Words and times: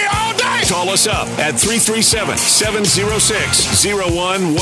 Call 0.71 0.89
us 0.89 1.05
up 1.05 1.27
at 1.37 1.59
337 1.59 2.37
706 2.37 3.85
0111. 3.85 4.55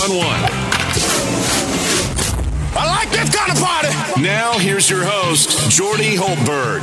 I 2.75 2.87
like 2.87 3.11
this 3.11 3.29
kind 3.29 3.51
of 3.51 3.59
party. 3.63 3.89
Now, 4.19 4.57
here's 4.57 4.89
your 4.89 5.03
host, 5.03 5.69
Jordy 5.69 6.15
Hultberg. 6.15 6.81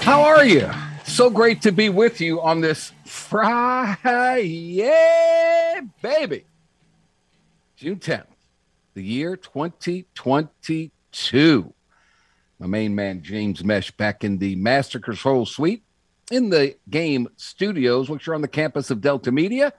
How 0.00 0.22
are 0.22 0.44
you? 0.44 0.70
So 1.02 1.28
great 1.28 1.60
to 1.62 1.72
be 1.72 1.88
with 1.88 2.20
you 2.20 2.40
on 2.40 2.60
this 2.60 2.92
Friday, 3.04 4.42
yeah, 4.42 5.80
baby. 6.00 6.44
June 7.74 7.98
10th, 7.98 8.26
the 8.94 9.02
year 9.02 9.36
2022 9.36 11.74
my 12.60 12.66
main 12.66 12.94
man 12.94 13.22
James 13.22 13.64
Mesh 13.64 13.90
back 13.92 14.24
in 14.24 14.36
the 14.38 14.54
Master 14.56 15.00
Control 15.00 15.46
Suite 15.46 15.82
in 16.30 16.50
the 16.50 16.76
game 16.90 17.28
studios, 17.36 18.10
which 18.10 18.28
are 18.28 18.34
on 18.34 18.42
the 18.42 18.48
campus 18.48 18.90
of 18.90 19.00
Delta 19.00 19.32
Media, 19.32 19.72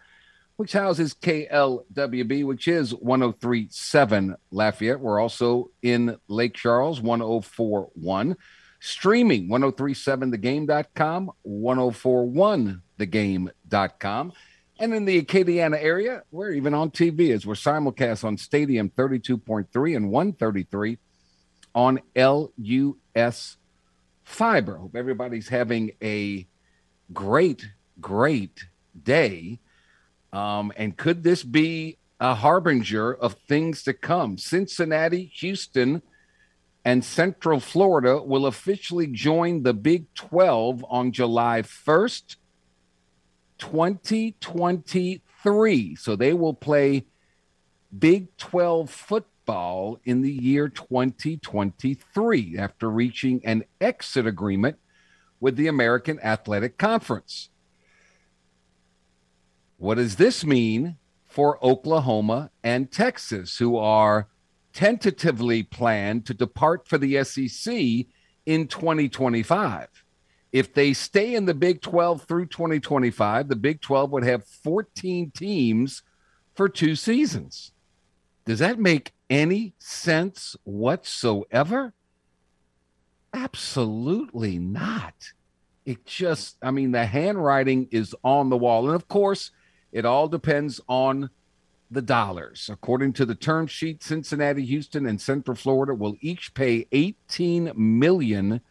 which 0.57 0.73
houses 0.73 1.13
KLWB, 1.13 2.43
which 2.45 2.67
is 2.67 2.93
1037 2.93 4.35
Lafayette. 4.51 4.99
We're 4.99 5.19
also 5.19 5.69
in 5.81 6.17
Lake 6.27 6.53
Charles, 6.53 7.01
1041. 7.01 8.35
Streaming 8.81 9.49
1037thegame.com, 9.49 11.31
1041thegame.com. 11.45 14.33
And 14.81 14.93
in 14.93 15.03
the 15.03 15.21
Acadiana 15.21 15.83
area, 15.83 16.23
we're 16.31 16.51
even 16.51 16.73
on 16.73 16.89
TV 16.89 17.33
as 17.33 17.45
we're 17.45 17.55
simulcast 17.55 18.23
on 18.23 18.37
Stadium 18.37 18.89
32.3 18.89 19.97
and 19.97 20.09
133 20.09 20.97
on 21.75 21.99
LUS 22.15 23.57
Fiber. 24.29 24.77
Hope 24.77 24.95
everybody's 24.95 25.49
having 25.49 25.91
a 26.03 26.45
great, 27.11 27.67
great 27.99 28.63
day. 29.03 29.59
Um, 30.31 30.71
and 30.77 30.95
could 30.95 31.23
this 31.23 31.43
be 31.43 31.97
a 32.19 32.35
harbinger 32.35 33.11
of 33.11 33.33
things 33.47 33.81
to 33.83 33.93
come? 33.93 34.37
Cincinnati, 34.37 35.31
Houston, 35.37 36.03
and 36.85 37.03
Central 37.03 37.59
Florida 37.59 38.21
will 38.21 38.45
officially 38.45 39.07
join 39.07 39.63
the 39.63 39.73
Big 39.73 40.13
12 40.13 40.85
on 40.87 41.11
July 41.11 41.63
1st, 41.63 42.35
2023. 43.57 45.95
So 45.95 46.15
they 46.15 46.33
will 46.33 46.53
play 46.53 47.05
Big 47.97 48.37
12 48.37 48.91
football 48.91 49.38
Baseball 49.49 49.99
in 50.05 50.21
the 50.21 50.31
year 50.31 50.69
2023 50.69 52.55
after 52.59 52.87
reaching 52.87 53.41
an 53.43 53.63
exit 53.81 54.27
agreement 54.27 54.77
with 55.39 55.55
the 55.55 55.65
American 55.65 56.19
Athletic 56.19 56.77
Conference. 56.77 57.49
What 59.77 59.95
does 59.95 60.17
this 60.17 60.45
mean 60.45 60.97
for 61.25 61.57
Oklahoma 61.65 62.51
and 62.63 62.91
Texas, 62.91 63.57
who 63.57 63.75
are 63.75 64.27
tentatively 64.71 65.63
planned 65.63 66.27
to 66.27 66.35
depart 66.35 66.87
for 66.87 66.99
the 66.99 67.23
SEC 67.23 67.73
in 68.45 68.67
2025? 68.67 69.87
If 70.51 70.75
they 70.75 70.93
stay 70.93 71.33
in 71.33 71.45
the 71.45 71.55
Big 71.55 71.81
12 71.81 72.21
through 72.21 72.45
2025, 72.45 73.47
the 73.47 73.55
Big 73.55 73.81
12 73.81 74.11
would 74.11 74.23
have 74.25 74.45
14 74.45 75.31
teams 75.31 76.03
for 76.53 76.69
two 76.69 76.95
seasons. 76.95 77.71
Does 78.45 78.59
that 78.59 78.79
make 78.79 79.13
any 79.29 79.73
sense 79.77 80.55
whatsoever? 80.63 81.93
Absolutely 83.33 84.57
not. 84.57 85.13
It 85.85 86.05
just, 86.05 86.57
I 86.61 86.71
mean, 86.71 86.91
the 86.91 87.05
handwriting 87.05 87.87
is 87.91 88.15
on 88.23 88.49
the 88.49 88.57
wall. 88.57 88.87
And 88.87 88.95
of 88.95 89.07
course, 89.07 89.51
it 89.91 90.05
all 90.05 90.27
depends 90.27 90.81
on 90.87 91.29
the 91.91 92.01
dollars. 92.01 92.69
According 92.71 93.13
to 93.13 93.25
the 93.25 93.35
term 93.35 93.67
sheet, 93.67 94.03
Cincinnati, 94.03 94.65
Houston, 94.65 95.05
and 95.05 95.19
Central 95.19 95.55
Florida 95.55 95.93
will 95.93 96.15
each 96.21 96.53
pay 96.53 96.87
18 96.91 97.71
million 97.75 98.61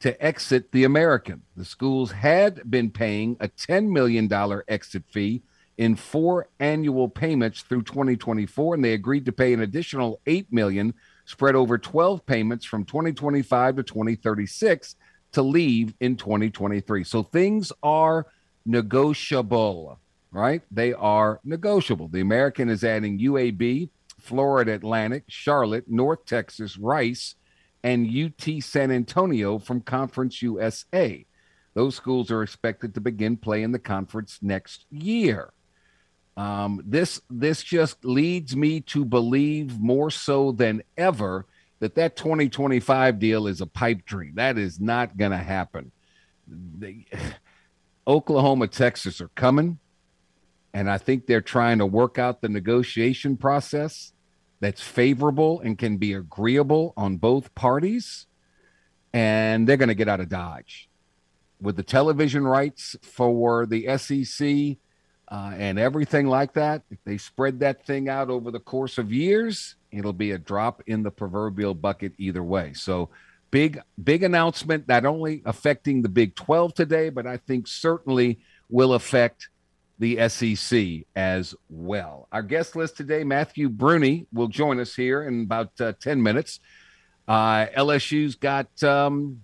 to 0.00 0.24
exit 0.24 0.72
the 0.72 0.84
American. 0.84 1.42
The 1.56 1.64
schools 1.64 2.12
had 2.12 2.68
been 2.70 2.90
paying 2.90 3.36
a 3.40 3.48
$10 3.48 3.90
million 3.90 4.28
exit 4.68 5.04
fee 5.10 5.42
in 5.76 5.96
four 5.96 6.48
annual 6.60 7.08
payments 7.08 7.62
through 7.62 7.82
2024 7.82 8.74
and 8.74 8.84
they 8.84 8.92
agreed 8.92 9.24
to 9.24 9.32
pay 9.32 9.52
an 9.52 9.60
additional 9.60 10.20
8 10.26 10.52
million 10.52 10.94
spread 11.24 11.54
over 11.54 11.78
12 11.78 12.24
payments 12.26 12.64
from 12.64 12.84
2025 12.84 13.76
to 13.76 13.82
2036 13.82 14.96
to 15.32 15.42
leave 15.42 15.94
in 16.00 16.16
2023 16.16 17.02
so 17.04 17.22
things 17.22 17.72
are 17.82 18.26
negotiable 18.66 19.98
right? 20.34 20.62
They 20.70 20.92
are 20.92 21.40
negotiable. 21.44 22.08
The 22.08 22.20
american 22.20 22.68
is 22.68 22.84
adding 22.84 23.18
uab 23.20 23.88
florida 24.20 24.72
atlantic 24.72 25.24
charlotte 25.28 25.84
north 25.86 26.24
texas 26.24 26.78
rice 26.78 27.34
and 27.82 28.08
ut 28.08 28.62
san 28.62 28.90
antonio 28.90 29.58
from 29.58 29.80
conference 29.80 30.40
usa 30.40 31.26
those 31.74 31.94
schools 31.94 32.30
are 32.30 32.42
expected 32.42 32.94
to 32.94 33.00
begin 33.00 33.36
play 33.36 33.62
in 33.62 33.72
the 33.72 33.78
conference 33.78 34.38
next 34.40 34.86
year 34.90 35.52
um, 36.36 36.82
this 36.84 37.20
this 37.30 37.62
just 37.62 38.04
leads 38.04 38.56
me 38.56 38.80
to 38.80 39.04
believe 39.04 39.78
more 39.78 40.10
so 40.10 40.52
than 40.52 40.82
ever 40.96 41.46
that 41.78 41.94
that 41.94 42.16
2025 42.16 43.18
deal 43.18 43.46
is 43.46 43.60
a 43.60 43.66
pipe 43.66 44.04
dream. 44.04 44.34
That 44.34 44.58
is 44.58 44.80
not 44.80 45.16
going 45.16 45.30
to 45.30 45.36
happen. 45.36 45.92
The, 46.48 47.04
Oklahoma, 48.06 48.68
Texas 48.68 49.20
are 49.20 49.28
coming, 49.28 49.78
and 50.74 50.90
I 50.90 50.98
think 50.98 51.26
they're 51.26 51.40
trying 51.40 51.78
to 51.78 51.86
work 51.86 52.18
out 52.18 52.42
the 52.42 52.48
negotiation 52.48 53.36
process 53.36 54.12
that's 54.60 54.82
favorable 54.82 55.60
and 55.60 55.78
can 55.78 55.96
be 55.96 56.12
agreeable 56.14 56.92
on 56.96 57.16
both 57.16 57.54
parties, 57.54 58.26
and 59.12 59.66
they're 59.66 59.76
going 59.76 59.88
to 59.88 59.94
get 59.94 60.08
out 60.08 60.20
of 60.20 60.28
Dodge 60.28 60.88
with 61.60 61.76
the 61.76 61.82
television 61.82 62.44
rights 62.44 62.96
for 63.02 63.64
the 63.66 63.96
SEC 63.96 64.76
uh, 65.34 65.52
and 65.58 65.80
everything 65.80 66.28
like 66.28 66.52
that. 66.52 66.82
If 66.92 66.98
they 67.04 67.18
spread 67.18 67.58
that 67.58 67.84
thing 67.84 68.08
out 68.08 68.30
over 68.30 68.52
the 68.52 68.60
course 68.60 68.98
of 68.98 69.12
years, 69.12 69.74
it'll 69.90 70.12
be 70.12 70.30
a 70.30 70.38
drop 70.38 70.80
in 70.86 71.02
the 71.02 71.10
proverbial 71.10 71.74
bucket 71.74 72.12
either 72.18 72.44
way. 72.44 72.72
So, 72.72 73.08
big, 73.50 73.80
big 74.04 74.22
announcement, 74.22 74.86
not 74.86 75.04
only 75.04 75.42
affecting 75.44 76.02
the 76.02 76.08
Big 76.08 76.36
12 76.36 76.74
today, 76.74 77.08
but 77.08 77.26
I 77.26 77.38
think 77.38 77.66
certainly 77.66 78.38
will 78.70 78.92
affect 78.94 79.48
the 79.98 80.28
SEC 80.28 81.04
as 81.16 81.56
well. 81.68 82.28
Our 82.30 82.42
guest 82.42 82.76
list 82.76 82.96
today, 82.96 83.24
Matthew 83.24 83.68
Bruni, 83.68 84.28
will 84.32 84.46
join 84.48 84.78
us 84.78 84.94
here 84.94 85.24
in 85.24 85.42
about 85.42 85.72
uh, 85.80 85.94
10 85.98 86.22
minutes. 86.22 86.60
Uh, 87.26 87.66
LSU's 87.76 88.36
got 88.36 88.84
um, 88.84 89.40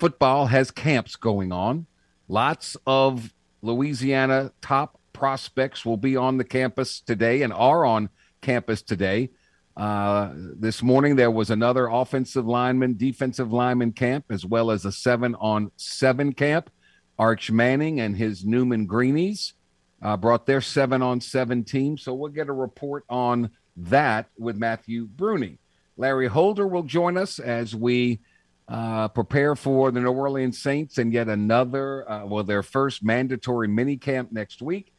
football, 0.00 0.46
has 0.46 0.72
camps 0.72 1.14
going 1.14 1.52
on. 1.52 1.86
Lots 2.26 2.76
of 2.88 3.32
Louisiana 3.64 4.52
top 4.60 5.00
prospects 5.14 5.86
will 5.86 5.96
be 5.96 6.16
on 6.16 6.36
the 6.36 6.44
campus 6.44 7.00
today 7.00 7.40
and 7.40 7.52
are 7.52 7.86
on 7.86 8.10
campus 8.42 8.82
today. 8.82 9.30
Uh, 9.74 10.32
this 10.34 10.82
morning, 10.82 11.16
there 11.16 11.30
was 11.30 11.48
another 11.48 11.86
offensive 11.86 12.46
lineman, 12.46 12.96
defensive 12.96 13.52
lineman 13.52 13.92
camp, 13.92 14.26
as 14.28 14.44
well 14.44 14.70
as 14.70 14.84
a 14.84 14.92
seven 14.92 15.34
on 15.36 15.72
seven 15.76 16.34
camp. 16.34 16.70
Arch 17.18 17.50
Manning 17.50 18.00
and 18.00 18.16
his 18.16 18.44
Newman 18.44 18.84
Greenies 18.84 19.54
uh, 20.02 20.16
brought 20.16 20.44
their 20.44 20.60
seven 20.60 21.00
on 21.00 21.22
seven 21.22 21.64
team. 21.64 21.96
So 21.96 22.12
we'll 22.12 22.32
get 22.32 22.48
a 22.48 22.52
report 22.52 23.04
on 23.08 23.50
that 23.76 24.26
with 24.36 24.56
Matthew 24.56 25.06
Bruni. 25.06 25.58
Larry 25.96 26.26
Holder 26.26 26.66
will 26.66 26.82
join 26.82 27.16
us 27.16 27.38
as 27.38 27.74
we 27.74 28.20
uh, 28.68 29.08
prepare 29.08 29.54
for 29.54 29.90
the 29.90 30.00
New 30.00 30.10
Orleans 30.10 30.58
Saints 30.58 30.98
and 30.98 31.12
yet 31.12 31.28
another, 31.28 32.10
uh, 32.10 32.24
well, 32.24 32.44
their 32.44 32.62
first 32.62 33.04
mandatory 33.04 33.68
mini 33.68 33.96
camp 33.96 34.32
next 34.32 34.62
week. 34.62 34.92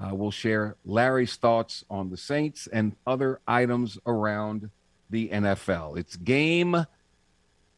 Uh, 0.00 0.14
we'll 0.14 0.30
share 0.30 0.76
Larry's 0.84 1.34
thoughts 1.34 1.84
on 1.90 2.10
the 2.10 2.16
Saints 2.16 2.68
and 2.68 2.94
other 3.06 3.40
items 3.48 3.98
around 4.06 4.70
the 5.10 5.28
NFL. 5.30 5.98
It's 5.98 6.14
game 6.14 6.86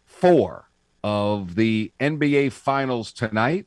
four 0.05 0.69
of 1.03 1.55
the 1.55 1.93
NBA 1.99 2.53
Finals 2.53 3.11
tonight 3.13 3.67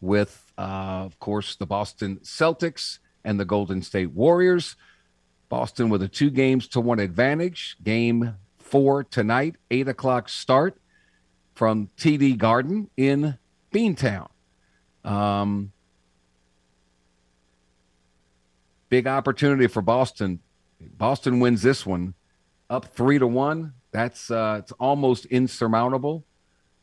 with, 0.00 0.52
uh, 0.56 1.02
of 1.04 1.18
course, 1.18 1.56
the 1.56 1.66
Boston 1.66 2.20
Celtics 2.22 3.00
and 3.24 3.40
the 3.40 3.44
Golden 3.44 3.82
State 3.82 4.12
Warriors. 4.12 4.76
Boston 5.48 5.88
with 5.88 6.02
a 6.02 6.08
two 6.08 6.30
games 6.30 6.68
to 6.68 6.80
one 6.80 7.00
advantage. 7.00 7.76
Game 7.82 8.36
four 8.58 9.02
tonight, 9.02 9.56
eight 9.72 9.88
o'clock 9.88 10.28
start 10.28 10.78
from 11.58 11.88
TD 11.98 12.38
Garden 12.38 12.88
in 12.96 13.36
Beantown. 13.74 14.28
Um, 15.04 15.72
big 18.88 19.08
opportunity 19.08 19.66
for 19.66 19.82
Boston. 19.82 20.38
Boston 20.80 21.40
wins 21.40 21.62
this 21.62 21.84
one 21.84 22.14
up 22.70 22.84
three 22.94 23.18
to 23.18 23.26
one. 23.26 23.72
That's 23.90 24.30
uh, 24.30 24.60
it's 24.60 24.70
almost 24.78 25.24
insurmountable. 25.26 26.22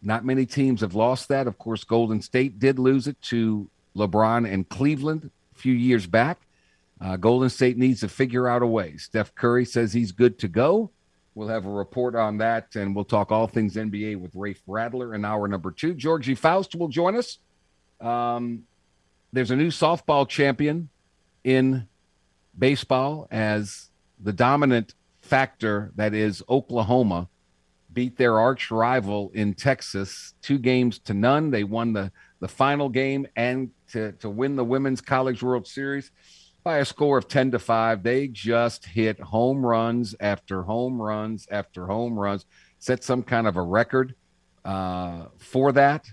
Not 0.01 0.25
many 0.25 0.45
teams 0.45 0.81
have 0.81 0.93
lost 0.93 1.29
that. 1.29 1.47
Of 1.47 1.57
course, 1.57 1.85
Golden 1.85 2.21
State 2.21 2.59
did 2.59 2.77
lose 2.77 3.07
it 3.07 3.21
to 3.23 3.69
LeBron 3.95 4.51
and 4.51 4.67
Cleveland 4.67 5.31
a 5.55 5.57
few 5.57 5.73
years 5.73 6.05
back. 6.05 6.41
Uh, 6.99 7.15
Golden 7.15 7.49
State 7.49 7.77
needs 7.77 8.01
to 8.01 8.09
figure 8.09 8.49
out 8.49 8.61
a 8.61 8.67
way. 8.67 8.97
Steph 8.97 9.33
Curry 9.35 9.63
says 9.63 9.93
he's 9.93 10.11
good 10.11 10.37
to 10.39 10.49
go. 10.49 10.91
We'll 11.35 11.49
have 11.49 11.65
a 11.65 11.69
report 11.69 12.15
on 12.15 12.37
that, 12.37 12.75
and 12.75 12.95
we'll 12.95 13.03
talk 13.03 13.29
all 13.29 13.45
things 13.45 13.75
NBA 13.75 14.17
with 14.17 14.33
Rafe 14.35 14.61
Radler 14.67 15.13
in 15.13 15.25
hour 15.25 15.49
number 15.49 15.69
two. 15.69 15.93
Georgie 15.93 16.33
Faust 16.33 16.75
will 16.75 16.87
join 16.87 17.17
us. 17.17 17.39
Um, 17.99 18.63
there's 19.33 19.51
a 19.51 19.55
new 19.55 19.67
softball 19.67 20.27
champion 20.27 20.87
in 21.43 21.87
baseball 22.57 23.27
as 23.31 23.89
the 24.17 24.31
dominant 24.31 24.95
factor 25.21 25.91
that 25.95 26.13
is 26.13 26.41
Oklahoma 26.47 27.27
beat 27.91 28.17
their 28.17 28.39
arch 28.39 28.71
rival 28.71 29.31
in 29.33 29.53
Texas 29.53 30.35
two 30.41 30.57
games 30.57 30.99
to 30.99 31.13
none. 31.13 31.51
They 31.51 31.65
won 31.65 31.91
the, 31.91 32.13
the 32.39 32.47
final 32.47 32.87
game 32.87 33.27
and 33.35 33.71
to, 33.91 34.13
to 34.13 34.29
win 34.29 34.55
the 34.55 34.63
Women's 34.63 35.01
College 35.01 35.43
World 35.43 35.67
Series 35.67 36.11
by 36.65 36.79
a 36.79 36.85
score 36.85 37.19
of 37.19 37.27
10 37.27 37.51
to 37.51 37.59
5. 37.59 38.03
They 38.03 38.27
just 38.27 38.85
hit 38.85 39.19
home 39.19 39.63
runs 39.63 40.15
after 40.19 40.63
home 40.63 40.99
runs 40.99 41.47
after 41.49 41.85
home 41.85 42.19
runs, 42.19 42.45
set 42.79 43.03
some 43.03 43.21
kind 43.21 43.47
of 43.47 43.55
a 43.55 43.61
record 43.61 44.15
uh, 44.65 45.27
for 45.37 45.71
that. 45.73 46.07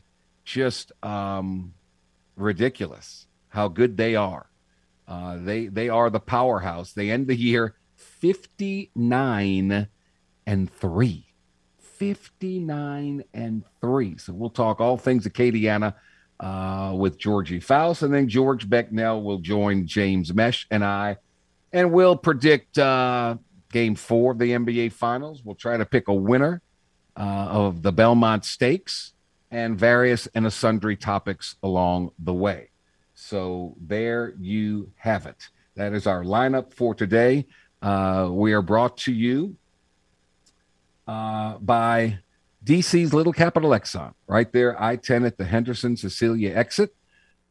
Just 0.45 0.93
um, 1.03 1.73
ridiculous 2.37 3.27
how 3.49 3.69
good 3.69 3.97
they 3.97 4.15
are. 4.15 4.51
Uh, 5.09 5.39
they 5.39 5.67
they 5.67 5.89
are 5.89 6.11
the 6.11 6.21
powerhouse. 6.21 6.93
They 6.93 7.11
end 7.11 7.27
the 7.27 7.37
year 7.37 7.75
59 7.97 9.89
and 10.47 10.71
3. 10.71 11.27
59 11.79 13.25
and 13.33 13.65
3. 13.81 14.19
So 14.19 14.33
we'll 14.33 14.51
talk 14.51 14.81
all 14.81 14.97
things 14.97 15.27
Acadiana 15.27 15.95
uh, 16.43 16.93
with 16.95 17.19
Georgie 17.19 17.61
Faust, 17.61 18.03
and 18.03 18.13
then 18.13 18.29
George 18.29 18.69
Becknell 18.69 19.23
will 19.23 19.39
join 19.39 19.87
James 19.87 20.35
Mesh 20.35 20.67
and 20.71 20.85
I, 20.85 21.17
and 21.73 21.93
we'll 21.93 22.17
predict 22.17 22.79
uh, 22.79 23.37
game 23.71 23.95
four 23.95 24.33
of 24.33 24.39
the 24.39 24.51
NBA 24.51 24.93
Finals. 24.93 25.43
We'll 25.45 25.55
try 25.55 25.77
to 25.77 25.87
pick 25.87 26.09
a 26.09 26.15
winner 26.15 26.61
uh, 27.17 27.21
of 27.49 27.83
the 27.83 27.93
Belmont 27.93 28.45
Stakes 28.45 29.13
and 29.53 29.79
various 29.79 30.27
and 30.35 30.53
sundry 30.53 30.97
topics 30.97 31.55
along 31.63 32.11
the 32.19 32.35
way. 32.35 32.71
So 33.15 33.77
there 33.81 34.35
you 34.41 34.91
have 34.97 35.27
it. 35.27 35.49
That 35.77 35.93
is 35.93 36.09
our 36.09 36.25
lineup 36.25 36.73
for 36.73 36.93
today. 36.93 37.47
Uh, 37.81 38.29
we 38.33 38.53
are 38.53 38.63
brought 38.63 38.97
to 38.99 39.13
you 39.13 39.57
uh, 41.07 41.59
by 41.59 42.19
DC's 42.65 43.13
Little 43.13 43.33
Capital 43.33 43.71
Exxon, 43.71 44.15
right 44.29 44.53
there, 44.53 44.81
I 44.81 44.95
10 44.95 45.25
at 45.25 45.37
the 45.37 45.45
Henderson 45.45 45.97
Cecilia 45.97 46.55
exit. 46.55 46.95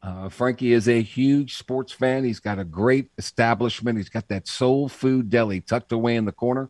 Uh, 0.01 0.29
Frankie 0.29 0.71
is 0.71 0.87
a 0.87 1.01
huge 1.01 1.57
sports 1.57 1.91
fan. 1.91 2.23
He's 2.23 2.39
got 2.39 2.59
a 2.59 2.63
great 2.63 3.11
establishment. 3.17 3.97
He's 3.97 4.09
got 4.09 4.29
that 4.29 4.47
soul 4.47 4.87
food 4.87 5.29
deli 5.29 5.59
tucked 5.59 5.91
away 5.91 6.15
in 6.15 6.23
the 6.23 6.31
corner. 6.31 6.69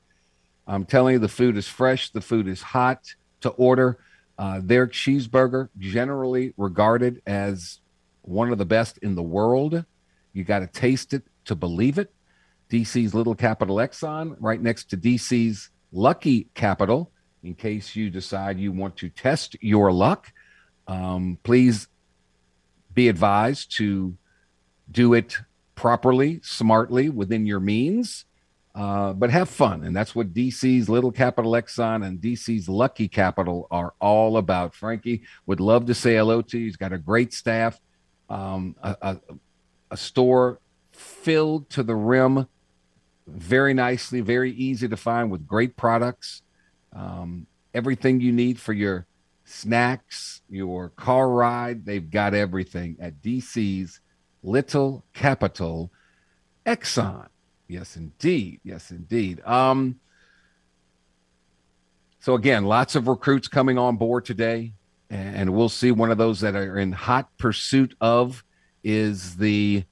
I'm 0.65 0.85
telling 0.85 1.13
you, 1.13 1.19
the 1.19 1.27
food 1.27 1.55
is 1.55 1.67
fresh, 1.67 2.09
the 2.09 2.21
food 2.21 2.47
is 2.47 2.61
hot 2.61 3.13
to 3.41 3.49
order. 3.49 3.99
Uh, 4.39 4.59
their 4.63 4.87
cheeseburger, 4.87 5.69
generally 5.77 6.53
regarded 6.57 7.21
as 7.27 7.79
one 8.23 8.51
of 8.51 8.57
the 8.57 8.65
best 8.65 8.97
in 8.99 9.13
the 9.13 9.21
world. 9.21 9.85
You 10.33 10.43
got 10.43 10.59
to 10.59 10.67
taste 10.67 11.13
it 11.13 11.23
to 11.45 11.55
believe 11.55 11.99
it. 11.99 12.11
DC's 12.71 13.13
Little 13.13 13.35
Capital 13.35 13.75
Exxon, 13.75 14.35
right 14.39 14.59
next 14.59 14.89
to 14.89 14.97
DC's 14.97 15.69
Lucky 15.91 16.47
Capital 16.55 17.11
in 17.43 17.55
case 17.55 17.95
you 17.95 18.09
decide 18.09 18.59
you 18.59 18.71
want 18.71 18.97
to 18.97 19.09
test 19.09 19.55
your 19.61 19.91
luck. 19.91 20.31
Um, 20.87 21.37
please 21.43 21.87
be 22.93 23.07
advised 23.07 23.75
to 23.77 24.15
do 24.91 25.13
it 25.13 25.37
properly, 25.75 26.39
smartly, 26.43 27.09
within 27.09 27.45
your 27.45 27.59
means, 27.59 28.25
uh, 28.75 29.13
but 29.13 29.31
have 29.31 29.49
fun. 29.49 29.83
And 29.83 29.95
that's 29.95 30.13
what 30.13 30.33
DC's 30.33 30.89
Little 30.89 31.11
Capital 31.11 31.53
Exxon 31.53 32.05
and 32.05 32.19
DC's 32.19 32.69
Lucky 32.69 33.07
Capital 33.07 33.67
are 33.71 33.93
all 33.99 34.37
about. 34.37 34.75
Frankie 34.75 35.23
would 35.45 35.59
love 35.59 35.85
to 35.87 35.93
say 35.93 36.15
hello 36.15 36.41
to 36.41 36.57
you. 36.57 36.65
He's 36.65 36.77
got 36.77 36.93
a 36.93 36.97
great 36.97 37.33
staff, 37.33 37.79
um, 38.29 38.75
a, 38.83 38.95
a, 39.01 39.17
a 39.91 39.97
store 39.97 40.59
filled 40.91 41.69
to 41.71 41.83
the 41.83 41.95
rim 41.95 42.47
very 43.27 43.73
nicely, 43.73 44.21
very 44.21 44.51
easy 44.51 44.87
to 44.87 44.97
find 44.97 45.31
with 45.31 45.47
great 45.47 45.77
products 45.77 46.41
um, 46.93 47.47
everything 47.73 48.21
you 48.21 48.31
need 48.31 48.59
for 48.59 48.73
your 48.73 49.07
snacks, 49.45 50.41
your 50.49 50.89
car 50.89 51.29
ride. 51.29 51.85
They've 51.85 52.09
got 52.09 52.33
everything 52.33 52.97
at 52.99 53.21
DC's 53.21 53.99
Little 54.43 55.05
Capital 55.13 55.91
Exxon. 56.65 57.27
Yes, 57.67 57.95
indeed. 57.95 58.59
Yes, 58.63 58.91
indeed. 58.91 59.41
Um, 59.45 59.99
so 62.19 62.35
again, 62.35 62.65
lots 62.65 62.95
of 62.95 63.07
recruits 63.07 63.47
coming 63.47 63.77
on 63.77 63.97
board 63.97 64.25
today, 64.25 64.73
and 65.09 65.53
we'll 65.53 65.69
see 65.69 65.91
one 65.91 66.11
of 66.11 66.17
those 66.17 66.39
that 66.41 66.55
are 66.55 66.77
in 66.77 66.91
hot 66.91 67.29
pursuit 67.37 67.95
of 67.99 68.43
is 68.83 69.37
the 69.37 69.83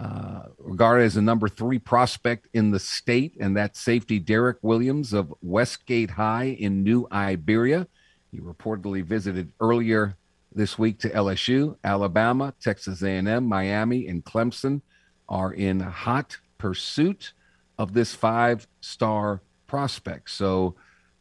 uh, 0.00 0.44
regarded 0.56 1.04
as 1.04 1.14
the 1.14 1.20
number 1.20 1.46
three 1.46 1.78
prospect 1.78 2.48
in 2.54 2.70
the 2.70 2.78
state, 2.78 3.36
and 3.38 3.54
that 3.54 3.76
safety 3.76 4.18
Derek 4.18 4.56
Williams 4.62 5.12
of 5.12 5.34
Westgate 5.42 6.10
High 6.10 6.56
in 6.58 6.82
New 6.82 7.06
Iberia. 7.12 7.86
He 8.30 8.38
reportedly 8.38 9.04
visited 9.04 9.52
earlier 9.60 10.16
this 10.54 10.78
week 10.78 11.00
to 11.00 11.10
LSU, 11.10 11.76
Alabama, 11.84 12.54
Texas 12.62 13.02
A&M, 13.02 13.44
Miami, 13.44 14.08
and 14.08 14.24
Clemson 14.24 14.80
are 15.28 15.52
in 15.52 15.80
hot 15.80 16.38
pursuit 16.56 17.34
of 17.78 17.92
this 17.92 18.14
five-star 18.14 19.42
prospect. 19.66 20.30
So 20.30 20.76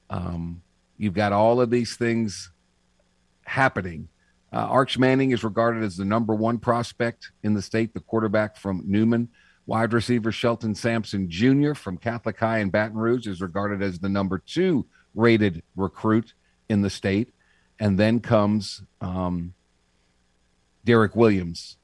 um, 0.10 0.62
you've 0.98 1.13
got 1.13 1.34
all 1.34 1.60
of 1.60 1.70
these 1.70 1.98
things 1.98 2.51
happening 3.44 4.08
uh, 4.51 4.58
Arch 4.58 4.98
Manning 4.98 5.32
is 5.32 5.44
regarded 5.44 5.84
as 5.84 5.98
the 5.98 6.06
number 6.06 6.34
one 6.34 6.58
prospect 6.58 7.32
in 7.44 7.53
the 7.53 7.62
state, 7.62 7.94
the 7.94 8.00
quarterback 8.00 8.58
from 8.58 8.84
Newman. 8.86 9.29
Wide 9.68 9.94
receiver 9.94 10.32
Shelton 10.32 10.74
Sampson 10.74 11.29
Jr. 11.29 11.74
from 11.74 11.98
Catholic 11.98 12.39
High 12.39 12.60
in 12.60 12.72
Baton 12.72 12.98
Rouge 12.98 13.27
is 13.27 13.41
regarded 13.41 13.84
as 13.84 14.00
the 14.00 14.10
number 14.10 14.39
two 14.39 14.88
rated 15.13 15.62
recruit 15.75 16.34
in 16.70 16.82
the 16.82 16.89
state. 16.89 17.32
And 17.79 17.98
then 17.98 18.20
comes 18.20 18.82
um, 19.00 19.53
Derek 20.84 21.15
Williams 21.15 21.77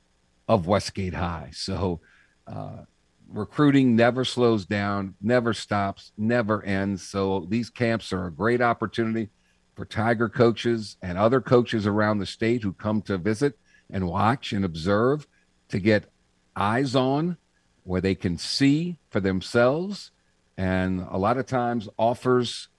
of 0.47 0.65
Westgate 0.65 1.13
High. 1.13 1.51
So 1.53 2.01
uh, 2.47 2.85
recruiting 3.29 3.95
never 3.95 4.25
slows 4.25 4.65
down, 4.65 5.13
never 5.21 5.53
stops, 5.53 6.11
never 6.17 6.63
ends. 6.63 7.03
So 7.03 7.45
these 7.49 7.69
camps 7.69 8.11
are 8.11 8.25
a 8.25 8.31
great 8.31 8.61
opportunity 8.61 9.29
for 9.75 9.85
Tiger 9.85 10.29
coaches 10.29 10.97
and 11.01 11.17
other 11.17 11.41
coaches 11.41 11.85
around 11.85 12.19
the 12.19 12.25
state 12.25 12.63
who 12.63 12.73
come 12.73 13.01
to 13.03 13.17
visit 13.17 13.57
and 13.89 14.07
watch 14.07 14.53
and 14.53 14.65
observe 14.65 15.27
to 15.69 15.79
get 15.79 16.11
eyes 16.55 16.95
on 16.95 17.37
where 17.83 18.01
they 18.01 18.15
can 18.15 18.37
see 18.37 18.97
for 19.09 19.19
themselves. 19.19 20.11
And 20.57 21.05
a 21.09 21.17
lot 21.17 21.37
of 21.37 21.45
times 21.45 21.89
offers 21.97 22.69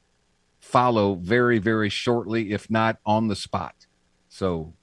follow 0.59 1.15
very, 1.15 1.59
very 1.59 1.89
shortly, 1.89 2.53
if 2.53 2.71
not 2.71 2.99
on 3.05 3.29
the 3.29 3.37
spot. 3.37 3.87
So, 4.29 4.75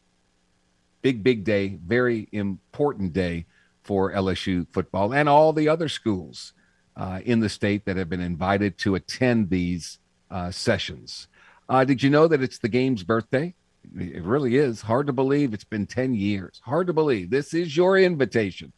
big, 1.01 1.24
big 1.24 1.43
day, 1.43 1.79
very 1.86 2.29
important 2.32 3.13
day 3.13 3.46
for 3.84 4.13
LSU 4.13 4.65
football 4.72 5.13
and 5.13 5.27
all 5.27 5.51
the 5.51 5.67
other 5.67 5.89
schools 5.89 6.53
uh, 6.96 7.20
in 7.25 7.41
the 7.41 7.50
state 7.50 7.86
that 7.86 7.98
have 7.98 8.10
been 8.10 8.22
invited 8.22 8.77
to 8.77 8.96
attend 8.96 9.50
these 9.50 10.00
uh, 10.32 10.51
sessions. 10.51 11.27
Uh, 11.70 11.84
did 11.84 12.03
you 12.03 12.10
know 12.10 12.27
that 12.27 12.41
it's 12.41 12.60
the 12.60 12.70
game's 12.70 13.03
birthday? 13.03 13.53
It 13.98 14.24
really 14.24 14.55
is. 14.58 14.82
Hard 14.82 15.08
to 15.08 15.13
believe 15.13 15.53
it's 15.53 15.63
been 15.63 15.86
10 15.86 16.13
years. 16.13 16.62
Hard 16.63 16.88
to 16.88 16.93
believe. 16.93 17.29
This 17.29 17.53
is 17.53 17.75
your 17.75 17.98
invitation 17.98 18.72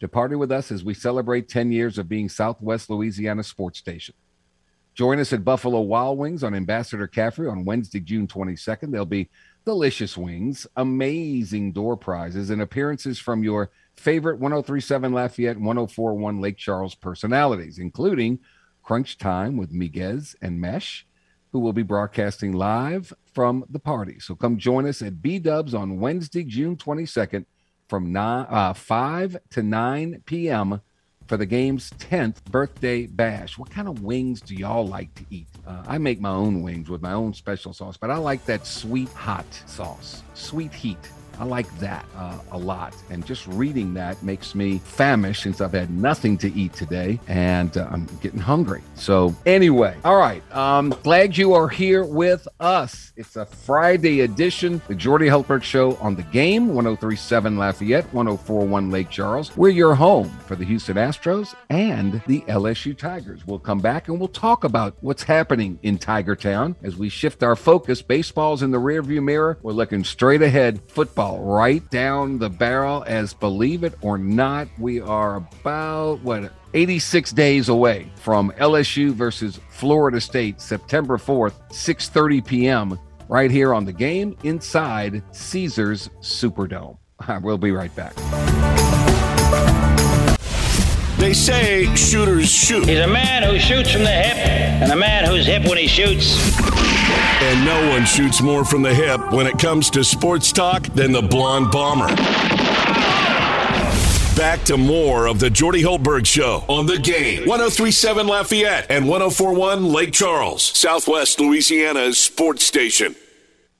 to 0.00 0.08
party 0.08 0.34
with 0.34 0.52
us 0.52 0.70
as 0.72 0.84
we 0.84 0.94
celebrate 0.94 1.48
10 1.48 1.72
years 1.72 1.98
of 1.98 2.08
being 2.08 2.28
Southwest 2.28 2.90
Louisiana 2.90 3.42
Sports 3.42 3.78
Station. 3.78 4.14
Join 4.94 5.18
us 5.18 5.32
at 5.32 5.44
Buffalo 5.44 5.80
Wild 5.80 6.18
Wings 6.18 6.42
on 6.42 6.54
Ambassador 6.54 7.06
Caffery 7.06 7.50
on 7.50 7.64
Wednesday, 7.64 8.00
June 8.00 8.26
22nd. 8.26 8.90
There'll 8.90 9.06
be 9.06 9.30
delicious 9.64 10.16
wings, 10.16 10.66
amazing 10.76 11.72
door 11.72 11.96
prizes, 11.96 12.50
and 12.50 12.60
appearances 12.60 13.18
from 13.18 13.44
your 13.44 13.70
favorite 13.96 14.38
1037 14.38 15.12
Lafayette 15.12 15.56
and 15.56 15.64
1041 15.64 16.40
Lake 16.40 16.56
Charles 16.56 16.94
personalities, 16.94 17.78
including 17.78 18.40
Crunch 18.82 19.18
Time 19.18 19.56
with 19.56 19.72
Miguez 19.72 20.34
and 20.42 20.60
Mesh, 20.60 21.06
who 21.52 21.60
will 21.60 21.72
be 21.72 21.82
broadcasting 21.82 22.52
live 22.52 23.12
from 23.32 23.64
the 23.70 23.78
party. 23.78 24.18
So 24.20 24.34
come 24.34 24.56
join 24.58 24.86
us 24.86 25.02
at 25.02 25.22
B 25.22 25.38
Dubs 25.38 25.74
on 25.74 25.98
Wednesday, 25.98 26.44
June 26.44 26.76
22nd 26.76 27.44
from 27.88 28.12
nine, 28.12 28.46
uh, 28.48 28.72
5 28.72 29.36
to 29.50 29.62
9 29.62 30.22
p.m. 30.26 30.80
for 31.26 31.36
the 31.36 31.46
game's 31.46 31.90
10th 31.92 32.44
birthday 32.44 33.06
bash. 33.06 33.58
What 33.58 33.70
kind 33.70 33.88
of 33.88 34.02
wings 34.02 34.40
do 34.40 34.54
y'all 34.54 34.86
like 34.86 35.12
to 35.16 35.24
eat? 35.30 35.48
Uh, 35.66 35.82
I 35.86 35.98
make 35.98 36.20
my 36.20 36.30
own 36.30 36.62
wings 36.62 36.88
with 36.88 37.02
my 37.02 37.12
own 37.12 37.34
special 37.34 37.72
sauce, 37.72 37.96
but 37.96 38.10
I 38.10 38.16
like 38.16 38.44
that 38.46 38.66
sweet 38.66 39.08
hot 39.10 39.46
sauce, 39.66 40.22
sweet 40.34 40.72
heat. 40.72 40.98
I 41.40 41.44
like 41.44 41.74
that 41.78 42.04
uh, 42.14 42.38
a 42.52 42.58
lot. 42.58 42.94
And 43.08 43.24
just 43.24 43.46
reading 43.46 43.94
that 43.94 44.22
makes 44.22 44.54
me 44.54 44.76
famished 44.76 45.42
since 45.42 45.62
I've 45.62 45.72
had 45.72 45.90
nothing 45.90 46.36
to 46.38 46.52
eat 46.52 46.74
today 46.74 47.18
and 47.28 47.74
uh, 47.78 47.88
I'm 47.90 48.06
getting 48.20 48.38
hungry. 48.38 48.82
So, 48.94 49.34
anyway, 49.46 49.96
all 50.04 50.18
right. 50.18 50.42
Um, 50.54 50.90
glad 51.02 51.38
you 51.38 51.54
are 51.54 51.68
here 51.68 52.04
with 52.04 52.46
us. 52.60 53.14
It's 53.16 53.36
a 53.36 53.46
Friday 53.46 54.20
edition, 54.20 54.82
the 54.86 54.94
Jordy 54.94 55.28
Hultberg 55.28 55.62
Show 55.62 55.96
on 55.96 56.14
the 56.14 56.22
game, 56.24 56.74
1037 56.74 57.56
Lafayette, 57.56 58.12
1041 58.12 58.90
Lake 58.90 59.08
Charles. 59.08 59.56
We're 59.56 59.70
your 59.70 59.94
home 59.94 60.28
for 60.46 60.56
the 60.56 60.64
Houston 60.66 60.96
Astros 60.96 61.54
and 61.70 62.22
the 62.26 62.42
LSU 62.42 62.96
Tigers. 62.96 63.46
We'll 63.46 63.58
come 63.58 63.78
back 63.78 64.08
and 64.08 64.18
we'll 64.18 64.28
talk 64.28 64.64
about 64.64 64.94
what's 65.00 65.22
happening 65.22 65.78
in 65.82 65.96
Tiger 65.96 66.36
Town 66.36 66.76
as 66.82 66.96
we 66.96 67.08
shift 67.08 67.42
our 67.42 67.56
focus. 67.56 68.02
Baseball's 68.02 68.62
in 68.62 68.72
the 68.72 68.78
rearview 68.78 69.22
mirror. 69.22 69.56
We're 69.62 69.72
looking 69.72 70.04
straight 70.04 70.42
ahead. 70.42 70.82
Football 70.88 71.29
right 71.38 71.88
down 71.90 72.38
the 72.38 72.48
barrel 72.48 73.04
as 73.06 73.32
believe 73.34 73.84
it 73.84 73.94
or 74.00 74.18
not, 74.18 74.68
we 74.78 75.00
are 75.00 75.36
about 75.36 76.20
what 76.22 76.52
86 76.74 77.32
days 77.32 77.68
away 77.68 78.10
from 78.16 78.52
LSU 78.52 79.12
versus 79.12 79.60
Florida 79.70 80.20
State, 80.20 80.60
September 80.60 81.16
4th, 81.16 81.54
6:30 81.70 82.46
p.m. 82.46 82.98
right 83.28 83.50
here 83.50 83.74
on 83.74 83.84
the 83.84 83.92
game 83.92 84.36
inside 84.44 85.22
Caesars 85.32 86.10
Superdome. 86.20 86.96
We'll 87.42 87.58
be 87.58 87.70
right 87.70 87.94
back. 87.94 88.14
They 91.20 91.34
say 91.34 91.94
shooters 91.94 92.50
shoot. 92.50 92.88
He's 92.88 92.98
a 92.98 93.06
man 93.06 93.42
who 93.42 93.58
shoots 93.58 93.92
from 93.92 94.04
the 94.04 94.10
hip 94.10 94.38
and 94.38 94.90
a 94.90 94.96
man 94.96 95.26
who's 95.26 95.44
hip 95.44 95.68
when 95.68 95.76
he 95.76 95.86
shoots. 95.86 96.58
And 97.42 97.62
no 97.62 97.90
one 97.90 98.06
shoots 98.06 98.40
more 98.40 98.64
from 98.64 98.80
the 98.80 98.94
hip 98.94 99.30
when 99.30 99.46
it 99.46 99.58
comes 99.58 99.90
to 99.90 100.02
sports 100.02 100.50
talk 100.50 100.84
than 100.94 101.12
the 101.12 101.20
blonde 101.20 101.70
bomber. 101.70 102.06
Back 104.34 104.64
to 104.64 104.78
more 104.78 105.26
of 105.26 105.40
the 105.40 105.50
Jordy 105.50 105.82
Hultberg 105.82 106.24
Show 106.24 106.64
on 106.68 106.86
the 106.86 106.96
game. 106.98 107.40
1037 107.46 108.26
Lafayette 108.26 108.86
and 108.88 109.06
1041 109.06 109.84
Lake 109.92 110.12
Charles, 110.12 110.62
Southwest 110.62 111.38
Louisiana's 111.38 112.16
sports 112.18 112.64
station. 112.64 113.14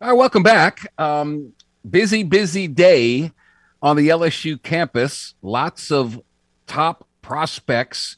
All 0.02 0.08
right, 0.08 0.14
welcome 0.14 0.42
back. 0.42 0.86
Um, 0.98 1.54
busy, 1.88 2.22
busy 2.22 2.68
day 2.68 3.32
on 3.80 3.96
the 3.96 4.10
LSU 4.10 4.62
campus. 4.62 5.34
Lots 5.40 5.90
of 5.90 6.20
top 6.66 7.06
prospects 7.30 8.16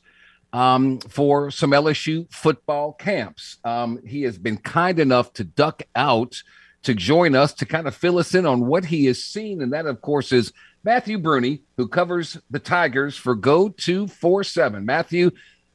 um, 0.55 0.99
for 1.01 1.51
some 1.51 1.73
LSU 1.73 2.33
football 2.33 2.95
camps. 2.95 3.59
Um, 3.63 4.01
he 4.07 4.23
has 4.23 4.39
been 4.39 4.57
kind 4.57 4.99
enough 4.99 5.35
to 5.35 5.45
duck 5.45 5.83
out 5.95 6.43
to 6.85 6.95
join 6.95 7.37
us 7.37 7.53
to 7.53 7.67
kind 7.67 7.87
of 7.87 7.95
fill 7.95 8.19
us 8.19 8.35
in 8.35 8.47
on 8.47 8.67
what 8.67 8.87
he 8.87 9.05
has 9.05 9.23
seen. 9.23 9.61
And 9.61 9.71
that, 9.75 9.85
of 9.85 10.01
course, 10.01 10.33
is 10.33 10.51
Matthew 10.83 11.19
Bruni, 11.19 11.61
who 11.77 11.89
covers 11.89 12.39
the 12.51 12.59
Tigers 12.59 13.15
for 13.15 13.35
Go 13.35 13.69
247. 13.69 14.87
Matthew, 14.87 15.31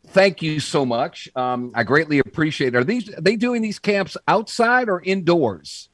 thank 0.07 0.41
you 0.41 0.59
so 0.59 0.83
much. 0.83 1.29
Um, 1.35 1.71
I 1.75 1.83
greatly 1.83 2.17
appreciate 2.17 2.73
it. 2.73 2.77
Are 2.77 2.83
these 2.83 3.07
are 3.15 3.21
they 3.21 3.35
doing 3.35 3.61
these 3.61 3.77
camps 3.77 4.17
outside 4.27 4.89
or 4.89 4.99
indoors? 5.03 5.89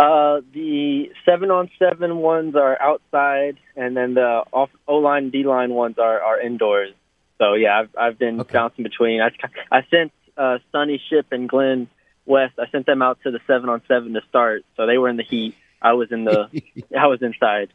Uh, 0.00 0.40
the 0.54 1.10
seven 1.26 1.50
on 1.50 1.68
seven 1.78 2.16
ones 2.16 2.56
are 2.56 2.80
outside, 2.80 3.58
and 3.76 3.94
then 3.94 4.14
the 4.14 4.44
off 4.50 4.70
O 4.88 4.96
line 4.96 5.28
D 5.30 5.44
line 5.44 5.74
ones 5.74 5.96
are, 5.98 6.22
are 6.22 6.40
indoors. 6.40 6.90
So 7.38 7.52
yeah, 7.54 7.80
I've 7.80 7.90
I've 7.98 8.18
been 8.18 8.40
Okay. 8.40 8.52
bouncing 8.54 8.82
between. 8.82 9.20
I 9.20 9.28
I 9.70 9.82
sent 9.90 10.12
uh, 10.38 10.58
Sonny 10.72 11.02
Shipp 11.10 11.26
and 11.32 11.48
Glenn 11.48 11.86
West. 12.24 12.54
I 12.58 12.70
sent 12.70 12.86
them 12.86 13.02
out 13.02 13.18
to 13.24 13.30
the 13.30 13.40
seven 13.46 13.68
on 13.68 13.82
seven 13.88 14.14
to 14.14 14.22
start. 14.28 14.64
So 14.78 14.86
they 14.86 14.96
were 14.96 15.10
in 15.10 15.18
the 15.18 15.22
heat. 15.22 15.54
I 15.82 15.92
was 15.92 16.10
in 16.10 16.24
the 16.24 16.48
I 16.98 17.06
was 17.06 17.20
inside. 17.20 17.68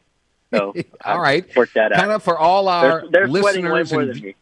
So 0.51 0.73
All 1.05 1.15
I 1.15 1.17
right. 1.17 1.55
worked 1.55 1.75
that 1.75 1.91
out. 1.91 1.99
Kind 1.99 2.11
of 2.11 2.23
for 2.23 2.39
all 2.39 2.67
our 2.69 3.01
they're 3.11 3.27
they're 3.27 3.27
listeners 3.27 3.91
and. 3.91 4.33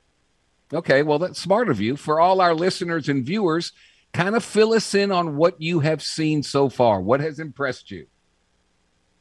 Okay, 0.73 1.03
well, 1.03 1.19
that's 1.19 1.39
smart 1.39 1.69
of 1.69 1.81
you. 1.81 1.97
For 1.97 2.19
all 2.19 2.39
our 2.41 2.55
listeners 2.55 3.07
and 3.09 3.25
viewers, 3.25 3.73
kind 4.13 4.35
of 4.35 4.43
fill 4.43 4.73
us 4.73 4.93
in 4.93 5.11
on 5.11 5.35
what 5.35 5.59
you 5.61 5.79
have 5.81 6.01
seen 6.01 6.43
so 6.43 6.69
far. 6.69 7.01
What 7.01 7.19
has 7.19 7.39
impressed 7.39 7.91
you? 7.91 8.07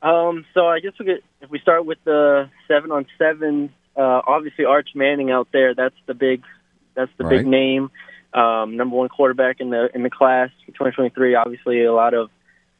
Um, 0.02 0.44
so 0.52 0.66
I 0.66 0.80
guess 0.80 0.92
we 0.98 1.06
could, 1.06 1.22
if 1.40 1.50
we 1.50 1.58
start 1.60 1.86
with 1.86 1.98
the 2.04 2.50
seven 2.68 2.90
on 2.90 3.06
seven, 3.18 3.72
uh, 3.96 4.20
obviously 4.26 4.64
Arch 4.64 4.90
Manning 4.94 5.30
out 5.30 5.48
there. 5.52 5.74
That's 5.74 5.94
the 6.06 6.14
big, 6.14 6.42
that's 6.94 7.10
the 7.18 7.24
Right. 7.24 7.38
big 7.38 7.46
name. 7.46 7.90
Um, 8.34 8.76
number 8.76 8.96
one 8.96 9.08
quarterback 9.10 9.60
in 9.60 9.70
the 9.70 9.90
in 9.94 10.02
the 10.02 10.10
class 10.10 10.48
2023. 10.66 11.34
Obviously, 11.34 11.84
a 11.84 11.92
lot 11.92 12.14
of 12.14 12.30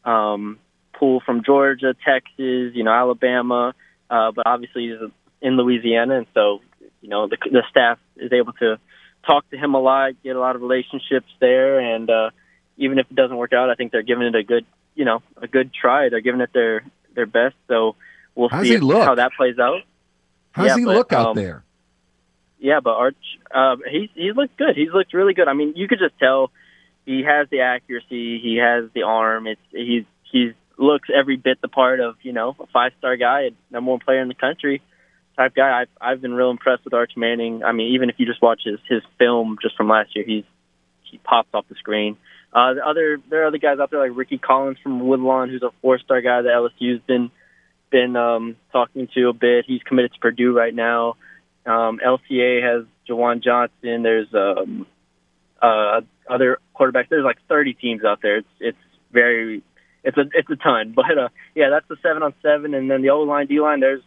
um, 0.04 0.59
pull 0.99 1.21
from 1.21 1.45
Georgia, 1.45 1.95
Texas, 2.04 2.75
you 2.75 2.83
know, 2.83 2.90
Alabama, 2.92 3.75
uh, 4.11 4.33
but 4.33 4.47
obviously 4.47 4.88
he's 4.88 5.11
in 5.42 5.57
Louisiana, 5.57 6.16
and 6.19 6.26
so 6.33 6.61
you 7.02 7.11
know 7.11 7.28
the 7.28 7.37
the 7.50 7.62
staff 7.71 7.99
is 8.16 8.33
able 8.33 8.54
to 8.54 8.78
talk 9.26 9.49
to 9.50 9.57
him 9.57 9.75
a 9.75 9.81
lot, 9.81 10.12
get 10.23 10.37
a 10.37 10.41
lot 10.41 10.57
of 10.57 10.62
relationships 10.62 11.29
there, 11.41 11.79
and 11.79 12.09
uh, 12.11 12.31
even 12.76 12.99
if 12.99 13.07
it 13.11 13.14
doesn't 13.14 13.37
work 13.37 13.52
out, 13.52 13.71
I 13.71 13.75
think 13.75 13.93
they're 13.93 14.02
giving 14.02 14.26
it 14.26 14.35
a 14.35 14.43
good, 14.43 14.67
you 14.95 15.05
know, 15.05 15.23
a 15.41 15.47
good 15.47 15.73
try. 15.73 16.09
They're 16.09 16.21
giving 16.21 16.41
it 16.41 16.50
their 16.52 16.85
their 17.14 17.26
best. 17.26 17.55
So 17.69 17.97
we'll 18.35 18.49
How's 18.49 18.67
see 18.67 18.79
how 18.79 19.14
that 19.17 19.33
plays 19.37 19.59
out. 19.59 19.83
How's 20.52 20.69
Yeah, 20.69 20.76
he 20.76 20.85
but, 20.85 20.97
look 20.97 21.12
out 21.12 21.29
um, 21.29 21.37
there? 21.37 21.64
Yeah, 22.59 22.81
but 22.81 22.91
Arch, 22.91 23.17
uh, 23.52 23.76
he's 23.91 24.11
he's 24.14 24.37
looked 24.37 24.57
good. 24.57 24.76
He's 24.76 24.91
looked 24.93 25.14
really 25.14 25.35
good. 25.35 25.49
I 25.49 25.52
mean, 25.52 25.75
you 25.76 25.88
could 25.88 25.99
just 25.99 26.19
tell 26.19 26.50
he 27.05 27.23
has 27.23 27.49
the 27.50 27.61
accuracy. 27.61 28.38
He 28.41 28.61
has 28.62 28.91
the 28.95 29.02
arm. 29.02 29.47
It's 29.47 29.61
he's 29.71 30.05
he's 30.31 30.52
looks 30.79 31.09
every 31.14 31.37
bit 31.37 31.61
the 31.61 31.69
part 31.69 32.00
of 32.00 32.17
you 32.23 32.33
know 32.33 32.57
a 32.61 32.67
five 32.67 32.93
star 32.99 33.17
guy, 33.17 33.50
number 33.71 33.91
one 33.91 34.00
player 34.00 34.21
in 34.21 34.29
the 34.29 34.35
country 34.35 34.83
type 35.37 35.55
guy. 35.55 35.83
I've 35.83 35.89
I've 36.01 36.21
been 36.21 36.35
real 36.35 36.51
impressed 36.51 36.85
with 36.85 36.95
Arch 36.95 37.12
Manning. 37.17 37.65
I 37.65 37.73
mean, 37.73 37.95
even 37.95 38.11
if 38.11 38.17
you 38.19 38.27
just 38.27 38.43
watch 38.43 38.62
his 38.65 38.79
his 38.89 39.03
film 39.19 39.59
just 39.62 39.77
from 39.77 39.89
last 39.89 40.15
year, 40.15 40.25
he's 40.27 40.45
he 41.03 41.19
pops 41.19 41.49
off 41.55 41.67
the 41.69 41.75
screen. 41.77 42.17
Uh, 42.53 42.75
the 42.75 42.87
other 42.87 43.19
there 43.31 43.43
are 43.43 43.47
other 43.47 43.59
guys 43.59 43.79
out 43.81 43.91
there 43.91 44.01
like 44.01 44.17
Rickie 44.17 44.39
Collins 44.39 44.79
from 44.83 45.07
Woodlawn, 45.07 45.49
who's 45.49 45.62
a 45.62 45.71
four 45.81 45.99
star 45.99 46.21
guy 46.21 46.43
that 46.43 46.49
LSU's 46.49 47.01
been 47.07 47.31
been 47.91 48.17
um, 48.17 48.57
talking 48.73 49.09
to 49.15 49.29
a 49.29 49.33
bit. 49.33 49.65
He's 49.67 49.83
committed 49.83 50.12
to 50.15 50.21
Purdue 50.21 50.57
right 50.57 50.75
now. 50.75 51.17
Um, 51.65 52.01
LCA 52.05 52.62
has 52.62 52.87
Jawan 53.09 53.43
Johnson. 53.43 54.03
There's 54.03 54.33
um, 54.35 54.87
uh, 55.61 56.01
other 56.29 56.59
quarterbacks. 56.75 57.09
There's 57.09 57.25
like 57.25 57.39
30 57.49 57.75
teams 57.75 58.05
out 58.05 58.21
there. 58.23 58.39
It's 58.39 58.49
it's 58.61 58.79
very 59.12 59.62
it's 60.03 60.17
a 60.17 60.25
it's 60.35 60.51
a 60.51 60.57
ton. 60.57 60.93
But 60.97 61.17
uh, 61.17 61.29
yeah, 61.55 61.71
that's 61.71 61.87
the 61.89 61.97
seven 62.03 62.23
on 62.23 62.35
seven, 62.43 62.75
and 62.75 62.91
then 62.91 63.03
the 63.03 63.11
O 63.11 63.21
line, 63.21 63.47
D 63.47 63.61
line. 63.61 63.81
There's 63.81 64.03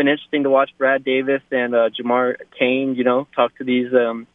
been 0.00 0.08
interesting 0.08 0.44
to 0.44 0.50
watch 0.50 0.70
Brad 0.78 1.04
Davis 1.04 1.42
and 1.50 1.74
uh, 1.74 1.90
Jamar 1.90 2.36
Cain. 2.58 2.94
You 2.94 3.04
know, 3.04 3.28
talk 3.36 3.54
to 3.58 3.64
these 3.64 3.92
um, 3.92 4.26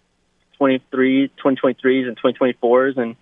23, 0.60 1.32
2023s 1.44 2.08
and 2.08 2.16
2024s, 2.22 2.98
and 2.98 3.16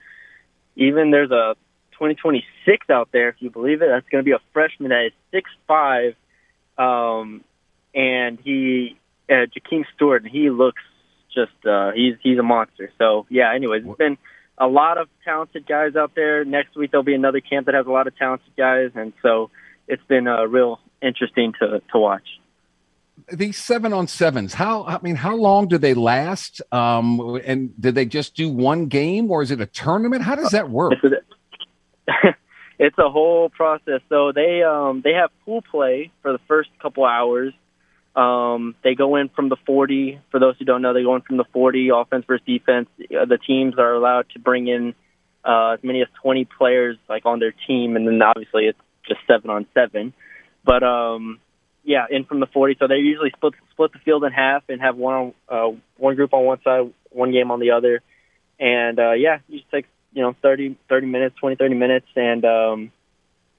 even 0.76 1.10
there's 1.10 1.32
a 1.32 1.56
2026 1.94 2.90
out 2.90 3.08
there, 3.14 3.30
if 3.30 3.36
you 3.40 3.50
believe 3.50 3.82
it. 3.82 3.88
That's 3.88 4.06
going 4.10 4.22
to 4.22 4.26
be 4.26 4.34
a 4.34 4.42
freshman 4.52 4.90
that 4.90 5.06
is 5.06 5.14
six 5.32 5.50
five, 5.70 6.16
um, 6.78 7.46
and 7.96 8.38
he 8.44 8.98
uh, 9.30 9.46
Jakeem 9.56 9.86
Stewart, 9.96 10.24
and 10.24 10.32
he 10.32 10.50
looks 10.50 10.82
just 11.34 11.66
uh, 11.66 11.92
he's 11.96 12.16
he's 12.22 12.38
a 12.40 12.44
monster. 12.44 12.92
So 12.98 13.26
yeah. 13.30 13.54
Anyways, 13.56 13.84
it's 13.86 13.98
been 13.98 14.18
a 14.58 14.68
lot 14.68 14.98
of 14.98 15.08
talented 15.24 15.66
guys 15.66 15.96
out 15.96 16.12
there. 16.14 16.44
Next 16.44 16.76
week 16.76 16.92
there'll 16.92 17.06
be 17.06 17.16
another 17.16 17.40
camp 17.40 17.68
that 17.68 17.76
has 17.76 17.86
a 17.86 17.92
lot 17.92 18.08
of 18.08 18.18
talented 18.18 18.52
guys, 18.58 18.92
and 18.96 19.14
so 19.22 19.50
it's 19.88 20.04
been 20.10 20.28
uh, 20.28 20.44
real 20.44 20.82
interesting 21.04 21.54
to 21.60 21.82
to 21.92 22.00
watch. 22.00 22.40
These 23.32 23.58
seven 23.58 23.94
on 23.94 24.08
sevens, 24.08 24.56
how 24.56 24.84
I 24.86 25.00
mean, 25.02 25.16
how 25.16 25.36
long 25.36 25.68
do 25.68 25.78
they 25.78 25.94
last? 25.94 26.62
Um, 26.72 27.40
and 27.46 27.80
did 27.80 27.96
they 27.96 28.06
just 28.06 28.36
do 28.36 28.50
one 28.50 28.88
game, 28.88 29.30
or 29.30 29.44
is 29.44 29.52
it 29.52 29.62
a 29.62 29.68
tournament? 29.68 30.24
How 30.24 30.36
does 30.36 30.52
that 30.52 30.70
work? 30.70 30.94
It's 32.80 32.98
a, 32.98 33.10
whole 33.10 33.50
process. 33.50 34.02
So 34.10 34.32
they 34.34 34.64
um, 34.64 35.02
they 35.04 35.14
have 35.14 35.30
pool 35.46 35.62
play 35.62 36.12
for 36.22 36.32
the 36.32 36.40
first 36.48 36.70
couple 36.82 37.06
hours. 37.06 37.54
Um, 38.16 38.76
they 38.84 38.96
go 38.96 39.16
in 39.16 39.30
from 39.30 39.50
the 39.50 39.58
40. 39.66 40.20
For 40.32 40.40
those 40.40 40.56
who 40.58 40.66
don't 40.66 40.82
know, 40.82 40.94
they 40.94 41.04
go 41.04 41.16
in 41.16 41.22
from 41.22 41.38
the 41.38 41.46
40, 41.54 41.90
offense 41.96 42.26
versus 42.28 42.46
defense. 42.46 42.90
Uh, 43.00 43.26
The 43.26 43.38
teams 43.38 43.76
are 43.78 43.94
allowed 43.94 44.30
to 44.34 44.40
bring 44.40 44.68
in 44.68 44.94
uh, 45.46 45.76
as 45.78 45.80
many 45.84 46.02
as 46.02 46.08
20 46.22 46.46
players 46.46 46.98
like 47.08 47.26
on 47.26 47.40
their 47.40 47.54
team, 47.68 47.96
and 47.96 48.08
then 48.08 48.22
obviously 48.22 48.66
it's 48.66 48.80
just 49.08 49.22
seven 49.28 49.50
on 49.50 49.66
seven. 49.74 50.14
But 50.64 50.84
um, 50.84 51.40
yeah, 51.84 52.06
in 52.10 52.26
from 52.26 52.40
the 52.40 52.48
40. 52.48 52.78
So 52.80 52.88
they 52.88 52.96
usually 52.96 53.32
split 53.36 53.54
split 53.72 53.92
the 53.94 54.00
field 54.00 54.24
in 54.24 54.32
half 54.32 54.64
and 54.70 54.82
have 54.82 54.96
one 54.96 55.14
on, 55.14 55.34
uh, 55.50 55.78
one 55.98 56.16
group 56.16 56.34
on 56.34 56.46
one 56.46 56.62
side, 56.64 56.94
one 57.10 57.32
game 57.32 57.52
on 57.52 57.60
the 57.60 57.72
other. 57.72 58.02
And 58.60 59.00
uh, 59.00 59.14
yeah, 59.14 59.40
you 59.48 59.60
just 59.60 59.72
take 59.72 59.86
you 60.14 60.22
know 60.22 60.36
30 60.42 60.78
30 60.90 61.08
minutes, 61.08 61.36
20 61.40 61.56
30 61.56 61.76
minutes, 61.76 62.08
and 62.16 62.46
um, 62.46 62.92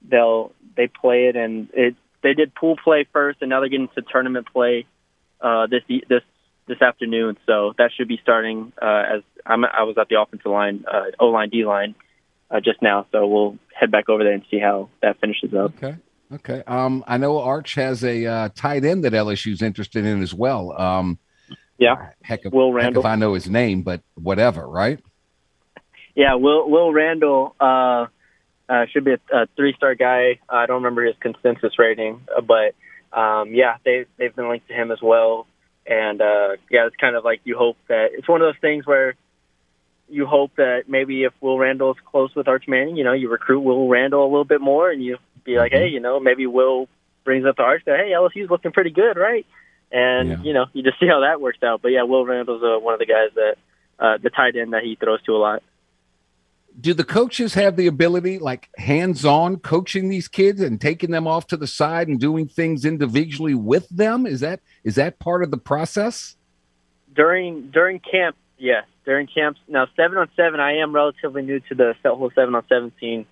they'll 0.07 0.51
they 0.75 0.87
play 0.87 1.27
it. 1.27 1.35
And 1.35 1.69
it 1.73 1.95
they 2.23 2.33
did 2.33 2.55
pool 2.55 2.75
play 2.83 3.05
first, 3.13 3.41
and 3.41 3.49
now 3.49 3.59
they're 3.59 3.69
getting 3.69 3.89
to 3.89 4.01
tournament 4.01 4.47
play 4.51 4.85
uh, 5.41 5.67
this 5.67 5.83
this 6.09 6.23
this 6.67 6.81
afternoon. 6.81 7.37
So 7.45 7.73
that 7.77 7.91
should 7.95 8.07
be 8.07 8.19
starting 8.23 8.73
uh, 8.81 9.03
as 9.17 9.21
I'm, 9.45 9.63
I 9.63 9.83
was 9.83 9.95
at 9.99 10.09
the 10.09 10.19
offensive 10.19 10.51
line, 10.51 10.85
uh, 10.91 11.11
O 11.19 11.27
line, 11.27 11.49
D 11.49 11.65
line, 11.65 11.93
uh, 12.49 12.59
just 12.59 12.81
now. 12.81 13.05
So 13.11 13.27
we'll 13.27 13.57
head 13.73 13.91
back 13.91 14.09
over 14.09 14.23
there 14.23 14.33
and 14.33 14.43
see 14.49 14.59
how 14.59 14.89
that 15.01 15.19
finishes 15.19 15.53
up. 15.53 15.75
Okay. 15.75 15.97
Okay. 16.35 16.63
Um, 16.67 17.03
I 17.07 17.17
know 17.17 17.39
Arch 17.39 17.75
has 17.75 18.03
a 18.03 18.25
uh, 18.25 18.49
tight 18.55 18.83
end 18.83 19.03
that 19.05 19.13
LSU's 19.13 19.61
interested 19.61 20.05
in 20.05 20.21
as 20.21 20.33
well. 20.33 20.79
Um, 20.79 21.17
yeah. 21.77 22.11
Heck, 22.21 22.45
if, 22.45 22.53
Will 22.53 22.73
heck 22.73 22.83
Randall. 22.83 23.01
if 23.01 23.05
I 23.05 23.15
know 23.15 23.33
his 23.33 23.49
name, 23.49 23.81
but 23.81 24.01
whatever, 24.15 24.67
right? 24.67 24.99
Yeah, 26.15 26.35
Will 26.35 26.69
Will 26.69 26.93
Randall 26.93 27.55
uh, 27.59 28.07
uh, 28.69 28.85
should 28.91 29.03
be 29.03 29.11
a, 29.11 29.19
a 29.35 29.47
three-star 29.55 29.95
guy. 29.95 30.39
I 30.47 30.65
don't 30.65 30.77
remember 30.77 31.05
his 31.05 31.15
consensus 31.19 31.77
rating, 31.77 32.21
uh, 32.35 32.41
but 32.41 32.75
um, 33.17 33.53
yeah, 33.53 33.77
they 33.83 34.05
they've 34.17 34.35
been 34.35 34.49
linked 34.49 34.67
to 34.69 34.73
him 34.73 34.91
as 34.91 34.99
well. 35.01 35.47
And 35.85 36.21
uh, 36.21 36.55
yeah, 36.71 36.87
it's 36.87 36.95
kind 36.95 37.15
of 37.15 37.23
like 37.23 37.41
you 37.43 37.57
hope 37.57 37.77
that 37.89 38.09
it's 38.13 38.27
one 38.27 38.41
of 38.41 38.47
those 38.47 38.59
things 38.61 38.85
where 38.85 39.15
you 40.07 40.25
hope 40.25 40.51
that 40.55 40.83
maybe 40.87 41.23
if 41.23 41.33
Will 41.41 41.57
Randall's 41.57 41.97
close 42.05 42.33
with 42.35 42.47
Arch 42.47 42.65
Manning, 42.67 42.95
you 42.95 43.03
know, 43.03 43.13
you 43.13 43.29
recruit 43.29 43.59
Will 43.59 43.87
Randall 43.87 44.23
a 44.23 44.29
little 44.29 44.45
bit 44.45 44.61
more, 44.61 44.89
and 44.89 45.03
you 45.03 45.17
be 45.45 45.57
like, 45.57 45.71
hey, 45.71 45.87
you 45.87 45.99
know, 45.99 46.19
maybe 46.19 46.45
Will 46.47 46.87
brings 47.23 47.45
up 47.45 47.55
the 47.57 47.63
Arch 47.63 47.83
that 47.85 47.97
hey, 47.97 48.11
LSU's 48.11 48.49
looking 48.49 48.71
pretty 48.71 48.91
good, 48.91 49.17
right? 49.17 49.45
And 49.91 50.29
Yeah. 50.29 50.41
you 50.43 50.53
know, 50.53 50.65
you 50.73 50.83
just 50.83 50.99
see 50.99 51.07
how 51.07 51.21
that 51.21 51.39
works 51.39 51.59
out. 51.63 51.81
But 51.81 51.89
yeah, 51.89 52.03
Will 52.03 52.25
Randall's 52.25 52.63
uh, 52.63 52.79
one 52.79 52.93
of 52.93 52.99
the 52.99 53.05
guys 53.05 53.29
that 53.35 53.55
uh, 53.99 54.17
the 54.21 54.29
tight 54.29 54.55
end 54.55 54.73
that 54.73 54.83
he 54.83 54.95
throws 54.95 55.21
to 55.23 55.33
a 55.33 55.37
lot. 55.37 55.63
Do 56.81 56.93
the 56.93 57.05
coaches 57.05 57.53
have 57.53 57.77
the 57.77 57.87
ability, 57.87 58.37
like 58.37 58.67
hands-on 58.77 59.59
coaching 59.59 60.09
these 60.09 60.27
kids 60.27 60.59
and 60.59 60.81
taking 60.81 61.11
them 61.11 61.25
off 61.25 61.47
to 61.47 61.55
the 61.57 61.67
side 61.67 62.09
and 62.09 62.19
doing 62.19 62.49
things 62.49 62.83
individually 62.83 63.53
with 63.55 63.87
them? 63.87 64.25
Is 64.25 64.41
that 64.41 64.59
is 64.83 64.95
that 64.95 65.17
part 65.19 65.41
of 65.43 65.51
the 65.51 65.57
process? 65.57 66.35
during 67.15 67.69
during 67.71 67.99
camp, 67.99 68.35
yes, 68.57 68.85
during 69.05 69.27
camps. 69.27 69.59
Now 69.67 69.87
seven 69.95 70.17
on 70.17 70.29
seven, 70.35 70.59
I 70.59 70.77
am 70.77 70.93
relatively 70.93 71.41
new 71.41 71.59
to 71.61 71.75
the 71.75 71.95
whole 72.03 72.31
seven 72.35 72.53
on 72.55 72.63
seven 72.67 72.91
scene 72.99 73.25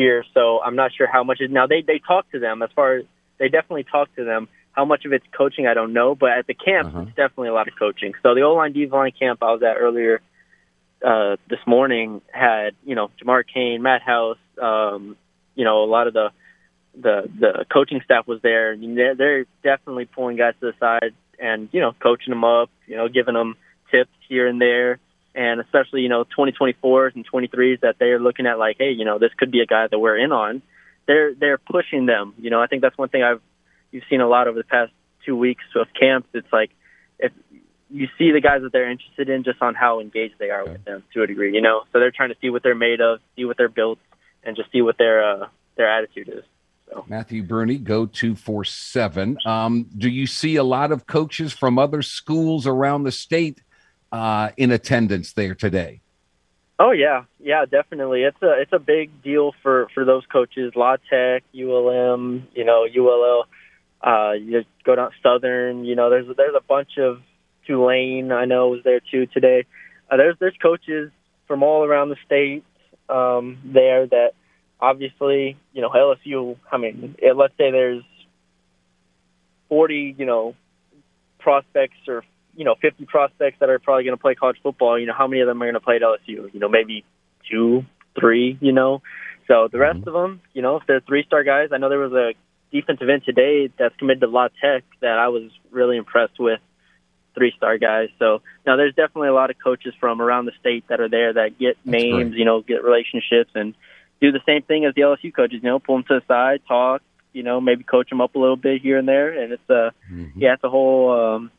here, 0.00 0.24
so 0.34 0.60
I'm 0.64 0.76
not 0.76 0.90
sure 0.96 1.06
how 1.06 1.22
much 1.24 1.38
is. 1.40 1.50
Now 1.50 1.66
they 1.66 1.82
they 1.90 2.00
talk 2.12 2.24
to 2.32 2.38
them 2.38 2.62
as 2.62 2.70
far 2.74 2.88
as 2.98 3.04
they 3.38 3.48
definitely 3.48 3.84
talk 3.96 4.08
to 4.16 4.24
them. 4.24 4.48
How 4.72 4.84
much 4.84 5.04
of 5.04 5.12
it's 5.12 5.26
coaching, 5.36 5.66
I 5.66 5.74
don't 5.74 5.92
know, 5.92 6.14
but 6.14 6.30
at 6.30 6.46
the 6.46 6.54
camp, 6.54 6.88
Uh-huh. 6.88 7.00
it's 7.02 7.16
definitely 7.16 7.48
a 7.48 7.52
lot 7.60 7.66
of 7.68 7.74
coaching. 7.78 8.12
So 8.22 8.34
the 8.34 8.42
O 8.42 8.54
line 8.54 8.72
D 8.72 8.86
line 8.86 9.12
camp 9.18 9.42
I 9.42 9.50
was 9.52 9.62
at 9.62 9.76
earlier 9.76 10.20
uh, 11.04 11.36
this 11.48 11.58
morning 11.66 12.20
had 12.32 12.70
you 12.84 12.94
know 12.94 13.10
Jamar 13.20 13.42
Cain, 13.52 13.82
Matt 13.82 14.02
House, 14.02 14.38
um, 14.60 15.16
you 15.54 15.64
know 15.64 15.84
a 15.84 15.90
lot 15.96 16.06
of 16.06 16.14
the 16.14 16.28
the 17.06 17.28
the 17.42 17.52
coaching 17.72 18.00
staff 18.04 18.26
was 18.26 18.40
there. 18.42 18.76
They're, 18.76 19.14
they're 19.14 19.44
definitely 19.62 20.06
pulling 20.06 20.36
guys 20.36 20.54
to 20.60 20.66
the 20.72 20.74
side 20.80 21.14
and 21.38 21.68
you 21.72 21.80
know 21.80 21.92
coaching 22.06 22.30
them 22.32 22.44
up, 22.44 22.70
you 22.86 22.96
know 22.96 23.08
giving 23.08 23.34
them 23.34 23.56
tips 23.90 24.16
here 24.28 24.46
and 24.46 24.60
there, 24.60 24.98
and 25.34 25.60
especially 25.60 26.02
you 26.02 26.08
know 26.08 26.24
2024s 26.24 27.14
and 27.14 27.26
23s 27.30 27.80
that 27.80 27.96
they're 27.98 28.18
looking 28.18 28.46
at 28.46 28.58
like, 28.58 28.76
hey, 28.78 28.92
you 28.92 29.04
know 29.04 29.18
this 29.18 29.32
could 29.36 29.50
be 29.50 29.60
a 29.60 29.66
guy 29.66 29.86
that 29.86 29.98
we're 29.98 30.16
in 30.16 30.32
on. 30.32 30.62
They're 31.06 31.34
they're 31.34 31.58
pushing 31.58 32.06
them. 32.06 32.34
You 32.38 32.50
know 32.50 32.60
I 32.60 32.66
think 32.66 32.82
that's 32.82 32.96
one 32.98 33.08
thing 33.08 33.22
I've 33.22 33.40
you've 33.90 34.04
seen 34.08 34.20
a 34.20 34.28
lot 34.28 34.48
over 34.48 34.58
the 34.58 34.64
past 34.64 34.92
two 35.24 35.36
weeks 35.36 35.64
of 35.74 35.88
camps. 35.98 36.28
It's 36.34 36.52
like 36.52 36.70
if 37.18 37.32
you 37.90 38.08
see 38.18 38.30
the 38.30 38.40
guys 38.40 38.62
that 38.62 38.72
they're 38.72 38.90
interested 38.90 39.28
in 39.28 39.42
just 39.42 39.60
on 39.60 39.74
how 39.74 40.00
engaged 40.00 40.34
they 40.38 40.50
are 40.50 40.64
with 40.64 40.84
them 40.84 41.02
to 41.12 41.22
a 41.22 41.26
degree, 41.26 41.52
you 41.54 41.60
know. 41.60 41.82
So 41.92 41.98
they're 41.98 42.12
trying 42.12 42.30
to 42.30 42.36
see 42.40 42.50
what 42.50 42.62
they're 42.62 42.74
made 42.74 43.00
of, 43.00 43.20
see 43.36 43.44
what 43.44 43.56
they're 43.56 43.68
built, 43.68 43.98
and 44.44 44.56
just 44.56 44.70
see 44.70 44.82
what 44.82 44.96
their 44.98 45.24
uh, 45.24 45.48
their 45.76 45.90
attitude 45.90 46.28
is. 46.28 46.44
Matthew 47.06 47.42
Bruni, 47.42 47.78
go 47.78 48.06
two 48.06 48.34
four 48.34 48.64
seven. 48.64 49.38
Um, 49.44 49.86
do 49.96 50.08
you 50.08 50.26
see 50.26 50.56
a 50.56 50.64
lot 50.64 50.92
of 50.92 51.06
coaches 51.06 51.52
from 51.52 51.78
other 51.78 52.02
schools 52.02 52.66
around 52.66 53.04
the 53.04 53.12
state 53.12 53.60
uh, 54.12 54.50
in 54.56 54.70
attendance 54.70 55.32
there 55.32 55.54
today? 55.54 56.00
Oh 56.78 56.92
yeah, 56.92 57.24
yeah, 57.38 57.66
definitely. 57.66 58.22
It's 58.22 58.40
a 58.42 58.60
it's 58.60 58.72
a 58.72 58.78
big 58.78 59.22
deal 59.22 59.52
for 59.62 59.88
for 59.94 60.04
those 60.04 60.24
coaches. 60.26 60.72
La 60.74 60.96
Tech, 61.10 61.44
ULM, 61.54 62.48
you 62.54 62.64
know, 62.64 62.86
ULL. 62.86 63.44
Uh, 64.02 64.32
you 64.32 64.64
go 64.84 64.96
down 64.96 65.10
Southern. 65.22 65.84
You 65.84 65.94
know, 65.94 66.08
there's 66.08 66.26
there's 66.36 66.54
a 66.56 66.62
bunch 66.62 66.96
of 66.98 67.20
Tulane. 67.66 68.32
I 68.32 68.46
know 68.46 68.68
was 68.68 68.80
there 68.82 69.00
too 69.00 69.26
today. 69.26 69.66
Uh, 70.10 70.16
there's 70.16 70.36
there's 70.40 70.56
coaches 70.62 71.10
from 71.46 71.62
all 71.62 71.84
around 71.84 72.08
the 72.08 72.16
state 72.24 72.64
um, 73.10 73.58
there 73.64 74.06
that 74.06 74.30
obviously 74.80 75.58
you 75.74 75.82
know 75.82 75.90
LSU. 75.90 76.56
I 76.72 76.78
mean, 76.78 77.16
let's 77.36 77.56
say 77.58 77.70
there's 77.70 78.04
40, 79.70 80.16
you 80.18 80.26
know, 80.26 80.54
prospects 81.38 81.96
or 82.08 82.22
you 82.54 82.64
know 82.64 82.74
50 82.80 83.04
prospects 83.06 83.58
that 83.60 83.68
are 83.70 83.78
probably 83.78 84.04
going 84.04 84.16
to 84.16 84.20
play 84.20 84.34
college 84.34 84.58
football. 84.62 84.98
You 84.98 85.06
know, 85.06 85.14
how 85.16 85.26
many 85.26 85.40
of 85.40 85.46
them 85.46 85.62
are 85.62 85.66
going 85.66 85.74
to 85.74 85.80
play 85.80 85.96
at 85.96 86.02
LSU? 86.02 86.52
You 86.52 86.60
know, 86.60 86.68
maybe 86.68 87.04
two, 87.50 87.84
three. 88.18 88.58
You 88.60 88.72
know, 88.72 89.02
so 89.46 89.68
the 89.70 89.78
rest 89.78 90.06
of 90.06 90.12
them, 90.12 90.40
you 90.52 90.62
know, 90.62 90.76
if 90.76 90.86
they're 90.86 91.00
three 91.00 91.24
star 91.24 91.42
guys, 91.44 91.70
I 91.72 91.78
know 91.78 91.88
there 91.88 91.98
was 91.98 92.12
a 92.12 92.34
defensive 92.72 93.08
end 93.08 93.22
today 93.24 93.70
that's 93.78 93.96
committed 93.96 94.20
to 94.20 94.28
La 94.28 94.48
Tech 94.62 94.84
that 95.00 95.18
I 95.18 95.28
was 95.28 95.50
really 95.70 95.96
impressed 95.96 96.38
with. 96.38 96.60
Three 97.34 97.52
star 97.56 97.78
guys. 97.78 98.08
So 98.18 98.42
now 98.66 98.76
there's 98.76 98.94
definitely 98.94 99.28
a 99.28 99.34
lot 99.34 99.50
of 99.50 99.56
coaches 99.62 99.94
from 100.00 100.20
around 100.20 100.46
the 100.46 100.52
state 100.58 100.84
that 100.88 101.00
are 101.00 101.08
there 101.08 101.32
that 101.34 101.58
get 101.60 101.78
names, 101.84 102.30
great. 102.30 102.38
you 102.38 102.44
know, 102.44 102.60
get 102.60 102.82
relationships 102.82 103.52
and 103.54 103.74
do 104.20 104.32
the 104.32 104.40
same 104.44 104.62
thing 104.62 104.84
as 104.84 104.94
the 104.94 105.02
LSU 105.02 105.32
coaches. 105.32 105.60
You 105.62 105.68
know, 105.70 105.78
pull 105.78 105.96
them 105.96 106.04
to 106.08 106.20
the 106.20 106.22
side, 106.26 106.60
talk, 106.66 107.02
you 107.32 107.42
know, 107.42 107.60
maybe 107.60 107.84
coach 107.84 108.08
them 108.10 108.20
up 108.20 108.34
a 108.34 108.38
little 108.38 108.56
bit 108.56 108.82
here 108.82 108.98
and 108.98 109.08
there, 109.08 109.30
and 109.30 109.52
it's 109.52 109.70
a 109.70 109.92
yeah, 110.36 110.54
it's 110.54 110.64
a 110.64 110.68
whole 110.68 111.36
um, 111.36 111.50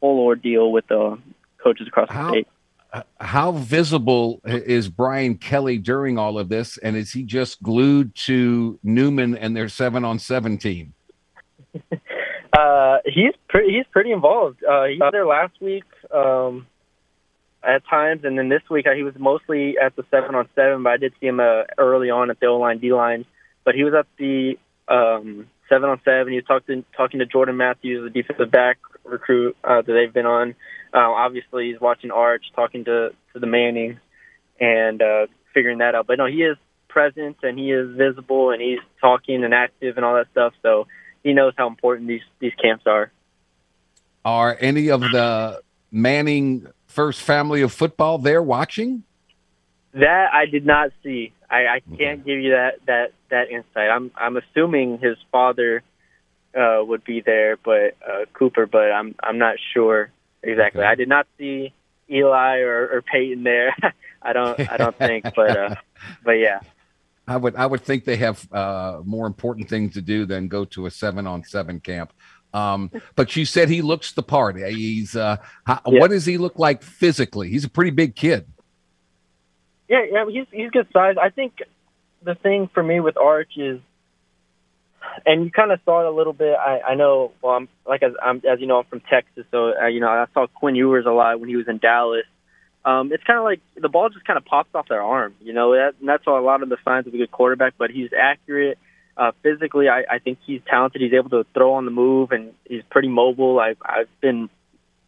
whole 0.00 0.20
ordeal 0.20 0.72
with 0.72 0.86
the 0.88 1.18
coaches 1.62 1.86
across 1.88 2.08
the 2.08 2.14
How- 2.14 2.30
state. 2.30 2.48
How 3.20 3.52
visible 3.52 4.40
is 4.44 4.88
Brian 4.88 5.36
Kelly 5.36 5.76
during 5.76 6.18
all 6.18 6.38
of 6.38 6.48
this? 6.48 6.78
And 6.78 6.96
is 6.96 7.12
he 7.12 7.24
just 7.24 7.62
glued 7.62 8.14
to 8.26 8.78
Newman 8.82 9.36
and 9.36 9.54
their 9.54 9.68
seven 9.68 10.02
on 10.02 10.18
seven 10.18 10.56
team? 10.56 10.94
Uh, 12.56 12.98
he's 13.04 13.34
pretty 13.48 13.70
he's 13.74 13.84
pretty 13.90 14.12
involved. 14.12 14.62
Uh, 14.64 14.84
he 14.84 14.96
was 14.96 15.10
there 15.12 15.26
last 15.26 15.52
week 15.60 15.84
um, 16.14 16.66
at 17.62 17.86
times, 17.86 18.22
and 18.24 18.38
then 18.38 18.48
this 18.48 18.62
week 18.70 18.86
uh, 18.86 18.94
he 18.94 19.02
was 19.02 19.12
mostly 19.18 19.76
at 19.78 19.94
the 19.94 20.04
seven 20.10 20.34
on 20.34 20.48
seven. 20.54 20.82
But 20.82 20.94
I 20.94 20.96
did 20.96 21.12
see 21.20 21.26
him 21.26 21.38
uh, 21.38 21.64
early 21.76 22.08
on 22.08 22.30
at 22.30 22.40
the 22.40 22.46
O 22.46 22.56
line 22.56 22.78
D 22.78 22.94
line. 22.94 23.26
But 23.64 23.74
he 23.74 23.84
was 23.84 23.92
at 23.92 24.06
the 24.16 24.54
um, 24.88 25.48
seven 25.68 25.90
on 25.90 26.00
seven. 26.02 26.32
He 26.32 26.36
was 26.36 26.46
talking 26.46 26.82
talking 26.96 27.18
to 27.18 27.26
Jordan 27.26 27.58
Matthews, 27.58 28.10
the 28.10 28.22
defensive 28.22 28.50
back 28.50 28.78
recruit 29.06 29.56
uh, 29.64 29.82
that 29.82 29.92
they've 29.92 30.12
been 30.12 30.26
on. 30.26 30.54
Uh, 30.92 30.98
obviously, 30.98 31.70
he's 31.70 31.80
watching 31.80 32.10
Arch, 32.10 32.44
talking 32.54 32.84
to 32.84 33.10
to 33.32 33.38
the 33.38 33.46
Mannings, 33.46 33.98
and 34.60 35.02
uh, 35.02 35.26
figuring 35.54 35.78
that 35.78 35.94
out. 35.94 36.06
But 36.06 36.18
no, 36.18 36.26
he 36.26 36.42
is 36.42 36.56
present 36.88 37.36
and 37.42 37.58
he 37.58 37.70
is 37.72 37.94
visible 37.94 38.50
and 38.52 38.62
he's 38.62 38.78
talking 39.02 39.44
and 39.44 39.52
active 39.52 39.96
and 39.96 40.04
all 40.04 40.14
that 40.14 40.28
stuff. 40.32 40.54
So 40.62 40.86
he 41.22 41.34
knows 41.34 41.52
how 41.56 41.66
important 41.66 42.08
these 42.08 42.22
these 42.40 42.54
camps 42.54 42.84
are. 42.86 43.12
Are 44.24 44.56
any 44.60 44.88
of 44.88 45.00
the 45.00 45.60
Manning 45.92 46.66
first 46.86 47.20
family 47.20 47.62
of 47.62 47.72
football 47.72 48.18
there 48.18 48.42
watching? 48.42 49.02
That 49.92 50.28
I 50.32 50.46
did 50.46 50.66
not 50.66 50.90
see. 51.02 51.32
I, 51.50 51.66
I 51.66 51.80
can't 51.96 52.24
give 52.24 52.38
you 52.40 52.50
that 52.50 52.80
that 52.86 53.12
that 53.30 53.50
insight. 53.50 53.90
I'm 53.90 54.10
I'm 54.16 54.36
assuming 54.36 54.98
his 54.98 55.16
father 55.30 55.82
uh, 56.56 56.82
would 56.84 57.04
be 57.04 57.20
there, 57.20 57.56
but 57.56 57.96
uh, 58.06 58.24
Cooper, 58.32 58.66
but 58.66 58.90
I'm 58.92 59.14
I'm 59.22 59.38
not 59.38 59.56
sure 59.74 60.10
exactly. 60.42 60.80
Okay. 60.82 60.88
I 60.88 60.94
did 60.94 61.08
not 61.08 61.26
see 61.38 61.72
Eli 62.10 62.58
or, 62.60 62.88
or 62.88 63.02
Peyton 63.02 63.42
there. 63.44 63.74
I 64.22 64.32
don't 64.32 64.58
I 64.70 64.76
don't 64.76 64.96
think, 64.98 65.24
but 65.34 65.56
uh, 65.56 65.74
but 66.24 66.32
yeah. 66.32 66.60
I 67.28 67.36
would 67.36 67.56
I 67.56 67.66
would 67.66 67.82
think 67.82 68.04
they 68.04 68.16
have 68.16 68.46
uh, 68.52 69.00
more 69.04 69.26
important 69.26 69.68
things 69.68 69.94
to 69.94 70.00
do 70.02 70.26
than 70.26 70.48
go 70.48 70.64
to 70.66 70.86
a 70.86 70.90
seven 70.90 71.26
on 71.26 71.44
seven 71.44 71.80
camp. 71.80 72.12
Um, 72.54 72.90
but 73.16 73.36
you 73.36 73.44
said 73.44 73.68
he 73.68 73.82
looks 73.82 74.12
the 74.12 74.22
part. 74.22 74.56
He's 74.56 75.14
uh, 75.16 75.36
how, 75.66 75.80
Yeah. 75.86 76.00
what 76.00 76.10
does 76.10 76.24
he 76.24 76.38
look 76.38 76.58
like 76.58 76.82
physically? 76.82 77.50
He's 77.50 77.64
a 77.64 77.68
pretty 77.68 77.90
big 77.90 78.14
kid. 78.16 78.46
Yeah, 79.88 80.04
yeah, 80.10 80.24
he's 80.30 80.46
he's 80.50 80.70
good 80.70 80.88
size. 80.92 81.16
I 81.20 81.30
think 81.30 81.58
the 82.22 82.34
thing 82.34 82.68
for 82.72 82.82
me 82.82 83.00
with 83.00 83.16
Arch 83.16 83.52
is, 83.56 83.80
and 85.24 85.44
you 85.44 85.50
kind 85.50 85.72
of 85.72 85.80
saw 85.84 86.00
it 86.00 86.06
a 86.06 86.10
little 86.10 86.32
bit. 86.32 86.54
I 86.56 86.80
I 86.80 86.94
know. 86.94 87.32
Well, 87.42 87.54
I'm 87.54 87.68
like 87.86 88.02
as 88.02 88.12
I'm 88.22 88.38
as 88.38 88.60
you 88.60 88.66
know, 88.66 88.78
I'm 88.78 88.84
from 88.84 89.00
Texas, 89.00 89.44
so 89.50 89.72
uh, 89.80 89.86
you 89.86 90.00
know 90.00 90.08
I 90.08 90.26
saw 90.34 90.46
Quinn 90.46 90.74
Ewers 90.74 91.06
a 91.06 91.10
lot 91.10 91.40
when 91.40 91.48
he 91.48 91.56
was 91.56 91.68
in 91.68 91.78
Dallas. 91.78 92.26
um, 92.86 93.12
it's 93.12 93.24
kind 93.24 93.38
of 93.38 93.44
like 93.44 93.60
the 93.76 93.88
ball 93.88 94.08
just 94.08 94.24
kind 94.24 94.36
of 94.36 94.44
pops 94.44 94.74
off 94.74 94.88
their 94.88 95.02
arm. 95.02 95.34
You 95.40 95.52
know, 95.52 95.72
that, 95.72 95.94
and 95.98 96.08
that's 96.08 96.26
a 96.26 96.30
lot 96.30 96.62
of 96.62 96.68
the 96.68 96.76
signs 96.84 97.06
of 97.06 97.14
a 97.14 97.16
good 97.16 97.30
quarterback. 97.30 97.74
But 97.76 97.90
he's 97.90 98.10
accurate. 98.16 98.78
Uh, 99.16 99.32
physically, 99.42 99.88
I, 99.88 100.04
I 100.08 100.18
think 100.18 100.38
he's 100.46 100.60
talented. 100.68 101.00
He's 101.00 101.14
able 101.14 101.30
to 101.30 101.44
throw 101.52 101.74
on 101.74 101.84
the 101.84 101.90
move, 101.90 102.32
and 102.32 102.52
he's 102.68 102.82
pretty 102.90 103.08
mobile. 103.08 103.58
I've 103.58 103.78
I've 103.82 104.08
been 104.20 104.48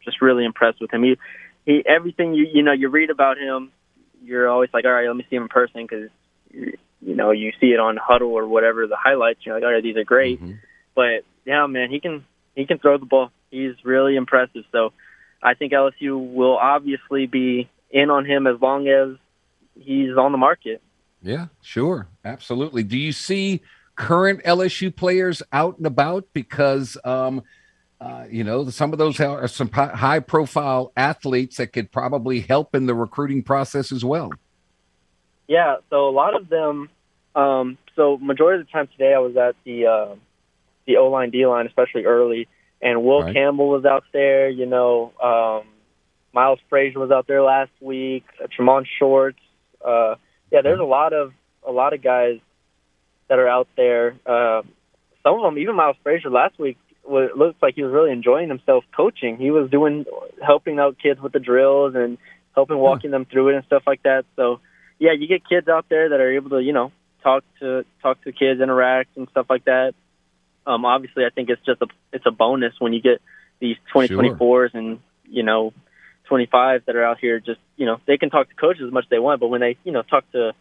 just 0.04 0.20
really 0.20 0.44
impressed 0.44 0.80
with 0.80 0.92
him. 0.92 1.04
He 1.04 1.18
he 1.66 1.82
everything 1.86 2.34
you 2.34 2.46
you 2.52 2.62
know 2.62 2.72
you 2.72 2.88
read 2.88 3.10
about 3.10 3.38
him, 3.38 3.70
you're 4.24 4.48
always 4.48 4.70
like, 4.72 4.84
all 4.84 4.92
right, 4.92 5.06
let 5.06 5.16
me 5.16 5.26
see 5.30 5.36
him 5.36 5.42
in 5.42 5.48
person 5.48 5.86
because 5.86 6.08
you 7.00 7.14
know 7.14 7.30
you 7.30 7.52
see 7.60 7.68
it 7.68 7.80
on 7.80 7.96
Hudl 7.96 8.28
or 8.28 8.46
whatever 8.46 8.86
the 8.86 8.96
highlights. 8.96 9.40
You're 9.44 9.54
like, 9.54 9.64
all 9.64 9.72
right, 9.72 9.82
these 9.82 9.96
are 9.96 10.04
great. 10.04 10.40
Mm-hmm. 10.40 10.52
But 10.94 11.24
yeah, 11.44 11.66
man, 11.66 11.90
he 11.90 12.00
can 12.00 12.24
he 12.54 12.66
can 12.66 12.78
throw 12.78 12.98
the 12.98 13.06
ball. 13.06 13.30
He's 13.50 13.74
really 13.84 14.16
impressive. 14.16 14.64
So 14.72 14.92
I 15.42 15.54
think 15.54 15.72
LSU 15.72 16.34
will 16.34 16.56
obviously 16.56 17.26
be 17.26 17.68
in 17.90 18.10
on 18.10 18.24
him 18.24 18.46
as 18.46 18.60
long 18.60 18.88
as 18.88 19.16
he's 19.74 20.16
on 20.16 20.32
the 20.32 20.38
market. 20.38 20.82
Yeah, 21.22 21.46
sure. 21.62 22.08
Absolutely. 22.24 22.82
Do 22.82 22.98
you 22.98 23.12
see 23.12 23.62
current 23.96 24.42
LSU 24.44 24.94
players 24.94 25.42
out 25.52 25.78
and 25.78 25.86
about? 25.86 26.26
Because, 26.32 26.96
um, 27.04 27.42
uh, 28.00 28.26
you 28.30 28.44
know, 28.44 28.68
some 28.70 28.92
of 28.92 28.98
those 28.98 29.18
are 29.20 29.48
some 29.48 29.70
high 29.70 30.20
profile 30.20 30.92
athletes 30.96 31.56
that 31.56 31.72
could 31.72 31.90
probably 31.90 32.40
help 32.40 32.74
in 32.74 32.86
the 32.86 32.94
recruiting 32.94 33.42
process 33.42 33.90
as 33.90 34.04
well. 34.04 34.30
Yeah. 35.48 35.76
So 35.90 36.08
a 36.08 36.12
lot 36.12 36.36
of 36.36 36.48
them, 36.48 36.88
um, 37.34 37.78
so 37.96 38.16
majority 38.18 38.60
of 38.60 38.66
the 38.66 38.72
time 38.72 38.88
today 38.88 39.14
I 39.14 39.18
was 39.18 39.36
at 39.36 39.56
the, 39.64 39.86
uh, 39.86 40.14
the 40.86 40.98
O 40.98 41.08
line, 41.08 41.30
D 41.30 41.46
line, 41.46 41.66
especially 41.66 42.04
early 42.04 42.48
and 42.80 43.02
Will 43.02 43.22
right. 43.22 43.34
Campbell 43.34 43.68
was 43.68 43.84
out 43.84 44.04
there. 44.12 44.48
You 44.48 44.66
know, 44.66 45.12
um, 45.22 45.68
Miles 46.32 46.60
Frazier 46.68 46.98
was 46.98 47.10
out 47.10 47.26
there 47.26 47.42
last 47.42 47.70
week. 47.80 48.24
Uh, 48.42 48.46
Tremont 48.54 48.86
Shorts. 48.98 49.38
Uh, 49.84 50.16
yeah, 50.50 50.62
there's 50.62 50.80
a 50.80 50.84
lot 50.84 51.12
of 51.12 51.32
a 51.66 51.72
lot 51.72 51.92
of 51.92 52.02
guys 52.02 52.38
that 53.28 53.38
are 53.38 53.48
out 53.48 53.68
there. 53.76 54.16
Uh, 54.24 54.62
some 55.22 55.34
of 55.34 55.42
them, 55.42 55.58
even 55.58 55.76
Miles 55.76 55.96
Frazier 56.02 56.30
last 56.30 56.58
week, 56.58 56.78
was, 57.04 57.30
looked 57.36 57.62
like 57.62 57.74
he 57.74 57.82
was 57.82 57.92
really 57.92 58.12
enjoying 58.12 58.48
himself 58.48 58.84
coaching. 58.96 59.36
He 59.36 59.50
was 59.50 59.70
doing 59.70 60.04
helping 60.44 60.78
out 60.78 60.96
kids 61.02 61.20
with 61.20 61.32
the 61.32 61.40
drills 61.40 61.94
and 61.94 62.16
helping 62.54 62.78
walking 62.78 63.10
huh. 63.10 63.18
them 63.18 63.26
through 63.26 63.50
it 63.50 63.56
and 63.56 63.64
stuff 63.66 63.82
like 63.86 64.02
that. 64.04 64.24
So, 64.36 64.60
yeah, 64.98 65.12
you 65.12 65.28
get 65.28 65.48
kids 65.48 65.68
out 65.68 65.86
there 65.88 66.10
that 66.10 66.20
are 66.20 66.32
able 66.32 66.50
to, 66.50 66.60
you 66.60 66.72
know, 66.72 66.92
talk 67.22 67.44
to 67.60 67.84
talk 68.02 68.22
to 68.24 68.32
kids, 68.32 68.60
interact 68.60 69.16
and 69.16 69.28
stuff 69.30 69.46
like 69.48 69.64
that. 69.64 69.94
Um, 70.66 70.84
obviously, 70.84 71.24
I 71.24 71.30
think 71.30 71.50
it's 71.50 71.64
just 71.64 71.80
a 71.82 71.86
it's 72.12 72.26
a 72.26 72.30
bonus 72.30 72.74
when 72.78 72.92
you 72.92 73.00
get 73.00 73.20
these 73.60 73.76
2024s 73.94 74.38
sure. 74.38 74.70
and 74.74 75.00
you 75.28 75.42
know 75.42 75.72
25s 76.30 76.84
that 76.84 76.96
are 76.96 77.04
out 77.04 77.18
here. 77.18 77.40
Just 77.40 77.60
you 77.76 77.86
know, 77.86 78.00
they 78.06 78.18
can 78.18 78.30
talk 78.30 78.48
to 78.48 78.54
coaches 78.54 78.82
as 78.86 78.92
much 78.92 79.04
as 79.04 79.10
they 79.10 79.18
want, 79.18 79.40
but 79.40 79.48
when 79.48 79.60
they 79.60 79.76
you 79.84 79.92
know 79.92 80.02
talk 80.02 80.30
to 80.32 80.52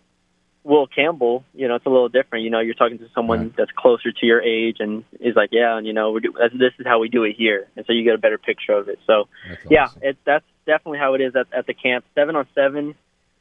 Will 0.64 0.88
Campbell, 0.88 1.46
you 1.54 1.68
know, 1.68 1.76
it's 1.76 1.86
a 1.86 1.90
little 1.90 2.10
different. 2.10 2.44
You 2.44 2.52
know, 2.52 2.60
you're 2.60 2.76
talking 2.76 3.00
to 3.00 3.08
someone 3.16 3.40
right. 3.40 3.56
that's 3.56 3.72
closer 3.72 4.12
to 4.12 4.26
your 4.26 4.42
age 4.42 4.78
and 4.80 5.04
is 5.20 5.36
like, 5.36 5.50
yeah, 5.52 5.78
and 5.78 5.88
you 5.88 5.94
know, 5.94 6.12
we 6.12 6.20
do, 6.20 6.34
this 6.34 6.74
is 6.78 6.86
how 6.86 7.00
we 7.00 7.08
do 7.08 7.24
it 7.24 7.36
here, 7.38 7.68
and 7.76 7.86
so 7.86 7.94
you 7.94 8.04
get 8.04 8.16
a 8.16 8.18
better 8.18 8.38
picture 8.38 8.74
of 8.74 8.90
it. 8.90 9.00
So, 9.08 9.30
that's 9.48 9.72
yeah, 9.72 9.84
awesome. 9.86 10.02
it, 10.04 10.18
that's 10.26 10.46
definitely 10.66 11.00
how 11.00 11.14
it 11.14 11.22
is 11.22 11.36
at, 11.36 11.48
at 11.58 11.68
the 11.68 11.74
camp. 11.74 12.04
Seven 12.16 12.36
on 12.36 12.48
seven. 12.54 12.96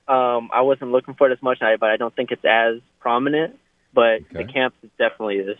Um, 0.08 0.50
I 0.52 0.62
wasn't 0.62 0.92
looking 0.92 1.14
for 1.14 1.28
it 1.28 1.32
as 1.32 1.42
much, 1.42 1.58
but 1.60 1.90
I 1.90 1.96
don't 1.96 2.14
think 2.14 2.30
it's 2.30 2.44
as 2.44 2.80
prominent. 3.00 3.58
But 3.92 4.22
okay. 4.22 4.26
the 4.32 4.44
camp 4.44 4.74
definitely 4.98 5.36
is. 5.36 5.58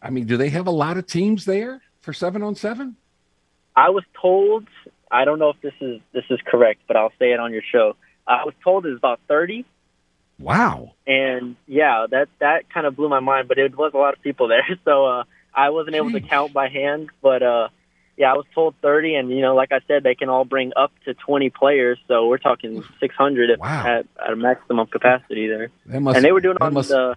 I 0.00 0.10
mean, 0.10 0.26
do 0.26 0.36
they 0.36 0.50
have 0.50 0.66
a 0.66 0.72
lot 0.72 0.96
of 0.96 1.06
teams 1.06 1.44
there 1.44 1.82
for 2.00 2.12
seven 2.12 2.42
on 2.42 2.54
seven? 2.54 2.96
I 3.76 3.90
was 3.90 4.04
told. 4.20 4.66
I 5.10 5.24
don't 5.24 5.38
know 5.38 5.50
if 5.50 5.60
this 5.60 5.74
is 5.80 6.00
this 6.12 6.24
is 6.30 6.38
correct, 6.46 6.82
but 6.86 6.96
I'll 6.96 7.12
say 7.18 7.32
it 7.32 7.40
on 7.40 7.52
your 7.52 7.62
show. 7.70 7.96
I 8.26 8.44
was 8.44 8.54
told 8.62 8.86
it's 8.86 8.96
about 8.96 9.20
thirty. 9.28 9.64
Wow. 10.38 10.94
And 11.06 11.56
yeah, 11.66 12.06
that 12.10 12.28
that 12.38 12.72
kind 12.72 12.86
of 12.86 12.96
blew 12.96 13.08
my 13.08 13.20
mind, 13.20 13.48
but 13.48 13.58
it 13.58 13.76
was 13.76 13.92
a 13.94 13.98
lot 13.98 14.14
of 14.14 14.22
people 14.22 14.48
there, 14.48 14.66
so 14.84 15.06
uh, 15.06 15.24
I 15.54 15.70
wasn't 15.70 15.96
able 15.96 16.12
to 16.12 16.20
count 16.20 16.52
by 16.52 16.68
hand. 16.68 17.10
But 17.20 17.42
uh, 17.42 17.68
yeah, 18.20 18.34
I 18.34 18.36
was 18.36 18.44
told 18.54 18.74
thirty, 18.82 19.14
and 19.14 19.30
you 19.30 19.40
know, 19.40 19.54
like 19.54 19.72
I 19.72 19.80
said, 19.88 20.02
they 20.02 20.14
can 20.14 20.28
all 20.28 20.44
bring 20.44 20.72
up 20.76 20.92
to 21.06 21.14
twenty 21.14 21.48
players, 21.48 21.98
so 22.06 22.28
we're 22.28 22.36
talking 22.36 22.84
six 23.00 23.14
hundred 23.14 23.58
wow. 23.58 23.86
at, 23.86 24.06
at 24.22 24.32
a 24.34 24.36
maximum 24.36 24.86
capacity 24.88 25.48
there. 25.48 25.70
Must, 25.86 26.16
and 26.16 26.22
they 26.22 26.30
were 26.30 26.42
doing 26.42 26.58
on 26.60 26.74
must... 26.74 26.90
the 26.90 27.16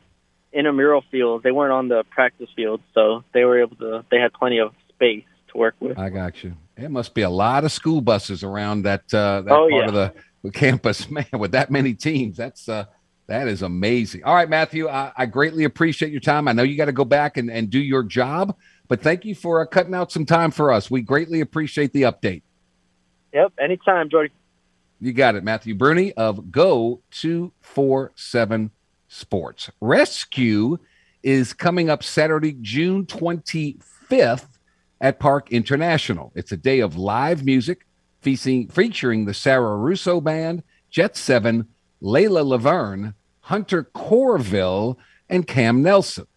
intramural 0.54 1.04
fields. 1.12 1.44
They 1.44 1.52
weren't 1.52 1.74
on 1.74 1.90
the 1.90 2.06
practice 2.10 2.48
field, 2.56 2.80
so 2.94 3.26
they 3.34 3.44
were 3.44 3.62
able 3.62 3.76
to. 3.76 4.06
They 4.10 4.18
had 4.18 4.32
plenty 4.32 4.60
of 4.60 4.74
space 4.88 5.26
to 5.50 5.58
work 5.58 5.76
with. 5.82 6.00
I 6.00 6.08
got 6.08 6.42
you. 6.42 6.54
It 6.78 6.90
must 6.90 7.14
be 7.14 7.24
a 7.24 7.30
lot 7.30 7.66
of 7.66 7.74
school 7.74 8.00
buses 8.00 8.42
around 8.42 8.84
that 8.84 9.14
uh, 9.14 9.42
that 9.42 9.52
oh, 9.52 9.68
part 9.70 9.74
yeah. 9.74 9.88
of 9.88 9.94
the, 9.94 10.14
the, 10.44 10.52
campus, 10.52 11.10
man. 11.12 11.26
With 11.34 11.52
that 11.52 11.70
many 11.70 11.96
teams, 11.96 12.38
that's 12.38 12.70
uh, 12.70 12.86
that 13.28 13.50
is 13.50 13.62
amazing. 13.62 14.24
All 14.24 14.34
right, 14.34 14.48
Matthew, 14.48 14.88
I, 14.88 15.12
I 15.18 15.26
greatly 15.26 15.66
appreciate 15.66 16.14
your 16.14 16.22
time. 16.22 16.48
I 16.48 16.54
know 16.54 16.64
you 16.64 16.78
got 16.78 16.86
to 16.86 16.94
go 16.94 17.04
back 17.04 17.36
and, 17.36 17.52
and 17.52 17.70
do 17.70 17.80
your 17.80 18.04
job, 18.04 18.56
but 18.94 19.02
thank 19.02 19.26
you 19.26 19.34
for 19.34 19.60
uh, 19.60 19.66
cutting 19.66 19.96
out 19.96 20.12
some 20.12 20.24
time 20.24 20.52
for 20.52 20.72
us. 20.72 20.92
We 20.92 21.02
greatly 21.02 21.42
appreciate 21.42 21.94
the 21.94 22.04
update. 22.04 22.44
Yep, 23.34 23.54
anytime, 23.60 24.08
Jordy. 24.08 24.30
You 25.02 25.14
got 25.14 25.34
it, 25.34 25.44
Matthew 25.44 25.74
Bruni 25.74 26.14
of 26.14 26.52
Go 26.52 27.02
Two 27.10 27.54
Four 27.60 28.12
Seven 28.14 28.70
sports. 29.08 29.72
Rescue 29.82 30.78
is 31.24 31.54
coming 31.54 31.90
up 31.90 32.04
Saturday, 32.04 32.56
June 32.62 33.08
25th 33.08 34.60
at 35.02 35.20
Parc 35.20 35.52
International. 35.52 36.32
It's 36.36 36.52
a 36.52 36.58
day 36.58 36.80
of 36.80 36.96
live 36.96 37.44
music 37.44 37.88
featuring 38.22 39.26
the 39.26 39.34
Sarah 39.34 39.76
Russo 39.76 40.22
Band, 40.22 40.62
Jet 40.92 41.18
7, 41.18 41.68
Layla 42.04 42.46
Laverne, 42.46 43.16
Hunter 43.40 43.86
Corville, 43.86 45.00
and 45.30 45.48
Cam 45.48 45.82
Nelson. 45.82 46.28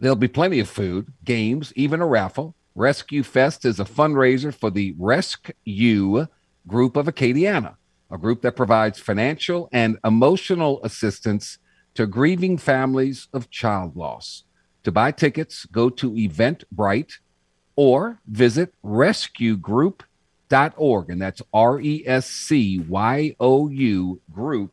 There'll 0.00 0.16
be 0.16 0.28
plenty 0.28 0.60
of 0.60 0.68
food, 0.68 1.12
games, 1.24 1.72
even 1.76 2.00
a 2.00 2.06
raffle. 2.06 2.54
Rescue 2.74 3.22
Fest 3.22 3.64
is 3.64 3.80
a 3.80 3.84
fundraiser 3.84 4.54
for 4.54 4.70
the 4.70 4.94
Rescue 4.98 6.26
group 6.66 6.96
of 6.96 7.06
Acadiana 7.06 7.76
a 8.10 8.18
group 8.18 8.42
that 8.42 8.56
provides 8.56 8.98
financial 8.98 9.68
and 9.72 9.96
emotional 10.04 10.80
assistance 10.82 11.58
to 11.94 12.04
grieving 12.06 12.58
families 12.58 13.28
of 13.32 13.48
child 13.50 13.96
loss. 13.96 14.44
To 14.84 14.92
buy 14.92 15.10
tickets, 15.10 15.66
go 15.66 15.90
to 15.90 16.12
Eventbrite 16.12 17.14
or 17.76 18.20
visit 18.26 18.72
rescuegroup.org. 18.84 21.10
And 21.10 21.20
that's 21.20 21.42
R 21.52 21.80
E 21.80 22.04
S 22.06 22.30
C 22.30 22.78
Y 22.78 23.36
O 23.38 23.68
U 23.68 24.22
group.org. 24.32 24.72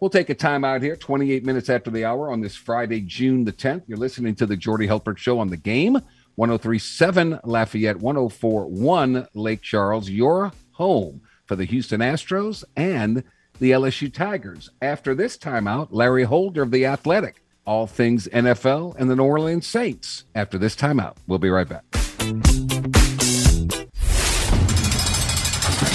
We'll 0.00 0.10
take 0.10 0.30
a 0.30 0.34
time 0.34 0.64
out 0.64 0.82
here, 0.82 0.94
28 0.94 1.44
minutes 1.44 1.68
after 1.68 1.90
the 1.90 2.04
hour 2.04 2.30
on 2.30 2.40
this 2.40 2.54
Friday, 2.54 3.00
June 3.00 3.44
the 3.44 3.52
10th. 3.52 3.82
You're 3.88 3.98
listening 3.98 4.36
to 4.36 4.46
the 4.46 4.56
Jordy 4.56 4.86
Hultberg 4.86 5.18
Show 5.18 5.40
on 5.40 5.48
the 5.48 5.56
game. 5.56 5.94
1037 6.36 7.40
Lafayette, 7.42 7.96
1041 7.96 9.26
Lake 9.34 9.60
Charles, 9.60 10.08
your 10.08 10.52
home 10.70 11.20
for 11.46 11.56
the 11.56 11.64
Houston 11.64 12.00
Astros 12.00 12.62
and 12.76 13.24
the 13.58 13.72
LSU 13.72 14.12
Tigers. 14.12 14.70
After 14.80 15.16
this 15.16 15.36
timeout, 15.36 15.88
Larry 15.90 16.22
Holder 16.22 16.62
of 16.62 16.70
The 16.70 16.86
Athletic. 16.86 17.42
All 17.66 17.88
things 17.88 18.28
NFL 18.28 18.94
and 18.98 19.10
the 19.10 19.16
New 19.16 19.24
Orleans 19.24 19.66
Saints. 19.66 20.24
After 20.36 20.58
this 20.58 20.76
timeout, 20.76 21.16
we'll 21.26 21.40
be 21.40 21.50
right 21.50 21.68
back. 21.68 22.77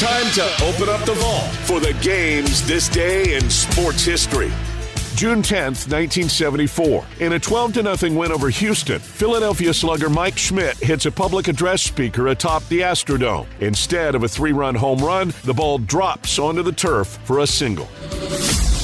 Time 0.03 0.29
to 0.31 0.43
open 0.65 0.89
up 0.89 1.05
the 1.05 1.13
vault 1.13 1.49
for 1.65 1.79
the 1.79 1.93
games 2.01 2.67
this 2.67 2.89
day 2.89 3.35
in 3.35 3.49
sports 3.49 4.03
history. 4.03 4.51
June 5.15 5.41
10th, 5.41 5.87
1974. 5.87 7.05
In 7.21 7.31
a 7.31 7.39
12 7.39 7.73
0 7.75 8.13
win 8.13 8.33
over 8.33 8.49
Houston, 8.49 8.99
Philadelphia 8.99 9.73
slugger 9.73 10.09
Mike 10.09 10.37
Schmidt 10.37 10.75
hits 10.79 11.05
a 11.05 11.11
public 11.11 11.47
address 11.47 11.81
speaker 11.81 12.27
atop 12.27 12.67
the 12.67 12.81
Astrodome. 12.81 13.47
Instead 13.61 14.13
of 14.13 14.23
a 14.23 14.27
three 14.27 14.51
run 14.51 14.75
home 14.75 14.99
run, 14.99 15.33
the 15.45 15.53
ball 15.53 15.77
drops 15.77 16.37
onto 16.37 16.63
the 16.63 16.73
turf 16.73 17.17
for 17.23 17.39
a 17.39 17.47
single. 17.47 17.87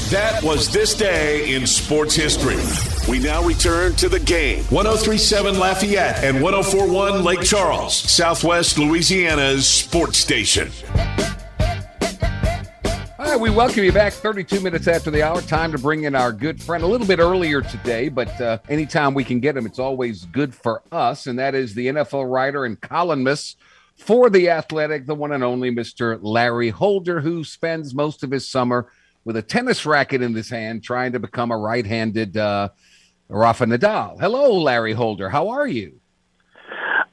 That 0.10 0.42
was 0.42 0.74
this 0.74 0.96
day 0.96 1.54
in 1.54 1.68
sports 1.68 2.16
history. 2.16 2.58
We 3.08 3.20
now 3.20 3.44
return 3.44 3.94
to 3.98 4.10
the 4.10 4.20
game. 4.20 4.64
1037 4.72 5.60
Lafayette 5.60 6.24
and 6.24 6.42
1041 6.42 7.24
Lake 7.24 7.44
Charles, 7.44 7.96
Southwest 7.96 8.80
Louisiana's 8.80 9.68
sports 9.68 10.18
station. 10.18 10.72
All 13.20 13.26
right, 13.28 13.40
we 13.40 13.52
welcome 13.52 13.84
you 13.84 13.92
back 13.92 14.14
32 14.14 14.60
minutes 14.62 14.88
after 14.88 15.12
the 15.12 15.22
hour. 15.22 15.44
Time 15.44 15.72
to 15.74 15.78
bring 15.78 16.06
in 16.06 16.16
our 16.16 16.34
good 16.34 16.60
friend 16.60 16.84
a 16.84 16.88
little 16.88 17.06
bit 17.06 17.20
earlier 17.20 17.62
today, 17.62 18.10
but 18.10 18.42
uh, 18.42 18.58
anytime 18.68 19.14
we 19.14 19.24
can 19.24 19.40
get 19.40 19.56
him, 19.56 19.68
it's 19.68 19.78
always 19.78 20.26
good 20.26 20.56
for 20.56 20.82
us. 20.92 21.28
And 21.28 21.38
that 21.38 21.54
is 21.54 21.76
the 21.76 21.86
NFL 21.86 22.28
writer 22.28 22.66
and 22.66 22.82
columnist 22.82 23.58
for 23.96 24.32
The 24.32 24.50
Athletic, 24.50 25.06
the 25.06 25.14
one 25.14 25.34
and 25.34 25.44
only 25.44 25.70
Mr. 25.70 26.18
Larry 26.20 26.70
Holder, 26.70 27.22
who 27.22 27.44
spends 27.44 27.94
most 27.94 28.24
of 28.24 28.32
his 28.32 28.50
summer 28.50 28.88
with 29.26 29.36
a 29.38 29.42
tennis 29.42 29.86
racket 29.86 30.22
in 30.22 30.34
his 30.34 30.50
hand 30.50 30.84
trying 30.84 31.12
to 31.14 31.20
become 31.20 31.52
a 31.52 31.58
right 31.58 31.86
handed 31.86 32.38
uh, 32.38 32.70
Rafa 33.28 33.66
Nadal. 33.66 34.20
Hello, 34.20 34.60
Larry 34.62 34.94
Holder. 34.94 35.30
How 35.30 35.50
are 35.50 35.68
you? 35.68 36.00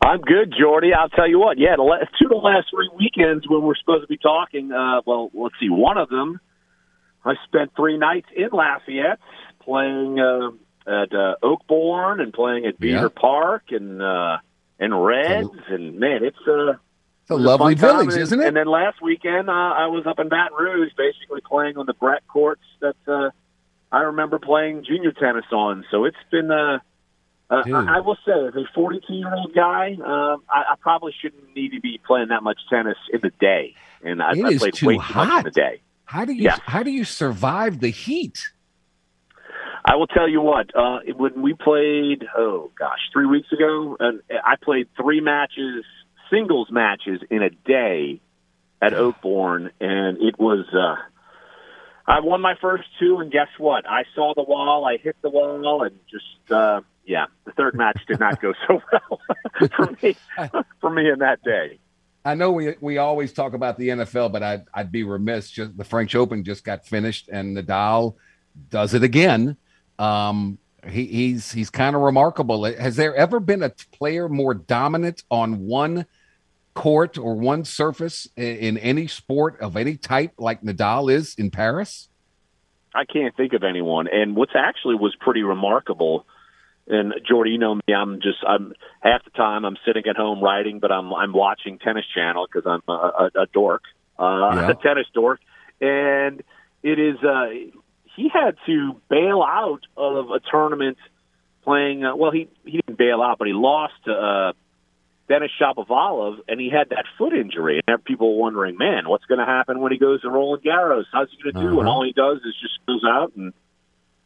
I'm 0.05 0.21
good, 0.21 0.55
Jordy. 0.59 0.93
I'll 0.95 1.09
tell 1.09 1.29
you 1.29 1.39
what. 1.39 1.59
Yeah, 1.59 1.75
the 1.77 1.83
last, 1.83 2.07
two 2.21 2.27
of 2.27 2.31
the 2.31 2.37
last 2.37 2.69
three 2.71 2.89
weekends 2.97 3.49
when 3.49 3.63
we're 3.63 3.75
supposed 3.75 4.03
to 4.03 4.07
be 4.09 4.19
talking. 4.19 4.71
Uh, 4.71 5.01
well, 5.05 5.31
let's 5.35 5.55
see. 5.59 5.69
One 5.69 5.99
of 5.99 6.09
them, 6.09 6.41
I 7.25 7.35
spent 7.45 7.73
three 7.75 7.99
nights 7.99 8.29
in 8.35 8.51
Lafayette 8.53 9.19
playing 9.65 10.21
uh, 10.21 10.51
at 10.89 11.13
uh, 11.13 11.35
Oakbourne 11.43 12.21
and 12.21 12.33
playing 12.33 12.67
at 12.67 12.79
Beaver 12.79 13.11
Yeah. 13.15 13.21
Park 13.21 13.65
and 13.71 14.01
uh, 14.01 14.37
and 14.79 15.05
Reds. 15.05 15.49
And 15.69 15.99
man, 15.99 16.21
it's 16.23 16.37
uh, 16.47 16.75
It's 17.27 17.33
a 17.33 17.35
lovely 17.35 17.75
time. 17.75 18.07
village, 18.07 18.15
and, 18.15 18.23
isn't 18.23 18.41
it? 18.41 18.47
And 18.47 18.57
then 18.57 18.69
last 18.69 19.03
weekend, 19.03 19.51
uh, 19.51 19.53
I 19.53 19.87
was 19.89 20.07
up 20.07 20.21
in 20.21 20.29
Baton 20.29 20.57
Rouge, 20.57 20.93
basically 20.97 21.41
playing 21.41 21.77
on 21.77 21.85
the 21.85 21.93
BREC 21.93 22.21
courts 22.29 22.63
that 22.81 22.95
uh, 23.09 23.31
I 23.91 24.03
remember 24.03 24.39
playing 24.39 24.85
junior 24.85 25.11
tennis 25.11 25.45
on. 25.51 25.85
So 25.91 26.05
it's 26.05 26.17
been. 26.31 26.53
Uh, 26.53 26.79
uh, 27.51 27.63
I, 27.67 27.97
I 27.97 28.01
will 28.01 28.17
say, 28.25 28.33
as 28.47 28.55
a 28.55 28.63
42 28.77 29.13
year 29.13 29.35
old 29.35 29.53
guy, 29.53 29.95
um, 29.95 30.45
I, 30.49 30.63
I 30.71 30.75
probably 30.81 31.13
shouldn't 31.21 31.53
need 31.57 31.73
to 31.73 31.81
be 31.81 32.01
playing 32.07 32.29
that 32.29 32.45
much 32.45 32.61
tennis 32.71 32.97
in 33.13 33.21
the 33.21 33.33
day, 33.41 33.75
and 34.05 34.23
I, 34.23 34.33
It 34.33 34.45
I 34.45 34.49
is 34.51 34.59
played 34.61 34.75
too 34.75 34.87
way 34.87 34.95
too 34.99 35.15
much 35.15 35.39
in 35.39 35.45
the 35.45 35.51
day. 35.51 35.81
How 36.05 36.25
do 36.25 36.33
you 36.33 36.51
how 36.51 36.85
do 36.85 36.93
you 36.93 37.05
survive 37.05 37.81
the 37.81 37.91
heat? 37.91 38.51
I 39.85 39.97
will 39.97 40.07
tell 40.07 40.29
you 40.29 40.41
what. 40.41 40.71
Uh, 40.77 40.99
when 41.17 41.43
we 41.43 41.55
played, 41.55 42.25
oh 42.37 42.71
gosh, 42.79 42.99
three 43.13 43.27
weeks 43.27 43.51
ago, 43.53 43.97
and 43.99 44.21
I 44.31 44.55
played 44.63 44.89
three 44.97 45.21
matches, 45.21 45.85
singles 46.31 46.69
matches 46.71 47.21
in 47.31 47.43
a 47.43 47.51
day 47.51 48.21
at 48.81 48.93
Oakbourne, 48.93 49.71
and 49.81 50.19
it 50.21 50.39
was. 50.39 50.67
Uh, 50.73 50.97
I 52.09 52.21
won 52.21 52.41
my 52.41 52.55
first 52.61 52.85
two, 53.01 53.19
and 53.19 53.33
guess 53.33 53.49
what? 53.59 53.89
I 53.89 54.05
saw 54.15 54.33
the 54.35 54.43
wall, 54.43 54.85
I 54.85 54.97
hit 54.97 55.17
the 55.23 55.31
wall, 55.31 55.83
and 55.83 55.99
just 56.11 56.53
uh, 56.53 56.81
yeah, 57.05 57.27
the 57.45 57.53
third 57.53 57.75
match 57.75 58.01
did 58.07 58.21
not 58.21 58.41
go 58.41 58.53
so 58.69 58.81
well 58.93 59.21
for 59.77 59.97
me. 60.03 60.17
For 60.81 60.91
me 60.91 61.11
in 61.11 61.21
that 61.21 61.43
day. 61.43 61.79
I 62.25 62.35
know 62.35 62.53
we 62.53 62.75
we 62.81 62.99
always 62.99 63.33
talk 63.33 63.55
about 63.55 63.79
the 63.79 63.89
NFL, 63.89 64.33
but 64.33 64.43
I'd 64.43 64.65
I'd 64.75 64.93
be 64.93 65.05
remiss. 65.05 65.51
Just 65.51 65.77
the 65.77 65.85
French 65.85 66.15
Open 66.15 66.45
just 66.45 66.65
got 66.65 66.87
finished, 66.87 67.29
and 67.29 67.57
Nadal 67.57 68.17
does 68.69 68.95
it 68.95 69.03
again. 69.03 69.57
Um, 69.99 70.59
he, 70.89 71.07
he's 71.07 71.53
he's 71.53 71.71
kind 71.71 71.97
of 71.97 72.03
remarkable. 72.03 72.65
Has 72.65 72.97
there 72.97 73.15
ever 73.15 73.41
been 73.41 73.63
a 73.63 73.71
player 73.93 74.29
more 74.29 74.55
dominant 74.55 75.23
on 75.31 75.67
one 75.67 76.07
court 76.77 77.19
or 77.19 77.35
one 77.35 77.65
surface 77.65 78.29
in, 78.37 78.57
in 78.57 78.79
any 78.79 79.09
sport 79.09 79.61
of 79.61 79.77
any 79.77 79.97
type 79.97 80.33
like 80.39 80.61
Nadal 80.63 81.11
is 81.11 81.35
in 81.35 81.51
Paris? 81.51 82.09
I 82.95 83.05
can't 83.05 83.37
think 83.37 83.53
of 83.55 83.65
anyone. 83.65 84.07
And 84.13 84.37
what's 84.37 84.53
actually 84.55 84.95
was 84.95 85.15
pretty 85.19 85.43
remarkable. 85.43 86.27
And 86.87 87.13
Jordy, 87.29 87.51
you 87.51 87.59
know 87.59 87.75
me. 87.75 87.95
I'm 87.95 88.21
just 88.21 88.39
I'm 88.47 88.73
half 89.01 89.25
the 89.25 89.31
time 89.31 89.65
I'm 89.65 89.77
sitting 89.85 90.05
at 90.09 90.17
home 90.17 90.41
writing, 90.41 90.79
but 90.79 90.93
I'm 90.93 91.13
I'm 91.13 91.33
watching 91.33 91.79
Tennis 91.79 92.05
Channel 92.15 92.47
because 92.47 92.65
I'm 92.71 92.83
a, 92.87 92.93
a, 92.93 93.31
a 93.43 93.47
dork, 93.53 93.83
uh, 94.19 94.53
Yeah. 94.55 94.71
a 94.71 94.75
tennis 94.75 95.07
dork, 95.13 95.41
and 95.81 96.43
it 96.85 96.99
is. 97.01 97.17
Uh, 97.25 97.47
he 98.15 98.29
had 98.33 98.57
to 98.67 99.01
bail 99.11 99.43
out 99.43 99.81
of 99.97 100.31
a 100.31 100.41
tournament 100.51 100.97
playing. 101.65 102.05
Uh, 102.05 102.15
well, 102.15 102.31
he 102.31 102.49
he 102.65 102.81
didn't 102.87 102.99
bail 102.99 103.21
out, 103.21 103.39
but 103.39 103.49
he 103.49 103.53
lost 103.53 103.95
to 104.05 104.13
uh, 104.13 104.53
Denis 105.29 105.51
Shapovalov, 105.61 106.39
and 106.49 106.61
he 106.61 106.71
had 106.71 106.91
that 106.91 107.05
foot 107.19 107.33
injury. 107.35 107.81
And 107.89 108.05
people 108.05 108.35
were 108.37 108.43
wondering, 108.43 108.77
man, 108.79 109.09
what's 109.09 109.25
going 109.25 109.41
to 109.41 109.47
happen 109.47 109.81
when 109.81 109.93
he 109.93 109.99
goes 109.99 110.23
to 110.23 110.31
Roland 110.31 110.63
Garros? 110.63 111.05
How's 111.13 111.29
he 111.31 111.43
going 111.43 111.55
to 111.55 111.61
do? 111.61 111.81
And 111.81 111.89
Uh-huh. 111.89 111.97
all 111.97 112.05
he 112.05 112.13
does 112.13 112.39
is 112.39 112.55
just 112.61 112.79
goes 112.87 113.03
out 113.05 113.33
and 113.37 113.53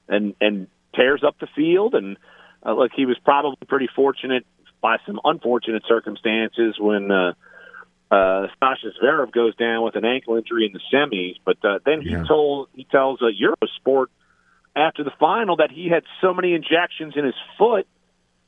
and 0.08 0.34
and 0.40 0.66
tears 0.94 1.22
up 1.26 1.36
the 1.40 1.46
field. 1.56 1.94
And 1.94 2.16
uh, 2.66 2.74
look, 2.74 2.92
he 2.94 3.06
was 3.06 3.16
probably 3.24 3.56
pretty 3.68 3.88
fortunate 3.94 4.44
by 4.82 4.96
some 5.06 5.20
unfortunate 5.24 5.82
circumstances 5.88 6.76
when. 6.78 7.10
Uh, 7.10 7.32
uh, 8.12 8.48
Sascha 8.60 8.90
Zverev 9.00 9.30
goes 9.30 9.54
down 9.54 9.84
with 9.84 9.94
an 9.94 10.04
ankle 10.04 10.34
injury 10.36 10.66
in 10.66 10.72
the 10.72 10.80
semis, 10.92 11.36
but 11.46 11.58
uh, 11.64 11.78
then 11.86 12.02
he 12.02 12.10
Yeah. 12.10 12.24
told 12.26 12.68
he 12.74 12.82
tells 12.82 13.22
uh, 13.22 13.26
Eurosport 13.26 14.06
after 14.74 15.04
the 15.04 15.12
final 15.20 15.54
that 15.58 15.70
he 15.70 15.88
had 15.88 16.02
so 16.20 16.34
many 16.34 16.54
injections 16.54 17.14
in 17.16 17.24
his 17.24 17.36
foot 17.56 17.86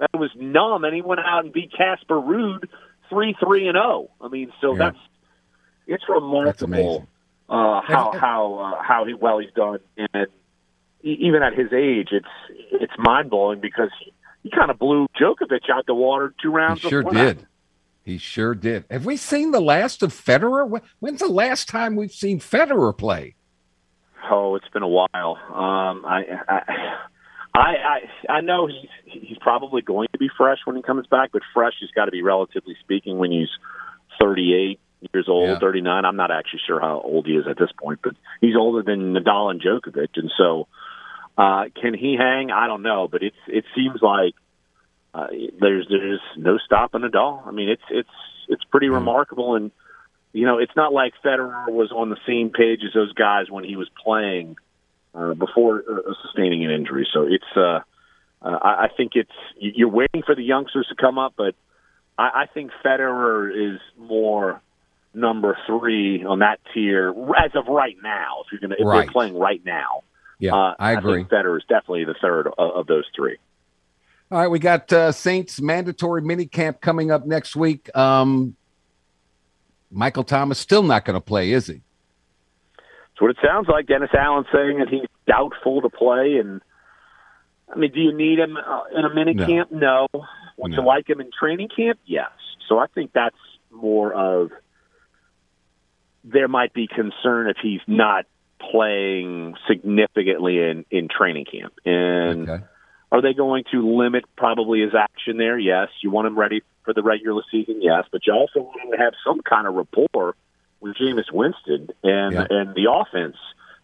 that 0.03 0.19
was 0.19 0.31
numb, 0.37 0.85
and 0.85 0.95
he 0.95 1.01
went 1.03 1.21
out 1.21 1.45
and 1.45 1.53
beat 1.53 1.73
Casper 1.73 2.17
Ruud 2.17 2.69
three 3.09 3.35
three 3.43 3.69
and 3.69 3.77
zero. 3.77 4.11
I 4.21 4.29
mean, 4.29 4.53
so 4.61 4.73
Yeah. 4.73 4.79
that's 4.79 4.99
it's 5.87 6.05
remarkable 6.09 6.65
amazing. 6.65 7.07
uh, 7.49 7.81
how 7.83 8.13
how 8.13 8.55
uh, 8.79 8.83
how 8.83 9.05
he, 9.07 9.15
well 9.15 9.39
he's 9.39 9.53
done, 9.55 9.79
and 9.97 10.27
even 11.03 11.43
at 11.43 11.55
his 11.55 11.73
age, 11.73 12.09
it's 12.13 12.27
it's 12.71 12.93
mind 12.99 13.31
blowing 13.31 13.61
because 13.61 13.91
he, 14.05 14.13
he 14.45 14.51
kind 14.51 14.71
of 14.71 14.79
blew 14.79 15.07
Djokovic 15.21 15.69
out 15.73 15.87
the 15.87 15.95
water 15.95 16.33
two 16.43 16.51
He 16.51 16.57
rounds. 16.57 16.81
sure 16.81 17.03
before 17.03 17.15
that. 17.15 17.37
did. 17.39 17.47
He 18.05 18.19
sure 18.19 18.55
did. 18.55 18.85
Have 18.91 19.07
we 19.07 19.17
seen 19.17 19.53
the 19.53 19.61
last 19.61 20.03
of 20.03 20.13
Federer? 20.13 20.81
When's 20.99 21.21
the 21.21 21.29
last 21.29 21.69
time 21.69 21.95
we've 21.97 22.11
seen 22.13 22.41
Federer 22.41 22.97
play? 22.97 23.37
Oh, 24.31 24.55
it's 24.57 24.69
been 24.73 24.83
a 24.83 24.89
while. 24.89 25.09
Um, 25.49 26.05
I, 26.07 26.25
I, 26.49 26.97
I, 27.55 28.01
I, 28.29 28.33
I 28.33 28.41
know 28.41 28.67
he's 28.67 28.89
he's 29.05 29.39
probably 29.41 29.83
going 29.83 30.09
to 30.13 30.19
be 30.19 30.29
fresh 30.37 30.59
when 30.65 30.77
he 30.77 30.83
comes 30.83 31.07
back, 31.07 31.31
but 31.33 31.43
fresh 31.53 31.75
has 31.81 31.91
got 31.95 32.07
to 32.07 32.11
be 32.11 32.23
relatively 32.23 32.77
speaking 32.81 33.19
when 33.19 33.31
he's 33.31 33.49
38 34.21 34.81
years 35.13 35.27
old, 35.29 35.49
Yeah. 35.51 35.59
39. 35.61 36.05
I'm 36.05 36.17
not 36.17 36.31
actually 36.31 36.61
sure 36.67 36.81
how 36.81 37.01
old 37.05 37.27
he 37.27 37.33
is 37.35 37.45
at 37.49 37.59
this 37.59 37.71
point, 37.79 38.01
but 38.03 38.15
he's 38.41 38.57
older 38.57 38.83
than 38.83 39.13
Nadal 39.15 39.51
and 39.51 39.61
Djokovic, 39.61 40.17
and 40.17 40.31
so 40.39 40.67
uh, 41.37 41.65
can 41.81 41.95
he 41.95 42.17
hang? 42.19 42.51
I 42.51 42.67
don't 42.67 42.83
know, 42.83 43.09
but 43.11 43.23
it's 43.23 43.37
it 43.49 43.65
seems 43.75 44.01
like 44.01 44.35
uh, 45.15 45.27
there's 45.61 45.87
there's 45.91 46.21
no 46.39 46.57
stopping 46.65 47.03
Nadal. 47.03 47.47
I 47.47 47.51
mean, 47.51 47.69
it's 47.69 47.83
it's 47.91 48.09
it's 48.49 48.65
pretty 48.65 48.89
Mm. 48.89 48.95
remarkable 48.95 49.57
and 49.57 49.71
you 50.35 50.47
know, 50.47 50.57
it's 50.57 50.73
not 50.75 50.95
like 50.95 51.13
Federer 51.23 51.69
was 51.69 51.93
on 51.95 52.09
the 52.09 52.17
same 52.27 52.49
page 52.49 52.81
as 52.87 52.95
those 52.95 53.13
guys 53.13 53.51
when 53.51 53.65
he 53.65 53.77
was 53.77 53.91
playing 54.03 54.57
uh, 55.15 55.35
before 55.35 55.83
uh, 55.89 56.13
sustaining 56.23 56.65
an 56.65 56.71
injury. 56.71 57.07
So 57.13 57.27
it's, 57.29 57.45
uh, 57.57 57.81
uh, 58.41 58.59
I 58.63 58.85
I 58.85 58.89
think 58.97 59.13
it's 59.15 59.31
you're 59.59 59.89
waiting 59.89 60.23
for 60.25 60.35
the 60.35 60.43
youngsters 60.43 60.87
to 60.89 60.95
come 60.95 61.19
up, 61.19 61.35
but 61.37 61.55
I, 62.19 62.43
I 62.43 62.47
think 62.53 62.71
Federer 62.85 63.75
is 63.75 63.81
more 63.99 64.61
number 65.15 65.57
three 65.67 66.25
on 66.25 66.39
that 66.41 66.59
tier 66.73 67.11
as 67.11 67.51
of 67.55 67.67
right 67.69 67.97
now. 68.03 68.43
If 68.45 68.53
you're 68.53 68.61
gonna, 68.61 68.77
if 68.79 68.87
Right. 68.87 69.05
they're 69.05 69.13
playing 69.13 69.39
right 69.39 69.63
now, 69.65 70.03
Yeah, 70.39 70.55
uh, 70.55 70.75
I 70.79 70.93
agree. 70.93 71.19
think 71.21 71.29
Federer 71.29 71.57
is 71.59 71.65
definitely 71.69 72.05
the 72.05 72.15
third 72.21 72.47
of, 72.49 72.55
of 72.59 72.87
those 72.87 73.05
three. 73.15 73.37
All 74.31 74.39
right, 74.39 74.49
we 74.49 74.59
got 74.59 74.91
uh, 74.93 75.13
Saints 75.13 75.61
mandatory 75.61 76.23
mini 76.23 76.47
camp 76.47 76.81
coming 76.81 77.11
up 77.11 77.27
next 77.27 77.55
week. 77.55 77.95
Um, 77.95 78.57
Michael 79.91 80.25
Thomas 80.25 80.59
still 80.59 80.83
not 80.83 81.05
going 81.05 81.15
to 81.15 81.21
play, 81.21 81.53
is 81.53 81.67
he? 81.67 81.83
What 83.23 83.31
it 83.31 83.37
sounds 83.41 83.69
like. 83.69 83.87
Dennis 83.87 84.11
Allen 84.19 84.45
saying 84.53 84.81
that 84.81 84.89
he's 84.89 85.07
doubtful 85.29 85.81
to 85.83 85.89
play. 85.89 86.39
And 86.41 86.61
I 87.73 87.79
mean, 87.79 87.93
do 87.93 88.01
you 88.01 88.13
need 88.13 88.41
him 88.41 88.57
uh, 88.57 88.83
in 88.99 89.05
a 89.05 89.15
mini 89.15 89.35
No. 89.35 89.47
camp? 89.47 89.71
No. 89.71 90.09
Would 90.59 90.73
No. 90.73 90.79
you 90.79 90.85
like 90.85 91.09
him 91.09 91.21
in 91.21 91.31
training 91.39 91.69
camp? 91.69 92.01
Yes. 92.05 92.33
So 92.69 92.79
I 92.79 92.87
think 92.89 93.13
that's 93.13 93.37
more 93.71 94.13
of 94.13 94.51
there 96.25 96.49
might 96.49 96.73
be 96.73 96.89
concern 96.89 97.49
if 97.49 97.57
he's 97.63 97.81
not 97.87 98.27
playing 98.73 99.55
significantly 99.69 100.59
in 100.59 100.85
in 100.91 101.07
training 101.09 101.45
camp. 101.45 101.75
And 101.85 102.51
Okay. 102.51 102.65
are 103.13 103.23
they 103.23 103.35
going 103.35 103.63
to 103.71 103.87
limit 103.97 104.25
probably 104.37 104.81
his 104.81 104.97
action 104.97 105.37
there? 105.37 105.57
Yes. 105.61 105.91
You 106.01 106.11
want 106.11 106.27
him 106.27 106.37
ready 106.37 106.63
for 106.85 106.93
the 106.93 107.05
regular 107.05 107.43
season? 107.53 107.83
Yes. 107.83 108.05
But 108.11 108.27
you 108.27 108.33
also 108.33 108.63
want 108.63 108.81
him 108.83 108.91
to 108.91 108.99
have 108.99 109.15
some 109.25 109.43
kind 109.43 109.69
of 109.69 109.75
rapport 109.75 110.35
with 110.83 110.97
Jameis 110.97 111.33
Winston 111.33 111.89
and 112.03 112.33
Yeah. 112.35 112.47
and 112.51 112.75
the 112.75 112.91
offense 112.93 113.37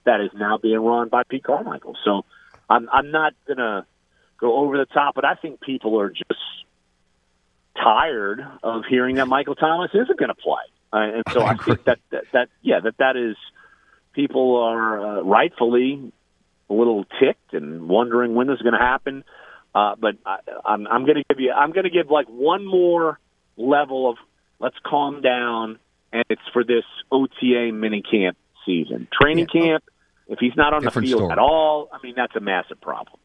that 0.05 0.21
is 0.21 0.31
now 0.35 0.59
being 0.59 0.79
run 0.81 1.09
by 1.09 1.23
Pete 1.23 1.45
Carmichael. 1.45 1.97
So 2.05 2.25
I'm 2.69 2.89
I'm 2.93 3.11
not 3.11 3.35
gonna 3.47 3.87
go 4.39 4.57
over 4.57 4.77
the 4.77 4.87
top, 4.87 5.15
but 5.15 5.25
I 5.25 5.35
think 5.35 5.61
people 5.61 6.01
are 6.01 6.11
just 6.11 6.41
tired 7.77 8.45
of 8.63 8.85
hearing 8.89 9.17
that 9.17 9.27
Michael 9.29 9.55
Thomas 9.55 9.91
isn't 9.95 10.19
going 10.19 10.31
to 10.31 10.35
play, 10.35 10.63
uh, 10.93 11.17
and 11.17 11.25
so 11.33 11.43
I 11.43 11.51
I, 11.51 11.57
think 11.57 11.85
that, 11.85 11.99
that 12.11 12.25
that 12.33 12.49
yeah 12.61 12.81
that 12.81 12.97
that 12.99 13.17
is 13.17 13.37
people 14.13 14.57
are 14.57 15.19
uh, 15.19 15.23
rightfully 15.23 16.13
a 16.69 16.73
little 16.73 17.05
ticked 17.21 17.55
and 17.55 17.89
wondering 17.89 18.35
when 18.35 18.47
this 18.49 18.57
is 18.57 18.63
going 18.63 18.75
to 18.75 18.81
happen. 18.85 19.25
Uh, 19.75 19.95
but 19.99 20.17
I, 20.27 20.39
I'm, 20.65 20.87
I'm 20.87 21.05
going 21.05 21.17
to 21.17 21.25
give 21.29 21.41
you, 21.41 21.53
I'm 21.53 21.73
going 21.73 21.85
to 21.85 21.91
give 21.91 22.11
like 22.11 22.27
one 22.27 22.67
more 22.67 23.19
level 23.57 24.11
of 24.11 24.17
let's 24.59 24.77
calm 24.85 25.21
down, 25.23 25.79
and 26.13 26.25
it's 26.29 26.43
for 26.53 26.65
this 26.65 26.85
OTA 27.11 27.71
mini 27.73 28.03
camp 28.03 28.37
season, 28.65 29.09
training 29.13 29.47
Yeah. 29.55 29.61
camp. 29.63 29.85
If 30.29 30.39
he's 30.41 30.57
not 30.57 30.75
on 30.75 30.83
Different 30.83 31.07
the 31.07 31.11
field 31.13 31.21
story. 31.21 31.33
at 31.33 31.39
all, 31.39 31.89
I 31.93 31.99
mean 32.03 32.15
that's 32.17 32.37
a 32.37 32.41
massive 32.41 32.81
problem. 32.81 33.19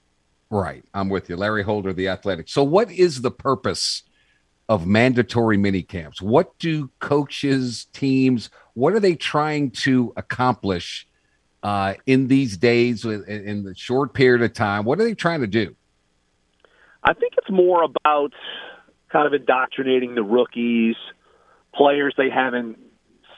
Right. 0.50 0.84
I'm 0.94 1.10
with 1.10 1.30
you. 1.30 1.36
Larry 1.36 1.64
Holder, 1.64 1.94
the 1.94 2.08
athletic. 2.08 2.48
So, 2.48 2.64
what 2.64 2.90
is 2.92 3.22
the 3.22 3.32
purpose 3.32 4.04
of 4.70 4.86
mandatory 4.88 5.58
mini 5.58 5.82
camps? 5.82 6.22
What 6.22 6.58
do 6.60 6.90
coaches, 7.00 7.88
teams, 7.92 8.50
what 8.74 8.94
are 8.94 9.00
they 9.00 9.16
trying 9.16 9.72
to 9.72 10.14
accomplish 10.16 11.08
uh, 11.64 11.96
in 12.06 12.28
these 12.28 12.56
days, 12.58 13.04
in, 13.04 13.24
in 13.26 13.64
the 13.64 13.74
short 13.76 14.14
period 14.14 14.42
of 14.44 14.54
time? 14.54 14.86
What 14.86 15.00
are 15.00 15.04
they 15.04 15.16
trying 15.16 15.42
to 15.42 15.48
do? 15.48 15.76
I 17.04 17.14
think 17.14 17.34
it's 17.38 17.50
more 17.50 17.84
about 17.84 18.32
kind 19.10 19.28
of 19.28 19.34
indoctrinating 19.34 20.16
the 20.16 20.24
rookies, 20.24 20.96
players 21.74 22.14
they 22.18 22.30
haven't 22.30 22.78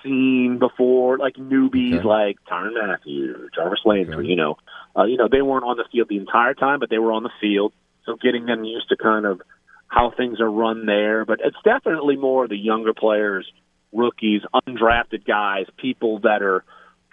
seen 0.04 0.60
before, 0.60 1.18
like 1.18 1.36
newbies, 1.36 2.00
Okay. 2.00 2.08
like 2.08 2.38
Tyrann 2.50 2.74
Mathieu, 2.88 3.50
Jarvis 3.56 3.80
Landry. 3.86 4.16
Okay. 4.18 4.28
You 4.28 4.36
know, 4.36 4.58
uh, 4.98 5.04
you 5.06 5.18
know 5.18 5.28
they 5.32 5.42
weren't 5.42 5.66
on 5.66 5.78
the 5.78 5.86
field 5.92 6.10
the 6.10 6.18
entire 6.18 6.54
time, 6.54 6.80
but 6.80 6.90
they 6.90 6.98
were 7.00 7.12
on 7.12 7.24
the 7.24 7.32
field. 7.42 7.74
So 8.06 8.16
getting 8.16 8.46
them 8.46 8.64
used 8.64 8.90
to 8.90 8.98
kind 8.98 9.26
of 9.26 9.42
how 9.88 10.12
things 10.16 10.40
are 10.40 10.50
run 10.50 10.86
there. 10.86 11.26
But 11.26 11.40
it's 11.44 11.58
definitely 11.64 12.18
more 12.18 12.48
the 12.48 12.58
younger 12.58 12.94
players, 12.94 13.52
rookies, 13.92 14.42
undrafted 14.68 15.26
guys, 15.26 15.66
people 15.78 16.20
that 16.20 16.42
are 16.44 16.64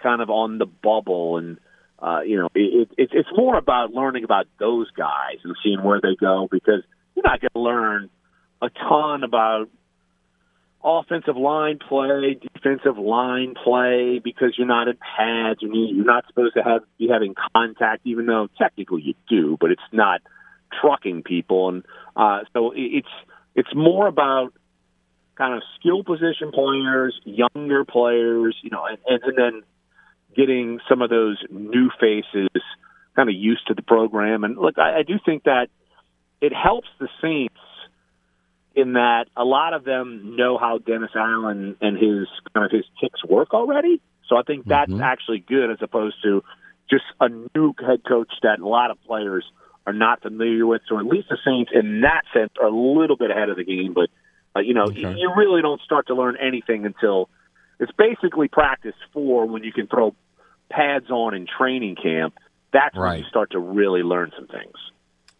kind 0.01 0.21
of 0.21 0.29
on 0.29 0.57
the 0.57 0.65
bubble 0.65 1.37
and. 1.37 1.57
Uh, 1.99 2.19
you 2.19 2.37
know, 2.37 2.49
it, 2.53 2.89
it, 2.97 3.09
it's 3.13 3.29
more 3.33 3.57
about 3.57 3.93
learning 3.93 4.25
about 4.25 4.45
those 4.59 4.91
guys 4.91 5.37
and 5.45 5.55
seeing 5.63 5.81
where 5.81 6.01
they 6.01 6.17
go 6.19 6.49
because 6.51 6.83
you're 7.15 7.23
not 7.23 7.39
going 7.39 7.49
to 7.53 7.59
learn 7.61 8.09
a 8.61 8.69
ton 8.69 9.23
about 9.23 9.69
offensive 10.83 11.37
line 11.37 11.79
play, 11.79 12.37
defensive 12.53 12.97
line 12.97 13.53
play 13.63 14.19
because 14.23 14.53
you're 14.57 14.67
not 14.67 14.87
in 14.87 14.97
pads. 14.97 15.61
You 15.61 15.71
need, 15.71 15.95
you're 15.95 16.05
not 16.05 16.25
supposed 16.27 16.55
to 16.55 16.63
have 16.63 16.81
be 16.97 17.07
having 17.07 17.35
contact, 17.55 18.01
even 18.05 18.25
though 18.25 18.49
technically 18.57 19.01
you 19.01 19.13
do, 19.29 19.57
but 19.59 19.71
it's 19.71 19.81
not 19.91 20.21
trucking 20.81 21.23
people. 21.23 21.69
And 21.69 21.85
uh, 22.15 22.39
so 22.53 22.73
it's 22.75 23.07
it's 23.55 23.73
more 23.75 24.07
about 24.07 24.53
kind 25.35 25.55
of 25.55 25.63
skill 25.79 26.03
position 26.03 26.51
players, 26.53 27.19
younger 27.23 27.85
players, 27.85 28.57
you 28.61 28.69
know, 28.69 28.85
and, 28.85 28.97
and, 29.07 29.23
and 29.23 29.37
then 29.37 29.63
getting 30.35 30.79
some 30.89 31.01
of 31.01 31.09
those 31.09 31.37
new 31.49 31.89
faces 31.99 32.49
kind 33.15 33.29
of 33.29 33.35
used 33.35 33.67
to 33.67 33.73
the 33.73 33.81
program. 33.81 34.43
And 34.43 34.57
look, 34.57 34.77
I, 34.77 34.99
I 34.99 35.03
do 35.03 35.15
think 35.23 35.43
that 35.43 35.67
it 36.41 36.53
helps 36.53 36.87
the 36.99 37.07
Saints 37.21 37.55
in 38.75 38.93
that 38.93 39.25
a 39.37 39.43
lot 39.43 39.73
of 39.73 39.83
them 39.83 40.35
know 40.35 40.57
how 40.57 40.79
Dennis 40.79 41.11
Allen 41.15 41.75
and 41.81 41.97
his 41.97 42.27
kind 42.53 42.65
of 42.65 42.71
his 42.71 42.85
ticks 42.99 43.23
work 43.23 43.53
already. 43.53 44.01
So 44.27 44.35
I 44.37 44.41
think 44.43 44.65
that's 44.67 44.91
Mhm. 44.91 45.01
actually 45.01 45.39
good 45.39 45.69
as 45.69 45.81
opposed 45.81 46.21
to 46.23 46.43
just 46.89 47.05
a 47.19 47.29
new 47.29 47.73
head 47.79 48.03
coach 48.07 48.33
that 48.41 48.59
a 48.59 48.67
lot 48.67 48.89
of 48.91 49.01
players 49.03 49.45
are 49.85 49.93
not 49.93 50.21
familiar 50.21 50.65
with. 50.65 50.81
So 50.87 50.97
at 50.97 51.05
least 51.05 51.29
the 51.29 51.37
Saints, 51.45 51.71
in 51.73 52.01
that 52.01 52.23
sense, 52.33 52.51
are 52.59 52.67
a 52.67 52.71
little 52.71 53.17
bit 53.17 53.31
ahead 53.31 53.49
of 53.49 53.57
the 53.57 53.63
game. 53.63 53.93
But 53.93 54.09
uh, 54.55 54.59
you 54.59 54.73
know, 54.73 54.85
Okay. 54.85 55.01
you 55.01 55.33
really 55.35 55.61
don't 55.61 55.81
start 55.81 56.07
to 56.07 56.15
learn 56.15 56.37
anything 56.37 56.85
until 56.85 57.29
it's 57.79 57.91
basically 57.91 58.47
practice 58.47 58.95
four 59.11 59.45
when 59.47 59.63
you 59.63 59.71
can 59.73 59.87
throw 59.87 60.15
pads 60.69 61.09
on 61.09 61.33
in 61.33 61.45
training 61.47 61.95
camp. 61.95 62.35
That's 62.71 62.95
when 62.95 63.03
Right. 63.03 63.19
you 63.19 63.25
start 63.25 63.51
to 63.51 63.59
really 63.59 64.03
learn 64.03 64.31
some 64.35 64.47
things. 64.47 64.75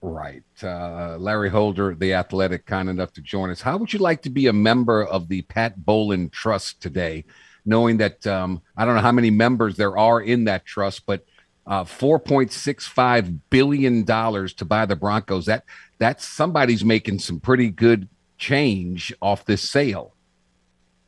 Right. 0.03 0.43
Uh, 0.61 1.15
Larry 1.17 1.49
Holder, 1.49 1.95
the 1.95 2.13
athletic, 2.13 2.65
kind 2.65 2.89
enough 2.89 3.13
to 3.13 3.21
join 3.21 3.49
us. 3.49 3.61
How 3.61 3.77
would 3.77 3.93
you 3.93 3.99
like 3.99 4.21
to 4.23 4.29
be 4.29 4.47
a 4.47 4.53
member 4.53 5.05
of 5.05 5.29
the 5.29 5.43
Pat 5.43 5.85
Bowlen 5.85 6.29
Trust 6.29 6.81
today, 6.81 7.23
knowing 7.65 7.95
that 7.97 8.27
um, 8.27 8.61
I 8.75 8.83
don't 8.83 8.95
know 8.95 9.01
how 9.01 9.13
many 9.13 9.29
members 9.29 9.77
there 9.77 9.97
are 9.97 10.19
in 10.19 10.43
that 10.43 10.65
trust, 10.65 11.05
but 11.05 11.23
uh, 11.65 11.85
$4.65 11.85 13.39
billion 13.49 14.05
to 14.05 14.65
buy 14.65 14.85
the 14.85 14.97
Broncos. 14.97 15.45
That 15.45 15.63
That's 15.99 16.27
somebody's 16.27 16.83
making 16.83 17.19
some 17.19 17.39
pretty 17.39 17.69
good 17.69 18.09
change 18.37 19.13
off 19.21 19.45
this 19.45 19.69
sale. 19.69 20.15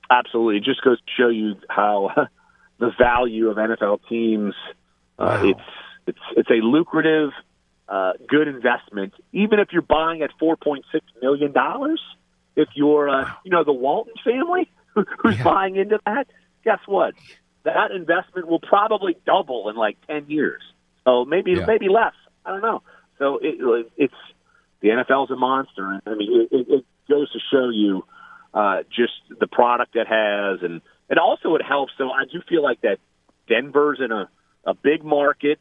Absolutely, 0.10 0.56
it 0.56 0.64
just 0.64 0.82
goes 0.84 1.00
to 1.00 1.12
show 1.18 1.28
you 1.28 1.56
how 1.68 2.12
the 2.80 2.92
value 2.98 3.50
of 3.50 3.58
NFL 3.58 4.00
teams. 4.08 4.54
Uh, 5.20 5.42
Wow. 5.42 5.50
It's 5.50 5.60
it's 6.08 6.20
it's 6.38 6.50
a 6.50 6.64
lucrative, 6.66 7.32
uh, 7.88 8.14
good 8.28 8.48
investment, 8.48 9.14
even 9.32 9.60
if 9.60 9.70
you're 9.72 9.82
buying 9.82 10.22
at 10.22 10.32
four 10.40 10.56
point 10.58 10.86
six 10.92 11.06
million 11.22 11.52
dollars. 11.52 12.02
If 12.56 12.70
you're, 12.74 13.10
uh, 13.10 13.26
you 13.44 13.52
know, 13.52 13.66
the 13.66 13.74
Walton 13.74 14.14
family 14.24 14.70
who's 14.96 15.36
Yeah. 15.38 15.44
buying 15.44 15.76
into 15.76 16.00
that, 16.06 16.28
guess 16.64 16.80
what? 16.86 17.14
That 17.64 17.92
investment 17.92 18.48
will 18.48 18.62
probably 18.62 19.18
double 19.26 19.70
in 19.70 19.76
like 19.76 19.98
ten 20.08 20.30
years. 20.30 20.62
So 21.04 21.26
maybe 21.26 21.52
Yeah. 21.52 21.66
maybe 21.66 21.90
less. 21.90 22.14
I 22.46 22.52
don't 22.52 22.62
know. 22.62 22.82
So 23.20 23.40
it, 23.42 23.56
it's 23.98 24.14
the 24.82 24.90
NFL's 24.90 25.32
a 25.32 25.36
monster. 25.36 26.00
I 26.06 26.14
mean, 26.16 26.48
it, 26.50 26.56
it, 26.56 26.68
it 26.70 26.86
goes 27.10 27.32
to 27.34 27.40
show 27.52 27.70
you 27.70 28.06
uh, 28.54 28.84
just 28.90 29.14
the 29.40 29.48
product 29.48 29.96
it 29.96 30.08
has, 30.08 30.60
and 30.62 30.82
and 31.10 31.20
also 31.20 31.56
it 31.56 31.62
helps. 31.62 31.92
So 31.98 32.10
I 32.10 32.24
do 32.32 32.42
feel 32.48 32.64
like 32.64 32.82
that 32.82 32.98
Denver's 33.50 34.00
in 34.00 34.12
a 34.12 34.30
a 34.66 34.74
big 34.74 35.04
market. 35.04 35.60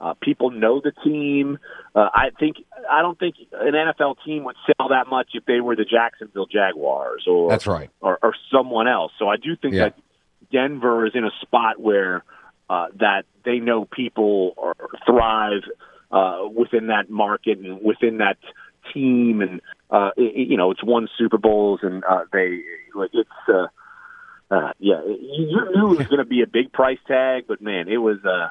Uh, 0.00 0.14
people 0.20 0.50
know 0.50 0.80
the 0.80 0.92
team. 1.04 1.58
Uh, 1.94 2.08
I 2.14 2.30
think 2.38 2.56
I 2.88 3.02
don't 3.02 3.18
think 3.18 3.34
an 3.52 3.72
NFL 3.72 4.16
team 4.24 4.44
would 4.44 4.54
sell 4.66 4.90
that 4.90 5.08
much 5.08 5.30
if 5.34 5.44
they 5.44 5.60
were 5.60 5.74
the 5.74 5.84
Jacksonville 5.84 6.46
Jaguars 6.46 7.24
or 7.26 7.48
That's 7.50 7.66
right. 7.66 7.90
or, 8.00 8.18
or 8.22 8.34
someone 8.52 8.86
else. 8.86 9.10
So 9.18 9.28
I 9.28 9.36
do 9.36 9.56
think 9.56 9.74
Yeah. 9.74 9.84
that 9.90 9.98
Denver 10.52 11.04
is 11.06 11.12
in 11.16 11.24
a 11.24 11.30
spot 11.42 11.80
where 11.80 12.22
uh, 12.70 12.86
that 13.00 13.24
they 13.44 13.58
know 13.58 13.86
people 13.86 14.54
or 14.56 14.74
thrive 15.04 15.62
uh, 16.12 16.46
within 16.54 16.86
that 16.88 17.10
market 17.10 17.58
and 17.58 17.82
within 17.82 18.18
that 18.18 18.36
team, 18.94 19.40
and 19.40 19.60
uh, 19.90 20.10
it, 20.16 20.48
you 20.48 20.56
know 20.56 20.70
it's 20.70 20.82
won 20.84 21.08
Super 21.18 21.38
Bowls, 21.38 21.80
and 21.82 22.04
uh, 22.04 22.24
they 22.32 22.60
like 22.94 23.10
it's. 23.14 23.28
Uh, 23.48 23.66
uh, 24.50 24.72
yeah, 24.78 25.02
you 25.04 25.46
you 25.50 25.70
knew 25.74 25.92
it 25.92 25.98
was 25.98 26.06
going 26.12 26.18
to 26.18 26.24
be 26.24 26.42
a 26.42 26.46
big 26.46 26.72
price 26.72 26.98
tag, 27.06 27.44
but 27.48 27.60
man, 27.60 27.88
it 27.88 27.98
was. 27.98 28.18
Uh, 28.24 28.48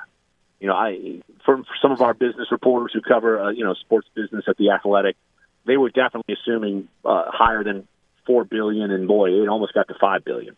you 0.60 0.68
know, 0.68 0.74
I 0.74 1.22
for, 1.46 1.58
for 1.58 1.76
some 1.82 1.92
of 1.92 2.02
our 2.02 2.14
business 2.14 2.48
reporters 2.52 2.92
who 2.94 3.02
cover 3.02 3.42
uh, 3.42 3.50
you 3.52 3.64
know 3.64 3.74
sports 3.74 4.08
business 4.16 4.46
at 4.48 4.58
the 4.58 4.72
Athletic, 4.72 5.16
they 5.66 5.78
were 5.78 5.90
definitely 5.90 6.36
assuming 6.42 6.88
uh, 7.06 7.26
higher 7.28 7.64
than 7.64 7.88
four 8.26 8.44
billion, 8.44 8.92
and 8.92 9.08
boy, 9.08 9.32
it 9.32 9.48
almost 9.48 9.74
got 9.74 9.88
to 9.88 9.96
five 10.00 10.24
billion. 10.26 10.56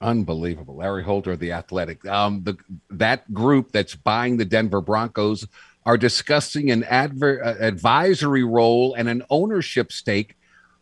Unbelievable. 0.00 0.76
Larry 0.76 1.02
Holder 1.02 1.32
of 1.32 1.38
the 1.38 1.52
Athletic. 1.52 2.04
Um, 2.06 2.42
the 2.44 2.56
that 2.90 3.32
group 3.32 3.72
that's 3.72 3.94
buying 3.94 4.36
the 4.36 4.44
Denver 4.44 4.80
Broncos 4.80 5.46
are 5.86 5.96
discussing 5.96 6.70
an 6.70 6.84
adver- 6.84 7.44
uh, 7.44 7.56
advisory 7.60 8.44
role 8.44 8.94
and 8.94 9.08
an 9.08 9.22
ownership 9.30 9.92
stake 9.92 10.36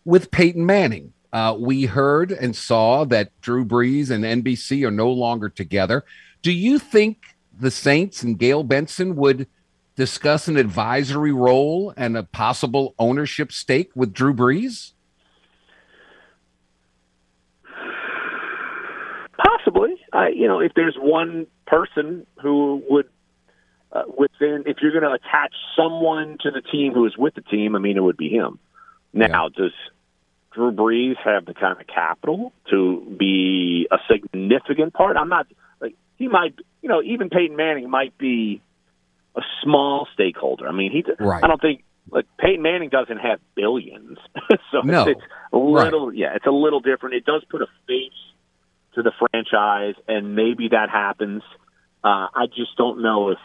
with 0.04 0.30
Peyton 0.30 0.64
Manning. 0.64 1.12
Uh, 1.32 1.56
we 1.58 1.86
heard 1.86 2.30
and 2.30 2.54
saw 2.54 3.04
that 3.04 3.38
Drew 3.40 3.64
Brees 3.64 4.10
and 4.10 4.24
NBC 4.24 4.86
are 4.86 4.90
no 4.90 5.10
longer 5.10 5.48
together. 5.48 6.04
Do 6.42 6.52
you 6.52 6.78
think 6.78 7.31
the 7.58 7.70
Saints 7.70 8.22
and 8.22 8.38
Gayle 8.38 8.64
Benson 8.64 9.16
would 9.16 9.46
discuss 9.96 10.48
an 10.48 10.56
advisory 10.56 11.32
role 11.32 11.92
and 11.96 12.16
a 12.16 12.22
possible 12.22 12.94
ownership 12.98 13.52
stake 13.52 13.90
with 13.94 14.12
Drew 14.12 14.34
Brees? 14.34 14.92
Possibly, 19.36 19.96
I 20.12 20.28
you 20.28 20.46
know, 20.46 20.60
if 20.60 20.72
there's 20.74 20.96
one 20.98 21.46
person 21.66 22.26
who 22.40 22.82
would 22.88 23.08
uh, 23.92 24.02
within, 24.06 24.64
if 24.66 24.78
you're 24.80 24.92
going 24.92 25.04
to 25.04 25.12
attach 25.12 25.54
someone 25.76 26.38
to 26.40 26.50
the 26.50 26.62
team 26.62 26.94
who 26.94 27.06
is 27.06 27.16
with 27.16 27.34
the 27.34 27.42
team, 27.42 27.76
I 27.76 27.78
mean, 27.78 27.96
it 27.96 28.02
would 28.02 28.16
be 28.16 28.30
him. 28.30 28.58
Now, 29.12 29.50
does 29.50 29.72
Drew 30.54 30.72
Brees 30.72 31.16
have 31.24 31.44
the 31.44 31.54
kind 31.54 31.78
of 31.78 31.86
capital 31.86 32.52
to 32.70 33.16
be 33.18 33.86
a 33.90 33.98
significant 34.10 34.94
part? 34.94 35.16
I'm 35.16 35.28
not 35.28 35.46
he 36.16 36.28
might, 36.28 36.54
you 36.82 36.88
know, 36.88 37.02
even 37.02 37.30
Peyton 37.30 37.56
Manning 37.56 37.88
might 37.90 38.16
be 38.18 38.60
a 39.36 39.40
small 39.62 40.06
stakeholder. 40.14 40.68
I 40.68 40.72
mean, 40.72 40.92
he. 40.92 41.04
Right. 41.22 41.42
I 41.42 41.46
don't 41.46 41.60
think 41.60 41.84
like 42.10 42.26
Peyton 42.38 42.62
Manning 42.62 42.88
doesn't 42.90 43.18
have 43.18 43.38
billions, 43.54 44.18
so 44.72 44.80
No. 44.82 45.06
it's 45.08 45.20
a 45.52 45.56
little. 45.56 46.12
Yeah, 46.12 46.34
it's 46.34 46.46
a 46.46 46.50
little 46.50 46.80
different. 46.80 47.14
It 47.14 47.24
does 47.24 47.44
put 47.48 47.62
a 47.62 47.66
face 47.86 48.12
to 48.94 49.02
the 49.02 49.12
franchise, 49.18 49.94
and 50.08 50.34
maybe 50.34 50.68
that 50.68 50.90
happens. 50.90 51.42
Uh, 52.04 52.26
I 52.34 52.46
just 52.54 52.76
don't 52.76 53.00
know 53.02 53.30
if 53.30 53.38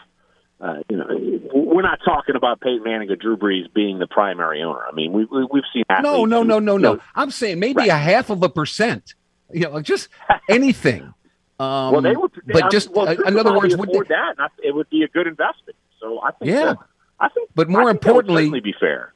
uh, 0.60 0.82
you 0.90 0.96
know. 0.96 1.06
We're 1.54 1.82
not 1.82 2.00
talking 2.04 2.34
about 2.36 2.60
Peyton 2.60 2.82
Manning 2.82 3.10
or 3.10 3.16
Drew 3.16 3.36
Brees 3.36 3.72
being 3.72 3.98
the 4.00 4.06
primary 4.08 4.62
owner. 4.62 4.80
I 4.86 4.92
mean, 4.92 5.12
we, 5.12 5.24
we 5.24 5.46
we've 5.50 5.62
seen 5.72 5.84
No, 5.88 5.94
athletes 5.96 6.30
no, 6.30 6.42
no, 6.42 6.58
no, 6.58 6.76
no. 6.76 6.98
I'm 7.14 7.30
saying 7.30 7.58
maybe 7.60 7.78
Right. 7.78 7.88
a 7.90 7.94
half 7.96 8.28
of 8.30 8.42
a 8.42 8.48
percent. 8.48 9.14
You 9.52 9.60
know, 9.70 9.80
just 9.80 10.08
anything. 10.48 11.14
Um, 11.60 11.92
well, 11.92 12.00
they 12.02 12.14
would, 12.16 12.30
but 12.46 12.64
I- 12.64 12.68
just 12.68 12.90
well, 12.90 13.08
uh, 13.08 13.12
in 13.26 13.36
other 13.38 13.56
words, 13.56 13.76
would 13.76 13.88
they, 13.90 13.98
that, 14.08 14.34
and 14.38 14.40
I- 14.40 14.48
it 14.62 14.74
would 14.74 14.88
be 14.90 15.02
a 15.02 15.08
good 15.08 15.26
investment. 15.26 15.76
So 16.00 16.20
I 16.22 16.30
think, 16.32 16.50
Yeah. 16.50 16.64
that- 16.66 16.78
I 17.20 17.28
think, 17.28 17.50
But 17.54 17.68
more 17.68 17.86
think 17.86 18.04
importantly- 18.04 18.60
be 18.60 18.74
fair. 18.78 19.12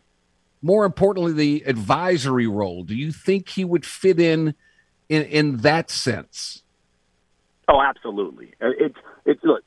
more 0.61 0.85
importantly, 0.85 1.33
the 1.33 1.63
advisory 1.67 2.47
role. 2.49 2.83
Do 2.83 2.95
you 2.97 3.13
think 3.13 3.51
he 3.51 3.65
would 3.65 3.87
fit 3.87 4.19
in 4.19 4.55
in 5.09 5.23
in 5.25 5.57
that 5.59 5.89
sense? 5.91 6.63
Oh, 7.69 7.81
absolutely. 7.81 8.55
Uh, 8.61 8.71
It's 8.79 8.99
it's 9.25 9.45
look. 9.45 9.63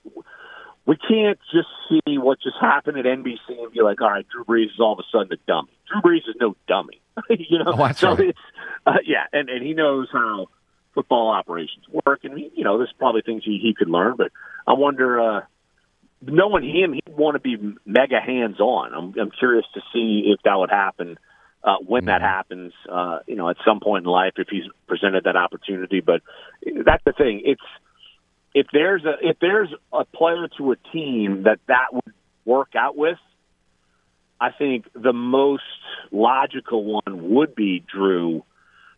We 0.85 0.97
can't 0.97 1.39
just 1.51 1.69
see 1.89 2.17
what 2.19 2.39
just 2.41 2.57
happened 2.61 2.97
at 2.99 3.05
NBC 3.05 3.39
and 3.63 3.71
be 3.71 3.81
like, 3.81 4.01
all 4.01 4.09
right, 4.11 4.27
Drew 4.29 4.43
Brees 4.43 4.65
is 4.65 4.79
all 4.79 4.93
of 4.93 4.99
a 4.99 5.03
sudden 5.11 5.31
a 5.33 5.37
dummy. 5.47 5.71
Drew 5.87 6.01
Brees 6.01 6.27
is 6.29 6.35
no 6.39 6.55
dummy, 6.67 7.01
you 7.29 7.57
know. 7.57 7.73
Oh, 7.75 7.91
so 7.93 8.09
right. 8.11 8.19
it's 8.19 8.39
uh, 8.85 8.97
yeah, 9.05 9.25
and 9.33 9.49
and 9.49 9.65
he 9.65 9.73
knows 9.73 10.09
how 10.11 10.47
football 10.95 11.29
operations 11.29 11.85
work, 12.05 12.21
and 12.23 12.37
he, 12.37 12.51
you 12.55 12.63
know, 12.63 12.77
there's 12.77 12.93
probably 12.97 13.21
things 13.21 13.43
he, 13.45 13.59
he 13.61 13.75
could 13.77 13.89
learn. 13.89 14.15
But 14.17 14.31
I 14.65 14.73
wonder, 14.73 15.19
uh, 15.21 15.41
knowing 16.21 16.63
him, 16.63 16.93
he'd 16.93 17.15
want 17.15 17.35
to 17.35 17.39
be 17.39 17.57
mega 17.85 18.19
hands 18.19 18.59
on. 18.59 18.93
I'm 18.93 19.19
I'm 19.19 19.31
curious 19.31 19.65
to 19.75 19.81
see 19.93 20.33
if 20.33 20.41
that 20.43 20.55
would 20.55 20.71
happen 20.71 21.19
uh, 21.63 21.77
when 21.85 22.05
that 22.05 22.21
happens. 22.21 22.73
Uh, 22.89 23.19
you 23.27 23.35
know, 23.35 23.49
at 23.49 23.57
some 23.65 23.79
point 23.79 24.05
in 24.05 24.11
life, 24.11 24.33
if 24.37 24.47
he's 24.49 24.63
presented 24.87 25.25
that 25.25 25.35
opportunity. 25.35 26.01
But 26.01 26.21
that's 26.63 27.03
the 27.03 27.13
thing. 27.13 27.41
It's 27.45 27.61
if 28.55 28.67
there's 28.71 29.03
a 29.03 29.13
if 29.21 29.37
there's 29.39 29.69
a 29.91 30.05
player 30.05 30.47
to 30.57 30.71
a 30.71 30.75
team 30.93 31.43
that 31.43 31.59
that 31.67 31.87
would 31.91 32.13
work 32.45 32.69
out 32.75 32.95
with, 32.95 33.17
I 34.39 34.51
think 34.51 34.85
the 34.93 35.13
most 35.13 35.63
logical 36.11 36.83
one 36.83 37.31
would 37.31 37.53
be 37.53 37.83
Drew 37.91 38.43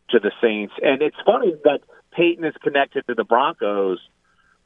to 0.10 0.20
the 0.20 0.32
Saints. 0.42 0.74
And 0.82 1.02
it's 1.02 1.18
funny 1.26 1.54
that 1.64 1.80
Peyton 2.12 2.44
is 2.46 2.56
connected 2.64 3.06
to 3.08 3.14
the 3.14 3.24
Broncos 3.24 4.00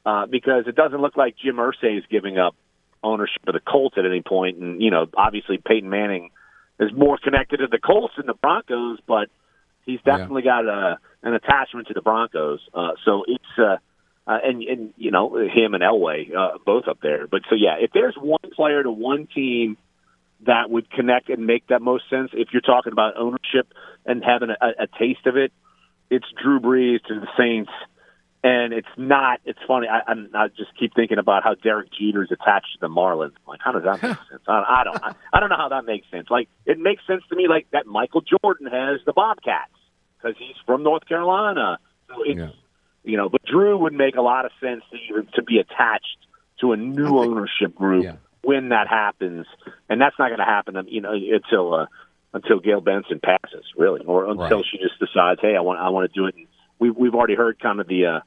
uh, 0.04 0.26
because 0.26 0.64
it 0.66 0.74
doesn't 0.74 1.00
look 1.00 1.16
like 1.16 1.36
Jim 1.42 1.56
Irsay 1.56 1.98
is 1.98 2.04
giving 2.10 2.38
up 2.38 2.54
ownership 3.02 3.42
of 3.46 3.54
the 3.54 3.60
Colts 3.60 3.96
at 3.98 4.06
any 4.06 4.22
point. 4.22 4.58
And 4.58 4.82
you 4.82 4.90
know, 4.90 5.06
obviously 5.16 5.58
Peyton 5.58 5.90
Manning 5.90 6.30
is 6.80 6.90
more 6.94 7.18
connected 7.22 7.58
to 7.58 7.66
the 7.70 7.78
Colts 7.78 8.14
than 8.16 8.26
the 8.26 8.34
Broncos, 8.34 8.98
but 9.06 9.28
he's 9.84 10.00
definitely 10.04 10.42
yeah. 10.44 10.62
got 10.62 10.66
a, 10.66 10.98
an 11.22 11.34
attachment 11.34 11.88
to 11.88 11.94
the 11.94 12.02
Broncos. 12.02 12.60
Uh, 12.74 12.92
so 13.04 13.24
it's 13.26 13.44
uh, 13.58 13.76
uh, 14.26 14.38
and 14.44 14.62
and 14.62 14.94
you 14.96 15.10
know 15.10 15.36
him 15.36 15.74
and 15.74 15.82
Elway 15.82 16.34
uh, 16.34 16.58
both 16.64 16.86
up 16.88 16.98
there. 17.02 17.26
But 17.26 17.42
so 17.48 17.56
yeah, 17.56 17.76
if 17.80 17.90
there's 17.92 18.14
one 18.16 18.40
player 18.54 18.82
to 18.82 18.90
one 18.90 19.26
team 19.34 19.76
that 20.46 20.70
would 20.70 20.90
connect 20.90 21.28
and 21.28 21.46
make 21.46 21.66
that 21.68 21.82
most 21.82 22.08
sense, 22.10 22.30
if 22.32 22.48
you're 22.52 22.62
talking 22.62 22.92
about 22.92 23.16
ownership 23.16 23.72
and 24.04 24.22
having 24.24 24.50
a, 24.50 24.84
a 24.84 24.86
taste 24.98 25.26
of 25.26 25.36
it, 25.36 25.52
it's 26.10 26.26
Drew 26.42 26.60
Brees 26.60 27.02
to 27.04 27.20
the 27.20 27.28
Saints. 27.38 27.70
And 28.44 28.72
it's 28.72 28.88
not. 28.96 29.38
It's 29.44 29.60
funny. 29.68 29.86
I, 29.86 30.00
I'm, 30.10 30.28
I 30.34 30.48
just 30.48 30.76
keep 30.76 30.96
thinking 30.96 31.18
about 31.18 31.44
how 31.44 31.54
Derek 31.54 31.90
Jeter 31.92 32.24
is 32.24 32.32
attached 32.32 32.72
to 32.72 32.80
the 32.80 32.88
Marlins. 32.88 33.34
Like, 33.46 33.60
how 33.62 33.70
does 33.70 33.84
that 33.84 34.02
make 34.02 34.18
sense? 34.30 34.42
I, 34.48 34.80
I 34.80 34.84
don't. 34.84 35.00
I, 35.00 35.14
I 35.32 35.38
don't 35.38 35.48
know 35.48 35.56
how 35.56 35.68
that 35.68 35.84
makes 35.84 36.10
sense. 36.10 36.26
Like, 36.28 36.48
it 36.66 36.76
makes 36.76 37.06
sense 37.06 37.22
to 37.28 37.36
me. 37.36 37.46
Like 37.46 37.68
that 37.70 37.86
Michael 37.86 38.20
Jordan 38.20 38.66
has 38.66 38.98
the 39.06 39.12
Bobcats 39.12 39.70
because 40.16 40.36
he's 40.40 40.56
from 40.66 40.82
North 40.82 41.06
Carolina. 41.06 41.78
So 42.08 42.14
it's, 42.24 42.38
yeah 42.38 42.48
you 43.04 43.16
know, 43.16 43.28
but 43.28 43.42
Drew 43.44 43.76
would 43.78 43.92
make 43.92 44.16
a 44.16 44.22
lot 44.22 44.44
of 44.44 44.52
sense 44.60 44.82
to 44.90 44.96
even 45.08 45.28
to 45.34 45.42
be 45.42 45.58
attached 45.58 46.18
to 46.60 46.72
a 46.72 46.76
new 46.76 47.04
think, 47.04 47.16
ownership 47.16 47.74
group 47.74 48.04
yeah. 48.04 48.16
When 48.44 48.70
that 48.70 48.88
happens, 48.88 49.46
and 49.88 50.00
that's 50.00 50.18
not 50.18 50.28
going 50.28 50.40
to 50.40 50.44
happen, 50.44 50.76
you 50.88 51.00
know, 51.00 51.12
until 51.12 51.74
uh, 51.74 51.86
until 52.32 52.58
Gayle 52.58 52.80
Benson 52.80 53.20
passes, 53.22 53.64
really, 53.76 54.04
or 54.04 54.28
until 54.28 54.58
right. 54.58 54.64
she 54.70 54.78
just 54.78 54.98
decides, 54.98 55.40
hey, 55.40 55.54
I 55.56 55.60
want 55.60 55.78
I 55.80 55.90
want 55.90 56.12
to 56.12 56.20
do 56.20 56.26
it. 56.26 56.34
And 56.34 56.46
we've 56.78 56.96
we've 56.96 57.14
already 57.14 57.36
heard 57.36 57.60
kind 57.60 57.80
of 57.80 57.86
the 57.86 58.06
uh, 58.06 58.20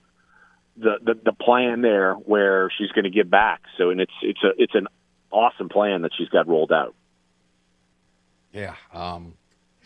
the, 0.78 0.93
the 1.03 1.13
the 1.26 1.34
plan 1.34 1.82
there 1.82 2.13
where 2.13 2.72
she's 2.78 2.91
going 2.91 3.03
to 3.03 3.09
give 3.09 3.30
back. 3.30 3.61
So, 3.78 3.89
and 3.89 3.99
it's 3.99 4.13
it's 4.22 4.43
a 4.43 4.51
it's 4.57 4.76
an 4.76 4.88
awesome 5.32 5.70
plan 5.70 6.03
that 6.03 6.11
she's 6.18 6.30
got 6.30 6.47
rolled 6.47 6.72
out. 6.72 6.95
Yeah. 8.53 8.76
Um, 8.93 9.34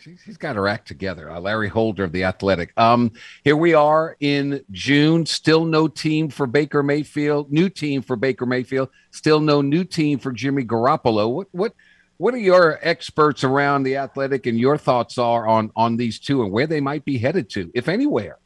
She's 0.00 0.36
got 0.38 0.56
her 0.56 0.66
act 0.66 0.88
together. 0.88 1.30
Uh, 1.30 1.40
Larry 1.40 1.68
Holder 1.68 2.04
of 2.04 2.12
the 2.12 2.24
Athletic. 2.24 2.72
Um, 2.78 3.12
here 3.44 3.56
we 3.56 3.74
are 3.74 4.16
in 4.20 4.64
June. 4.70 5.26
Still 5.26 5.64
no 5.64 5.88
team 5.88 6.30
for 6.30 6.46
Baker 6.46 6.82
Mayfield. 6.82 7.52
New 7.52 7.68
team 7.68 8.00
for 8.00 8.16
Baker 8.16 8.46
Mayfield. 8.46 8.88
Still 9.10 9.40
no 9.40 9.60
new 9.60 9.84
team 9.84 10.18
for 10.18 10.32
Jimmy 10.32 10.64
Garoppolo. 10.64 11.30
What 11.30 11.48
what 11.52 11.74
what 12.16 12.34
are 12.34 12.38
your 12.38 12.78
experts 12.82 13.44
around 13.44 13.82
the 13.82 13.96
Athletic 13.96 14.46
and 14.46 14.58
your 14.58 14.78
thoughts 14.78 15.18
are 15.18 15.46
on 15.46 15.70
on 15.76 15.96
these 15.96 16.18
two 16.18 16.42
and 16.42 16.52
where 16.52 16.66
they 16.66 16.80
might 16.80 17.04
be 17.04 17.18
headed 17.18 17.50
to, 17.50 17.70
if 17.74 17.88
anywhere? 17.88 18.38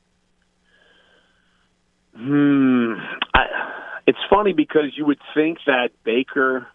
Hmm. 2.17 2.95
I, 3.35 3.45
it's 4.07 4.19
funny 4.31 4.53
because 4.53 4.97
you 4.97 5.07
would 5.07 5.21
think 5.35 5.59
that 5.67 5.91
Baker 6.05 6.67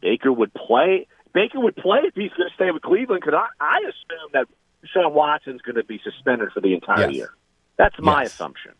Baker 0.00 0.32
would 0.32 0.52
play 0.54 1.06
Baker 1.38 1.60
would 1.60 1.76
play 1.76 2.00
if 2.02 2.16
he's 2.16 2.32
going 2.32 2.48
to 2.48 2.54
stay 2.56 2.72
with 2.72 2.82
Cleveland 2.82 3.22
because 3.24 3.38
I, 3.38 3.64
I 3.64 3.78
assume 3.82 4.30
that 4.32 4.48
Sean 4.92 5.14
Watson's 5.14 5.62
going 5.62 5.76
to 5.76 5.84
be 5.84 6.00
suspended 6.02 6.48
for 6.52 6.60
the 6.60 6.74
entire 6.74 7.06
yes. 7.06 7.14
year. 7.14 7.30
That's 7.76 7.94
my 8.00 8.22
yes. 8.22 8.32
assumption. 8.32 8.72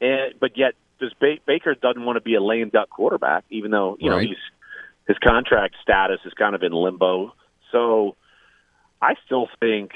And 0.00 0.34
but 0.38 0.56
yet, 0.56 0.74
does 1.00 1.12
ba- 1.18 1.42
Baker 1.46 1.74
doesn't 1.74 2.04
want 2.04 2.14
to 2.14 2.20
be 2.20 2.36
a 2.36 2.40
lame 2.40 2.68
duck 2.68 2.90
quarterback, 2.90 3.42
even 3.50 3.72
though 3.72 3.96
you 3.98 4.08
right. 4.08 4.22
know 4.22 4.28
he's 4.28 4.38
his 5.08 5.16
contract 5.18 5.74
status 5.82 6.20
is 6.24 6.32
kind 6.34 6.54
of 6.54 6.62
in 6.62 6.70
limbo. 6.70 7.34
So 7.72 8.14
I 9.02 9.14
still 9.26 9.48
think 9.58 9.90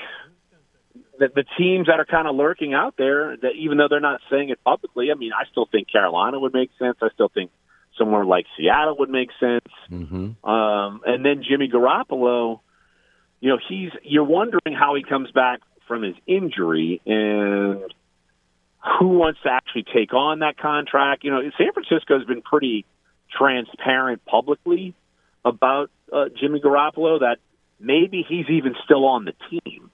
that 1.21 1.37
the 1.37 1.45
teams 1.57 1.87
that 1.87 2.01
are 2.01 2.05
kind 2.05 2.27
of 2.27 2.35
lurking 2.35 2.75
out 2.75 2.95
there, 2.99 3.37
that 3.37 3.53
even 3.57 3.79
though 3.79 3.87
they're 3.89 4.01
not 4.01 4.21
saying 4.29 4.49
it 4.49 4.59
publicly, 4.65 5.13
I 5.13 5.15
mean, 5.15 5.31
I 5.33 5.49
still 5.49 5.67
think 5.71 5.93
Carolina 5.93 6.41
would 6.41 6.53
make 6.53 6.71
sense. 6.77 6.97
I 7.01 7.11
still 7.15 7.29
think 7.29 7.53
somewhere 7.99 8.25
like 8.25 8.47
Seattle 8.57 8.97
would 8.99 9.11
make 9.11 9.31
sense. 9.39 9.69
Mm-hmm. 9.91 10.49
Um, 10.49 11.01
and 11.07 11.25
then 11.25 11.43
Jimmy 11.49 11.69
Garoppolo, 11.69 12.61
you 13.41 13.51
know, 13.51 13.59
he's 13.69 13.91
you're 14.03 14.25
wondering 14.25 14.75
how 14.79 14.95
he 14.95 15.03
comes 15.03 15.31
back 15.31 15.61
from 15.87 16.03
his 16.03 16.15
injury 16.27 17.01
and 17.07 17.83
who 18.99 19.09
wants 19.09 19.41
to 19.43 19.51
actually 19.51 19.85
take 19.95 20.13
on 20.13 20.41
that 20.41 20.57
contract. 20.59 21.25
You 21.25 21.31
know, 21.31 21.41
San 21.57 21.73
Francisco 21.73 22.19
has 22.19 22.27
been 22.27 22.43
pretty 22.43 22.85
transparent 23.37 24.25
publicly 24.25 24.95
about 25.45 25.91
uh, 26.13 26.27
Jimmy 26.39 26.61
Garoppolo 26.61 27.21
that 27.21 27.37
maybe 27.81 28.25
he's 28.27 28.47
even 28.49 28.75
still 28.85 29.05
on 29.07 29.25
the 29.25 29.33
team. 29.51 29.91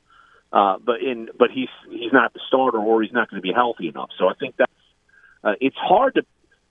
Uh, 0.53 0.79
but 0.85 1.01
in 1.01 1.29
but 1.39 1.51
he's 1.53 1.69
he's 1.89 2.13
not 2.13 2.33
the 2.33 2.41
starter 2.49 2.79
or 2.79 3.03
he's 3.03 3.13
not 3.13 3.31
going 3.31 3.41
to 3.41 3.43
be 3.43 3.53
healthy 3.53 3.87
enough. 3.87 4.11
So 4.19 4.27
I 4.27 4.35
think 4.35 4.57
that 4.57 4.69
uh, 5.45 5.53
it's 5.61 5.77
hard 5.77 6.17
to 6.17 6.23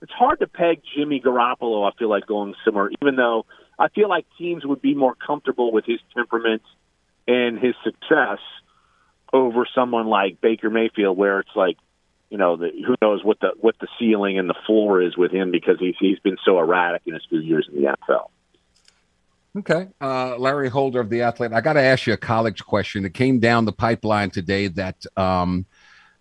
it's 0.02 0.12
hard 0.12 0.40
to 0.40 0.46
peg 0.46 0.80
Jimmy 0.96 1.20
Garoppolo. 1.20 1.90
I 1.90 1.94
feel 1.96 2.08
like 2.08 2.26
going 2.26 2.54
somewhere, 2.64 2.90
even 3.02 3.16
though 3.16 3.44
I 3.78 3.88
feel 3.88 4.08
like 4.08 4.26
teams 4.38 4.64
would 4.64 4.82
be 4.82 4.94
more 4.94 5.14
comfortable 5.14 5.72
with 5.72 5.84
his 5.84 6.00
temperament 6.14 6.62
and 7.28 7.58
his 7.58 7.74
success 7.84 8.38
over 9.32 9.66
someone 9.74 10.06
like 10.06 10.40
Baker 10.40 10.70
Mayfield, 10.70 11.16
where 11.16 11.40
it's 11.40 11.54
like, 11.54 11.76
you 12.30 12.38
know, 12.38 12.56
the, 12.56 12.70
who 12.86 12.94
knows 13.02 13.24
what 13.24 13.40
the 13.40 13.52
what 13.60 13.76
the 13.80 13.88
ceiling 13.98 14.38
and 14.38 14.48
the 14.48 14.54
floor 14.66 15.02
is 15.02 15.16
with 15.16 15.32
him 15.32 15.50
because 15.50 15.76
he's 15.78 15.96
he's 15.98 16.18
been 16.20 16.36
so 16.44 16.58
erratic 16.58 17.02
in 17.06 17.14
his 17.14 17.22
few 17.28 17.40
years 17.40 17.68
in 17.70 17.82
the 17.82 17.88
NFL. 17.88 18.28
Okay, 19.58 19.88
uh, 20.00 20.36
Larry 20.36 20.68
Holder 20.68 21.00
of 21.00 21.10
the 21.10 21.22
Athlete. 21.22 21.52
I 21.52 21.60
got 21.60 21.72
to 21.72 21.82
ask 21.82 22.06
you 22.06 22.12
a 22.12 22.16
college 22.16 22.64
question 22.64 23.02
that 23.02 23.14
came 23.14 23.40
down 23.40 23.64
the 23.64 23.72
pipeline 23.72 24.30
today. 24.30 24.68
That 24.68 25.04
um, 25.16 25.66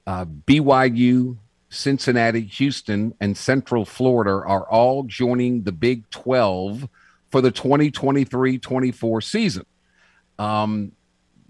uh, 0.07 0.25
BYU 0.25 1.37
Cincinnati, 1.69 2.41
Houston, 2.41 3.13
and 3.19 3.37
Central 3.37 3.85
Florida 3.85 4.31
are 4.31 4.67
all 4.69 5.03
joining 5.03 5.63
the 5.63 5.71
Big 5.71 6.09
12 6.09 6.87
for 7.29 7.41
the 7.41 7.51
2023 7.51 8.57
24 8.57 9.21
season. 9.21 9.65
Um, 10.37 10.91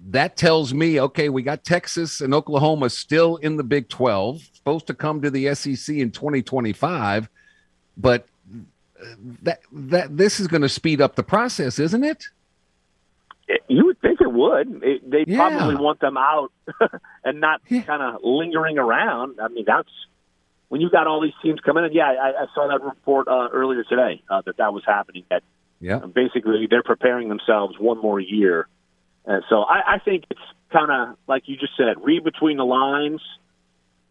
that 0.09 0.37
tells 0.37 0.73
me, 0.73 0.99
okay, 0.99 1.29
we 1.29 1.41
got 1.41 1.63
Texas 1.63 2.21
and 2.21 2.33
Oklahoma 2.33 2.89
still 2.89 3.37
in 3.37 3.57
the 3.57 3.63
Big 3.63 3.89
12, 3.89 4.41
supposed 4.53 4.87
to 4.87 4.93
come 4.93 5.21
to 5.21 5.29
the 5.29 5.53
SEC 5.55 5.95
in 5.95 6.11
2025, 6.11 7.29
but 7.97 8.27
that 9.43 9.59
that 9.71 10.15
this 10.15 10.39
is 10.39 10.47
going 10.47 10.61
to 10.61 10.69
speed 10.69 11.01
up 11.01 11.15
the 11.15 11.23
process, 11.23 11.79
isn't 11.79 12.03
it? 12.03 12.25
You 13.67 13.85
would 13.85 13.99
think 14.01 14.21
it 14.21 14.31
would. 14.31 14.83
It, 14.83 15.09
they 15.09 15.25
yeah. 15.27 15.37
probably 15.37 15.75
want 15.75 15.99
them 15.99 16.17
out 16.17 16.51
and 17.23 17.39
not 17.39 17.61
yeah. 17.67 17.81
kind 17.81 18.01
of 18.01 18.21
lingering 18.23 18.77
around. 18.77 19.39
I 19.41 19.47
mean, 19.47 19.63
that's 19.65 19.89
when 20.67 20.81
you 20.81 20.89
got 20.89 21.07
all 21.07 21.21
these 21.21 21.33
teams 21.41 21.59
coming 21.61 21.85
in. 21.85 21.93
Yeah, 21.93 22.05
I, 22.05 22.43
I 22.43 22.45
saw 22.53 22.67
that 22.67 22.83
report 22.83 23.27
uh, 23.27 23.49
earlier 23.51 23.83
today 23.83 24.21
uh, 24.29 24.41
that 24.45 24.57
that 24.57 24.73
was 24.73 24.83
happening. 24.85 25.23
That 25.29 25.43
yeah, 25.79 25.99
basically 25.99 26.67
they're 26.69 26.83
preparing 26.83 27.29
themselves 27.29 27.75
one 27.79 27.99
more 28.01 28.19
year. 28.19 28.67
And 29.25 29.43
so 29.49 29.61
I, 29.61 29.95
I 29.95 29.99
think 29.99 30.25
it's 30.29 30.39
kind 30.71 30.91
of 30.91 31.17
like 31.27 31.43
you 31.47 31.57
just 31.57 31.73
said, 31.77 32.03
read 32.03 32.23
between 32.23 32.57
the 32.57 32.65
lines, 32.65 33.21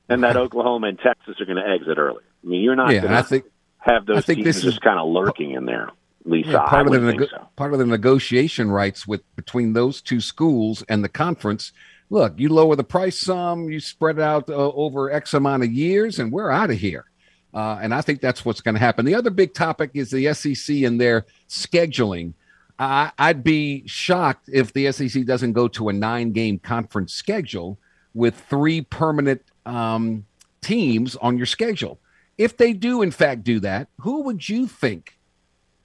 and 0.09 0.23
that 0.25 0.37
Oklahoma 0.37 0.89
and 0.89 0.99
Texas 0.99 1.41
are 1.41 1.45
going 1.45 1.63
to 1.63 1.69
exit 1.69 1.99
early. 1.99 2.23
I 2.45 2.47
mean, 2.47 2.63
you're 2.63 2.77
not 2.77 2.93
yeah, 2.93 3.01
going 3.01 3.25
to 3.25 3.45
have 3.79 4.07
those 4.07 4.27
teams 4.27 4.45
just 4.45 4.65
is, 4.65 4.79
kind 4.79 4.99
of 4.99 5.09
lurking 5.09 5.53
in 5.53 5.65
there. 5.65 5.91
Least 6.29 6.51
yeah, 6.51 6.67
part 6.67 6.87
of 6.87 6.93
the 6.93 7.01
nego- 7.01 7.27
so. 7.27 7.49
part 7.57 7.73
of 7.73 7.79
the 7.79 7.87
negotiation 7.87 8.71
rights 8.71 9.07
with 9.07 9.23
between 9.35 9.73
those 9.73 10.03
two 10.03 10.21
schools 10.21 10.83
and 10.89 11.03
the 11.03 11.09
conference 11.09 11.73
look, 12.11 12.35
you 12.39 12.49
lower 12.49 12.77
the 12.77 12.85
price 12.85 13.19
some, 13.19 13.69
you 13.71 13.81
spread 13.81 14.19
it 14.19 14.23
out 14.23 14.49
uh, 14.49 14.55
over 14.55 15.11
X 15.11 15.35
amount 15.35 15.63
of 15.63 15.73
years, 15.73 16.19
and 16.19 16.33
we're 16.33 16.51
out 16.51 16.71
of 16.71 16.79
here. 16.79 17.05
Uh, 17.53 17.79
and 17.81 17.95
I 17.95 18.01
think 18.01 18.21
that's 18.21 18.45
what's 18.45 18.61
going 18.61 18.75
to 18.75 18.81
happen. 18.81 19.05
The 19.05 19.15
other 19.15 19.31
big 19.31 19.55
topic 19.55 19.91
is 19.95 20.11
the 20.11 20.33
SEC 20.35 20.77
and 20.83 21.01
their 21.01 21.25
scheduling. 21.49 22.35
I, 22.79 23.11
I'd 23.19 23.43
be 23.43 23.87
shocked 23.87 24.49
if 24.53 24.73
the 24.73 24.93
SEC 24.93 25.25
doesn't 25.25 25.55
go 25.55 25.67
to 25.69 25.89
a 25.89 25.93
nine 25.93 26.33
game 26.33 26.59
conference 26.59 27.13
schedule 27.15 27.79
with 28.15 28.39
three 28.39 28.83
permanent 28.83 29.43
um, 29.67 30.25
teams 30.61 31.17
on 31.17 31.37
your 31.37 31.47
schedule. 31.47 31.99
If 32.37 32.57
they 32.57 32.73
do, 32.73 33.03
in 33.03 33.11
fact, 33.11 33.43
do 33.45 33.61
that, 33.61 33.89
who 34.01 34.23
would 34.23 34.49
you 34.49 34.67
think 34.67 35.18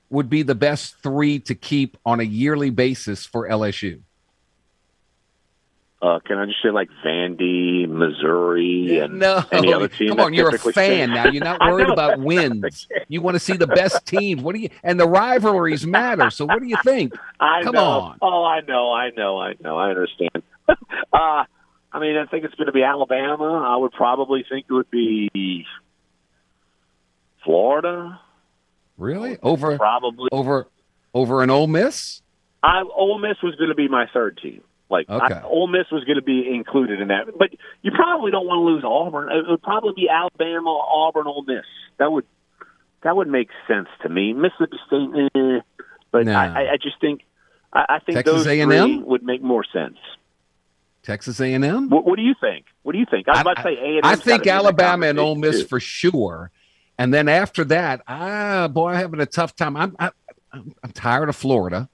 would 0.09 0.29
be 0.29 0.43
the 0.43 0.55
best 0.55 0.95
three 1.01 1.39
to 1.39 1.55
keep 1.55 1.97
on 2.05 2.19
a 2.19 2.23
yearly 2.23 2.69
basis 2.69 3.25
for 3.25 3.47
LSU? 3.47 4.01
Uh, 6.03 6.19
can 6.19 6.37
I 6.37 6.45
just 6.45 6.61
say 6.61 6.69
like 6.69 6.89
Vandy, 7.03 7.87
Missouri, 7.87 8.99
and 8.99 9.19
no, 9.19 9.41
any 9.53 9.73
other 9.73 9.87
team? 9.87 10.09
come 10.09 10.19
on, 10.19 10.33
you're 10.33 10.53
a 10.53 10.59
fan 10.59 11.11
now. 11.11 11.27
You're 11.27 11.45
not 11.45 11.61
worried 11.65 11.87
about 11.87 12.19
wins. 12.19 12.89
You 13.07 13.21
want 13.21 13.35
to 13.35 13.39
see 13.39 13.55
the 13.55 13.67
best 13.67 14.05
teams. 14.05 14.41
What 14.41 14.53
do 14.53 14.59
you? 14.59 14.69
And 14.83 14.99
the 14.99 15.07
rivalries 15.07 15.87
matter. 15.87 16.29
So 16.29 16.45
what 16.45 16.59
do 16.59 16.67
you 16.67 16.75
think? 16.83 17.13
I 17.39 17.63
Come 17.63 17.75
know. 17.75 17.85
on. 17.85 18.17
Oh, 18.21 18.43
I 18.43 18.59
know, 18.67 18.91
I 18.91 19.11
know, 19.15 19.39
I 19.39 19.53
know. 19.61 19.77
I 19.77 19.91
understand. 19.91 20.43
uh, 20.67 20.75
I 21.93 21.99
mean, 21.99 22.17
I 22.17 22.25
think 22.25 22.43
it's 22.43 22.55
going 22.55 22.67
to 22.67 22.73
be 22.73 22.83
Alabama. 22.83 23.65
I 23.65 23.77
would 23.77 23.93
probably 23.93 24.43
think 24.49 24.65
it 24.69 24.73
would 24.73 24.91
be 24.91 25.65
Florida. 27.45 28.19
Really 28.97 29.37
over 29.41 29.77
Probably. 29.77 30.29
over 30.31 30.67
over 31.13 31.41
an 31.43 31.49
Ole 31.49 31.67
Miss? 31.67 32.21
I 32.61 32.83
Ole 32.95 33.19
Miss 33.19 33.37
was 33.43 33.55
going 33.55 33.69
to 33.69 33.75
be 33.75 33.87
my 33.87 34.05
third 34.13 34.39
team. 34.41 34.61
Like 34.89 35.09
Okay. 35.09 35.35
I, 35.35 35.41
Ole 35.43 35.67
Miss 35.67 35.85
was 35.91 36.03
going 36.03 36.17
to 36.17 36.21
be 36.23 36.47
included 36.53 37.01
in 37.01 37.07
that, 37.07 37.25
but 37.37 37.49
you 37.81 37.91
probably 37.91 38.31
don't 38.31 38.45
want 38.45 38.59
to 38.59 38.73
lose 38.73 38.83
Auburn. 38.85 39.29
It 39.31 39.49
would 39.49 39.61
probably 39.63 39.93
be 39.95 40.09
Alabama, 40.09 40.69
Auburn, 40.69 41.25
Ole 41.27 41.43
Miss. 41.43 41.65
That 41.97 42.11
would 42.11 42.25
that 43.03 43.15
would 43.15 43.27
make 43.27 43.49
sense 43.67 43.87
to 44.03 44.09
me. 44.09 44.33
Mississippi 44.33 44.77
State, 44.87 45.29
eh, 45.35 45.59
but 46.11 46.25
No. 46.25 46.33
I, 46.33 46.73
I, 46.73 46.77
just 46.81 47.01
think 47.01 47.21
I, 47.73 47.85
I 47.89 47.99
think 47.99 48.17
Texas 48.17 48.33
those 48.33 48.47
A&M? 48.47 48.69
three 48.69 48.97
would 48.99 49.23
make 49.23 49.41
more 49.41 49.65
sense. 49.73 49.97
Texas 51.01 51.41
A&M? 51.41 51.89
What, 51.89 52.05
what 52.05 52.15
do 52.15 52.21
you 52.21 52.33
think? 52.39 52.65
What 52.83 52.93
do 52.93 52.97
you 52.99 53.05
think? 53.09 53.27
I 53.27 53.31
was 53.33 53.41
about 53.41 53.57
to 53.57 53.63
say 53.63 53.73
A 53.77 53.97
and 53.97 54.05
I 54.05 54.15
think 54.15 54.47
Alabama 54.47 55.07
and 55.07 55.19
Ole 55.19 55.35
Miss 55.35 55.61
for 55.63 55.79
sure. 55.81 56.49
And 56.97 57.13
then 57.13 57.27
after 57.27 57.63
that, 57.65 58.01
ah, 58.07 58.67
boy, 58.67 58.89
I'm 58.89 58.95
having 58.97 59.19
a 59.19 59.25
tough 59.25 59.55
time. 59.55 59.75
I'm 59.75 59.95
I, 59.99 60.11
I'm, 60.51 60.73
I'm 60.83 60.91
tired 60.91 61.29
of 61.29 61.35
Florida. 61.35 61.89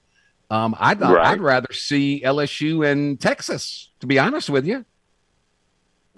Um, 0.52 0.76
I'd 0.80 1.00
Right. 1.00 1.28
I'd 1.28 1.42
rather 1.42 1.72
see 1.74 2.22
LSU 2.26 2.86
and 2.90 3.20
Texas. 3.20 3.90
To 4.02 4.08
be 4.08 4.18
honest 4.20 4.50
with 4.50 4.66
you, 4.66 4.86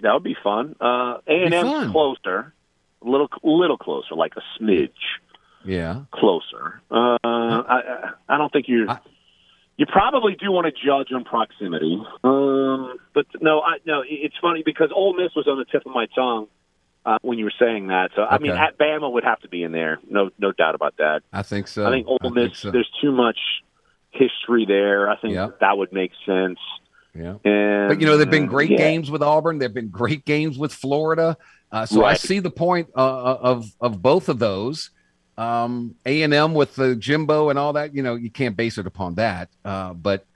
That 0.00 0.12
would 0.14 0.24
be 0.24 0.36
fun. 0.42 0.74
Uh, 0.80 1.18
A 1.28 1.44
and. 1.44 1.54
M's 1.54 1.90
closer, 1.92 2.52
a 3.04 3.08
little 3.08 3.28
little 3.42 3.76
closer, 3.78 4.14
like 4.14 4.32
a 4.36 4.42
smidge 4.62 4.90
yeah. 5.64 6.02
closer. 6.12 6.80
Uh, 6.90 7.18
I 7.24 8.10
I 8.28 8.38
don't 8.38 8.52
think 8.52 8.68
you 8.68 8.86
I- 8.88 8.98
you 9.76 9.86
probably 9.86 10.34
do 10.34 10.50
want 10.52 10.66
to 10.66 10.72
judge 10.72 11.12
on 11.12 11.24
proximity. 11.24 12.00
Um, 12.22 12.98
but 13.14 13.26
no, 13.40 13.60
I 13.60 13.78
no. 13.86 14.02
It's 14.06 14.36
funny 14.40 14.62
because 14.64 14.90
Ole 14.94 15.14
Miss 15.14 15.34
was 15.34 15.46
on 15.48 15.58
the 15.58 15.64
tip 15.64 15.86
of 15.86 15.92
my 15.92 16.06
tongue 16.14 16.46
uh, 17.04 17.18
when 17.22 17.38
you 17.38 17.44
were 17.44 17.52
saying 17.58 17.88
that. 17.88 18.10
So 18.14 18.22
I 18.22 18.38
mean, 18.38 18.52
at 18.52 18.78
Bama 18.78 19.10
would 19.12 19.24
have 19.24 19.40
to 19.40 19.48
be 19.48 19.62
in 19.62 19.72
there. 19.72 19.98
No 20.08 20.30
no 20.38 20.52
doubt 20.52 20.74
about 20.74 20.96
that. 20.98 21.22
I 21.32 21.42
think 21.42 21.68
so. 21.68 21.86
I 21.86 21.90
think 21.90 22.06
Ole 22.06 22.30
Miss. 22.30 22.58
so. 22.58 22.70
There's 22.70 22.90
too 23.00 23.12
much 23.12 23.38
history 24.10 24.64
there. 24.66 25.10
I 25.10 25.16
think 25.16 25.34
Yeah. 25.34 25.48
that 25.60 25.76
would 25.78 25.92
make 25.92 26.12
sense. 26.26 26.58
Yeah. 27.14 27.36
And 27.44 27.88
But 27.88 28.00
you 28.00 28.06
know, 28.06 28.16
there've 28.16 28.30
been 28.30 28.46
great 28.46 28.70
yeah. 28.70 28.78
games 28.78 29.10
with 29.10 29.22
Auburn. 29.22 29.58
There've 29.58 29.74
been 29.74 29.88
great 29.88 30.24
games 30.24 30.58
with 30.58 30.72
Florida. 30.72 31.36
Uh, 31.70 31.86
so 31.86 32.04
I 32.04 32.14
see 32.14 32.38
the 32.38 32.50
point 32.50 32.88
uh, 32.94 33.36
of 33.40 33.66
of 33.80 34.02
both 34.02 34.28
of 34.28 34.38
those. 34.38 34.90
Um, 35.38 35.94
A 36.04 36.22
and 36.22 36.34
M 36.34 36.52
with 36.52 36.74
the 36.76 36.94
Jimbo 36.94 37.48
and 37.48 37.58
all 37.58 37.72
that. 37.72 37.94
You 37.94 38.02
know, 38.02 38.14
you 38.14 38.30
can't 38.30 38.56
base 38.56 38.76
it 38.76 38.86
upon 38.86 39.14
that. 39.14 39.48
Uh, 39.64 39.94
but 39.94 40.26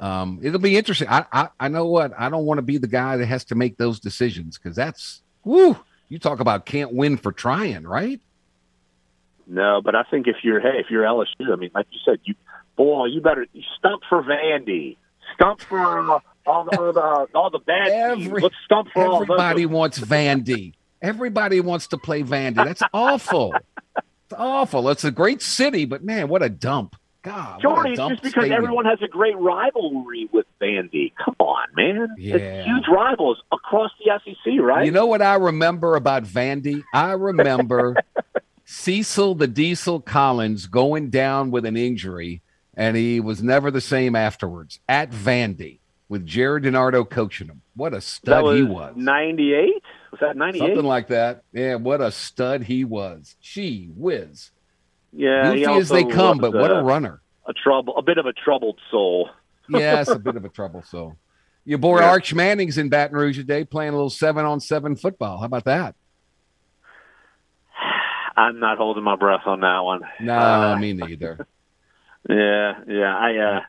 um, 0.00 0.40
it'll 0.42 0.58
be 0.60 0.76
interesting. 0.76 1.08
I, 1.08 1.26
I 1.32 1.48
I 1.60 1.68
know 1.68 1.86
what 1.86 2.12
I 2.18 2.30
don't 2.30 2.46
want 2.46 2.58
to 2.58 2.62
be 2.62 2.78
the 2.78 2.86
guy 2.88 3.18
that 3.18 3.26
has 3.26 3.44
to 3.46 3.54
make 3.54 3.76
those 3.76 4.00
decisions 4.00 4.56
because 4.56 4.74
that's 4.76 5.22
woo. 5.44 5.76
You 6.08 6.18
talk 6.18 6.40
about 6.40 6.66
can't 6.66 6.92
win 6.92 7.16
for 7.16 7.32
trying, 7.32 7.84
right? 7.84 8.20
No, 9.46 9.80
but 9.82 9.94
I 9.94 10.02
think 10.04 10.26
if 10.26 10.36
you're 10.42 10.60
hey, 10.60 10.78
if 10.78 10.90
you're 10.90 11.04
LSU, 11.04 11.52
I 11.52 11.56
mean, 11.56 11.70
like 11.74 11.86
you 11.90 11.98
said, 12.04 12.20
you 12.24 12.34
boy, 12.76 13.06
you 13.06 13.20
better 13.20 13.46
you 13.52 13.62
stump 13.78 14.02
for 14.08 14.22
Vandy, 14.22 14.96
stump 15.34 15.60
for 15.60 15.78
uh, 15.78 16.18
all 16.46 16.64
the 16.64 16.78
all 16.78 16.92
the, 16.92 17.28
all 17.34 17.50
the 17.50 17.58
bad 17.58 17.88
Every- 17.88 18.24
teams. 18.24 18.42
Let's 18.42 18.54
stump 18.64 18.88
for 18.92 19.06
all 19.06 19.22
Everybody 19.22 19.66
wants 19.66 19.98
Vandy. 19.98 20.74
Everybody 21.00 21.60
wants 21.60 21.86
to 21.88 21.98
play 21.98 22.22
Vandy. 22.22 22.56
That's 22.56 22.82
awful. 22.92 23.54
It's 23.96 24.34
awful. 24.36 24.90
It's 24.90 25.04
a 25.04 25.10
great 25.10 25.40
city, 25.40 25.86
but 25.86 26.04
man, 26.04 26.28
what 26.28 26.42
a 26.42 26.48
dump. 26.50 26.96
God, 27.22 27.54
what 27.54 27.62
Jordy, 27.62 27.90
it's 27.90 27.98
just 27.98 28.22
because 28.22 28.44
stadium. 28.44 28.56
everyone 28.62 28.84
has 28.84 29.00
a 29.02 29.08
great 29.08 29.36
rivalry 29.36 30.28
with 30.32 30.46
Vandy. 30.60 31.12
Come 31.22 31.34
on, 31.40 31.66
man. 31.74 32.14
Yeah. 32.16 32.36
It's 32.36 32.66
huge 32.66 32.84
rivals 32.88 33.42
across 33.50 33.90
the 33.98 34.18
SEC, 34.24 34.60
right? 34.60 34.86
You 34.86 34.92
know 34.92 35.06
what 35.06 35.20
I 35.20 35.34
remember 35.34 35.96
about 35.96 36.24
Vandy? 36.24 36.84
I 36.94 37.12
remember 37.12 37.96
Cecil 38.64 39.34
the 39.34 39.48
Diesel 39.48 40.00
Collins 40.00 40.66
going 40.66 41.10
down 41.10 41.50
with 41.50 41.64
an 41.64 41.76
injury, 41.76 42.40
and 42.74 42.96
he 42.96 43.18
was 43.18 43.42
never 43.42 43.70
the 43.70 43.80
same 43.80 44.14
afterwards 44.14 44.78
at 44.88 45.10
Vandy 45.10 45.80
with 46.08 46.24
Gerry 46.24 46.60
DiNardo 46.60 47.08
coaching 47.08 47.48
him. 47.48 47.62
What 47.74 47.94
a 47.94 48.00
stud 48.00 48.44
was 48.44 48.56
he 48.56 48.62
was. 48.62 48.94
ninety 48.96 49.54
eight. 49.54 49.82
Was 50.10 50.20
that 50.20 50.36
ninety 50.36 50.58
eight? 50.58 50.68
Something 50.68 50.84
like 50.84 51.08
that. 51.08 51.42
Yeah, 51.52 51.76
what 51.76 52.00
a 52.00 52.10
stud 52.10 52.62
he 52.64 52.84
was. 52.84 53.36
Gee 53.40 53.90
whiz. 53.94 54.50
Yeah, 55.12 55.52
he 55.52 55.64
Goofy 55.64 55.78
as 55.80 55.88
they 55.88 56.04
come, 56.04 56.38
but 56.38 56.52
what 56.52 56.70
a 56.70 56.82
runner. 56.82 57.20
a 57.46 57.52
trouble, 57.52 57.96
a 57.96 58.02
bit 58.02 58.18
of 58.18 58.26
a 58.26 58.32
troubled 58.32 58.78
soul. 58.90 59.30
Yes, 59.70 60.08
a 60.08 60.18
bit 60.18 60.34
of 60.36 60.44
a 60.46 60.48
trouble. 60.48 60.82
So, 60.82 61.16
your 61.66 61.76
boy 61.78 62.00
Yeah. 62.00 62.08
Arch 62.08 62.32
Manning's 62.32 62.78
in 62.78 62.88
Baton 62.88 63.14
Rouge 63.16 63.36
today 63.36 63.64
playing 63.64 63.90
a 63.90 63.96
little 63.96 64.08
seven 64.08 64.46
on 64.46 64.60
seven 64.60 64.96
football. 64.96 65.38
How 65.40 65.44
about 65.44 65.64
that? 65.64 65.94
I'm 68.36 68.60
not 68.60 68.78
holding 68.78 69.04
my 69.04 69.16
breath 69.16 69.42
on 69.46 69.60
that 69.60 69.80
one. 69.80 70.00
No, 70.20 70.38
Uh, 70.38 70.76
me 70.78 70.92
neither. 70.94 71.46
Yeah, 72.28 72.72
yeah. 72.86 73.16
I 73.16 73.36
uh 73.36 73.60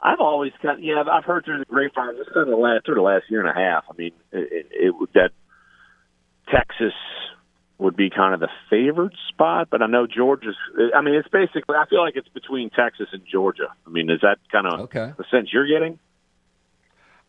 I've 0.00 0.20
always 0.20 0.52
kind 0.62 0.82
yeah, 0.82 1.00
I've- 1.00 1.10
I've 1.10 1.24
heard 1.24 1.44
through 1.44 1.58
the 1.58 1.64
grapevine 1.64 2.16
just 2.16 2.32
kind 2.32 2.42
of 2.48 2.50
the 2.50 2.56
last 2.56 2.84
through 2.86 2.94
the 2.96 3.02
last 3.02 3.24
year 3.30 3.40
and 3.40 3.48
a 3.50 3.54
half. 3.54 3.84
I 3.90 3.94
mean, 3.96 4.12
it, 4.32 4.48
it, 4.52 4.66
it 4.72 4.94
that 5.14 5.30
Texas 6.52 6.94
would 7.78 7.96
be 7.96 8.10
kind 8.10 8.34
of 8.34 8.40
the 8.40 8.48
favored 8.68 9.14
spot, 9.28 9.68
but 9.70 9.82
I 9.82 9.86
know 9.86 10.06
Georgia's. 10.06 10.56
I 10.94 11.00
mean, 11.00 11.14
it's 11.14 11.28
basically. 11.28 11.76
I 11.76 11.86
feel 11.88 12.00
like 12.02 12.16
it's 12.16 12.28
between 12.28 12.70
Texas 12.70 13.06
and 13.12 13.22
Georgia. 13.30 13.68
I 13.86 13.90
mean, 13.90 14.10
is 14.10 14.20
that 14.22 14.38
kind 14.50 14.66
of 14.66 14.80
Okay. 14.80 15.12
the 15.16 15.24
sense 15.30 15.52
you're 15.52 15.66
getting? 15.68 15.98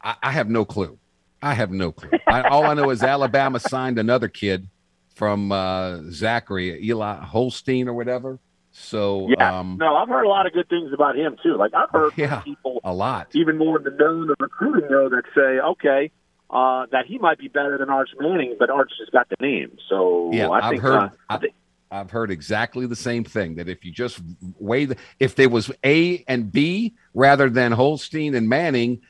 I, 0.02 0.16
I 0.24 0.32
have 0.32 0.50
no 0.50 0.66
clue. 0.66 0.97
I 1.41 1.54
have 1.54 1.72
no 1.72 1.91
clue. 1.91 2.10
I, 2.28 2.41
all 2.41 2.66
I 2.66 2.74
know 2.74 2.89
is 2.89 3.04
Alabama 3.04 3.60
signed 3.74 4.00
another 4.00 4.28
kid 4.28 4.68
from 5.16 5.52
uh, 5.52 6.00
Zachary, 6.10 6.84
Eli 6.84 7.16
Holstein 7.24 7.88
or 7.88 7.93
whatever. 7.93 8.39
So, 8.72 9.28
Yeah. 9.38 9.60
um, 9.60 9.78
no, 9.80 9.95
I've 9.95 10.08
heard 10.10 10.24
a 10.24 10.30
lot 10.30 10.45
of 10.45 10.54
good 10.54 10.70
things 10.70 10.91
about 10.93 11.16
him 11.18 11.36
too. 11.43 11.58
Like 11.58 11.74
I've 11.74 11.89
heard 11.91 12.14
Yeah. 12.16 12.41
people 12.41 12.80
a 12.84 12.93
lot. 12.93 13.28
even 13.34 13.58
more 13.58 13.80
than 13.80 13.97
the 13.97 14.04
known 14.04 14.30
of 14.30 14.36
recruiting 14.39 14.89
though 14.89 15.10
that 15.10 15.24
say, 15.36 15.60
okay, 15.60 16.12
uh, 16.50 16.86
that 16.91 17.06
he 17.06 17.18
might 17.18 17.38
be 17.38 17.47
better 17.47 17.78
than 17.78 17.89
Arch 17.89 18.10
Manning, 18.20 18.56
but 18.58 18.70
Arch 18.70 18.91
has 19.00 19.10
got 19.10 19.28
the 19.30 19.36
name. 19.39 19.78
So 19.89 20.32
Yeah, 20.34 20.50
I 20.50 20.60
I've 20.66 20.70
think 20.72 20.82
heard. 20.82 20.95
uh, 20.97 21.10
I 21.30 21.38
think 21.38 21.54
I've 21.91 22.12
heard 22.12 22.32
exactly 22.32 22.86
the 22.86 22.95
same 22.95 23.24
thing. 23.24 23.56
That 23.56 23.68
if 23.68 23.84
you 23.86 23.91
just 23.91 24.20
weigh 24.60 24.86
the, 24.86 24.97
if 25.20 25.36
there 25.36 25.50
was 25.50 25.72
A 25.84 26.24
and 26.28 26.52
B 26.52 26.93
rather 27.14 27.50
than 27.50 27.72
Holstein 27.72 28.36
and 28.36 28.47
Manning, 28.50 29.02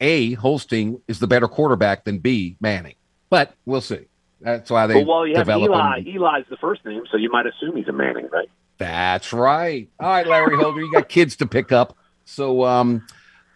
A 0.00 0.32
Holstein 0.34 1.00
is 1.08 1.18
the 1.18 1.26
better 1.26 1.48
quarterback 1.48 2.04
than 2.04 2.18
B 2.18 2.56
Manning. 2.60 2.94
But 3.30 3.54
we'll 3.64 3.80
see. 3.80 4.06
That's 4.40 4.70
why 4.70 4.86
they 4.86 4.94
well, 4.94 5.06
well, 5.06 5.26
you 5.26 5.36
have 5.36 5.48
Eli. 5.48 5.98
Eli's 6.06 6.46
the 6.48 6.56
first 6.56 6.84
name, 6.86 7.02
so 7.10 7.16
you 7.18 7.30
might 7.30 7.46
assume 7.46 7.76
he's 7.76 7.88
a 7.88 7.92
Manning, 7.92 8.28
right? 8.32 8.48
That's 8.78 9.32
right. 9.32 9.88
All 10.00 10.08
right, 10.08 10.26
Larry 10.26 10.56
Holder, 10.56 10.80
you 10.80 10.90
got 10.90 11.08
kids 11.10 11.36
to 11.36 11.46
pick 11.46 11.70
up, 11.72 11.94
so 12.24 12.64
um, 12.64 13.06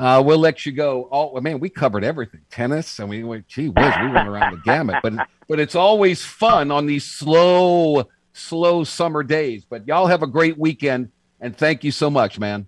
uh, 0.00 0.22
we'll 0.24 0.38
let 0.38 0.66
you 0.66 0.72
go. 0.72 1.08
Oh 1.10 1.40
man, 1.40 1.60
we 1.60 1.68
covered 1.68 2.04
everything. 2.04 2.40
Tennis. 2.50 2.98
I 3.00 3.06
mean, 3.06 3.28
we, 3.28 3.42
gee 3.46 3.68
whiz, 3.68 3.94
we 4.00 4.10
went 4.10 4.28
around 4.28 4.52
the 4.52 4.62
gamut. 4.64 4.96
But 5.02 5.14
but 5.48 5.60
it's 5.60 5.74
always 5.74 6.24
fun 6.24 6.70
on 6.70 6.86
these 6.86 7.04
slow, 7.04 8.08
slow 8.32 8.84
summer 8.84 9.22
days. 9.22 9.64
But 9.64 9.86
y'all 9.86 10.06
have 10.06 10.22
a 10.22 10.26
great 10.26 10.58
weekend, 10.58 11.10
and 11.40 11.56
thank 11.56 11.84
you 11.84 11.90
so 11.90 12.10
much, 12.10 12.38
man. 12.38 12.66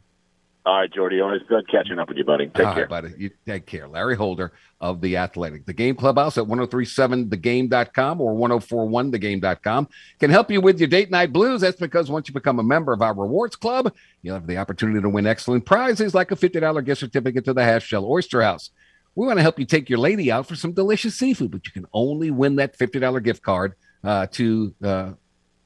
All 0.66 0.78
right, 0.80 0.92
Jordy. 0.92 1.20
Always 1.20 1.42
good 1.48 1.70
catching 1.70 2.00
up 2.00 2.08
with 2.08 2.18
you, 2.18 2.24
buddy. 2.24 2.48
Take 2.48 2.66
All 2.66 2.74
care. 2.74 2.88
right, 2.88 3.02
buddy. 3.02 3.14
You 3.16 3.30
take 3.46 3.66
care. 3.66 3.86
Larry 3.86 4.16
Holder 4.16 4.52
of 4.80 5.00
The 5.00 5.16
Athletic. 5.16 5.64
The 5.64 5.72
Game 5.72 5.94
Clubhouse 5.94 6.36
at 6.38 6.44
1037thegame.com 6.44 8.20
or 8.20 8.34
1041thegame.com 8.34 9.88
can 10.18 10.30
help 10.30 10.50
you 10.50 10.60
with 10.60 10.80
your 10.80 10.88
date 10.88 11.12
night 11.12 11.32
blues. 11.32 11.60
That's 11.60 11.78
because 11.78 12.10
once 12.10 12.26
you 12.26 12.34
become 12.34 12.58
a 12.58 12.64
member 12.64 12.92
of 12.92 13.00
our 13.00 13.14
rewards 13.14 13.54
club, 13.54 13.94
you'll 14.22 14.34
have 14.34 14.48
the 14.48 14.58
opportunity 14.58 15.00
to 15.00 15.08
win 15.08 15.24
excellent 15.24 15.66
prizes 15.66 16.16
like 16.16 16.32
a 16.32 16.36
$50 16.36 16.84
gift 16.84 16.98
certificate 16.98 17.44
to 17.44 17.52
the 17.52 17.62
Half 17.62 17.84
Shell 17.84 18.04
Oyster 18.04 18.42
House. 18.42 18.70
We 19.14 19.24
want 19.24 19.38
to 19.38 19.42
help 19.42 19.60
you 19.60 19.66
take 19.66 19.88
your 19.88 20.00
lady 20.00 20.32
out 20.32 20.48
for 20.48 20.56
some 20.56 20.72
delicious 20.72 21.14
seafood, 21.14 21.52
but 21.52 21.64
you 21.64 21.70
can 21.70 21.86
only 21.92 22.32
win 22.32 22.56
that 22.56 22.76
$50 22.76 23.22
gift 23.22 23.40
card 23.40 23.74
uh, 24.02 24.26
to 24.32 24.74
uh, 24.82 25.12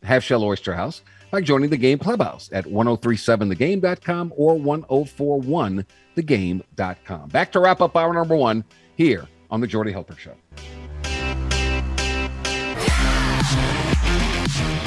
Half 0.02 0.24
Shell 0.24 0.44
Oyster 0.44 0.74
House 0.74 1.00
by 1.30 1.40
joining 1.40 1.70
the 1.70 1.76
Game 1.76 1.98
Clubhouse 1.98 2.50
at 2.52 2.64
1037thegame.com 2.64 4.32
or 4.36 4.56
1041thegame.com. 4.56 7.28
Back 7.28 7.52
to 7.52 7.60
wrap 7.60 7.80
up 7.80 7.96
hour 7.96 8.12
number 8.12 8.36
one 8.36 8.64
here 8.96 9.28
on 9.50 9.60
the 9.60 9.66
Jordy 9.66 9.92
Hultberg 9.92 10.18
Show. 10.18 10.34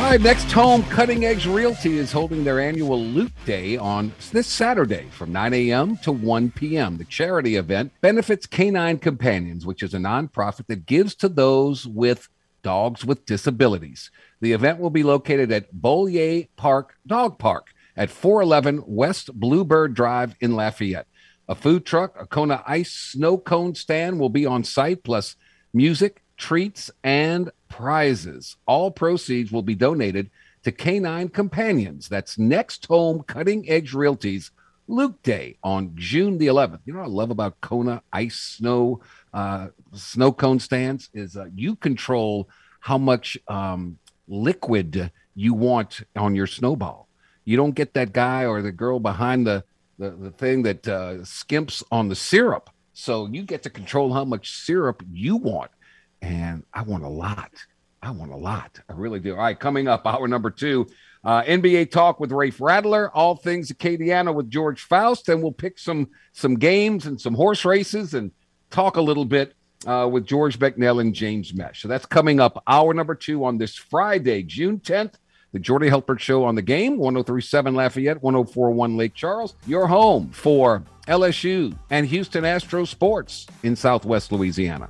All 0.03 0.09
right, 0.09 0.19
next 0.19 0.51
home, 0.51 0.83
Cutting 0.83 1.23
Edge 1.23 1.45
Realty 1.45 1.97
is 1.97 2.11
holding 2.11 2.43
their 2.43 2.59
annual 2.59 3.01
Loot 3.01 3.31
Day 3.45 3.77
on 3.77 4.11
this 4.33 4.47
Saturday 4.47 5.07
from 5.11 5.31
9 5.31 5.53
a.m. 5.53 5.95
to 5.97 6.11
1 6.11 6.51
p.m. 6.51 6.97
The 6.97 7.05
charity 7.05 7.55
event 7.55 7.93
benefits 8.01 8.45
Canine 8.45 8.99
Companions, 8.99 9.65
which 9.65 9.81
is 9.81 9.93
a 9.93 9.99
nonprofit 9.99 10.67
that 10.67 10.85
gives 10.85 11.15
to 11.15 11.29
those 11.29 11.87
with 11.87 12.27
dogs 12.63 13.05
with 13.05 13.25
disabilities. 13.25 14.11
The 14.43 14.51
event 14.51 14.79
will 14.79 14.89
be 14.89 15.03
located 15.03 15.53
at 15.53 15.71
Beaulieu 15.71 16.47
Park 16.57 16.97
Dog 17.07 17.39
Park 17.39 17.67
at 17.95 18.09
411 18.09 18.83
West 18.85 19.33
Bluebird 19.33 19.93
Drive 19.93 20.35
in 20.41 20.53
Lafayette. 20.53 21.07
A 21.47 21.55
food 21.55 21.85
truck, 21.85 22.13
a 22.19 22.25
Kona 22.25 22.61
Ice 22.67 22.91
snow 22.91 23.37
cone 23.37 23.73
stand 23.73 24.19
will 24.19 24.27
be 24.27 24.45
on 24.45 24.65
site, 24.65 25.05
plus 25.05 25.37
music, 25.73 26.23
treats, 26.35 26.91
and 27.05 27.51
prizes. 27.69 28.57
All 28.65 28.91
proceeds 28.91 29.49
will 29.49 29.61
be 29.61 29.75
donated 29.75 30.29
to 30.63 30.73
Canine 30.73 31.29
Companions. 31.29 32.09
That's 32.09 32.37
Next 32.37 32.85
Home 32.87 33.23
Cutting 33.23 33.69
Edge 33.69 33.93
Realties 33.93 34.51
Luke 34.89 35.23
Day 35.23 35.55
on 35.63 35.93
June 35.95 36.37
the 36.37 36.47
11th. 36.47 36.81
You 36.83 36.91
know 36.91 36.99
what 36.99 37.05
I 37.05 37.11
love 37.11 37.31
about 37.31 37.61
Kona 37.61 38.01
ice 38.11 38.35
snow 38.35 38.99
uh, 39.33 39.69
snow 39.93 40.33
cone 40.33 40.59
stands 40.59 41.09
is 41.13 41.37
uh, 41.37 41.45
you 41.55 41.77
control 41.77 42.49
how 42.81 42.97
much 42.97 43.37
um, 43.47 43.97
liquid 44.33 45.11
you 45.35 45.53
want 45.53 46.01
on 46.15 46.35
your 46.35 46.47
snowball. 46.47 47.07
You 47.45 47.57
don't 47.57 47.75
get 47.75 47.93
that 47.93 48.13
guy 48.13 48.45
or 48.45 48.61
the 48.61 48.71
girl 48.71 48.99
behind 48.99 49.45
the 49.45 49.63
the, 49.99 50.09
the 50.09 50.31
thing 50.31 50.63
that 50.63 50.87
uh, 50.87 51.13
skimps 51.21 51.83
on 51.91 52.09
the 52.09 52.15
syrup. 52.15 52.71
So 52.93 53.27
you 53.27 53.43
get 53.43 53.61
to 53.63 53.69
control 53.69 54.11
how 54.11 54.25
much 54.25 54.51
syrup 54.51 55.03
you 55.11 55.35
want 55.35 55.69
and 56.23 56.63
I 56.73 56.81
want 56.81 57.03
a 57.03 57.09
lot. 57.09 57.51
I 58.01 58.11
want 58.11 58.31
a 58.31 58.37
lot. 58.37 58.79
I 58.89 58.93
really 58.93 59.19
do. 59.19 59.33
All 59.33 59.39
right, 59.39 59.59
coming 59.59 59.87
up, 59.87 60.05
hour 60.07 60.27
number 60.27 60.49
two, 60.49 60.87
uh, 61.23 61.43
NBA 61.43 61.91
talk 61.91 62.19
with 62.19 62.31
Rafe 62.31 62.57
Radler, 62.57 63.09
all 63.13 63.35
things 63.35 63.71
Acadiana 63.71 64.33
with 64.33 64.49
George 64.49 64.81
Faust, 64.81 65.29
and 65.29 65.41
we'll 65.41 65.53
pick 65.53 65.79
some 65.79 66.09
some 66.33 66.55
games 66.55 67.05
and 67.05 67.19
some 67.19 67.33
horse 67.33 67.63
races 67.63 68.13
and 68.13 68.31
talk 68.71 68.97
a 68.97 69.01
little 69.01 69.25
bit 69.25 69.53
uh, 69.85 70.07
with 70.11 70.25
George 70.25 70.59
Becknell 70.59 71.01
and 71.01 71.13
James 71.13 71.53
Mesh. 71.53 71.81
So 71.81 71.87
that's 71.87 72.05
coming 72.05 72.39
up, 72.39 72.61
hour 72.67 72.93
number 72.93 73.15
two 73.15 73.45
on 73.45 73.57
this 73.57 73.75
Friday, 73.75 74.43
June 74.43 74.79
10th. 74.79 75.15
The 75.51 75.59
Jordy 75.59 75.87
Hultberg 75.87 76.17
Show 76.17 76.43
on 76.43 76.55
the 76.55 76.63
game, 76.63 76.97
1037 76.97 77.75
Lafayette, 77.75 78.23
1041 78.23 78.97
Lake 78.97 79.13
Charles, 79.13 79.53
your 79.67 79.85
home 79.85 80.29
for 80.29 80.83
LSU 81.07 81.77
and 81.91 82.07
Houston 82.07 82.43
Astro 82.43 82.85
Sports 82.85 83.45
in 83.61 83.75
Southwest 83.75 84.31
Louisiana. 84.31 84.89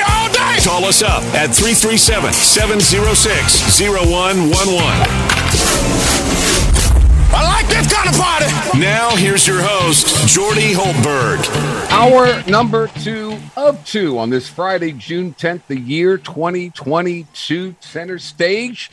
Call 0.63 0.85
us 0.85 1.01
up 1.01 1.23
at 1.33 1.47
337 1.47 2.33
706 2.33 3.81
0111. 3.81 4.61
I 7.33 7.43
like 7.47 7.67
this 7.67 7.91
kind 7.91 8.07
of 8.07 8.15
party. 8.21 8.79
Now, 8.79 9.15
here's 9.15 9.47
your 9.47 9.61
host, 9.63 10.27
Jordy 10.27 10.73
Hultberg. 10.73 11.39
Hour 11.89 12.47
number 12.47 12.89
two 12.89 13.39
of 13.57 13.83
two 13.85 14.19
on 14.19 14.29
this 14.29 14.47
Friday, 14.47 14.91
June 14.91 15.33
10th, 15.33 15.65
the 15.65 15.79
year 15.79 16.19
2022, 16.19 17.75
center 17.79 18.19
stage. 18.19 18.91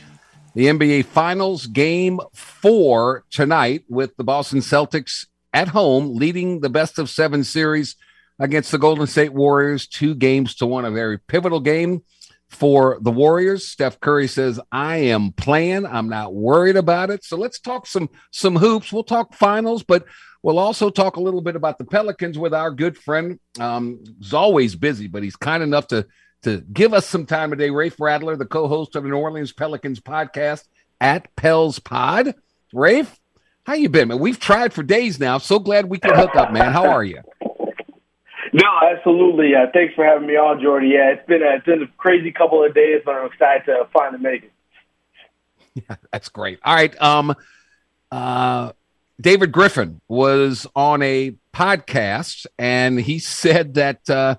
The 0.55 0.65
NBA 0.65 1.05
Finals 1.05 1.67
game 1.67 2.19
four 2.33 3.25
tonight 3.29 3.83
with 3.87 4.17
the 4.17 4.23
Boston 4.23 4.59
Celtics 4.61 5.27
at 5.53 5.67
home 5.67 6.15
leading 6.15 6.61
the 6.61 6.69
best 6.69 6.97
of 6.97 7.11
seven 7.11 7.43
series 7.43 7.95
against 8.39 8.71
the 8.71 8.77
Golden 8.77 9.05
State 9.05 9.33
Warriors, 9.33 9.87
two 9.87 10.15
games 10.15 10.55
to 10.55 10.65
one, 10.65 10.85
a 10.85 10.91
very 10.91 11.19
pivotal 11.19 11.59
game 11.59 12.03
for 12.47 12.97
the 13.01 13.11
Warriors. 13.11 13.67
Steph 13.67 13.99
Curry 13.99 14.27
says, 14.27 14.59
I 14.71 14.97
am 14.97 15.31
playing. 15.33 15.85
I'm 15.85 16.09
not 16.09 16.33
worried 16.33 16.77
about 16.77 17.09
it. 17.09 17.23
So 17.23 17.37
let's 17.37 17.59
talk 17.59 17.85
some 17.85 18.09
some 18.31 18.55
hoops. 18.55 18.91
We'll 18.91 19.03
talk 19.03 19.35
finals, 19.35 19.83
but 19.83 20.05
we'll 20.41 20.59
also 20.59 20.89
talk 20.89 21.17
a 21.17 21.21
little 21.21 21.41
bit 21.41 21.55
about 21.55 21.77
the 21.77 21.85
Pelicans 21.85 22.37
with 22.37 22.53
our 22.53 22.71
good 22.71 22.97
friend. 22.97 23.39
Um, 23.59 24.03
he's 24.19 24.33
always 24.33 24.75
busy, 24.75 25.07
but 25.07 25.23
he's 25.23 25.35
kind 25.35 25.61
enough 25.61 25.87
to 25.87 26.07
to 26.43 26.61
give 26.73 26.93
us 26.93 27.05
some 27.05 27.25
time 27.25 27.49
today. 27.49 27.69
Rafe 27.69 27.97
Radler, 27.97 28.37
the 28.37 28.45
co-host 28.45 28.95
of 28.95 29.03
the 29.03 29.09
New 29.09 29.17
Orleans 29.17 29.51
Pelicans 29.51 29.99
podcast 29.99 30.63
at 31.01 31.35
Pels 31.35 31.79
Pod. 31.79 32.33
Rafe, 32.73 33.19
how 33.65 33.73
you 33.73 33.89
been, 33.89 34.07
man? 34.07 34.19
We've 34.19 34.39
tried 34.39 34.73
for 34.73 34.81
days 34.81 35.19
now. 35.19 35.37
So 35.37 35.59
glad 35.59 35.87
we 35.87 35.99
could 35.99 36.15
hook 36.15 36.35
up, 36.35 36.51
man. 36.53 36.71
How 36.71 36.87
are 36.89 37.03
you? 37.03 37.21
No, 38.53 38.69
absolutely. 38.91 39.55
Uh, 39.55 39.67
thanks 39.73 39.93
for 39.93 40.03
having 40.03 40.27
me 40.27 40.35
on, 40.35 40.61
Jordy. 40.61 40.89
Yeah, 40.89 41.11
it's 41.11 41.25
been 41.27 41.43
a, 41.43 41.55
it's 41.55 41.65
been 41.65 41.83
a 41.83 41.87
crazy 41.97 42.31
couple 42.31 42.63
of 42.63 42.73
days, 42.73 43.01
but 43.05 43.15
I'm 43.15 43.27
excited 43.27 43.65
to 43.65 43.87
finally 43.93 44.21
make 44.21 44.43
it. 44.43 44.51
Yeah, 45.75 45.95
that's 46.11 46.29
great. 46.29 46.59
All 46.65 46.73
right. 46.73 46.99
Um, 46.99 47.33
uh, 48.11 48.71
David 49.21 49.51
Griffin 49.51 50.01
was 50.07 50.65
on 50.75 51.01
a 51.03 51.35
podcast 51.53 52.47
and 52.57 52.99
he 52.99 53.19
said 53.19 53.75
that 53.75 54.09
uh, 54.09 54.35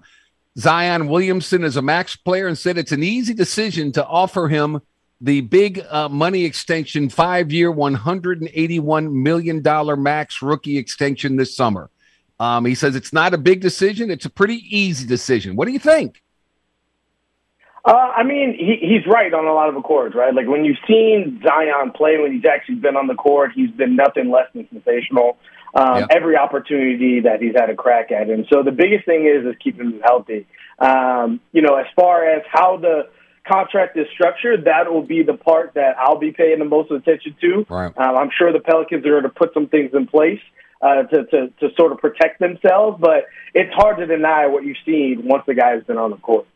Zion 0.58 1.08
Williamson 1.08 1.64
is 1.64 1.76
a 1.76 1.82
max 1.82 2.16
player 2.16 2.48
and 2.48 2.58
said 2.58 2.78
it's 2.78 2.92
an 2.92 3.02
easy 3.02 3.32
decision 3.32 3.92
to 3.92 4.04
offer 4.04 4.48
him 4.48 4.80
the 5.20 5.42
big 5.42 5.84
uh, 5.90 6.08
money 6.08 6.44
extension, 6.44 7.08
five 7.08 7.52
year, 7.52 7.72
$181 7.72 9.12
million 9.12 10.02
max 10.02 10.42
rookie 10.42 10.78
extension 10.78 11.36
this 11.36 11.54
summer. 11.54 11.90
Um, 12.40 12.64
he 12.64 12.74
says 12.74 12.96
it's 12.96 13.12
not 13.12 13.34
a 13.34 13.38
big 13.38 13.60
decision. 13.60 14.10
It's 14.10 14.24
a 14.24 14.30
pretty 14.30 14.64
easy 14.70 15.06
decision. 15.06 15.56
What 15.56 15.66
do 15.66 15.72
you 15.72 15.78
think? 15.78 16.22
Uh, 17.84 17.92
I 17.92 18.24
mean, 18.24 18.56
he, 18.58 18.78
he's 18.80 19.06
right 19.06 19.32
on 19.32 19.46
a 19.46 19.52
lot 19.52 19.68
of 19.68 19.76
accords, 19.76 20.14
right? 20.14 20.34
Like 20.34 20.48
when 20.48 20.64
you've 20.64 20.78
seen 20.88 21.40
Zion 21.46 21.92
play, 21.94 22.18
when 22.18 22.32
he's 22.32 22.44
actually 22.44 22.76
been 22.76 22.96
on 22.96 23.06
the 23.06 23.14
court, 23.14 23.52
he's 23.54 23.70
been 23.70 23.94
nothing 23.94 24.30
less 24.30 24.46
than 24.54 24.66
sensational. 24.70 25.36
Um, 25.74 26.06
Every 26.10 26.36
opportunity 26.36 27.20
that 27.20 27.40
he's 27.40 27.54
had 27.54 27.70
a 27.70 27.76
crack 27.76 28.10
at 28.10 28.28
him. 28.28 28.46
So 28.52 28.62
the 28.62 28.72
biggest 28.72 29.04
thing 29.04 29.26
is 29.26 29.46
is 29.46 29.54
keeping 29.62 29.92
him 29.92 30.00
healthy. 30.02 30.46
Um, 30.78 31.40
you 31.52 31.62
know, 31.62 31.76
as 31.76 31.86
far 31.94 32.26
as 32.26 32.42
how 32.50 32.78
the 32.78 33.08
contract 33.46 33.96
is 33.96 34.06
structured, 34.14 34.64
that 34.64 34.92
will 34.92 35.02
be 35.02 35.22
the 35.22 35.34
part 35.34 35.74
that 35.74 35.96
I'll 35.98 36.18
be 36.18 36.32
paying 36.32 36.58
the 36.58 36.64
most 36.64 36.90
attention 36.90 37.36
to. 37.40 37.66
Right. 37.68 37.96
Um, 37.96 38.16
I'm 38.16 38.30
sure 38.36 38.52
the 38.52 38.60
Pelicans 38.60 39.06
are 39.06 39.10
going 39.10 39.22
to 39.24 39.28
put 39.28 39.54
some 39.54 39.68
things 39.68 39.90
in 39.92 40.06
place 40.06 40.40
uh, 40.80 41.02
to, 41.04 41.24
to 41.26 41.48
to 41.60 41.74
sort 41.76 41.92
of 41.92 41.98
protect 41.98 42.40
themselves, 42.40 42.98
but 43.00 43.26
it's 43.54 43.72
hard 43.74 43.98
to 43.98 44.06
deny 44.06 44.46
what 44.46 44.64
you've 44.64 44.78
seen 44.84 45.22
once 45.24 45.44
the 45.46 45.54
guy 45.54 45.70
has 45.70 45.84
been 45.84 45.98
on 45.98 46.10
the 46.10 46.16
court. 46.16 46.46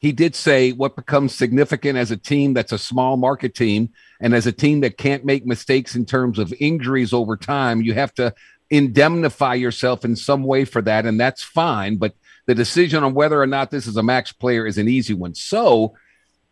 He 0.00 0.12
did 0.12 0.34
say 0.34 0.72
what 0.72 0.96
becomes 0.96 1.34
significant 1.34 1.98
as 1.98 2.10
a 2.10 2.16
team 2.16 2.54
that's 2.54 2.72
a 2.72 2.78
small 2.78 3.18
market 3.18 3.54
team 3.54 3.90
and 4.18 4.34
as 4.34 4.46
a 4.46 4.52
team 4.52 4.80
that 4.80 4.96
can't 4.96 5.26
make 5.26 5.44
mistakes 5.44 5.94
in 5.94 6.06
terms 6.06 6.38
of 6.38 6.54
injuries 6.58 7.12
over 7.12 7.36
time, 7.36 7.82
you 7.82 7.92
have 7.92 8.14
to 8.14 8.34
indemnify 8.70 9.54
yourself 9.54 10.04
in 10.04 10.16
some 10.16 10.44
way 10.44 10.64
for 10.64 10.80
that, 10.80 11.04
and 11.04 11.20
that's 11.20 11.42
fine. 11.42 11.96
But 11.96 12.14
the 12.46 12.54
decision 12.54 13.04
on 13.04 13.12
whether 13.12 13.40
or 13.40 13.46
not 13.46 13.70
this 13.70 13.86
is 13.86 13.96
a 13.96 14.02
max 14.02 14.32
player 14.32 14.66
is 14.66 14.78
an 14.78 14.88
easy 14.88 15.12
one. 15.12 15.34
So 15.34 15.94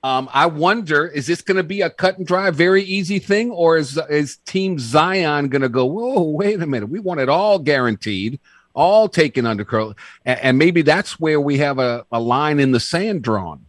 um, 0.05 0.29
I 0.33 0.47
wonder, 0.47 1.07
is 1.07 1.27
this 1.27 1.43
going 1.43 1.57
to 1.57 1.65
be 1.65 1.81
a 1.81 1.91
cut 1.91 2.19
and 2.19 2.27
dry, 2.27 2.51
very 2.51 2.83
easy 2.85 3.19
thing, 3.19 3.51
or 3.51 3.77
is 3.77 3.99
is 4.09 4.37
Team 4.47 4.79
Zion 4.79 5.49
going 5.49 5.63
to 5.63 5.69
go? 5.69 5.85
Whoa, 5.87 6.23
wait 6.23 6.63
a 6.63 6.67
minute, 6.67 6.89
we 6.89 7.01
want 7.01 7.19
it 7.21 7.29
all 7.29 7.59
guaranteed, 7.59 8.39
all 8.75 9.09
taken 9.09 9.45
under 9.45 9.65
control, 9.65 9.95
and, 10.25 10.39
and 10.41 10.59
maybe 10.59 10.83
that's 10.83 11.19
where 11.19 11.41
we 11.41 11.59
have 11.59 11.81
a, 11.81 12.07
a 12.13 12.21
line 12.21 12.61
in 12.61 12.71
the 12.71 12.79
sand 12.79 13.23
drawn. 13.23 13.67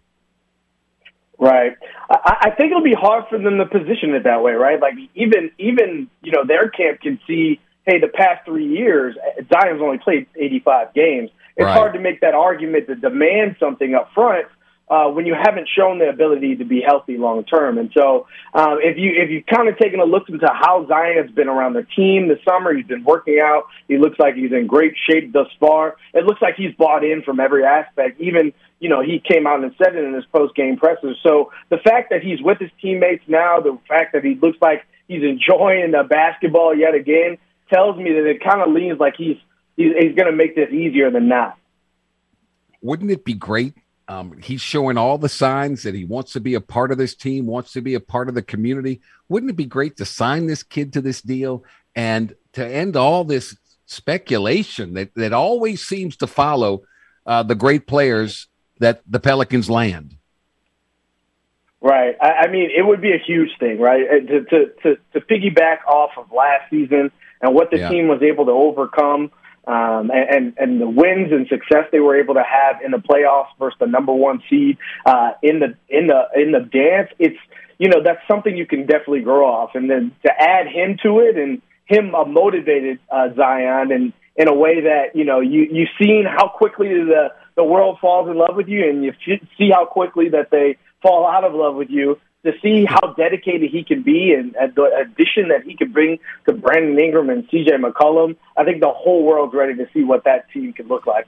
Right. 1.39 1.75
I, 2.11 2.37
I 2.41 2.49
think 2.51 2.71
it'll 2.71 2.83
be 2.83 2.93
hard 2.93 3.25
for 3.29 3.39
them 3.39 3.57
to 3.57 3.65
position 3.65 4.13
it 4.13 4.23
that 4.25 4.43
way, 4.43 4.51
right? 4.53 4.79
Like 4.79 4.95
even 5.15 5.49
even 5.57 6.09
you 6.21 6.31
know 6.31 6.45
their 6.45 6.69
camp 6.69 7.01
can 7.01 7.19
see, 7.25 7.59
hey, 7.85 7.99
the 7.99 8.07
past 8.07 8.45
three 8.45 8.67
years 8.67 9.15
Zion's 9.51 9.81
only 9.81 9.97
played 9.97 10.27
85 10.35 10.93
games. 10.93 11.31
It's 11.55 11.65
Right. 11.65 11.73
hard 11.73 11.93
to 11.93 11.99
make 11.99 12.21
that 12.21 12.35
argument 12.35 12.87
to 12.87 12.95
demand 12.95 13.55
something 13.59 13.95
up 13.95 14.11
front 14.13 14.45
uh, 14.89 15.07
when 15.07 15.25
you 15.25 15.35
haven't 15.35 15.67
shown 15.77 15.99
the 15.99 16.09
ability 16.09 16.55
to 16.55 16.65
be 16.65 16.81
healthy 16.85 17.17
long 17.17 17.43
term. 17.45 17.77
And 17.77 17.91
so, 17.93 18.27
um, 18.53 18.79
if 18.81 18.97
you 18.97 19.11
if 19.15 19.29
you've 19.29 19.45
kind 19.45 19.69
of 19.69 19.77
taken 19.77 19.99
a 19.99 20.05
look 20.05 20.29
into 20.29 20.47
how 20.47 20.87
Zion's 20.87 21.31
been 21.31 21.47
around 21.47 21.73
the 21.73 21.85
team 21.95 22.27
this 22.27 22.39
summer, 22.47 22.73
he's 22.75 22.87
been 22.87 23.03
working 23.03 23.39
out. 23.41 23.65
He 23.87 23.97
looks 23.97 24.17
like 24.19 24.35
he's 24.35 24.51
in 24.51 24.67
great 24.67 24.93
shape 25.09 25.31
thus 25.31 25.47
far. 25.59 25.97
It 26.13 26.25
looks 26.25 26.41
like 26.41 26.55
he's 26.55 26.73
bought 26.75 27.03
in 27.03 27.21
from 27.23 27.39
every 27.39 27.63
aspect, 27.65 28.19
even 28.19 28.53
you 28.79 28.87
know, 28.87 29.01
he 29.01 29.19
came 29.19 29.45
out 29.45 29.61
and 29.61 29.73
said 29.77 29.95
it 29.95 30.03
in 30.03 30.13
his 30.13 30.25
post 30.33 30.55
game 30.55 30.77
presser. 30.77 31.13
So 31.21 31.51
the 31.69 31.77
fact 31.77 32.09
that 32.11 32.23
he's 32.23 32.41
with 32.41 32.59
his 32.59 32.71
teammates 32.81 33.23
now, 33.27 33.59
the 33.59 33.77
fact 33.87 34.13
that 34.13 34.23
he 34.23 34.35
looks 34.35 34.57
like 34.61 34.85
he's 35.07 35.21
enjoying 35.21 35.91
the 35.91 36.03
basketball 36.09 36.75
yet 36.75 36.95
again, 36.95 37.37
tells 37.71 37.97
me 37.97 38.13
that 38.13 38.25
it 38.25 38.43
kind 38.43 38.61
of 38.61 38.73
leans 38.73 38.99
like 38.99 39.15
he's 39.17 39.37
he's, 39.75 39.91
he's 39.99 40.15
going 40.15 40.31
to 40.31 40.35
make 40.35 40.55
this 40.55 40.71
easier 40.71 41.11
than 41.11 41.27
not. 41.27 41.57
Wouldn't 42.81 43.11
it 43.11 43.25
be 43.25 43.33
great? 43.33 43.73
Um, 44.09 44.39
he's 44.41 44.59
showing 44.59 44.97
all 44.97 45.19
the 45.19 45.29
signs 45.29 45.83
that 45.83 45.93
he 45.93 46.03
wants 46.03 46.33
to 46.33 46.39
be 46.39 46.55
a 46.55 46.61
part 46.61 46.91
of 46.91 46.97
this 46.97 47.13
team, 47.13 47.45
wants 47.45 47.71
to 47.73 47.81
be 47.81 47.93
a 47.93 47.99
part 47.99 48.27
of 48.27 48.33
the 48.33 48.41
community. 48.41 49.01
Wouldn't 49.29 49.51
it 49.51 49.55
be 49.55 49.65
great 49.65 49.97
to 49.97 50.05
sign 50.05 50.47
this 50.47 50.63
kid 50.63 50.93
to 50.93 51.01
this 51.01 51.21
deal 51.21 51.63
and 51.95 52.35
to 52.53 52.67
end 52.67 52.95
all 52.95 53.23
this 53.23 53.55
speculation 53.85 54.95
that, 54.95 55.13
that 55.13 55.31
always 55.31 55.85
seems 55.85 56.17
to 56.17 56.27
follow 56.27 56.81
uh, 57.27 57.43
the 57.43 57.53
great 57.53 57.85
players 57.85 58.47
that 58.79 59.03
the 59.07 59.19
Pelicans 59.19 59.69
land? 59.69 60.15
Right. 61.79 62.15
I, 62.19 62.31
I 62.31 62.47
mean, 62.47 62.71
it 62.75 62.81
would 62.81 63.01
be 63.01 63.11
a 63.11 63.19
huge 63.19 63.51
thing, 63.59 63.79
right? 63.79 64.07
Uh, 64.09 64.27
to, 64.27 64.43
to, 64.43 64.65
to, 64.81 64.97
to 65.13 65.21
piggyback 65.21 65.85
off 65.87 66.11
of 66.17 66.31
last 66.31 66.67
season 66.71 67.11
and 67.43 67.53
what 67.53 67.69
the 67.69 67.77
yeah. 67.77 67.89
team 67.89 68.07
was 68.07 68.23
able 68.23 68.47
to 68.47 68.51
overcome 68.51 69.31
um, 69.69 70.09
and, 70.11 70.53
and 70.57 70.81
the 70.81 70.89
wins 70.89 71.31
and 71.31 71.47
success 71.47 71.85
they 71.91 71.99
were 71.99 72.19
able 72.19 72.33
to 72.33 72.43
have 72.43 72.81
in 72.83 72.89
the 72.89 72.97
playoffs 72.97 73.49
versus 73.59 73.77
the 73.79 73.85
number 73.85 74.11
one 74.11 74.41
seed 74.49 74.77
uh, 75.05 75.31
in 75.43 75.59
the 75.59 75.75
in 75.87 76.07
the 76.07 76.23
in 76.35 76.51
the 76.51 76.61
dance. 76.61 77.09
It's 77.19 77.37
you 77.77 77.87
know 77.87 78.01
that's 78.03 78.21
something 78.27 78.57
you 78.57 78.65
can 78.65 78.87
definitely 78.87 79.21
grow 79.21 79.45
off, 79.45 79.75
and 79.75 79.87
then 79.87 80.11
to 80.25 80.31
add 80.31 80.67
him 80.67 80.97
to 81.03 81.19
it 81.19 81.37
and 81.37 81.61
him 81.85 82.15
a 82.15 82.25
motivated 82.25 82.97
uh, 83.11 83.29
Zion 83.35 83.91
and 83.91 84.11
in 84.35 84.47
a 84.47 84.55
way 84.55 84.81
that 84.81 85.15
you 85.15 85.23
know 85.23 85.39
you 85.39 85.67
you've 85.71 85.89
seen 86.01 86.25
how 86.25 86.47
quickly 86.47 86.87
the 86.87 87.27
the 87.55 87.63
world 87.63 87.99
falls 88.01 88.27
in 88.27 88.37
love 88.37 88.55
with 88.55 88.67
you, 88.67 88.89
and 88.89 89.03
you 89.03 89.13
see 89.55 89.69
how 89.71 89.85
quickly 89.85 90.29
that 90.29 90.49
they 90.49 90.77
fall 91.03 91.27
out 91.27 91.43
of 91.43 91.53
love 91.53 91.75
with 91.75 91.91
you 91.91 92.19
to 92.45 92.53
see 92.61 92.85
how 92.85 93.13
dedicated 93.17 93.69
he 93.69 93.83
can 93.83 94.01
be 94.01 94.33
and, 94.33 94.55
and 94.55 94.73
the 94.75 94.83
addition 94.83 95.49
that 95.49 95.63
he 95.63 95.75
can 95.75 95.91
bring 95.91 96.19
to 96.47 96.53
Brandon 96.53 96.97
Ingram 96.97 97.29
and 97.29 97.47
CJ 97.49 97.69
McCollum, 97.83 98.37
I 98.55 98.63
think 98.63 98.79
the 98.79 98.89
whole 98.89 99.23
world's 99.23 99.53
ready 99.53 99.75
to 99.75 99.87
see 99.93 100.03
what 100.03 100.23
that 100.23 100.49
team 100.51 100.71
can 100.73 100.87
look 100.87 101.05
like. 101.05 101.27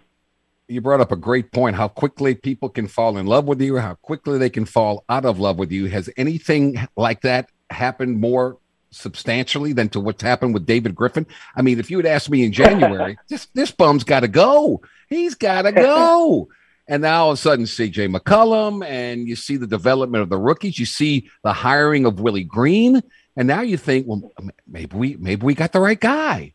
You 0.67 0.79
brought 0.79 1.01
up 1.01 1.11
a 1.11 1.17
great 1.17 1.51
point 1.51 1.75
how 1.75 1.89
quickly 1.89 2.33
people 2.33 2.69
can 2.69 2.87
fall 2.87 3.17
in 3.17 3.25
love 3.25 3.45
with 3.45 3.61
you, 3.61 3.75
how 3.77 3.95
quickly 3.95 4.37
they 4.37 4.49
can 4.49 4.63
fall 4.63 5.03
out 5.09 5.25
of 5.25 5.37
love 5.37 5.57
with 5.57 5.69
you. 5.69 5.87
Has 5.87 6.09
anything 6.15 6.77
like 6.95 7.21
that 7.21 7.49
happened 7.69 8.21
more 8.21 8.57
substantially 8.91 9.73
than 9.73 9.89
to 9.89 9.99
what's 9.99 10.21
happened 10.21 10.53
with 10.53 10.65
David 10.65 10.95
Griffin? 10.95 11.27
I 11.57 11.61
mean, 11.61 11.77
if 11.77 11.91
you 11.91 11.97
had 11.97 12.05
asked 12.05 12.29
me 12.29 12.45
in 12.45 12.53
January, 12.53 13.17
this 13.27 13.47
this 13.53 13.71
bum's 13.71 14.05
got 14.05 14.21
to 14.21 14.29
go. 14.29 14.81
He's 15.09 15.35
got 15.35 15.63
to 15.63 15.73
go. 15.73 16.47
And 16.91 17.03
now 17.03 17.23
all 17.23 17.31
of 17.31 17.35
a 17.35 17.37
sudden, 17.37 17.63
CJ 17.63 18.13
McCollum, 18.13 18.85
and 18.85 19.25
you 19.25 19.37
see 19.37 19.55
the 19.55 19.65
development 19.65 20.23
of 20.23 20.29
the 20.29 20.37
rookies. 20.37 20.77
You 20.77 20.85
see 20.85 21.31
the 21.41 21.53
hiring 21.53 22.05
of 22.05 22.19
Willie 22.19 22.43
Green, 22.43 23.01
and 23.37 23.47
now 23.47 23.61
you 23.61 23.77
think, 23.77 24.07
well, 24.07 24.29
maybe 24.67 24.97
we 24.97 25.15
maybe 25.15 25.45
we 25.45 25.53
got 25.53 25.71
the 25.71 25.79
right 25.79 25.97
guy. 25.97 26.53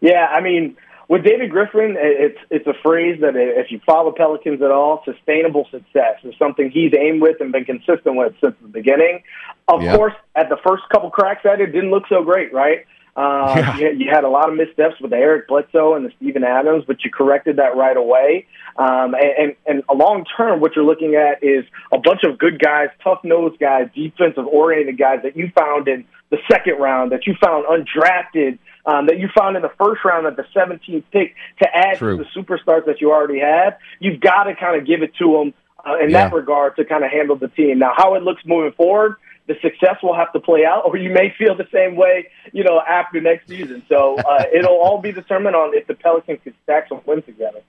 Yeah, 0.00 0.28
I 0.30 0.40
mean, 0.40 0.78
with 1.08 1.24
David 1.24 1.50
Griffin, 1.50 1.96
it's 1.98 2.38
it's 2.48 2.66
a 2.66 2.72
phrase 2.82 3.20
that 3.20 3.36
if 3.36 3.70
you 3.70 3.82
follow 3.84 4.12
Pelicans 4.12 4.62
at 4.62 4.70
all, 4.70 5.02
sustainable 5.04 5.68
success 5.70 6.16
is 6.22 6.34
something 6.38 6.70
he's 6.70 6.94
aimed 6.98 7.20
with 7.20 7.42
and 7.42 7.52
been 7.52 7.66
consistent 7.66 8.16
with 8.16 8.32
since 8.42 8.54
the 8.62 8.68
beginning. 8.68 9.24
Of 9.68 9.80
course, 9.80 10.14
at 10.34 10.48
the 10.48 10.56
first 10.66 10.84
couple 10.90 11.10
cracks 11.10 11.44
at 11.44 11.60
it, 11.60 11.66
didn't 11.66 11.90
look 11.90 12.04
so 12.08 12.24
great, 12.24 12.54
right? 12.54 12.86
Uh, 13.18 13.52
yeah. 13.56 13.78
you, 13.78 13.90
you, 14.04 14.10
had 14.12 14.22
a 14.22 14.28
lot 14.28 14.48
of 14.48 14.54
missteps 14.54 14.94
with 15.00 15.10
the 15.10 15.16
Eric 15.16 15.48
Bledsoe 15.48 15.94
and 15.94 16.06
the 16.06 16.12
Steven 16.18 16.44
Adams, 16.44 16.84
but 16.86 17.02
you 17.02 17.10
corrected 17.10 17.56
that 17.56 17.74
right 17.74 17.96
away. 17.96 18.46
Um, 18.76 19.14
and, 19.14 19.56
and, 19.66 19.82
and 19.88 19.98
long 19.98 20.24
term, 20.36 20.60
what 20.60 20.76
you're 20.76 20.84
looking 20.84 21.16
at 21.16 21.42
is 21.42 21.64
a 21.92 21.98
bunch 21.98 22.20
of 22.22 22.38
good 22.38 22.60
guys, 22.60 22.90
tough 23.02 23.18
nosed 23.24 23.58
guys, 23.58 23.88
defensive 23.92 24.46
oriented 24.46 24.98
guys 24.98 25.18
that 25.24 25.36
you 25.36 25.50
found 25.52 25.88
in 25.88 26.04
the 26.30 26.38
second 26.48 26.78
round, 26.78 27.10
that 27.10 27.26
you 27.26 27.34
found 27.42 27.66
undrafted, 27.66 28.60
um, 28.86 29.06
that 29.06 29.18
you 29.18 29.28
found 29.36 29.56
in 29.56 29.62
the 29.62 29.72
first 29.78 30.04
round 30.04 30.24
at 30.28 30.36
the 30.36 30.44
17th 30.54 31.02
pick 31.10 31.34
to 31.60 31.68
add 31.74 31.98
True. 31.98 32.18
to 32.18 32.22
the 32.22 32.40
superstars 32.40 32.86
that 32.86 33.00
you 33.00 33.10
already 33.10 33.40
have. 33.40 33.78
You've 33.98 34.20
got 34.20 34.44
to 34.44 34.54
kind 34.54 34.80
of 34.80 34.86
give 34.86 35.02
it 35.02 35.16
to 35.16 35.32
them 35.32 35.54
uh, 35.84 35.98
in 35.98 36.10
yeah. 36.10 36.28
that 36.28 36.32
regard 36.32 36.76
to 36.76 36.84
kind 36.84 37.02
of 37.02 37.10
handle 37.10 37.34
the 37.34 37.48
team. 37.48 37.80
Now, 37.80 37.94
how 37.96 38.14
it 38.14 38.22
looks 38.22 38.42
moving 38.46 38.72
forward 38.72 39.16
the 39.48 39.56
success 39.62 39.96
will 40.02 40.14
have 40.14 40.32
to 40.34 40.40
play 40.40 40.64
out, 40.64 40.82
or 40.84 40.96
you 40.96 41.10
may 41.10 41.34
feel 41.36 41.56
the 41.56 41.66
same 41.72 41.96
way, 41.96 42.28
you 42.52 42.62
know, 42.62 42.80
after 42.86 43.20
next 43.20 43.48
season. 43.48 43.82
So 43.88 44.16
uh, 44.16 44.44
it'll 44.54 44.78
all 44.78 45.00
be 45.00 45.10
determined 45.10 45.56
on 45.56 45.74
if 45.74 45.86
the 45.86 45.94
Pelicans 45.94 46.38
can 46.44 46.54
stack 46.62 46.88
some 46.88 47.00
wins 47.06 47.24
together. 47.24 47.60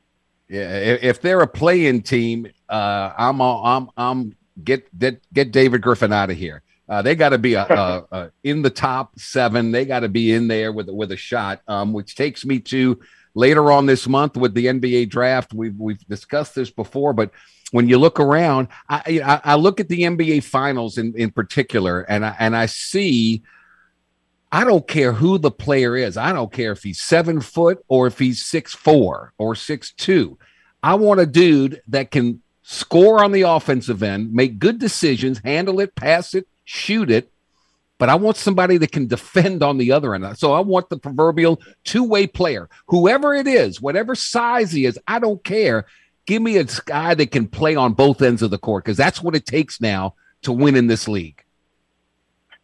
Yeah, 0.50 0.70
if 0.70 1.22
they're 1.22 1.42
a 1.42 1.48
playing 1.48 2.02
team, 2.02 2.48
uh, 2.68 3.14
I'm 3.18 3.42
I'm 3.42 3.90
I'm 3.96 4.36
get 4.64 4.98
get 4.98 5.22
get 5.34 5.52
David 5.52 5.82
Griffin 5.82 6.12
out 6.12 6.30
of 6.30 6.38
here. 6.38 6.64
Uh, 6.90 7.04
they 7.04 7.14
got 7.14 7.30
to 7.30 7.38
be 7.38 7.54
a, 7.54 7.64
a, 7.64 8.06
a, 8.12 8.32
in 8.44 8.64
the 8.64 8.70
top 8.70 9.18
seven. 9.18 9.72
They 9.72 9.86
got 9.86 10.00
to 10.00 10.10
be 10.10 10.34
in 10.34 10.48
there 10.48 10.72
with 10.72 10.90
with 10.90 11.12
a 11.12 11.18
shot. 11.18 11.62
Um, 11.68 11.94
which 11.94 12.16
takes 12.16 12.46
me 12.46 12.60
to 12.62 13.00
later 13.36 13.72
on 13.72 13.86
this 13.86 14.08
month 14.08 14.36
with 14.36 14.54
the 14.56 14.66
NBA 14.66 15.10
draft. 15.10 15.54
We've 15.54 15.78
we've 15.78 16.06
discussed 16.08 16.56
this 16.56 16.72
before, 16.72 17.14
but 17.14 17.32
when 17.72 17.88
you 17.88 17.98
look 17.98 18.20
around, 18.20 18.68
I, 18.90 19.42
I, 19.44 19.56
look 19.56 19.80
at 19.80 19.90
the 19.90 20.02
NBA 20.02 20.44
finals 20.44 20.98
in, 20.98 21.14
in 21.16 21.32
particular, 21.32 22.02
and 22.02 22.26
I, 22.26 22.36
and 22.40 22.56
I 22.56 22.66
see, 22.66 23.44
I 24.52 24.64
don't 24.64 24.88
care 24.88 25.14
who 25.14 25.38
the 25.38 25.52
player 25.52 25.96
is. 25.96 26.18
I 26.18 26.34
don't 26.34 26.52
care 26.52 26.72
if 26.72 26.82
he's 26.82 27.00
seven 27.00 27.42
foot 27.42 27.84
or 27.88 28.08
if 28.08 28.18
he's 28.18 28.42
six 28.42 28.74
four 28.74 29.34
or 29.38 29.56
six 29.56 29.92
two. 29.92 30.38
I 30.82 30.96
want 30.96 31.20
a 31.20 31.26
dude 31.26 31.82
that 31.90 32.10
can 32.10 32.42
score 32.64 33.24
on 33.24 33.32
the 33.32 33.44
offensive 33.44 34.02
end, 34.02 34.34
make 34.34 34.60
good 34.60 34.80
decisions, 34.80 35.40
handle 35.44 35.80
it, 35.80 35.96
pass 35.96 36.34
it, 36.34 36.48
shoot 36.66 37.12
it. 37.12 37.32
But 38.00 38.10
I 38.10 38.16
want 38.16 38.38
somebody 38.38 38.78
that 38.78 38.94
can 38.94 39.08
defend 39.08 39.62
on 39.62 39.78
the 39.78 39.92
other 39.92 40.16
end. 40.16 40.38
So 40.38 40.54
I 40.54 40.62
want 40.62 40.90
the 40.90 40.98
proverbial 40.98 41.62
two 41.84 42.04
way 42.04 42.26
player, 42.28 42.70
whoever 42.88 43.36
it 43.36 43.46
is, 43.46 43.82
whatever 43.82 44.16
size 44.16 44.72
he 44.72 44.86
is. 44.86 44.98
I 45.08 45.20
don't 45.20 45.44
care 45.44 45.86
Give 46.30 46.44
me 46.44 46.58
a 46.58 46.66
guy 46.86 47.16
that 47.16 47.32
can 47.32 47.48
play 47.48 47.76
on 47.76 47.94
both 47.94 48.22
ends 48.22 48.44
of 48.44 48.52
the 48.52 48.60
court 48.60 48.84
because 48.84 48.98
that's 48.98 49.20
what 49.20 49.34
it 49.34 49.48
takes 49.48 49.82
now 49.82 50.14
to 50.44 50.52
win 50.52 50.76
in 50.76 50.86
this 50.86 51.08
league. 51.08 51.44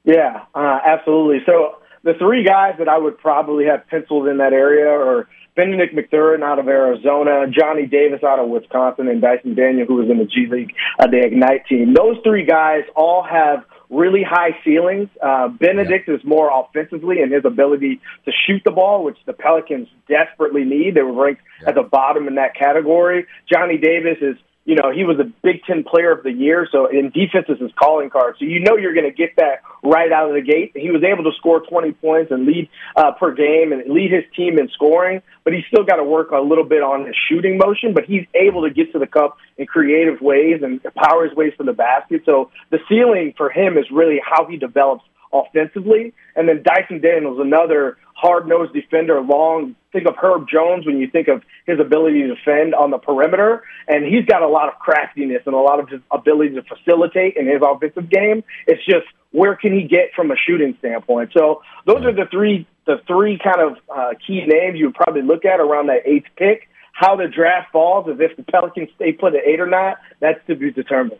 Yeah, 0.03 0.43
uh, 0.53 0.81
absolutely. 0.85 1.39
So 1.47 1.77
the 2.03 2.13
three 2.13 2.43
guys 2.43 2.75
that 2.77 2.87
I 2.87 2.99
would 2.99 3.17
probably 3.17 3.65
have 3.65 3.87
penciled 3.87 4.27
in 4.27 4.37
that 4.37 4.53
area 4.53 4.87
are 4.87 5.27
Bennedict 5.55 5.95
Mathurin 5.95 6.43
out 6.43 6.59
of 6.59 6.67
Arizona, 6.67 7.47
Johnny 7.49 7.87
Davis 7.87 8.21
out 8.23 8.37
of 8.37 8.49
Wisconsin, 8.49 9.07
and 9.07 9.19
Dyson 9.19 9.55
Daniel, 9.55 9.87
who 9.87 9.95
was 9.95 10.11
in 10.11 10.19
the 10.19 10.25
G 10.25 10.45
League, 10.45 10.75
uh, 10.99 11.07
the 11.07 11.25
Ignite 11.25 11.65
team. 11.65 11.95
Those 11.95 12.17
three 12.23 12.45
guys 12.45 12.83
all 12.95 13.23
have 13.23 13.65
really 13.89 14.23
high 14.23 14.57
ceilings. 14.63 15.09
Uh, 15.21 15.47
Bennedict 15.47 16.07
yeah. 16.07 16.15
is 16.15 16.21
more 16.23 16.49
offensively 16.51 17.21
in 17.21 17.31
his 17.31 17.45
ability 17.45 18.01
to 18.25 18.31
shoot 18.45 18.61
the 18.65 18.71
ball, 18.71 19.03
which 19.03 19.17
the 19.25 19.33
Pelicans 19.33 19.87
desperately 20.07 20.63
need. 20.63 20.95
They 20.95 21.01
were 21.01 21.25
ranked 21.25 21.41
yeah. 21.61 21.69
at 21.69 21.75
the 21.75 21.83
bottom 21.83 22.27
in 22.27 22.35
that 22.35 22.55
category. 22.55 23.25
Johnny 23.51 23.77
Davis 23.77 24.17
is 24.21 24.35
you 24.65 24.73
know, 24.73 24.91
he 24.91 25.03
was 25.03 25.19
a 25.19 25.25
Big 25.43 25.63
Ten 25.63 25.83
Player 25.83 26.11
of 26.11 26.23
the 26.23 26.31
Year, 26.31 26.67
so 26.71 26.87
in 26.87 27.11
defense 27.11 27.45
is 27.49 27.59
his 27.61 27.71
calling 27.79 28.09
card. 28.09 28.35
So 28.39 28.45
you 28.45 28.59
know 28.59 28.77
you're 28.77 28.95
going 28.95 29.05
to 29.05 29.15
get 29.15 29.35
that 29.37 29.61
right 29.83 30.11
out 30.11 30.27
of 30.27 30.33
the 30.33 30.41
gate. 30.41 30.71
He 30.73 30.89
was 30.89 31.03
able 31.03 31.23
to 31.23 31.37
score 31.37 31.61
20 31.61 31.91
points 31.93 32.31
and 32.31 32.47
lead 32.47 32.67
uh, 32.95 33.11
per 33.11 33.31
game 33.35 33.71
and 33.71 33.87
lead 33.93 34.11
his 34.11 34.23
team 34.35 34.57
in 34.57 34.67
scoring, 34.69 35.21
but 35.43 35.53
he's 35.53 35.65
still 35.67 35.83
got 35.83 35.97
to 35.97 36.03
work 36.03 36.31
a 36.31 36.39
little 36.39 36.63
bit 36.63 36.81
on 36.81 37.05
his 37.05 37.15
shooting 37.29 37.59
motion. 37.59 37.93
But 37.93 38.05
he's 38.05 38.25
able 38.33 38.63
to 38.63 38.73
get 38.73 38.91
to 38.93 38.99
the 38.99 39.05
cup 39.05 39.37
in 39.59 39.67
creative 39.67 40.19
ways 40.19 40.61
and 40.63 40.81
power 40.95 41.27
his 41.27 41.37
ways 41.37 41.53
to 41.59 41.63
the 41.63 41.73
basket. 41.73 42.23
So 42.25 42.49
the 42.71 42.79
ceiling 42.89 43.35
for 43.37 43.51
him 43.51 43.77
is 43.77 43.85
really 43.91 44.19
how 44.19 44.47
he 44.47 44.57
develops 44.57 45.03
offensively. 45.43 46.13
And 46.35 46.47
then 46.47 46.63
Dyson 46.63 47.01
Daniels, 47.01 47.39
another 47.39 47.97
hard 48.15 48.47
nosed 48.47 48.73
defender, 48.73 49.21
long. 49.21 49.75
Think 49.91 50.07
of 50.07 50.15
Herb 50.17 50.47
Jones 50.49 50.85
when 50.85 50.97
you 50.99 51.09
think 51.09 51.27
of 51.27 51.43
his 51.65 51.79
ability 51.79 52.23
to 52.23 52.35
defend 52.35 52.75
on 52.75 52.91
the 52.91 52.97
perimeter. 52.97 53.63
And 53.87 54.05
he's 54.05 54.25
got 54.25 54.41
a 54.41 54.47
lot 54.47 54.67
of 54.67 54.79
craftiness 54.79 55.43
and 55.45 55.55
a 55.55 55.59
lot 55.59 55.79
of 55.79 55.89
his 55.89 56.01
ability 56.11 56.55
to 56.55 56.63
facilitate 56.63 57.37
in 57.37 57.47
his 57.47 57.61
offensive 57.61 58.09
game. 58.09 58.43
It's 58.67 58.83
just 58.85 59.05
where 59.31 59.55
can 59.55 59.73
he 59.73 59.83
get 59.83 60.13
from 60.15 60.31
a 60.31 60.35
shooting 60.35 60.75
standpoint? 60.79 61.31
So 61.33 61.61
those 61.85 62.03
are 62.05 62.13
the 62.13 62.25
three 62.31 62.67
the 62.85 63.01
three 63.07 63.39
kind 63.43 63.61
of 63.61 63.77
uh, 63.89 64.13
key 64.25 64.45
names 64.45 64.77
you 64.77 64.87
would 64.87 64.95
probably 64.95 65.23
look 65.23 65.43
at 65.43 65.59
around 65.59 65.87
that 65.87 66.05
eighth 66.05 66.27
pick. 66.37 66.69
How 66.93 67.15
the 67.15 67.27
draft 67.27 67.71
falls, 67.73 68.07
as 68.09 68.17
if 68.19 68.37
the 68.37 68.43
Pelicans 68.43 68.89
stay 68.95 69.11
put 69.11 69.35
at 69.35 69.45
eight 69.45 69.59
or 69.59 69.65
not, 69.65 69.97
that's 70.21 70.39
to 70.47 70.55
be 70.55 70.71
determined. 70.71 71.19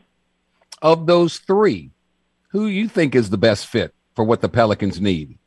Of 0.81 1.05
those 1.05 1.39
three, 1.39 1.91
who 2.49 2.67
you 2.67 2.87
think 2.87 3.15
is 3.15 3.29
the 3.29 3.37
best 3.37 3.67
fit 3.67 3.94
for 4.15 4.23
what 4.23 4.41
the 4.41 4.49
Pelicans 4.49 4.99
need? 4.99 5.37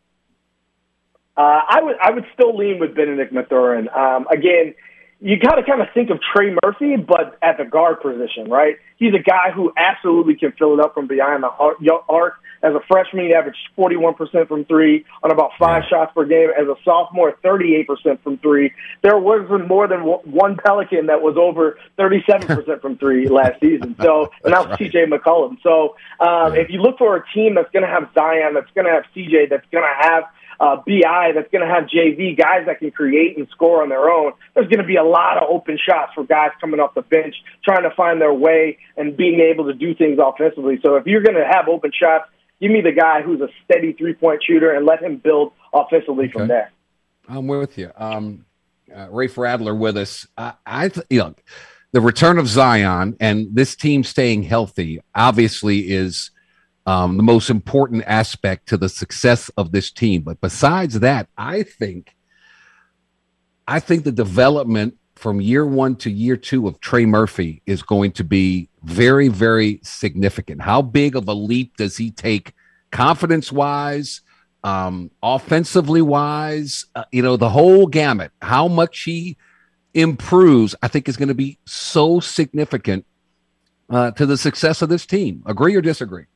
Uh, 1.37 1.61
I 1.69 1.81
would 1.83 1.97
I 2.03 2.11
would 2.11 2.25
still 2.35 2.57
lean 2.57 2.79
with 2.81 2.95
Bennedict 2.95 3.33
Mathurin. 3.33 3.89
Um, 3.95 4.27
again, 4.27 4.75
you 5.21 5.39
got 5.39 5.55
to 5.55 5.63
kind 5.63 5.81
of 5.81 5.89
think 5.95 6.11
of 6.11 6.19
Trey 6.35 6.55
Murphy, 6.65 6.97
but 6.97 7.39
at 7.43 7.59
the 7.59 7.65
guard 7.65 8.01
position, 8.01 8.51
right? 8.51 8.77
He's 8.97 9.15
a 9.15 9.23
guy 9.23 9.51
who 9.55 9.73
absolutely 9.77 10.35
can 10.35 10.53
fill 10.59 10.75
it 10.75 10.81
up 10.81 10.95
from 10.95 11.07
behind 11.07 11.43
the 11.43 11.99
arc. 12.09 12.35
As 12.63 12.75
a 12.75 12.81
freshman, 12.89 13.27
he 13.27 13.35
averaged 13.35 13.59
41% 13.77 14.49
from 14.49 14.65
three 14.65 15.05
on 15.23 15.31
about 15.31 15.51
five 15.59 15.85
yeah. 15.85 15.89
shots 15.89 16.13
per 16.15 16.25
game. 16.25 16.51
As 16.59 16.67
a 16.67 16.75
sophomore, 16.85 17.37
38% 17.45 18.23
from 18.23 18.39
three. 18.39 18.73
There 19.03 19.19
wasn't 19.19 19.69
more 19.69 19.87
than 19.87 20.01
one 20.01 20.57
Pelican 20.57 21.07
that 21.07 21.23
was 21.23 21.37
over 21.37 21.79
37% 21.99 22.81
from 22.81 22.99
three 22.99 23.29
last 23.29 23.61
season. 23.61 23.95
So, 24.01 24.31
and 24.45 24.53
that 24.53 24.69
was 24.69 24.81
right. 24.81 24.93
CJ 24.93 25.13
McCollum. 25.13 25.59
So, 25.63 25.97
um, 26.21 26.55
yeah. 26.55 26.61
if 26.61 26.71
you 26.71 26.81
look 26.81 26.99
for 26.99 27.17
a 27.17 27.25
team 27.33 27.55
that's 27.55 27.71
going 27.71 27.85
to 27.85 27.89
have 27.89 28.11
Zion, 28.15 28.55
that's 28.55 28.71
going 28.75 28.87
to 28.87 28.93
have 28.93 29.05
CJ, 29.15 29.51
that's 29.51 29.67
going 29.71 29.85
to 29.85 30.09
have 30.09 30.25
uh, 30.61 30.77
BI 30.87 31.33
that's 31.35 31.51
going 31.53 31.67
to 31.67 31.73
have 31.73 31.85
JV 31.85 32.37
guys 32.37 32.67
that 32.67 32.79
can 32.79 32.91
create 32.91 33.37
and 33.37 33.49
score 33.51 33.83
on 33.83 33.89
their 33.89 34.11
own. 34.11 34.33
There's 34.55 34.67
going 34.69 34.81
to 34.81 34.87
be 34.87 34.97
a 34.97 35.05
lot 35.05 35.37
of 35.37 35.49
open 35.49 35.79
shots 35.79 36.13
for 36.15 36.25
guys 36.25 36.51
coming 36.61 36.81
off 36.81 36.95
the 36.95 37.03
bench 37.03 37.35
trying 37.65 37.83
to 37.83 37.95
find 37.95 38.21
their 38.21 38.35
way 38.35 38.79
and 38.97 39.17
being 39.17 39.41
able 39.41 39.67
to 39.67 39.75
do 39.75 39.95
things 39.95 40.19
offensively. 40.23 40.81
So 40.85 40.97
if 40.97 41.07
you're 41.07 41.23
going 41.23 41.37
to 41.37 41.47
have 41.47 41.69
open 41.69 41.93
shots, 41.95 42.29
give 42.61 42.71
me 42.71 42.81
the 42.81 42.93
guy 42.93 43.23
who's 43.23 43.41
a 43.41 43.49
steady 43.65 43.93
three 43.93 44.15
point 44.15 44.43
shooter 44.43 44.73
and 44.73 44.87
let 44.87 45.03
him 45.03 45.17
build 45.17 45.53
offensively 45.73 46.25
okay. 46.27 46.33
from 46.33 46.49
there. 46.49 46.73
I'm 47.29 47.47
with 47.47 47.77
you. 47.79 47.91
Um, 47.97 48.47
uh, 48.95 49.09
Rafe 49.11 49.35
Radler 49.35 49.79
with 49.79 49.97
us. 49.97 50.27
I, 50.37 50.55
I 50.65 50.89
th- 50.89 51.07
you 51.11 51.19
know, 51.21 51.35
the 51.93 52.01
return 52.01 52.39
of 52.39 52.49
Zion 52.49 53.17
and 53.21 53.49
this 53.53 53.77
team 53.77 54.05
staying 54.05 54.43
healthy 54.45 55.01
obviously 55.15 55.91
is 55.91 56.31
um, 56.87 57.17
the 57.19 57.23
most 57.23 57.51
important 57.51 58.05
aspect 58.07 58.69
to 58.69 58.77
the 58.79 58.89
success 58.89 59.51
of 59.57 59.73
this 59.73 59.91
team. 59.91 60.23
But 60.23 60.41
besides 60.41 61.01
that, 61.01 61.29
I 61.37 61.63
think, 61.63 62.15
I 63.67 63.81
think 63.81 64.05
the 64.05 64.13
development 64.13 64.97
from 65.15 65.41
year 65.41 65.67
one 65.67 65.97
to 65.97 66.11
year 66.11 66.37
two 66.37 66.67
of 66.67 66.81
Trey 66.81 67.05
Murphy 67.05 67.63
is 67.67 67.83
going 67.83 68.13
to 68.13 68.25
be 68.25 68.68
very, 68.83 69.29
very 69.29 69.81
significant. 69.83 70.63
How 70.63 70.83
big 70.83 71.17
of 71.17 71.29
a 71.29 71.35
leap 71.35 71.77
does 71.77 71.97
he 71.97 72.11
take, 72.11 72.55
confidence 72.91 73.53
wise, 73.53 74.21
um, 74.65 75.11
offensively 75.23 76.03
wise? 76.03 76.87
Uh, 76.95 77.05
you 77.13 77.23
know, 77.23 77.37
the 77.37 77.51
whole 77.51 77.87
gamut. 77.87 78.33
How 78.43 78.69
much 78.69 79.03
he 79.03 79.37
improves, 79.95 80.75
I 80.83 80.89
think, 80.89 81.09
is 81.09 81.17
going 81.17 81.29
to 81.29 81.35
be 81.35 81.59
so 81.67 82.21
significant 82.21 83.05
uh, 83.91 84.11
to 84.13 84.27
the 84.27 84.37
success 84.37 84.83
of 84.83 84.89
this 84.89 85.07
team. 85.07 85.43
Agree 85.47 85.75
or 85.75 85.81
disagree? 85.81 86.27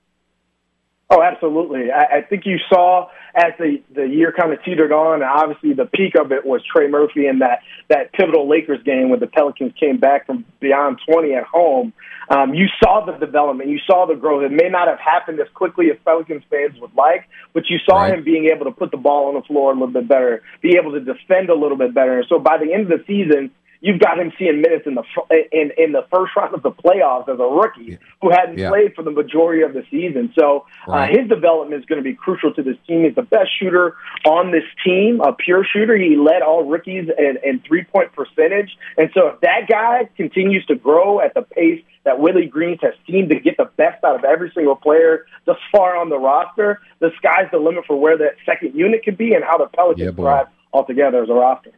Oh, 1.11 1.23
absolutely. 1.23 1.91
I, 1.91 2.19
I 2.19 2.23
think 2.23 2.47
you 2.47 2.59
saw 2.69 3.09
as 3.35 3.53
the 3.59 3.83
the 3.95 4.07
year 4.07 4.33
kind 4.33 4.53
of 4.53 4.63
teetered 4.65 4.93
on, 4.93 5.23
and 5.23 5.25
obviously 5.25 5.73
the 5.73 5.87
peak 5.87 6.15
of 6.19 6.33
it 6.33 6.45
was 6.45 6.61
Trey 6.65 6.89
Murphy 6.89 7.27
in 7.27 7.39
that 7.39 7.61
that 7.89 8.13
pivotal 8.13 8.49
Lakers 8.49 8.83
game 8.85 9.11
when 9.11 9.21
the 9.21 9.27
Pelicans 9.27 9.73
came 9.79 9.99
back 9.99 10.27
from 10.27 10.45
beyond 10.61 10.99
20 11.07 11.35
at 11.35 11.45
home. 11.45 11.93
Um, 12.29 12.55
you 12.55 12.67
saw 12.83 13.05
the 13.05 13.13
development, 13.13 13.71
you 13.71 13.81
saw 13.87 14.07
the 14.07 14.15
growth. 14.15 14.45
It 14.45 14.53
may 14.53 14.69
not 14.69 14.89
have 14.89 15.01
happened 15.01 15.41
as 15.41 15.49
quickly 15.55 15.91
as 15.91 15.97
Pelicans 16.05 16.43
fans 16.51 16.79
would 16.81 16.95
like, 16.95 17.29
but 17.53 17.65
you 17.69 17.79
saw 17.85 18.03
right. 18.03 18.15
him 18.15 18.25
being 18.25 18.51
able 18.55 18.67
to 18.67 18.71
put 18.71 18.91
the 18.91 18.97
ball 18.97 19.29
on 19.29 19.35
the 19.35 19.43
floor 19.43 19.71
a 19.71 19.75
little 19.75 19.89
bit 19.89 20.09
better, 20.09 20.43
be 20.61 20.77
able 20.81 20.93
to 20.93 21.01
defend 21.01 21.51
a 21.51 21.55
little 21.55 21.77
bit 21.77 21.95
better. 21.95 22.19
And 22.19 22.27
so 22.29 22.39
by 22.39 22.59
the 22.59 22.73
end 22.73 22.91
of 22.91 22.99
the 22.99 23.05
season, 23.07 23.51
You've 23.83 23.99
got 23.99 24.17
him 24.17 24.33
seeing 24.39 24.63
minutes 24.63 24.87
in 24.87 24.95
the 24.95 25.03
in 25.51 25.73
in 25.77 25.91
the 25.91 26.07
first 26.09 26.37
round 26.37 26.55
of 26.55 26.63
the 26.63 26.71
playoffs 26.71 27.29
as 27.29 27.39
a 27.41 27.43
rookie 27.43 27.99
who 28.21 28.31
hadn't 28.31 28.57
yeah. 28.57 28.69
played 28.69 28.95
for 28.95 29.03
the 29.03 29.11
majority 29.11 29.63
of 29.63 29.75
the 29.75 29.83
season. 29.91 30.33
So 30.39 30.67
uh, 30.87 30.93
right. 30.93 31.11
uh, 31.11 31.21
his 31.21 31.29
development 31.29 31.83
is 31.83 31.87
going 31.87 31.99
to 31.99 32.09
be 32.09 32.15
crucial 32.15 32.55
to 32.55 32.63
this 32.63 32.77
team. 32.87 33.03
He's 33.03 33.17
the 33.17 33.23
best 33.23 33.51
shooter 33.59 33.97
on 34.25 34.53
this 34.53 34.63
team, 34.85 35.21
a 35.21 35.33
pure 35.33 35.65
shooter. 35.65 35.97
He 35.97 36.15
led 36.15 36.43
all 36.43 36.65
rookies 36.65 37.09
in, 37.19 37.39
in 37.43 37.61
three 37.67 37.83
point 37.83 38.13
percentage. 38.13 38.71
And 38.97 39.11
so 39.15 39.27
if 39.27 39.41
that 39.41 39.67
guy 39.69 40.09
continues 40.17 40.65
to 40.67 40.77
grow 40.77 41.21
at 41.21 41.35
the 41.35 41.43
pace 41.43 41.83
that 42.05 42.21
Willie 42.21 42.47
Green 42.47 42.79
has 42.83 42.95
seemed 43.11 43.31
to 43.31 43.41
get 43.41 43.57
the 43.57 43.69
best 43.77 44.05
out 44.05 44.15
of 44.15 44.25
every 44.25 44.53
single 44.55 44.77
player 44.77 45.27
thus 45.45 45.59
far 45.73 45.97
on 45.97 46.09
the 46.09 46.19
roster, 46.19 46.81
the 47.01 47.11
sky's 47.17 47.51
the 47.51 47.59
limit 47.59 47.85
for 47.87 47.99
where 47.99 48.17
that 48.19 48.37
second 48.47 48.77
unit 48.77 49.05
could 49.05 49.19
be 49.19 49.35
and 49.35 49.43
how 49.43 49.59
the 49.59 49.67
Pelicans 49.67 50.07
yeah, 50.07 50.13
thrive 50.13 50.47
altogether 50.73 51.25
as 51.25 51.29
a 51.29 51.35
roster. 51.35 51.73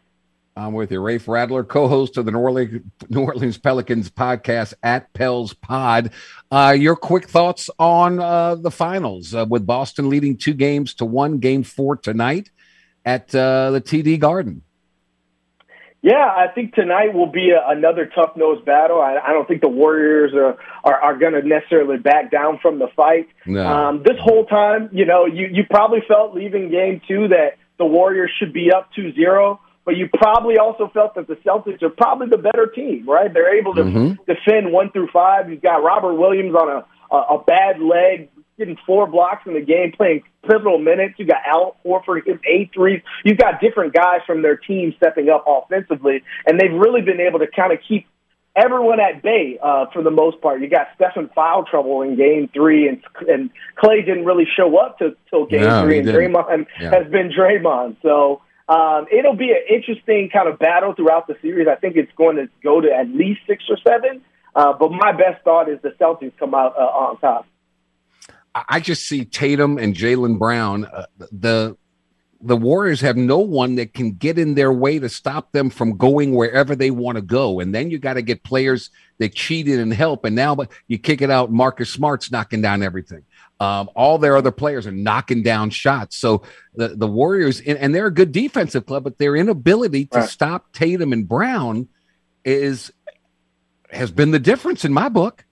I'm 0.56 0.72
with 0.72 0.92
you, 0.92 1.00
Rafe 1.00 1.26
Radler, 1.26 1.66
co-host 1.66 2.16
of 2.16 2.26
the 2.26 2.30
New 2.30 2.38
Orleans, 2.38 2.80
New 3.08 3.22
Orleans 3.22 3.58
Pelicans 3.58 4.08
podcast 4.08 4.72
at 4.84 5.12
Pels 5.12 5.52
Pod. 5.52 6.12
Uh, 6.50 6.76
your 6.78 6.94
quick 6.94 7.28
thoughts 7.28 7.68
on 7.76 8.20
uh, 8.20 8.54
the 8.54 8.70
finals 8.70 9.34
uh, 9.34 9.46
with 9.48 9.66
Boston 9.66 10.08
leading 10.08 10.36
two 10.36 10.54
games 10.54 10.94
to 10.94 11.04
one, 11.04 11.38
game 11.38 11.64
four 11.64 11.96
tonight 11.96 12.50
at 13.04 13.34
uh, 13.34 13.72
the 13.72 13.80
TD 13.80 14.20
Garden. 14.20 14.62
Yeah, 16.02 16.24
I 16.24 16.46
think 16.54 16.74
tonight 16.74 17.14
will 17.14 17.32
be 17.32 17.50
a, 17.50 17.68
another 17.68 18.06
tough 18.14 18.36
nosed 18.36 18.64
battle. 18.64 19.00
I, 19.00 19.16
I 19.16 19.32
don't 19.32 19.48
think 19.48 19.60
the 19.60 19.68
Warriors 19.68 20.34
are 20.34 20.56
are, 20.84 21.00
are 21.02 21.18
going 21.18 21.32
to 21.32 21.42
necessarily 21.42 21.98
back 21.98 22.30
down 22.30 22.60
from 22.62 22.78
the 22.78 22.88
fight. 22.94 23.26
No. 23.44 23.66
Um, 23.66 24.02
this 24.04 24.18
whole 24.20 24.44
time, 24.44 24.90
you 24.92 25.04
know, 25.04 25.26
you 25.26 25.48
you 25.50 25.64
probably 25.68 26.00
felt 26.06 26.32
leaving 26.32 26.70
game 26.70 27.00
two 27.08 27.28
that 27.28 27.56
the 27.78 27.86
Warriors 27.86 28.30
should 28.38 28.52
be 28.52 28.70
up 28.70 28.90
2-0 28.96 29.58
but 29.84 29.96
you 29.96 30.08
probably 30.12 30.58
also 30.58 30.90
felt 30.92 31.14
that 31.14 31.26
the 31.26 31.36
Celtics 31.36 31.82
are 31.82 31.90
probably 31.90 32.28
the 32.28 32.38
better 32.38 32.66
team, 32.66 33.08
right? 33.08 33.32
They're 33.32 33.58
able 33.58 33.74
to 33.74 33.82
mm-hmm. 33.82 34.22
defend 34.26 34.72
one 34.72 34.90
through 34.90 35.08
five. 35.12 35.50
You've 35.50 35.62
got 35.62 35.82
Robert 35.82 36.14
Williams 36.14 36.54
on 36.54 36.68
a, 36.68 37.14
a, 37.14 37.36
a 37.36 37.44
bad 37.44 37.80
leg, 37.80 38.30
getting 38.58 38.76
four 38.86 39.06
blocks 39.06 39.46
in 39.46 39.54
the 39.54 39.60
game, 39.60 39.92
playing 39.96 40.22
pivotal 40.48 40.78
minutes. 40.78 41.14
You 41.18 41.26
got 41.26 41.42
Al 41.46 41.76
Horford 41.84 42.26
his 42.26 42.36
eight 42.48 42.70
threes. 42.72 43.02
You've 43.24 43.38
got 43.38 43.60
different 43.60 43.92
guys 43.92 44.20
from 44.26 44.42
their 44.42 44.56
team 44.56 44.94
stepping 44.96 45.28
up 45.28 45.44
offensively, 45.46 46.22
and 46.46 46.58
they've 46.58 46.72
really 46.72 47.02
been 47.02 47.20
able 47.20 47.40
to 47.40 47.46
kind 47.46 47.72
of 47.72 47.78
keep 47.86 48.06
everyone 48.56 49.00
at 49.00 49.22
bay 49.22 49.58
uh, 49.62 49.86
for 49.92 50.02
the 50.02 50.10
most 50.10 50.40
part. 50.40 50.60
You 50.60 50.68
got 50.68 50.88
Stephen 50.94 51.28
foul 51.34 51.64
trouble 51.64 52.02
in 52.02 52.16
Game 52.16 52.48
Three, 52.54 52.88
and 52.88 53.02
and 53.28 53.50
Klay 53.82 54.04
didn't 54.06 54.24
really 54.24 54.46
show 54.56 54.78
up 54.78 54.98
to, 54.98 55.16
till 55.28 55.46
Game 55.46 55.62
no, 55.62 55.82
Three, 55.84 55.98
and 55.98 56.06
didn't. 56.06 56.32
Draymond 56.32 56.66
yeah. 56.80 56.90
has 56.90 57.10
been 57.10 57.30
Draymond. 57.30 57.96
So 58.02 58.40
um, 58.68 59.06
it'll 59.12 59.36
be 59.36 59.50
an 59.50 59.62
interesting 59.68 60.30
kind 60.30 60.48
of 60.48 60.58
battle 60.58 60.94
throughout 60.94 61.26
the 61.26 61.36
series. 61.42 61.68
I 61.68 61.74
think 61.74 61.96
it's 61.96 62.12
going 62.16 62.36
to 62.36 62.48
go 62.62 62.80
to 62.80 62.90
at 62.90 63.08
least 63.08 63.40
six 63.46 63.64
or 63.68 63.76
seven. 63.86 64.22
Uh, 64.54 64.72
but 64.72 64.92
my 64.92 65.12
best 65.12 65.42
thought 65.44 65.68
is 65.68 65.80
the 65.82 65.90
Celtics 66.00 66.32
come 66.38 66.54
out 66.54 66.74
uh, 66.78 66.82
on 66.82 67.18
top. 67.18 67.46
I 68.54 68.78
just 68.78 69.08
see 69.08 69.24
Tatum 69.24 69.78
and 69.78 69.94
Jaylen 69.94 70.38
Brown. 70.38 70.84
Uh, 70.84 71.06
the 71.32 71.76
the 72.40 72.56
Warriors 72.56 73.00
have 73.00 73.16
no 73.16 73.38
one 73.38 73.76
that 73.76 73.94
can 73.94 74.12
get 74.12 74.38
in 74.38 74.54
their 74.54 74.72
way 74.72 74.98
to 74.98 75.08
stop 75.08 75.52
them 75.52 75.70
from 75.70 75.96
going 75.96 76.34
wherever 76.34 76.76
they 76.76 76.90
want 76.90 77.16
to 77.16 77.22
go. 77.22 77.58
And 77.58 77.74
then 77.74 77.90
you 77.90 77.98
got 77.98 78.14
to 78.14 78.22
get 78.22 78.44
players 78.44 78.90
that 79.18 79.34
cheated 79.34 79.80
and 79.80 79.92
help. 79.92 80.26
And 80.26 80.36
now, 80.36 80.58
you 80.86 80.98
kick 80.98 81.22
it 81.22 81.30
out. 81.30 81.50
Marcus 81.50 81.90
Smart's 81.90 82.30
knocking 82.30 82.60
down 82.60 82.82
everything. 82.82 83.24
Um, 83.60 83.88
all 83.94 84.18
their 84.18 84.36
other 84.36 84.50
players 84.50 84.86
are 84.86 84.92
knocking 84.92 85.42
down 85.42 85.70
shots. 85.70 86.16
So 86.16 86.42
the, 86.74 86.88
the 86.88 87.06
Warriors, 87.06 87.60
and 87.60 87.94
they're 87.94 88.08
a 88.08 88.12
good 88.12 88.32
defensive 88.32 88.84
club, 88.84 89.04
but 89.04 89.18
their 89.18 89.36
inability 89.36 90.06
to 90.06 90.18
right. 90.20 90.28
stop 90.28 90.72
Tatum 90.72 91.12
and 91.12 91.26
Brown 91.26 91.88
is 92.44 92.92
has 93.90 94.10
been 94.10 94.32
the 94.32 94.40
difference 94.40 94.84
in 94.84 94.92
my 94.92 95.08
book. 95.08 95.44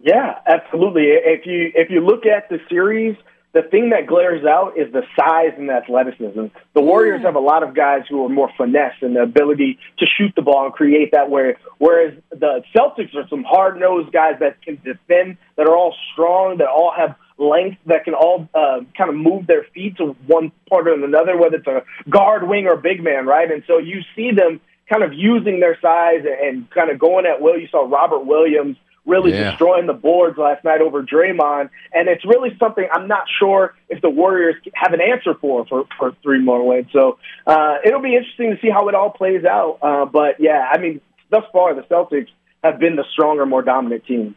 Yeah, 0.00 0.38
absolutely. 0.46 1.04
If 1.04 1.46
you 1.46 1.70
if 1.74 1.90
you 1.90 2.00
look 2.04 2.26
at 2.26 2.48
the 2.48 2.60
series, 2.68 3.16
the 3.56 3.62
thing 3.62 3.88
that 3.88 4.06
glares 4.06 4.44
out 4.44 4.76
is 4.76 4.92
the 4.92 5.00
size 5.18 5.54
and 5.56 5.70
the 5.70 5.72
athleticism. 5.72 6.48
The 6.74 6.80
Warriors 6.82 7.22
have 7.22 7.36
a 7.36 7.40
lot 7.40 7.62
of 7.62 7.74
guys 7.74 8.02
who 8.06 8.22
are 8.26 8.28
more 8.28 8.50
finesse 8.54 8.96
and 9.00 9.16
the 9.16 9.22
ability 9.22 9.78
to 9.98 10.04
shoot 10.04 10.34
the 10.36 10.42
ball 10.42 10.66
and 10.66 10.74
create 10.74 11.12
that 11.12 11.30
way. 11.30 11.56
Whereas 11.78 12.12
the 12.28 12.62
Celtics 12.76 13.14
are 13.14 13.26
some 13.30 13.44
hard 13.44 13.80
nosed 13.80 14.12
guys 14.12 14.34
that 14.40 14.60
can 14.60 14.78
defend, 14.84 15.38
that 15.56 15.66
are 15.66 15.74
all 15.74 15.94
strong, 16.12 16.58
that 16.58 16.68
all 16.68 16.92
have 16.94 17.16
length, 17.38 17.78
that 17.86 18.04
can 18.04 18.12
all 18.12 18.46
uh, 18.54 18.80
kind 18.94 19.08
of 19.08 19.16
move 19.16 19.46
their 19.46 19.64
feet 19.72 19.96
to 19.96 20.14
one 20.26 20.52
part 20.68 20.86
or 20.86 20.92
another, 20.92 21.38
whether 21.38 21.56
it's 21.56 21.66
a 21.66 21.82
guard, 22.10 22.46
wing, 22.46 22.66
or 22.66 22.76
big 22.76 23.02
man, 23.02 23.24
right? 23.24 23.50
And 23.50 23.62
so 23.66 23.78
you 23.78 24.02
see 24.14 24.32
them 24.32 24.60
kind 24.86 25.02
of 25.02 25.14
using 25.14 25.60
their 25.60 25.78
size 25.80 26.26
and 26.26 26.70
kind 26.72 26.90
of 26.90 26.98
going 26.98 27.24
at 27.24 27.40
will. 27.40 27.58
You 27.58 27.68
saw 27.68 27.88
Robert 27.88 28.26
Williams 28.26 28.76
really 29.06 29.32
yeah. 29.32 29.50
destroying 29.50 29.86
the 29.86 29.92
boards 29.92 30.36
last 30.36 30.64
night 30.64 30.80
over 30.80 31.02
Draymond. 31.02 31.70
And 31.94 32.08
it's 32.08 32.24
really 32.24 32.50
something 32.58 32.86
I'm 32.92 33.08
not 33.08 33.24
sure 33.38 33.74
if 33.88 34.02
the 34.02 34.10
Warriors 34.10 34.56
have 34.74 34.92
an 34.92 35.00
answer 35.00 35.34
for 35.40 35.64
for, 35.66 35.84
for 35.98 36.14
three 36.22 36.42
more 36.42 36.66
wins. 36.66 36.88
So 36.92 37.18
uh, 37.46 37.76
it'll 37.84 38.02
be 38.02 38.16
interesting 38.16 38.50
to 38.50 38.60
see 38.60 38.70
how 38.70 38.88
it 38.88 38.94
all 38.94 39.10
plays 39.10 39.44
out. 39.44 39.78
Uh, 39.80 40.04
but 40.04 40.40
yeah, 40.40 40.68
I 40.70 40.78
mean, 40.78 41.00
thus 41.30 41.44
far 41.52 41.74
the 41.74 41.82
Celtics 41.82 42.28
have 42.62 42.78
been 42.78 42.96
the 42.96 43.04
stronger, 43.12 43.46
more 43.46 43.62
dominant 43.62 44.04
team. 44.04 44.34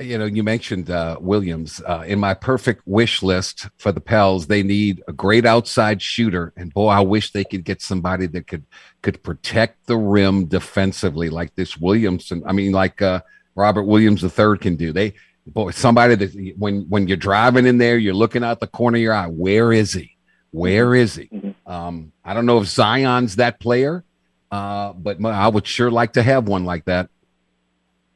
You 0.00 0.16
know, 0.16 0.24
you 0.24 0.42
mentioned 0.42 0.88
uh, 0.88 1.18
Williams. 1.20 1.82
Uh, 1.86 2.04
in 2.06 2.18
my 2.18 2.32
perfect 2.32 2.82
wish 2.86 3.22
list 3.22 3.68
for 3.76 3.92
the 3.92 4.00
Pels, 4.00 4.46
they 4.46 4.62
need 4.62 5.02
a 5.08 5.12
great 5.12 5.44
outside 5.44 6.00
shooter, 6.00 6.54
and 6.56 6.72
boy, 6.72 6.88
I 6.88 7.00
wish 7.00 7.32
they 7.32 7.44
could 7.44 7.64
get 7.64 7.82
somebody 7.82 8.26
that 8.28 8.46
could 8.46 8.64
could 9.02 9.22
protect 9.22 9.86
the 9.86 9.98
rim 9.98 10.46
defensively, 10.46 11.28
like 11.28 11.54
this 11.54 11.76
Williamson. 11.76 12.42
I 12.46 12.52
mean, 12.52 12.72
like 12.72 13.02
uh, 13.02 13.20
Robert 13.60 13.84
Williams 13.84 14.22
III 14.24 14.58
can 14.58 14.76
do. 14.76 14.92
They 14.92 15.14
boy, 15.46 15.70
somebody 15.70 16.14
that 16.14 16.54
when 16.58 16.88
when 16.88 17.08
you're 17.08 17.16
driving 17.16 17.66
in 17.66 17.78
there, 17.78 17.98
you're 17.98 18.14
looking 18.14 18.44
out 18.44 18.60
the 18.60 18.66
corner 18.66 18.96
of 18.96 19.02
your 19.02 19.14
eye. 19.14 19.26
Where 19.26 19.72
is 19.72 19.92
he? 19.92 20.16
Where 20.52 20.94
is 20.94 21.14
he? 21.14 21.26
Mm-hmm. 21.26 21.70
Um, 21.70 22.12
I 22.24 22.34
don't 22.34 22.46
know 22.46 22.58
if 22.58 22.66
Zion's 22.66 23.36
that 23.36 23.60
player, 23.60 24.04
uh, 24.50 24.92
but 24.92 25.24
I 25.24 25.48
would 25.48 25.66
sure 25.66 25.90
like 25.90 26.14
to 26.14 26.22
have 26.22 26.48
one 26.48 26.64
like 26.64 26.84
that. 26.86 27.08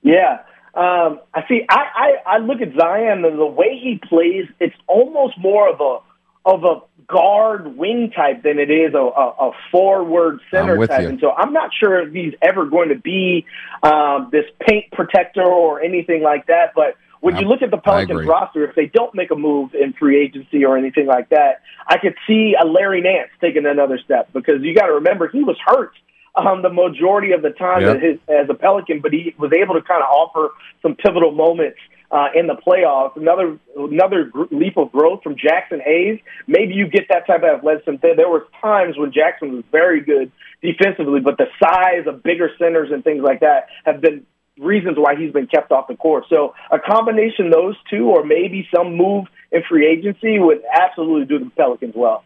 Yeah, 0.02 0.40
Um, 0.74 1.20
I 1.32 1.46
see. 1.48 1.64
I, 1.68 1.84
I 1.94 2.34
I 2.34 2.38
look 2.38 2.60
at 2.60 2.74
Zion 2.78 3.24
and 3.24 3.38
the 3.38 3.46
way 3.46 3.78
he 3.80 4.00
plays. 4.08 4.46
It's 4.60 4.76
almost 4.86 5.38
more 5.38 5.68
of 5.68 5.80
a 5.80 5.98
of 6.44 6.64
a 6.64 6.93
guard 7.06 7.76
wing 7.76 8.10
type 8.14 8.42
than 8.42 8.58
it 8.58 8.70
is 8.70 8.94
a, 8.94 8.98
a, 8.98 9.48
a 9.48 9.52
forward 9.70 10.40
center 10.50 10.86
type. 10.86 11.02
You. 11.02 11.08
And 11.08 11.20
so 11.20 11.32
I'm 11.32 11.52
not 11.52 11.70
sure 11.78 12.06
if 12.06 12.12
he's 12.12 12.34
ever 12.42 12.66
going 12.66 12.90
to 12.90 12.98
be 12.98 13.46
um, 13.82 14.28
this 14.32 14.44
paint 14.60 14.90
protector 14.92 15.44
or 15.44 15.82
anything 15.82 16.22
like 16.22 16.46
that. 16.46 16.72
But 16.74 16.96
when 17.20 17.36
you 17.36 17.46
look 17.46 17.62
at 17.62 17.70
the 17.70 17.78
Pelicans 17.78 18.26
roster, 18.26 18.68
if 18.68 18.74
they 18.76 18.86
don't 18.86 19.14
make 19.14 19.30
a 19.30 19.36
move 19.36 19.74
in 19.74 19.94
free 19.94 20.22
agency 20.22 20.64
or 20.64 20.76
anything 20.76 21.06
like 21.06 21.30
that, 21.30 21.62
I 21.88 21.96
could 21.98 22.14
see 22.26 22.54
a 22.60 22.66
Larry 22.66 23.00
Nance 23.00 23.30
taking 23.40 23.64
another 23.64 23.98
step 24.04 24.30
because 24.32 24.62
you 24.62 24.74
got 24.74 24.86
to 24.86 24.94
remember 24.94 25.28
he 25.28 25.42
was 25.42 25.56
hurt 25.64 25.92
um, 26.36 26.62
the 26.62 26.70
majority 26.70 27.32
of 27.32 27.42
the 27.42 27.50
time 27.50 27.82
yep. 27.82 28.02
his, 28.02 28.18
as 28.28 28.48
a 28.50 28.54
Pelican, 28.54 29.00
but 29.00 29.12
he 29.12 29.34
was 29.38 29.52
able 29.52 29.74
to 29.74 29.82
kind 29.82 30.02
of 30.02 30.08
offer 30.10 30.50
some 30.82 30.96
pivotal 30.96 31.30
moments 31.30 31.78
uh, 32.14 32.28
in 32.32 32.46
the 32.46 32.54
playoffs. 32.54 33.16
Another 33.16 33.58
another 33.76 34.30
leap 34.52 34.78
of 34.78 34.92
growth 34.92 35.22
from 35.24 35.34
Jaxson 35.34 35.82
Hayes. 35.84 36.20
Maybe 36.46 36.74
you 36.74 36.86
get 36.86 37.08
that 37.08 37.26
type 37.26 37.42
of 37.42 37.58
athleticism. 37.58 37.96
There, 38.00 38.14
there 38.14 38.28
were 38.28 38.46
times 38.62 38.96
when 38.96 39.12
Jackson 39.12 39.56
was 39.56 39.64
very 39.72 40.00
good 40.00 40.30
defensively, 40.62 41.20
but 41.20 41.36
the 41.36 41.46
size 41.60 42.06
of 42.06 42.22
bigger 42.22 42.50
centers 42.56 42.90
and 42.92 43.02
things 43.02 43.22
like 43.22 43.40
that 43.40 43.66
have 43.84 44.00
been 44.00 44.24
reasons 44.58 44.96
why 44.96 45.16
he's 45.16 45.32
been 45.32 45.48
kept 45.48 45.72
off 45.72 45.88
the 45.88 45.96
court. 45.96 46.24
So 46.30 46.54
a 46.70 46.78
combination 46.78 47.46
of 47.46 47.52
those 47.52 47.74
two, 47.90 48.08
or 48.08 48.24
maybe 48.24 48.68
some 48.72 48.96
move 48.96 49.24
in 49.50 49.62
free 49.68 49.88
agency, 49.88 50.38
would 50.38 50.62
absolutely 50.72 51.26
do 51.26 51.44
the 51.44 51.50
Pelicans 51.50 51.94
well. 51.96 52.22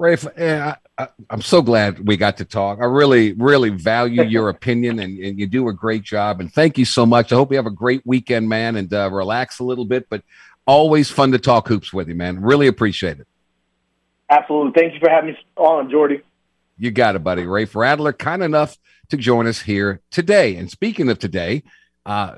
Rafe, 0.00 0.26
I, 0.38 0.76
am 1.28 1.42
so 1.42 1.60
glad 1.60 2.08
we 2.08 2.16
got 2.16 2.38
to 2.38 2.46
talk. 2.46 2.78
I 2.80 2.86
really, 2.86 3.34
really 3.34 3.68
value 3.68 4.22
your 4.22 4.48
opinion, 4.56 4.98
and, 4.98 5.18
and, 5.18 5.38
you 5.38 5.46
do 5.46 5.68
a 5.68 5.74
great 5.74 6.02
job. 6.02 6.40
And 6.40 6.50
thank 6.50 6.78
you 6.78 6.86
so 6.86 7.04
much. 7.04 7.32
I 7.32 7.34
hope 7.34 7.50
you 7.50 7.58
have 7.58 7.66
a 7.66 7.70
great 7.70 8.00
weekend, 8.06 8.48
man, 8.48 8.76
and 8.76 8.90
uh, 8.94 9.10
relax 9.12 9.58
a 9.58 9.64
little 9.64 9.84
bit. 9.84 10.08
But 10.08 10.22
always 10.66 11.10
fun 11.10 11.32
to 11.32 11.38
talk 11.38 11.68
hoops 11.68 11.92
with 11.92 12.08
you, 12.08 12.14
man. 12.14 12.40
Really 12.40 12.66
appreciate 12.66 13.20
it. 13.20 13.26
Absolutely. 14.30 14.72
Thank 14.80 14.94
you 14.94 15.00
for 15.00 15.10
having 15.10 15.32
me 15.32 15.38
on, 15.56 15.90
Jordy. 15.90 16.22
You 16.78 16.90
got 16.90 17.14
it, 17.14 17.22
buddy. 17.22 17.44
Rafe 17.44 17.74
Radler, 17.74 18.16
kind 18.16 18.42
enough 18.42 18.78
to 19.10 19.18
join 19.18 19.46
us 19.46 19.60
here 19.60 20.00
today. 20.10 20.56
And 20.56 20.70
speaking 20.70 21.10
of 21.10 21.18
today, 21.18 21.62
uh, 22.06 22.36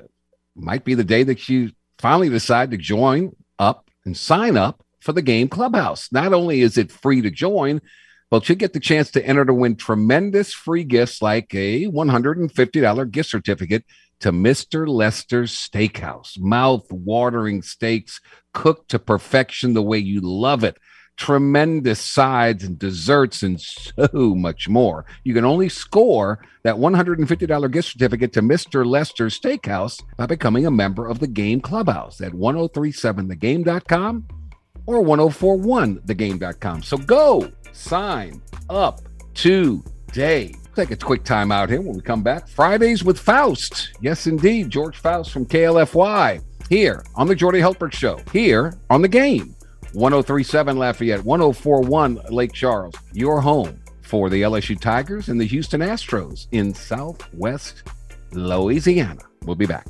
might 0.53 0.83
be 0.83 0.95
the 0.95 1.05
day 1.05 1.23
that 1.23 1.47
you 1.47 1.71
finally 1.97 2.27
decide 2.27 2.71
to 2.71 2.77
join 2.77 3.33
up 3.57 3.89
and 4.03 4.17
sign 4.17 4.57
up 4.57 4.83
for 5.03 5.13
the 5.13 5.21
game 5.21 5.49
clubhouse. 5.49 6.11
Not 6.11 6.33
only 6.33 6.61
is 6.61 6.77
it 6.77 6.91
free 6.91 7.21
to 7.21 7.29
join, 7.29 7.81
but 8.31 8.49
you 8.49 8.55
get 8.55 8.73
the 8.73 8.79
chance 8.79 9.11
to 9.11 9.23
enter 9.23 9.45
to 9.45 9.53
win 9.53 9.75
tremendous 9.75 10.53
free 10.53 10.83
gifts 10.83 11.21
like 11.21 11.53
a 11.53 11.85
$150 11.85 13.11
gift 13.11 13.29
certificate 13.29 13.85
to 14.21 14.31
Mr. 14.31 14.87
Lester's 14.87 15.51
Steakhouse. 15.51 16.39
Mouth 16.39 16.91
watering 16.91 17.61
steaks 17.61 18.19
cooked 18.53 18.89
to 18.89 18.97
perfection 18.97 19.73
the 19.73 19.83
way 19.83 19.99
you 19.99 20.21
love 20.21 20.63
it. 20.63 20.77
Tremendous 21.15 21.99
sides 21.99 22.63
and 22.63 22.79
desserts 22.79 23.43
and 23.43 23.61
so 23.61 24.33
much 24.33 24.67
more. 24.67 25.05
You 25.23 25.35
can 25.35 25.45
only 25.45 25.69
score 25.69 26.43
that 26.63 26.77
$150 26.77 27.71
gift 27.71 27.89
certificate 27.89 28.33
to 28.33 28.41
Mr. 28.41 28.83
Lester's 28.83 29.39
Steakhouse 29.39 30.01
by 30.17 30.25
becoming 30.25 30.65
a 30.65 30.71
member 30.71 31.07
of 31.07 31.19
the 31.19 31.27
Game 31.27 31.61
Clubhouse 31.61 32.19
at 32.19 32.31
1037thegame.com 32.31 34.25
or 34.85 35.03
1041thegame.com. 35.03 36.83
So 36.83 36.97
go 36.97 37.51
sign 37.71 38.41
up 38.69 39.01
today. 39.33 40.55
Take 40.75 40.91
a 40.91 40.95
quick 40.95 41.23
time 41.23 41.51
out 41.51 41.69
here 41.69 41.81
when 41.81 41.95
we 41.95 42.01
come 42.01 42.23
back. 42.23 42.47
Fridays 42.47 43.03
with 43.03 43.19
Faust. 43.19 43.91
Yes, 44.01 44.25
indeed. 44.25 44.69
George 44.69 44.97
Faust 44.97 45.31
from 45.31 45.45
KLFY 45.45 46.41
here 46.69 47.03
on 47.15 47.27
the 47.27 47.35
Jordy 47.35 47.59
Hultberg 47.59 47.93
Show, 47.93 48.19
here 48.31 48.73
on 48.89 49.01
the 49.01 49.07
game. 49.07 49.55
1037 49.93 50.77
Lafayette, 50.77 51.23
1041 51.23 52.19
Lake 52.29 52.51
Charles, 52.51 52.95
your 53.13 53.39
home 53.39 53.79
for 54.01 54.29
the 54.29 54.41
LSU 54.41 54.79
Tigers 54.79 55.29
and 55.29 55.39
the 55.39 55.45
Houston 55.45 55.81
Astros 55.81 56.47
in 56.51 56.73
Southwest 56.73 57.83
Louisiana. 58.31 59.21
We'll 59.43 59.55
be 59.55 59.67
back. 59.67 59.85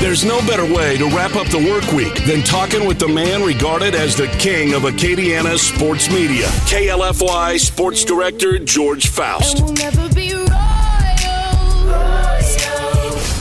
There's 0.00 0.24
no 0.24 0.38
better 0.46 0.64
way 0.64 0.96
to 0.96 1.04
wrap 1.14 1.36
up 1.36 1.46
the 1.48 1.58
work 1.58 1.92
week 1.92 2.24
than 2.24 2.42
talking 2.42 2.86
with 2.86 2.98
the 2.98 3.06
man 3.06 3.42
regarded 3.42 3.94
as 3.94 4.16
the 4.16 4.28
king 4.38 4.72
of 4.72 4.84
Acadiana 4.84 5.58
sports 5.58 6.08
media, 6.10 6.46
KLFY 6.66 7.60
Sports 7.60 8.02
Director 8.06 8.58
George 8.58 9.08
Faust. 9.08 9.58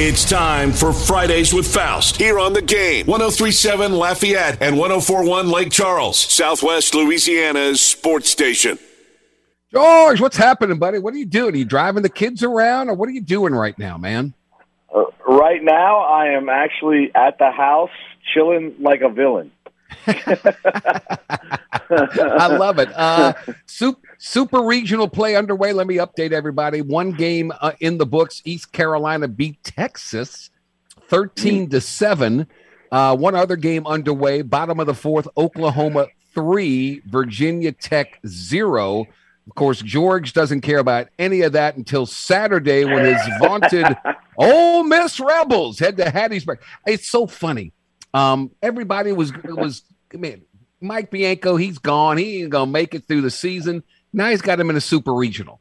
It's 0.01 0.30
time 0.30 0.74
for 0.74 0.91
Fridays 0.91 1.53
with 1.53 1.66
Faust 1.66 2.18
here 2.18 2.38
on 2.38 2.51
the 2.51 2.62
game. 2.62 3.05
1037 3.05 3.93
Lafayette 3.93 4.62
and 4.62 4.78
1041 4.78 5.49
Lake 5.49 5.72
Charles, 5.72 6.20
Southwest 6.20 6.93
Louisiana's 6.93 7.80
sports 7.80 8.30
station. 8.30 8.78
George, 9.72 10.20
what's 10.20 10.36
happening, 10.36 10.78
buddy? 10.78 10.99
What 10.99 11.14
are 11.14 11.18
you 11.18 11.26
doing? 11.26 11.53
Are 11.53 11.57
you 11.57 11.64
driving 11.64 12.03
the 12.03 12.10
kids 12.10 12.43
around 12.43 12.89
or 12.89 12.95
what 12.95 13.07
are 13.07 13.14
you 13.14 13.22
doing 13.22 13.53
right 13.53 13.80
now, 13.80 13.97
man? 13.97 14.34
Uh, 14.94 15.04
right 15.28 15.64
now, 15.64 16.00
I 16.00 16.28
am 16.28 16.50
actually 16.50 17.12
at 17.16 17.38
the 17.38 17.52
house 17.52 17.92
chilling 18.34 18.76
like 18.80 19.02
a 19.02 19.10
villain. 19.10 19.52
I 21.90 22.48
love 22.48 22.80
it. 22.80 22.90
Uh, 22.96 23.34
super, 23.66 24.08
super 24.18 24.62
regional 24.62 25.08
play 25.08 25.36
underway. 25.36 25.74
Let 25.74 25.88
me 25.88 25.98
update 25.98 26.32
everybody. 26.32 26.82
One 26.82 27.12
game 27.12 27.52
uh, 27.60 27.74
in 27.80 27.98
the 27.98 28.06
books. 28.06 28.42
East 28.46 28.72
Carolina 28.72 29.28
beat 29.28 29.64
Texas 29.64 30.50
13 31.08 31.70
to 31.70 31.82
7. 31.82 32.48
Uh, 32.92 33.16
one 33.16 33.36
other 33.36 33.56
game 33.56 33.86
underway. 33.86 34.42
Bottom 34.42 34.80
of 34.80 34.88
the 34.88 34.94
fourth, 34.94 35.28
Oklahoma 35.38 36.08
3, 36.34 37.02
Virginia 37.06 37.72
Tech 37.72 38.20
0. 38.26 39.06
Of 39.50 39.56
course, 39.56 39.82
George 39.82 40.34
doesn't 40.34 40.62
care 40.62 40.78
about 40.78 41.08
any 41.18 41.41
of 41.41 41.54
that 41.54 41.76
until 41.76 42.06
Saturday 42.06 42.86
when 42.86 43.04
his 43.04 43.20
vaunted 43.39 43.97
Ole 44.38 44.84
Miss 44.84 45.20
Rebels 45.20 45.80
head 45.80 45.97
to 45.97 46.06
Hattiesburg. 46.06 46.60
It's 46.86 47.10
so 47.10 47.26
funny. 47.26 47.74
Um, 48.14 48.52
everybody 48.62 49.12
was 49.12 49.34
was 49.43 49.82
man, 50.14 50.43
Mike 50.82 51.10
Bianco. 51.10 51.56
He's 51.56 51.80
gone. 51.80 52.18
He 52.18 52.43
ain't 52.43 52.52
gonna 52.52 52.70
make 52.70 52.93
it 52.93 53.06
through 53.06 53.22
the 53.22 53.32
season. 53.32 53.82
Now 54.14 54.30
he's 54.30 54.43
got 54.43 54.60
him 54.60 54.70
in 54.70 54.76
a 54.76 54.82
super 54.82 55.14
regional. 55.14 55.60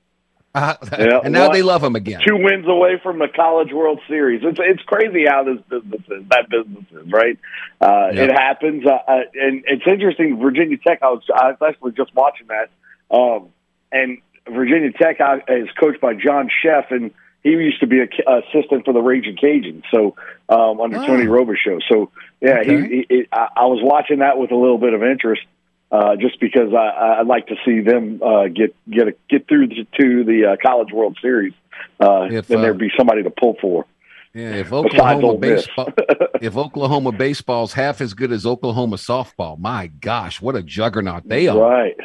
Uh, 0.54 0.74
yeah, 0.98 1.20
and 1.24 1.32
now 1.32 1.44
well, 1.44 1.52
they 1.52 1.62
love 1.62 1.82
him 1.82 1.96
again. 1.96 2.20
Two 2.26 2.36
wins 2.36 2.66
away 2.68 3.00
from 3.02 3.18
the 3.18 3.28
College 3.34 3.72
World 3.72 4.00
Series. 4.06 4.42
It's 4.44 4.58
it's 4.60 4.82
crazy 4.82 5.24
how 5.26 5.44
this 5.44 5.60
business 5.70 6.02
is. 6.10 6.28
That 6.28 6.50
business 6.50 6.84
is 6.92 7.10
right. 7.10 7.38
Uh, 7.80 8.10
It 8.12 8.30
happens, 8.30 8.84
uh, 8.84 8.90
uh, 8.90 9.20
and 9.34 9.64
it's 9.66 9.86
interesting. 9.86 10.38
Virginia 10.38 10.76
Tech. 10.76 10.98
I 11.02 11.08
was 11.08 11.22
I 11.34 11.48
was 11.52 11.56
actually 11.66 11.92
just 11.92 12.14
watching 12.14 12.48
that. 12.48 12.68
Um, 13.10 13.48
and 13.92 14.18
Virginia 14.50 14.92
Tech 14.92 15.18
is 15.48 15.68
coached 15.78 16.00
by 16.00 16.14
John 16.14 16.48
Szefc, 16.62 16.90
and 16.90 17.10
he 17.42 17.50
used 17.50 17.80
to 17.80 17.86
be 17.86 18.00
an 18.00 18.08
assistant 18.26 18.84
for 18.84 18.92
the 18.92 19.00
Raging 19.00 19.36
Cajun, 19.36 19.82
so 19.92 20.16
um, 20.48 20.80
under 20.80 20.98
oh. 20.98 21.06
Tony 21.06 21.24
Robichaux. 21.24 21.80
So 21.88 22.10
yeah, 22.40 22.60
okay. 22.60 22.88
he, 22.88 23.06
he, 23.08 23.28
I, 23.32 23.48
I 23.56 23.64
was 23.66 23.80
watching 23.82 24.18
that 24.18 24.38
with 24.38 24.50
a 24.50 24.56
little 24.56 24.78
bit 24.78 24.94
of 24.94 25.02
interest, 25.02 25.42
uh, 25.90 26.16
just 26.16 26.40
because 26.40 26.72
I, 26.74 27.20
I'd 27.20 27.26
like 27.26 27.46
to 27.48 27.56
see 27.64 27.80
them 27.80 28.22
uh, 28.22 28.48
get 28.48 28.74
get 28.90 29.08
a, 29.08 29.14
get 29.28 29.48
through 29.48 29.68
to, 29.68 29.84
to 29.84 30.24
the 30.24 30.52
uh, 30.52 30.56
College 30.60 30.92
World 30.92 31.18
Series. 31.22 31.54
Uh, 32.00 32.28
if, 32.30 32.48
then 32.48 32.60
there'd 32.60 32.76
uh, 32.76 32.78
be 32.78 32.90
somebody 32.96 33.22
to 33.22 33.30
pull 33.30 33.56
for. 33.60 33.86
Yeah, 34.34 34.56
if 34.56 34.72
Oklahoma 34.72 35.38
baseball, 35.38 35.88
if 36.40 36.56
Oklahoma 36.56 37.12
baseball's 37.12 37.72
half 37.72 38.00
as 38.00 38.14
good 38.14 38.30
as 38.30 38.44
Oklahoma 38.44 38.96
softball, 38.96 39.58
my 39.58 39.86
gosh, 39.86 40.40
what 40.40 40.54
a 40.54 40.62
juggernaut 40.62 41.28
they 41.28 41.48
are! 41.48 41.58
Right. 41.58 41.96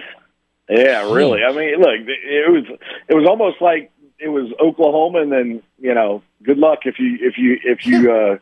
Yeah, 0.74 1.14
really. 1.14 1.44
I 1.44 1.52
mean, 1.52 1.78
look, 1.78 1.94
it 2.08 2.52
was 2.52 2.66
it 3.08 3.14
was 3.14 3.28
almost 3.30 3.62
like 3.62 3.92
it 4.18 4.30
was 4.30 4.52
Oklahoma, 4.60 5.22
and 5.22 5.32
then 5.32 5.64
you 5.80 5.94
know, 5.94 6.24
good 6.42 6.58
luck 6.58 6.80
if 6.86 6.98
you 6.98 7.18
if 7.22 7.38
you 7.38 7.60
if 7.64 7.86
you 7.86 8.12
uh, 8.16 8.38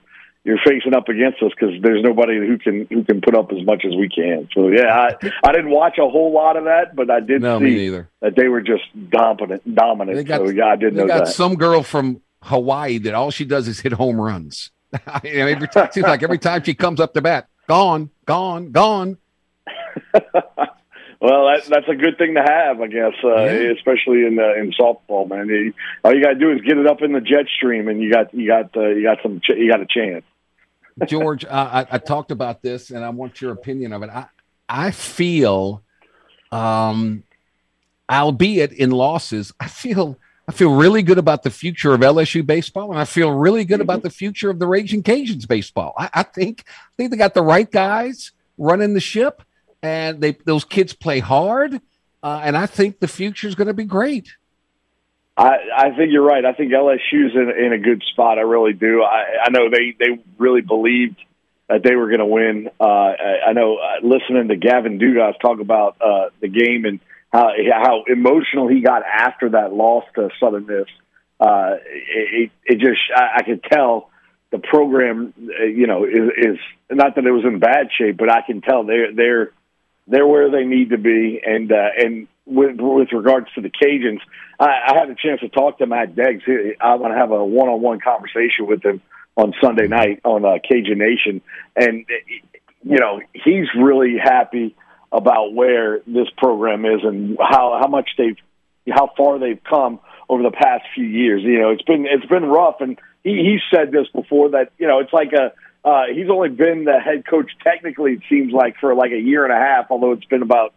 you're 0.46 0.60
facing 0.66 0.94
up 0.96 1.10
against 1.10 1.44
us 1.44 1.52
because 1.52 1.82
there's 1.82 2.02
nobody 2.02 2.38
who 2.38 2.58
can 2.58 2.88
who 2.90 3.04
can 3.04 3.20
put 3.20 3.36
up 3.36 3.52
as 3.52 3.66
much 3.66 3.84
as 3.86 3.96
we 3.96 4.08
can. 4.08 4.48
So 4.54 4.70
yeah, 4.70 4.94
I 4.94 5.16
I 5.44 5.52
didn't 5.52 5.72
watch 5.72 5.98
a 5.98 6.08
whole 6.08 6.32
lot 6.34 6.56
of 6.56 6.64
that, 6.64 6.96
but 6.96 7.12
I 7.12 7.20
did 7.20 7.42
no, 7.42 7.60
see 7.60 7.90
that 7.90 8.36
they 8.38 8.48
were 8.48 8.62
just 8.62 8.84
dominant. 9.10 9.76
Dominant. 9.76 10.16
They 10.16 10.24
got, 10.24 10.38
so 10.38 10.50
yeah, 10.50 10.68
I 10.68 10.76
did 10.78 10.96
know 10.96 11.08
got 11.08 11.26
that. 11.26 11.34
Some 11.34 11.56
girl 11.56 11.84
from 11.84 12.22
Hawaii 12.44 12.98
that 13.00 13.14
all 13.14 13.32
she 13.32 13.44
does 13.44 13.68
is 13.68 13.82
hit 13.82 13.92
home 13.92 14.20
runs. 14.20 14.72
I 15.06 15.20
every 15.26 15.68
time, 15.68 15.90
seems 15.92 16.08
like 16.08 16.24
every 16.24 16.40
time 16.40 16.64
she 16.64 16.76
comes 16.76 17.02
up 17.02 17.14
to 17.16 17.22
bat, 17.22 17.50
gone, 17.68 18.10
gone, 18.26 18.72
gone. 18.72 19.18
Well, 21.22 21.46
that, 21.46 21.66
that's 21.70 21.88
a 21.88 21.96
good 21.96 22.18
thing 22.18 22.34
to 22.34 22.42
have, 22.42 22.82
I 22.82 22.88
guess, 22.88 23.14
uh, 23.24 23.44
yeah. 23.44 23.72
especially 23.78 24.26
in 24.26 24.40
uh, 24.40 24.60
in 24.60 24.72
softball, 24.72 25.30
man. 25.30 25.48
You, 25.48 25.72
all 26.04 26.16
you 26.16 26.24
got 26.24 26.34
to 26.34 26.40
do 26.40 26.52
is 26.52 26.62
get 26.62 26.80
it 26.80 26.88
up 26.88 27.04
in 27.04 27.14
the 27.14 27.22
jet 27.22 27.46
stream, 27.56 27.88
and 27.88 28.02
you 28.02 28.12
got 28.12 28.34
you 28.34 28.48
got 28.48 28.76
uh, 28.76 28.88
you 28.88 29.04
got 29.04 29.20
some 29.22 29.40
ch- 29.40 29.58
you 29.58 29.70
got 29.70 29.82
a 29.82 29.86
chance. 29.88 30.26
George, 31.08 31.46
I, 31.46 31.86
I 31.92 31.98
talked 32.00 32.32
about 32.32 32.64
this, 32.64 32.90
and 32.90 33.06
I 33.06 33.10
want 33.12 33.40
your 33.40 33.52
opinion 33.52 33.94
of 33.94 34.02
it. 34.02 34.10
I 34.10 34.26
I 34.68 34.90
feel, 34.90 35.84
um, 36.52 37.24
albeit 38.10 38.72
in 38.72 38.90
losses, 38.90 39.54
I 39.60 39.68
feel 39.68 40.18
I 40.48 40.54
feel 40.54 40.74
really 40.74 41.04
good 41.04 41.20
about 41.20 41.44
the 41.44 41.52
future 41.52 41.94
of 41.94 42.02
LSU 42.02 42.44
baseball, 42.44 42.90
and 42.90 43.00
I 43.00 43.06
feel 43.06 43.30
really 43.32 43.64
good 43.64 43.80
about 43.80 44.02
the 44.02 44.10
future 44.10 44.50
of 44.50 44.58
the 44.58 44.66
Raging 44.66 45.04
Cajuns 45.04 45.48
baseball. 45.48 45.94
I, 46.00 46.10
I 46.16 46.24
think 46.24 46.66
I 46.68 46.92
think 46.98 47.12
they 47.12 47.18
got 47.18 47.36
the 47.36 47.44
right 47.44 47.70
guys 47.70 48.32
running 48.58 48.96
the 48.96 49.00
ship, 49.00 49.44
and 49.82 50.22
they 50.22 50.34
those 50.46 50.66
kids 50.66 50.94
play 50.94 51.20
hard, 51.20 51.82
uh, 52.24 52.42
and 52.44 52.58
I 52.58 52.66
think 52.66 53.00
the 53.00 53.08
future 53.08 53.48
is 53.48 53.56
going 53.56 53.68
to 53.68 53.74
be 53.74 53.86
great. 53.86 54.36
I, 55.38 55.58
I 55.76 55.96
think 55.96 56.12
you're 56.12 56.26
right. 56.26 56.44
I 56.44 56.54
think 56.54 56.72
LSU's 56.72 57.36
in, 57.36 57.54
in 57.66 57.74
a 57.74 57.80
good 57.80 58.04
spot. 58.12 58.38
I 58.38 58.42
really 58.42 58.74
do. 58.74 59.02
I, 59.02 59.46
I 59.46 59.50
know 59.50 59.70
they 59.70 59.96
they 59.98 60.20
really 60.38 60.62
believed 60.62 61.18
that 61.70 61.84
they 61.84 61.96
were 61.96 62.08
going 62.08 62.20
to 62.20 62.26
win. 62.26 62.70
Uh, 62.80 62.84
I, 62.84 63.40
I 63.48 63.54
know 63.54 63.78
uh, 63.78 64.06
listening 64.06 64.50
to 64.50 64.56
Gavin 64.56 65.00
Dugas 65.00 65.40
talk 65.40 65.60
about 65.60 65.98
uh, 66.02 66.30
the 66.42 66.48
game 66.48 66.86
and 66.86 67.00
how 67.32 67.50
how 67.72 68.04
emotional 68.08 68.68
he 68.68 68.82
got 68.82 69.04
after 69.04 69.50
that 69.50 69.74
loss 69.74 70.04
to 70.16 70.30
Southern 70.40 70.66
Miss. 70.66 70.88
Uh, 71.40 71.78
it, 71.86 72.52
it 72.66 72.80
just 72.80 73.00
I, 73.16 73.38
I 73.38 73.44
could 73.44 73.64
tell 73.64 74.10
the 74.52 74.60
program, 74.60 75.34
uh, 75.40 75.64
you 75.64 75.88
know, 75.88 76.04
is, 76.04 76.30
is 76.38 76.58
not 76.92 77.16
that 77.16 77.26
it 77.26 77.32
was 77.32 77.46
in 77.46 77.60
bad 77.60 77.88
shape, 77.98 78.18
but 78.18 78.30
I 78.30 78.42
can 78.42 78.62
tell 78.62 78.84
they're 78.84 79.14
they're 79.14 79.52
they're 80.12 80.28
where 80.28 80.52
they 80.52 80.66
need 80.66 80.90
to 80.90 80.98
be. 80.98 81.42
And 81.44 81.72
uh, 81.72 81.90
and 81.98 82.28
with, 82.46 82.76
with 82.80 83.08
regards 83.14 83.48
to 83.56 83.62
the 83.62 83.70
Cajuns, 83.70 84.20
I, 84.60 84.66
I 84.88 85.00
had 85.00 85.10
a 85.10 85.16
chance 85.16 85.40
to 85.40 85.50
talk 85.50 85.80
to 85.80 85.88
Matt 85.88 86.16
Deggs. 86.16 86.42
I'm 86.80 87.00
going 87.00 87.12
to 87.12 87.18
have 87.18 87.32
a 87.32 87.44
one-on-one 87.44 88.02
conversation 88.02 88.68
with 88.68 88.84
him 88.84 89.02
on 89.38 89.54
Sunday 89.64 89.88
night 89.88 90.20
on 90.26 90.44
uh, 90.44 90.58
Cajun 90.70 90.98
Nation, 90.98 91.42
and 91.76 92.06
you 92.84 93.00
know 93.00 93.22
he's 93.34 93.68
really 93.78 94.18
happy 94.22 94.76
about 95.12 95.54
where 95.54 96.00
this 96.06 96.28
program 96.38 96.86
is 96.86 97.02
and 97.04 97.38
how 97.40 97.80
how 97.82 97.88
much 97.88 98.10
they've 98.18 98.38
how 98.94 99.10
far 99.16 99.40
they've 99.40 99.64
come 99.64 100.00
over 100.28 100.44
the 100.44 100.52
past 100.52 100.84
few 100.94 101.06
years. 101.06 101.42
You 101.44 101.60
know, 101.60 101.70
it's 101.70 101.84
been 101.84 102.06
it's 102.06 102.26
been 102.26 102.46
rough, 102.46 102.82
and 102.82 103.00
he 103.24 103.32
he 103.32 103.60
said 103.74 103.92
this 103.92 104.08
before 104.14 104.50
that 104.50 104.74
you 104.78 104.88
know 104.88 105.00
it's 105.00 105.14
like 105.14 105.32
a 105.32 105.54
uh, 105.84 106.04
he's 106.14 106.30
only 106.30 106.50
been 106.50 106.86
the 106.86 107.00
head 107.00 107.26
coach 107.26 107.52
technically 107.64 108.14
it 108.14 108.22
seems 108.30 108.54
like 108.54 108.76
for 108.80 108.94
like 108.94 109.12
a 109.12 109.20
year 109.20 109.44
and 109.44 109.54
a 109.54 109.58
half, 109.58 109.88
although 109.90 110.12
it's 110.12 110.26
been 110.26 110.44
about 110.44 110.74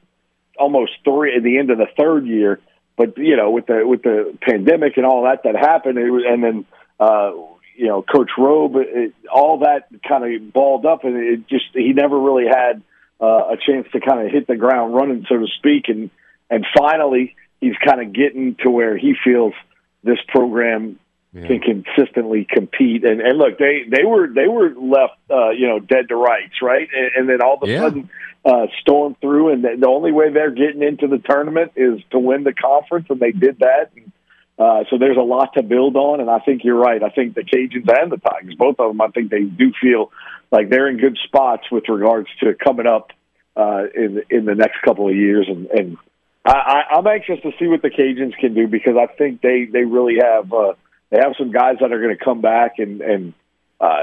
almost 0.59 0.93
three 1.05 1.37
at 1.37 1.43
the 1.43 1.59
end 1.59 1.71
of 1.71 1.79
the 1.79 1.89
third 1.99 2.27
year. 2.27 2.61
But 2.97 3.19
you 3.19 3.37
know, 3.37 3.51
with 3.51 3.67
the 3.67 3.87
with 3.87 4.03
the 4.03 4.37
pandemic 4.41 4.97
and 4.97 5.05
all 5.05 5.25
that 5.25 5.43
that 5.45 5.57
happened, 5.57 5.99
it 5.99 6.11
was, 6.11 6.25
and 6.27 6.43
then 6.43 6.65
uh, 6.99 7.33
you 7.77 7.89
know, 7.89 8.03
Coach 8.03 8.31
Robe, 8.39 8.77
it, 8.77 9.15
all 9.33 9.59
that 9.59 9.89
kind 10.09 10.25
of 10.25 10.53
balled 10.53 10.87
up, 10.87 11.05
and 11.05 11.17
it 11.17 11.49
just 11.49 11.67
he 11.75 11.93
never 11.93 12.19
really 12.19 12.47
had 12.47 12.83
uh, 13.21 13.51
a 13.53 13.57
chance 13.57 13.89
to 13.93 14.01
kind 14.01 14.25
of 14.25 14.33
hit 14.33 14.47
the 14.47 14.57
ground 14.57 14.95
running, 14.95 15.27
so 15.29 15.37
to 15.37 15.47
speak, 15.59 15.89
and 15.89 16.11
and 16.49 16.65
finally 16.77 17.35
he's 17.61 17.77
kind 17.85 18.01
of 18.01 18.13
getting 18.13 18.57
to 18.63 18.71
where 18.71 18.97
he 18.97 19.15
feels 19.25 19.55
this 20.03 20.19
program 20.29 20.99
yeah. 21.35 21.47
can 21.47 21.61
consistently 21.61 22.47
compete. 22.49 23.05
And 23.05 23.21
and 23.21 23.37
look, 23.39 23.59
they 23.59 23.83
they 23.89 24.05
were 24.05 24.29
they 24.33 24.49
were 24.49 24.71
left 24.71 25.19
uh, 25.31 25.51
you 25.51 25.67
know 25.67 25.81
dead 25.81 26.09
to 26.09 26.17
rights, 26.17 26.63
right? 26.63 26.89
And, 26.95 27.11
and 27.17 27.29
then 27.29 27.43
all 27.43 27.59
of 27.61 27.69
a 27.69 27.73
yeah. 27.73 27.81
sudden 27.81 28.11
uh, 28.45 28.67
stormed 28.81 29.21
through, 29.21 29.53
and 29.53 29.65
the, 29.65 29.77
the 29.79 29.89
only 29.89 30.13
way 30.13 30.33
they're 30.33 30.51
getting 30.51 30.83
into 30.83 31.09
the 31.09 31.19
tournament 31.19 31.73
is 31.77 32.01
to 32.11 32.19
win 32.19 32.45
the 32.45 32.53
conference, 32.53 33.07
and 33.11 33.19
they 33.19 33.33
did 33.33 33.59
that. 33.59 33.91
And, 33.97 34.13
uh, 34.57 34.85
so 34.89 34.99
there's 34.99 35.17
a 35.17 35.23
lot 35.23 35.55
to 35.55 35.63
build 35.65 35.97
on, 35.97 36.21
and 36.21 36.31
I 36.31 36.39
think 36.39 36.63
you're 36.63 36.79
right. 36.79 37.03
I 37.03 37.09
think 37.09 37.35
the 37.35 37.43
Cajuns 37.43 37.89
and 37.89 38.13
the 38.13 38.19
Tigers, 38.19 38.55
both 38.57 38.77
of 38.79 38.91
them, 38.91 39.01
I 39.01 39.09
think 39.09 39.31
they 39.31 39.43
do 39.43 39.73
feel 39.81 40.13
like 40.53 40.71
they're 40.71 40.89
in 40.89 40.99
good 40.99 41.19
spots 41.25 41.65
with 41.73 41.89
regards 41.89 42.29
to 42.41 42.55
coming 42.55 42.87
up 42.87 43.11
uh, 43.57 43.85
in 43.95 44.23
in 44.31 44.45
the 44.45 44.55
next 44.55 44.83
couple 44.85 45.09
of 45.09 45.17
years. 45.17 45.47
And, 45.49 45.67
and 45.67 45.97
I, 46.45 46.83
I'm 46.93 47.07
anxious 47.07 47.41
to 47.43 47.51
see 47.59 47.67
what 47.67 47.83
the 47.83 47.91
Cajuns 47.91 48.37
can 48.39 48.55
do 48.55 48.69
because 48.69 48.95
I 48.97 49.07
think 49.07 49.41
they 49.41 49.65
they 49.65 49.83
really 49.83 50.19
have 50.23 50.53
uh, 50.53 50.75
they 51.15 51.21
have 51.21 51.35
some 51.39 51.53
guys 51.53 51.77
that 51.81 51.93
are 51.93 52.01
going 52.01 52.17
to 52.17 52.25
come 52.25 52.41
back 52.41 52.79
and 52.79 53.01
and 53.01 53.35
uh, 53.81 54.03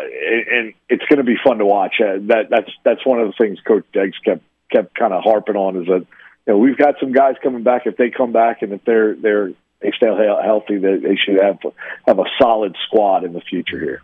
and 0.49 0.74
it's 0.88 1.03
going 1.09 1.18
to 1.18 1.24
be 1.24 1.36
fun 1.43 1.57
to 1.57 1.66
watch. 1.66 1.95
Uh, 1.99 2.20
that 2.28 2.47
that's 2.49 2.72
that's 2.86 3.05
one 3.05 3.20
of 3.20 3.28
the 3.28 3.34
things 3.38 3.59
Coach 3.68 3.84
Deggs 3.93 4.14
kept 4.24 4.43
kept 4.72 4.95
kind 4.95 5.12
of 5.12 5.22
harping 5.22 5.57
on 5.57 5.76
is 5.82 5.88
that 5.88 6.05
you 6.47 6.53
know 6.53 6.57
we've 6.57 6.78
got 6.78 6.95
some 7.01 7.12
guys 7.12 7.36
coming 7.43 7.64
back. 7.64 7.82
If 7.86 7.97
they 7.97 8.12
come 8.12 8.32
back 8.32 8.62
and 8.62 8.72
if 8.72 8.86
they're 8.86 9.16
they're 9.16 9.49
they 9.82 9.91
stay 9.97 10.07
healthy, 10.07 10.78
they, 10.78 10.97
they 10.97 11.18
should 11.18 11.41
have 11.41 11.59
have 12.07 12.20
a 12.20 12.26
solid 12.39 12.78
squad 12.88 13.26
in 13.26 13.34
the 13.34 13.41
future 13.41 13.80
here. 13.80 14.01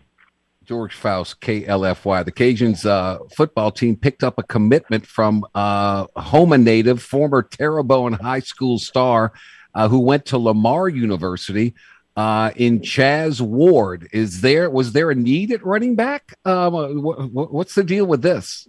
George 0.65 0.93
Faust, 0.93 1.39
KLFY. 1.39 2.25
The 2.25 2.31
Cajuns 2.33 2.85
uh, 2.85 3.19
football 3.37 3.71
team 3.71 3.95
picked 3.95 4.21
up 4.21 4.37
a 4.37 4.43
commitment 4.43 5.05
from 5.05 5.45
uh, 5.55 6.07
Houma 6.17 6.57
native, 6.57 7.01
former 7.01 7.41
Terrebonne 7.41 8.19
High 8.19 8.41
School 8.41 8.79
star, 8.79 9.31
uh, 9.73 9.87
who 9.87 9.99
went 9.99 10.25
to 10.25 10.37
Lamar 10.37 10.89
University. 10.89 11.73
Uh, 12.17 12.49
in 12.55 12.79
Chaz 12.79 13.39
Ward, 13.39 14.09
is 14.11 14.41
there 14.41 14.71
was 14.71 14.93
there 14.93 15.11
a 15.11 15.15
need 15.15 15.51
at 15.51 15.63
running 15.63 15.93
back? 15.93 16.33
Um, 16.45 16.73
what's 16.73 17.75
the 17.75 17.83
deal 17.83 18.07
with 18.07 18.23
this? 18.23 18.67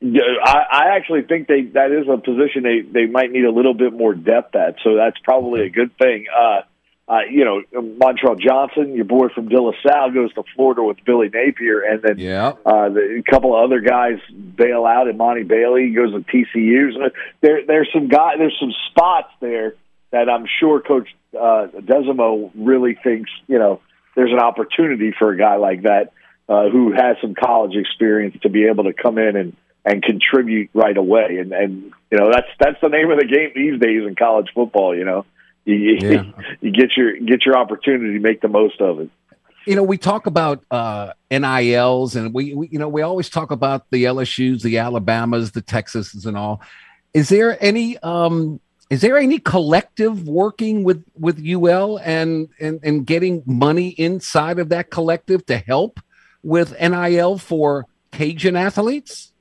Yeah, 0.00 0.20
I, 0.44 0.62
I 0.70 0.96
actually 0.96 1.22
think 1.22 1.48
they 1.48 1.62
that 1.74 1.90
is 1.90 2.06
a 2.08 2.18
position 2.18 2.62
they 2.62 2.82
they 2.82 3.06
might 3.06 3.32
need 3.32 3.46
a 3.46 3.50
little 3.50 3.74
bit 3.74 3.92
more 3.92 4.14
depth 4.14 4.54
at. 4.54 4.76
So 4.84 4.94
that's 4.94 5.16
probably 5.24 5.62
a 5.62 5.70
good 5.70 5.90
thing. 5.98 6.26
Uh, 6.32 6.60
uh, 7.08 7.20
you 7.28 7.44
know, 7.44 7.62
Montreal 7.98 8.36
Johnson, 8.36 8.94
your 8.94 9.06
boy 9.06 9.28
from 9.34 9.48
De 9.48 9.60
La 9.60 9.72
Salle, 9.84 10.12
goes 10.12 10.32
to 10.34 10.44
Florida 10.54 10.84
with 10.84 10.98
Billy 11.04 11.30
Napier, 11.32 11.80
and 11.80 12.00
then 12.00 12.18
yeah. 12.18 12.52
uh, 12.64 12.90
the, 12.90 13.22
a 13.26 13.28
couple 13.28 13.56
of 13.56 13.64
other 13.64 13.80
guys 13.80 14.20
bail 14.30 14.84
out. 14.84 15.08
And 15.08 15.18
Monty 15.18 15.42
Bailey 15.42 15.90
goes 15.90 16.12
to 16.12 16.20
TCU. 16.20 16.92
So 16.92 17.10
there, 17.40 17.66
there's 17.66 17.88
some 17.92 18.06
guy, 18.06 18.36
there's 18.36 18.56
some 18.60 18.72
spots 18.90 19.32
there 19.40 19.74
that 20.10 20.28
I'm 20.28 20.46
sure 20.60 20.80
Coach 20.80 21.08
uh, 21.34 21.68
Desormeaux 21.76 22.50
really 22.54 22.98
thinks, 23.02 23.30
you 23.46 23.58
know, 23.58 23.80
there's 24.16 24.32
an 24.32 24.40
opportunity 24.40 25.12
for 25.16 25.30
a 25.30 25.38
guy 25.38 25.56
like 25.56 25.82
that 25.82 26.12
uh, 26.48 26.68
who 26.70 26.92
has 26.92 27.16
some 27.20 27.34
college 27.34 27.76
experience 27.76 28.36
to 28.42 28.48
be 28.48 28.64
able 28.66 28.84
to 28.84 28.92
come 28.92 29.18
in 29.18 29.36
and 29.36 29.56
and 29.84 30.02
contribute 30.02 30.70
right 30.74 30.96
away. 30.96 31.38
And 31.38 31.52
and 31.52 31.92
you 32.10 32.18
know 32.18 32.30
that's 32.32 32.48
that's 32.58 32.80
the 32.80 32.88
name 32.88 33.10
of 33.10 33.18
the 33.18 33.26
game 33.26 33.50
these 33.54 33.80
days 33.80 34.06
in 34.06 34.14
college 34.16 34.48
football. 34.54 34.96
You 34.96 35.04
know, 35.04 35.26
you 35.64 35.98
yeah. 36.00 36.24
you 36.60 36.72
get 36.72 36.96
your 36.96 37.18
get 37.18 37.44
your 37.44 37.56
opportunity, 37.56 38.18
make 38.18 38.40
the 38.40 38.48
most 38.48 38.80
of 38.80 39.00
it. 39.00 39.10
You 39.66 39.76
know, 39.76 39.82
we 39.82 39.98
talk 39.98 40.26
about 40.26 40.64
uh, 40.70 41.12
NILs, 41.30 42.16
and 42.16 42.32
we, 42.32 42.54
we 42.54 42.68
you 42.68 42.78
know 42.78 42.88
we 42.88 43.02
always 43.02 43.28
talk 43.28 43.50
about 43.50 43.90
the 43.90 44.04
LSU's, 44.04 44.62
the 44.62 44.78
Alabamas, 44.78 45.52
the 45.52 45.62
Texases, 45.62 46.26
and 46.26 46.36
all. 46.36 46.62
Is 47.12 47.28
there 47.28 47.62
any 47.62 47.98
um, 47.98 48.60
is 48.90 49.00
there 49.02 49.18
any 49.18 49.38
collective 49.38 50.26
working 50.26 50.82
with 50.82 51.04
with 51.18 51.44
UL 51.44 51.98
and, 51.98 52.48
and 52.58 52.80
and 52.82 53.06
getting 53.06 53.42
money 53.46 53.88
inside 53.90 54.58
of 54.58 54.70
that 54.70 54.90
collective 54.90 55.44
to 55.46 55.58
help 55.58 56.00
with 56.42 56.78
NIL 56.80 57.38
for 57.38 57.86
Cajun 58.12 58.56
athletes? 58.56 59.32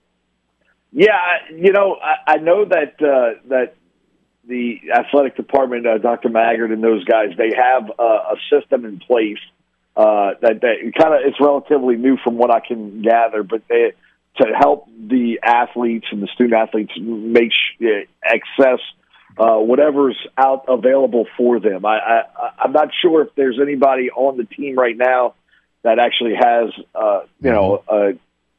Yeah, 0.92 1.18
you 1.54 1.72
know, 1.72 1.98
I, 2.02 2.34
I 2.34 2.38
know 2.38 2.66
that 2.66 2.96
uh, 3.02 3.40
that 3.50 3.76
the 4.48 4.80
athletic 4.94 5.36
department, 5.36 5.86
uh, 5.86 5.98
Dr. 5.98 6.30
Maggard 6.30 6.72
and 6.72 6.84
those 6.84 7.04
guys, 7.04 7.30
they 7.38 7.52
have 7.56 7.92
uh, 8.00 8.04
a 8.04 8.36
system 8.50 8.86
in 8.86 9.00
place 9.00 9.40
uh, 9.96 10.32
that, 10.42 10.62
that 10.62 10.92
kind 10.98 11.14
of 11.14 11.22
it's 11.26 11.40
relatively 11.40 11.96
new 11.96 12.18
from 12.24 12.38
what 12.38 12.52
I 12.52 12.60
can 12.66 13.02
gather, 13.02 13.44
but 13.44 13.64
they, 13.68 13.94
to 14.38 14.46
help 14.58 14.88
the 14.88 15.40
athletes 15.44 16.08
and 16.12 16.22
the 16.22 16.28
student 16.28 16.54
athletes 16.54 16.94
make 16.98 17.52
uh, 17.82 18.06
access 18.24 18.80
uh, 19.40 19.58
whatever's 19.58 20.18
out 20.38 20.66
available 20.68 21.26
for 21.38 21.60
them. 21.60 21.86
I, 21.86 21.98
I, 21.98 22.22
I'm 22.60 22.72
not 22.72 22.90
sure 23.02 23.22
if 23.22 23.36
there's 23.36 23.60
anybody 23.62 24.10
on 24.10 24.38
the 24.38 24.46
team 24.46 24.76
right 24.76 24.98
now 24.98 25.36
that 25.84 26.00
actually 26.00 26.36
has, 26.36 26.70
uh, 26.96 27.22
you 27.42 27.52
know, 27.52 27.84
a, 27.88 28.14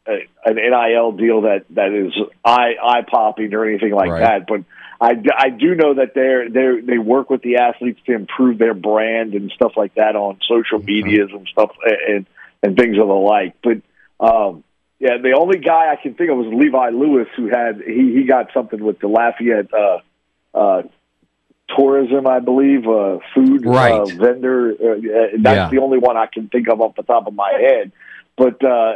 a, 0.06 0.28
an 0.44 0.56
NIL 0.56 1.12
deal 1.12 1.42
that 1.42 1.64
that 1.70 1.92
is 1.92 2.12
eye 2.44 2.74
eye 2.82 3.02
popping 3.08 3.52
or 3.54 3.66
anything 3.66 3.92
like 3.92 4.10
right. 4.10 4.20
that. 4.20 4.46
But 4.46 4.64
I, 5.00 5.12
I 5.36 5.50
do 5.50 5.74
know 5.74 5.94
that 5.94 6.14
they're 6.14 6.48
they 6.48 6.80
they 6.80 6.98
work 6.98 7.30
with 7.30 7.42
the 7.42 7.56
athletes 7.56 8.00
to 8.06 8.14
improve 8.14 8.58
their 8.58 8.74
brand 8.74 9.34
and 9.34 9.50
stuff 9.52 9.72
like 9.76 9.94
that 9.94 10.16
on 10.16 10.38
social 10.48 10.78
medias 10.78 11.30
and 11.32 11.46
stuff 11.48 11.70
and 12.08 12.26
and 12.62 12.76
things 12.76 12.98
of 12.98 13.06
the 13.06 13.14
like. 13.14 13.56
But 13.62 13.82
um, 14.20 14.64
yeah, 14.98 15.18
the 15.22 15.36
only 15.38 15.58
guy 15.58 15.92
I 15.92 15.96
can 16.02 16.14
think 16.14 16.30
of 16.30 16.38
was 16.38 16.52
Levi 16.52 16.90
Lewis, 16.90 17.28
who 17.36 17.48
had 17.48 17.80
he 17.86 18.12
he 18.14 18.24
got 18.24 18.52
something 18.52 18.82
with 18.82 18.98
the 18.98 19.08
Lafayette 19.08 19.72
uh, 19.72 19.98
uh, 20.58 20.82
tourism, 21.76 22.26
I 22.26 22.40
believe, 22.40 22.86
uh, 22.86 23.18
food 23.34 23.66
uh, 23.66 23.70
right. 23.70 23.92
uh, 23.92 24.06
vendor. 24.06 24.72
Uh, 24.72 24.94
that's 25.38 25.56
yeah. 25.56 25.70
the 25.70 25.78
only 25.78 25.98
one 25.98 26.16
I 26.16 26.26
can 26.26 26.48
think 26.48 26.68
of 26.68 26.80
off 26.80 26.96
the 26.96 27.02
top 27.02 27.26
of 27.26 27.34
my 27.34 27.52
head. 27.52 27.92
But 28.36 28.64
uh, 28.64 28.94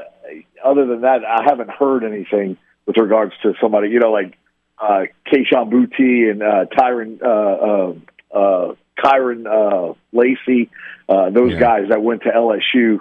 other 0.64 0.86
than 0.86 1.02
that, 1.02 1.24
I 1.24 1.42
haven't 1.44 1.70
heard 1.70 2.04
anything 2.04 2.56
with 2.86 2.96
regards 2.96 3.32
to 3.42 3.54
somebody, 3.60 3.90
you 3.90 3.98
know, 3.98 4.10
like 4.10 4.36
uh, 4.78 5.04
Kayshon 5.26 5.70
Boutte 5.70 6.30
and 6.30 6.42
uh, 6.42 6.64
Tyron, 6.66 7.22
uh, 7.22 8.36
uh, 8.36 8.38
uh, 8.38 8.74
Kyren 8.98 9.46
uh, 9.46 9.94
Lacy, 10.12 10.70
uh, 11.08 11.30
those 11.30 11.52
yeah. 11.52 11.60
guys 11.60 11.88
that 11.88 12.02
went 12.02 12.22
to 12.22 12.30
LSU 12.30 13.00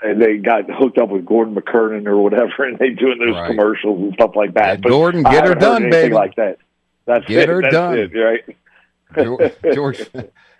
and 0.00 0.20
they 0.20 0.38
got 0.38 0.64
hooked 0.68 0.98
up 0.98 1.10
with 1.10 1.24
Gordon 1.24 1.54
McKernan 1.54 2.06
or 2.06 2.20
whatever, 2.20 2.64
and 2.66 2.78
they 2.78 2.90
doing 2.90 3.18
those 3.18 3.34
right. 3.34 3.48
commercials 3.48 4.00
and 4.00 4.14
stuff 4.14 4.32
like 4.34 4.54
that. 4.54 4.82
But 4.82 4.88
Gordon, 4.90 5.22
get 5.22 5.46
her 5.46 5.54
done, 5.54 5.90
baby. 5.90 6.14
Like 6.14 6.36
that. 6.36 6.58
That's 7.04 7.26
get 7.26 7.44
it. 7.44 7.48
her 7.48 7.62
That's 7.62 7.72
done, 7.72 7.98
it, 7.98 8.12
right? 8.14 9.54
George 9.74 10.00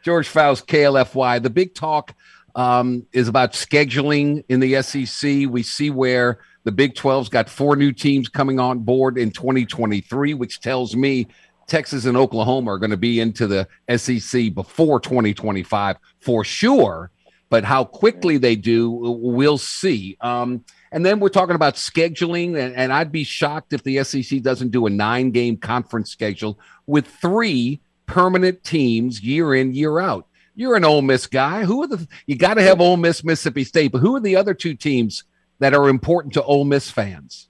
George 0.02 0.28
Faust, 0.28 0.66
KLFY. 0.66 1.42
The 1.42 1.50
big 1.50 1.74
talk 1.74 2.14
um, 2.54 3.06
is 3.12 3.28
about 3.28 3.52
scheduling 3.52 4.44
in 4.48 4.60
the 4.60 4.82
SEC. 4.82 5.48
We 5.48 5.62
see 5.62 5.90
where 5.90 6.40
the 6.64 6.72
Big 6.72 6.94
12's 6.94 7.28
got 7.28 7.48
four 7.48 7.76
new 7.76 7.92
teams 7.92 8.28
coming 8.28 8.60
on 8.60 8.80
board 8.80 9.18
in 9.18 9.30
2023, 9.30 10.34
which 10.34 10.60
tells 10.60 10.94
me 10.94 11.26
Texas 11.66 12.04
and 12.04 12.16
Oklahoma 12.16 12.72
are 12.72 12.78
going 12.78 12.90
to 12.90 12.96
be 12.96 13.20
into 13.20 13.46
the 13.46 13.66
SEC 13.96 14.54
before 14.54 15.00
2025 15.00 15.96
for 16.20 16.44
sure. 16.44 17.10
But 17.48 17.64
how 17.64 17.84
quickly 17.84 18.38
they 18.38 18.56
do, 18.56 18.90
we'll 18.90 19.58
see. 19.58 20.16
Um, 20.20 20.64
and 20.92 21.04
then 21.04 21.20
we're 21.20 21.30
talking 21.30 21.56
about 21.56 21.74
scheduling, 21.74 22.48
and, 22.56 22.76
and 22.76 22.92
I'd 22.92 23.10
be 23.10 23.24
shocked 23.24 23.72
if 23.72 23.82
the 23.82 24.04
SEC 24.04 24.42
doesn't 24.42 24.70
do 24.70 24.86
a 24.86 24.90
nine 24.90 25.30
game 25.30 25.56
conference 25.56 26.10
schedule 26.10 26.58
with 26.86 27.06
three 27.06 27.80
permanent 28.04 28.62
teams 28.62 29.22
year 29.22 29.54
in, 29.54 29.72
year 29.72 29.98
out. 29.98 30.26
You're 30.54 30.76
an 30.76 30.84
Ole 30.84 31.00
Miss 31.00 31.26
guy. 31.26 31.64
Who 31.64 31.82
are 31.82 31.86
the 31.86 32.06
you 32.26 32.36
got 32.36 32.54
to 32.54 32.62
have 32.62 32.78
Ole 32.80 32.98
Miss, 32.98 33.24
Mississippi 33.24 33.64
State, 33.64 33.90
but 33.90 34.00
who 34.00 34.14
are 34.16 34.20
the 34.20 34.36
other 34.36 34.52
two 34.52 34.74
teams 34.74 35.24
that 35.60 35.72
are 35.72 35.88
important 35.88 36.34
to 36.34 36.42
Ole 36.42 36.66
Miss 36.66 36.90
fans? 36.90 37.48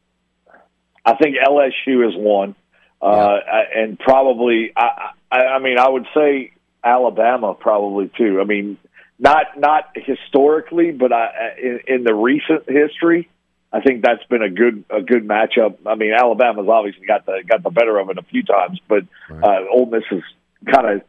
I 1.04 1.16
think 1.16 1.36
LSU 1.36 2.08
is 2.08 2.14
one, 2.16 2.54
uh, 3.00 3.38
and 3.74 3.98
probably 3.98 4.72
I, 4.76 5.10
I, 5.32 5.38
I 5.38 5.58
mean 5.58 5.78
I 5.80 5.88
would 5.88 6.06
say 6.14 6.52
Alabama 6.84 7.54
probably 7.54 8.08
too. 8.16 8.40
I 8.40 8.44
mean 8.44 8.78
not 9.18 9.58
not 9.58 9.90
historically, 9.96 10.92
but 10.92 11.12
I, 11.12 11.56
in, 11.60 11.80
in 11.88 12.04
the 12.04 12.14
recent 12.14 12.68
history, 12.68 13.28
I 13.72 13.80
think 13.80 14.02
that's 14.02 14.24
been 14.24 14.42
a 14.42 14.50
good 14.50 14.84
a 14.90 15.00
good 15.00 15.26
matchup. 15.26 15.78
I 15.86 15.94
mean, 15.94 16.12
Alabama's 16.12 16.68
obviously 16.68 17.06
got 17.06 17.24
the 17.24 17.42
got 17.46 17.62
the 17.62 17.70
better 17.70 17.98
of 17.98 18.10
it 18.10 18.18
a 18.18 18.22
few 18.22 18.42
times, 18.42 18.80
but 18.86 19.04
uh, 19.30 19.60
Ole 19.72 19.86
Miss 19.86 20.04
has 20.10 20.22
kind 20.70 20.88
of 20.88 21.02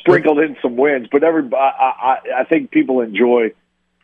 sprinkled 0.00 0.38
in 0.38 0.56
some 0.62 0.76
wins. 0.76 1.08
But 1.10 1.24
every 1.24 1.48
I, 1.52 1.58
I, 1.58 2.18
I 2.40 2.44
think 2.44 2.70
people 2.70 3.00
enjoy 3.00 3.52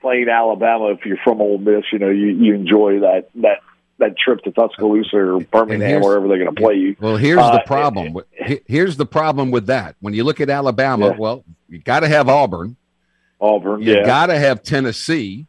playing 0.00 0.28
Alabama 0.28 0.90
if 0.90 1.06
you're 1.06 1.18
from 1.22 1.40
Ole 1.40 1.58
Miss. 1.58 1.84
You 1.92 2.00
know, 2.00 2.10
you, 2.10 2.26
you 2.26 2.54
enjoy 2.54 3.00
that 3.00 3.28
that 3.36 3.60
that 3.98 4.18
trip 4.18 4.42
to 4.42 4.50
Tuscaloosa 4.50 5.16
or 5.16 5.40
Birmingham, 5.40 6.02
wherever 6.02 6.26
they're 6.26 6.38
going 6.38 6.54
to 6.54 6.60
play 6.60 6.74
you. 6.74 6.96
Well, 7.00 7.16
here's 7.16 7.38
uh, 7.38 7.52
the 7.52 7.62
problem. 7.64 8.16
here's 8.66 8.96
the 8.96 9.06
problem 9.06 9.50
with 9.50 9.66
that. 9.66 9.94
When 10.00 10.14
you 10.14 10.24
look 10.24 10.40
at 10.40 10.50
Alabama, 10.50 11.10
yeah. 11.10 11.16
well, 11.16 11.44
you 11.68 11.78
got 11.78 12.00
to 12.00 12.08
have 12.08 12.28
Auburn. 12.28 12.76
Auburn, 13.40 13.82
you 13.82 13.94
yeah. 13.94 14.04
got 14.04 14.26
to 14.26 14.38
have 14.38 14.62
Tennessee. 14.62 15.46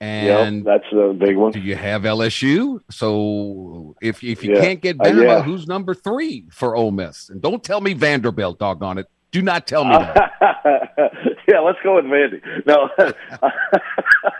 And 0.00 0.56
yep, 0.56 0.64
that's 0.64 0.92
a 0.92 1.14
big 1.14 1.36
one. 1.36 1.52
Do 1.52 1.60
you 1.60 1.74
have 1.74 2.02
LSU? 2.02 2.80
So 2.90 3.96
if 4.02 4.22
if 4.22 4.44
you 4.44 4.54
yeah. 4.54 4.60
can't 4.60 4.80
get 4.82 4.98
Bama, 4.98 5.18
uh, 5.18 5.22
yeah. 5.22 5.42
who's 5.42 5.66
number 5.66 5.94
three 5.94 6.44
for 6.50 6.76
Ole 6.76 6.90
Miss? 6.90 7.30
And 7.30 7.40
don't 7.40 7.64
tell 7.64 7.80
me 7.80 7.94
Vanderbilt, 7.94 8.58
doggone 8.58 8.98
it. 8.98 9.08
Do 9.32 9.42
not 9.42 9.66
tell 9.66 9.84
me 9.84 9.96
that. 9.96 10.32
yeah, 11.48 11.60
let's 11.60 11.78
go 11.82 11.96
with 11.96 12.04
Vandy. 12.04 12.40
No, 12.66 12.88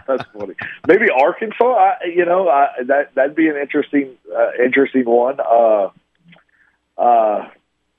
that's 0.07 0.25
funny. 0.39 0.55
Maybe 0.87 1.07
Arkansas. 1.11 1.65
I, 1.65 1.95
you 2.15 2.25
know, 2.25 2.49
I, 2.49 2.69
that 2.87 3.15
that'd 3.15 3.35
be 3.35 3.49
an 3.49 3.57
interesting 3.57 4.15
uh, 4.35 4.51
interesting 4.63 5.05
one. 5.05 5.41
Uh, 5.41 5.89
uh, 6.99 7.49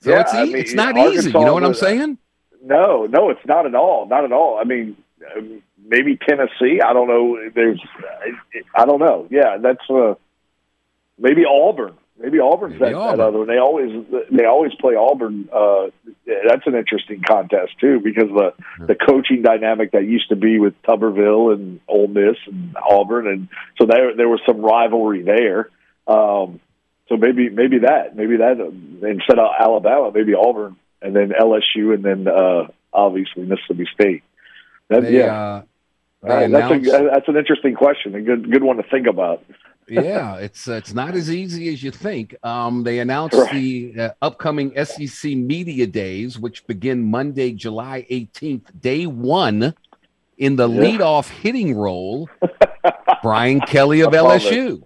so 0.02 0.12
yeah, 0.12 0.22
it's, 0.22 0.34
e- 0.34 0.38
I 0.38 0.46
mean, 0.46 0.56
it's 0.58 0.74
not 0.74 0.96
Arkansas 0.98 1.20
easy. 1.20 1.28
You 1.30 1.46
know 1.46 1.54
what 1.54 1.64
I'm 1.64 1.70
was- 1.70 1.80
saying? 1.80 2.18
No, 2.64 3.06
no, 3.06 3.30
it's 3.30 3.46
not 3.46 3.66
at 3.66 3.76
all. 3.76 4.08
Not 4.08 4.26
at 4.26 4.32
all. 4.32 4.60
I 4.60 4.64
mean, 4.64 4.98
maybe 5.86 6.18
Tennessee. 6.18 6.80
I 6.86 6.94
don't 6.94 7.08
know. 7.08 7.38
There's, 7.54 7.82
I 8.76 8.86
don't 8.86 9.00
know. 9.00 9.28
Yeah, 9.30 9.58
that's 9.62 9.90
uh, 9.90 10.16
maybe 11.18 11.44
Auburn. 11.46 11.96
Maybe 12.20 12.40
Auburn's 12.40 12.80
Maybe 12.80 12.94
that, 12.94 12.96
Auburn. 12.96 13.18
that 13.20 13.24
other 13.28 13.38
one. 13.40 13.48
They 13.48 13.60
always 13.60 14.06
they 14.32 14.46
always 14.46 14.74
play 14.82 14.96
Auburn. 14.96 15.50
Uh, 15.54 15.88
that's 16.26 16.66
an 16.66 16.74
interesting 16.74 17.22
contest 17.22 17.74
too 17.80 18.00
because 18.00 18.30
the 18.30 18.54
the 18.88 18.96
coaching 18.96 19.44
dynamic 19.44 19.92
that 19.92 20.04
used 20.06 20.30
to 20.30 20.36
be 20.36 20.58
with 20.58 20.74
Tuberville 20.82 21.54
and 21.54 21.80
Ole 21.88 22.08
Miss 22.08 22.38
and 22.48 22.76
Auburn, 22.78 23.28
and 23.28 23.50
so 23.80 23.86
there 23.86 24.16
there 24.16 24.28
was 24.28 24.42
some 24.48 24.62
rivalry 24.62 25.22
there. 25.22 25.70
Um, 26.08 26.60
so 27.08 27.18
maybe 27.18 27.50
maybe 27.50 27.80
that 27.80 28.16
maybe 28.16 28.38
that 28.38 28.60
uh, 28.60 29.08
instead 29.08 29.38
of 29.38 29.52
Alabama, 29.60 30.12
maybe 30.12 30.34
Auburn, 30.34 30.76
and 31.04 31.16
then 31.16 31.34
LSU, 31.40 31.94
and 31.94 32.04
then 32.04 32.28
uh, 32.28 32.68
obviously 32.92 33.44
Mississippi 33.44 33.88
State. 33.94 34.24
That, 34.90 35.04
They, 35.04 35.18
yeah, 35.18 35.26
uh, 35.26 35.62
they 36.24 36.46
Uh, 36.46 36.48
that's 36.48 36.72
a 36.72 37.10
that's 37.14 37.28
an 37.28 37.38
interesting 37.38 37.76
question, 37.76 38.16
a 38.16 38.22
good 38.22 38.52
good 38.52 38.64
one 38.64 38.78
to 38.78 38.84
think 38.84 39.08
about. 39.08 39.44
yeah, 39.90 40.36
it's 40.38 40.68
uh, 40.68 40.74
it's 40.74 40.94
not 40.94 41.16
as 41.16 41.32
easy 41.32 41.70
as 41.74 41.82
you 41.84 41.92
think. 41.92 42.36
Um, 42.44 42.84
they 42.84 43.00
announced 43.00 43.36
Right. 43.38 43.52
the 43.52 43.94
uh, 44.00 44.10
upcoming 44.22 44.72
SEC 44.84 45.32
Media 45.36 45.88
Days, 45.88 46.38
which 46.40 46.66
begin 46.68 47.04
Monday, 47.04 47.52
July 47.54 48.06
18th, 48.10 48.80
day 48.80 49.06
one. 49.06 49.74
In 50.38 50.56
the 50.56 50.70
Yeah. 50.70 50.82
leadoff 51.00 51.30
hitting 51.30 51.76
role, 51.76 52.30
Brian 53.24 53.60
Kelly 53.62 54.02
of 54.02 54.14
love 54.14 54.36
it. 54.36 54.42
LSU. 54.44 54.84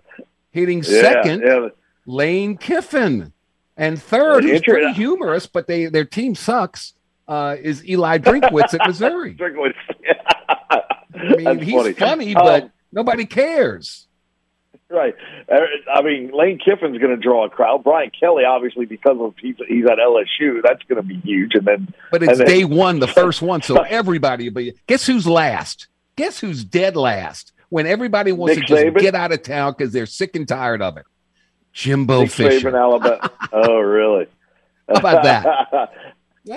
Hitting 0.52 0.78
Yeah, 0.80 1.02
second, 1.02 1.42
yeah. 1.46 1.68
Lane 2.06 2.58
Kiffin. 2.58 3.34
And 3.76 4.02
third, 4.02 4.44
who's 4.46 4.62
pretty 4.62 4.94
humorous, 4.94 5.48
but 5.48 5.68
they 5.68 5.88
their 5.88 6.06
team 6.06 6.36
sucks, 6.36 6.94
uh, 7.28 7.56
is 7.62 7.84
Eli 7.88 8.18
Drinkwitz 8.20 8.74
at 8.74 8.82
Missouri. 8.88 9.34
Drinkwitz. 9.36 9.74
I 11.22 11.36
mean, 11.36 11.44
That's 11.46 11.62
he's 11.64 11.74
funny. 11.76 11.94
funny, 11.94 12.36
Um, 12.36 12.44
but 12.46 12.72
nobody 12.92 13.26
cares. 13.26 14.08
Right. 14.90 15.16
Uh, 15.50 15.60
I 15.94 16.02
mean, 16.02 16.32
Lane 16.34 16.60
Kiffin's 16.60 16.98
going 16.98 17.16
to 17.16 17.18
draw 17.18 17.46
a 17.46 17.50
crowd. 17.50 17.84
Brian 17.84 18.12
Kelly, 18.20 18.44
obviously, 18.44 18.86
because 18.86 19.18
of 19.22 19.34
he's, 19.42 19.56
he's 19.68 19.86
at 19.86 19.98
LSU, 20.00 20.62
that's 20.64 20.84
going 20.84 20.98
to 21.02 21.08
be 21.08 21.16
huge. 21.22 21.56
And 21.56 21.66
then, 21.66 21.94
But 22.12 22.24
it's 22.24 22.40
then- 22.40 22.48
day 22.48 22.66
one, 22.66 23.00
the 23.00 23.08
first 23.08 23.42
one, 23.42 23.62
so 23.62 23.82
everybody. 23.84 24.50
But 24.50 24.66
guess 24.88 25.06
who's 25.08 25.26
last? 25.26 25.88
Guess 26.18 26.40
who's 26.40 26.66
dead 26.66 26.98
last? 26.98 27.54
When 27.70 27.88
everybody 27.88 28.34
wants 28.34 28.58
Nick 28.58 28.68
to 28.68 28.74
just 28.76 28.84
Saban? 28.86 29.00
get 29.00 29.16
out 29.16 29.32
of 29.32 29.44
town 29.44 29.74
because 29.78 29.94
they're 29.94 30.06
sick 30.06 30.36
and 30.36 30.46
tired 30.46 30.82
of 30.82 30.98
it. 30.98 31.06
Jimbo 31.72 32.24
Nick 32.24 32.32
Fisher. 32.32 32.70
Saban, 32.70 32.78
Alabama. 32.78 33.32
oh, 33.54 33.80
really? 33.80 34.28
How 34.90 34.96
about 34.96 35.24
that? 35.24 35.94
is, 36.46 36.54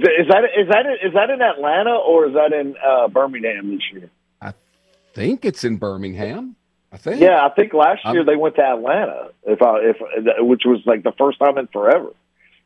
is 0.00 0.28
that 0.28 0.44
is 0.56 0.68
that 0.68 0.86
is 1.02 1.12
that 1.14 1.30
in 1.30 1.40
Atlanta 1.42 1.94
or 1.96 2.26
is 2.28 2.34
that 2.34 2.52
in 2.52 2.74
uh, 2.84 3.08
Birmingham 3.08 3.70
this 3.70 3.82
year? 3.92 4.10
I 4.40 4.52
think 5.14 5.44
it's 5.44 5.64
in 5.64 5.76
Birmingham. 5.76 6.56
I 6.92 6.96
think. 6.96 7.20
Yeah, 7.20 7.44
I 7.44 7.48
think 7.50 7.72
last 7.74 8.04
year 8.04 8.18
I'm- 8.18 8.26
they 8.26 8.36
went 8.36 8.54
to 8.56 8.62
Atlanta, 8.62 9.30
if 9.44 9.60
I 9.62 9.78
if 9.80 9.96
which 10.46 10.62
was 10.64 10.80
like 10.86 11.02
the 11.02 11.12
first 11.12 11.38
time 11.38 11.58
in 11.58 11.66
forever. 11.68 12.10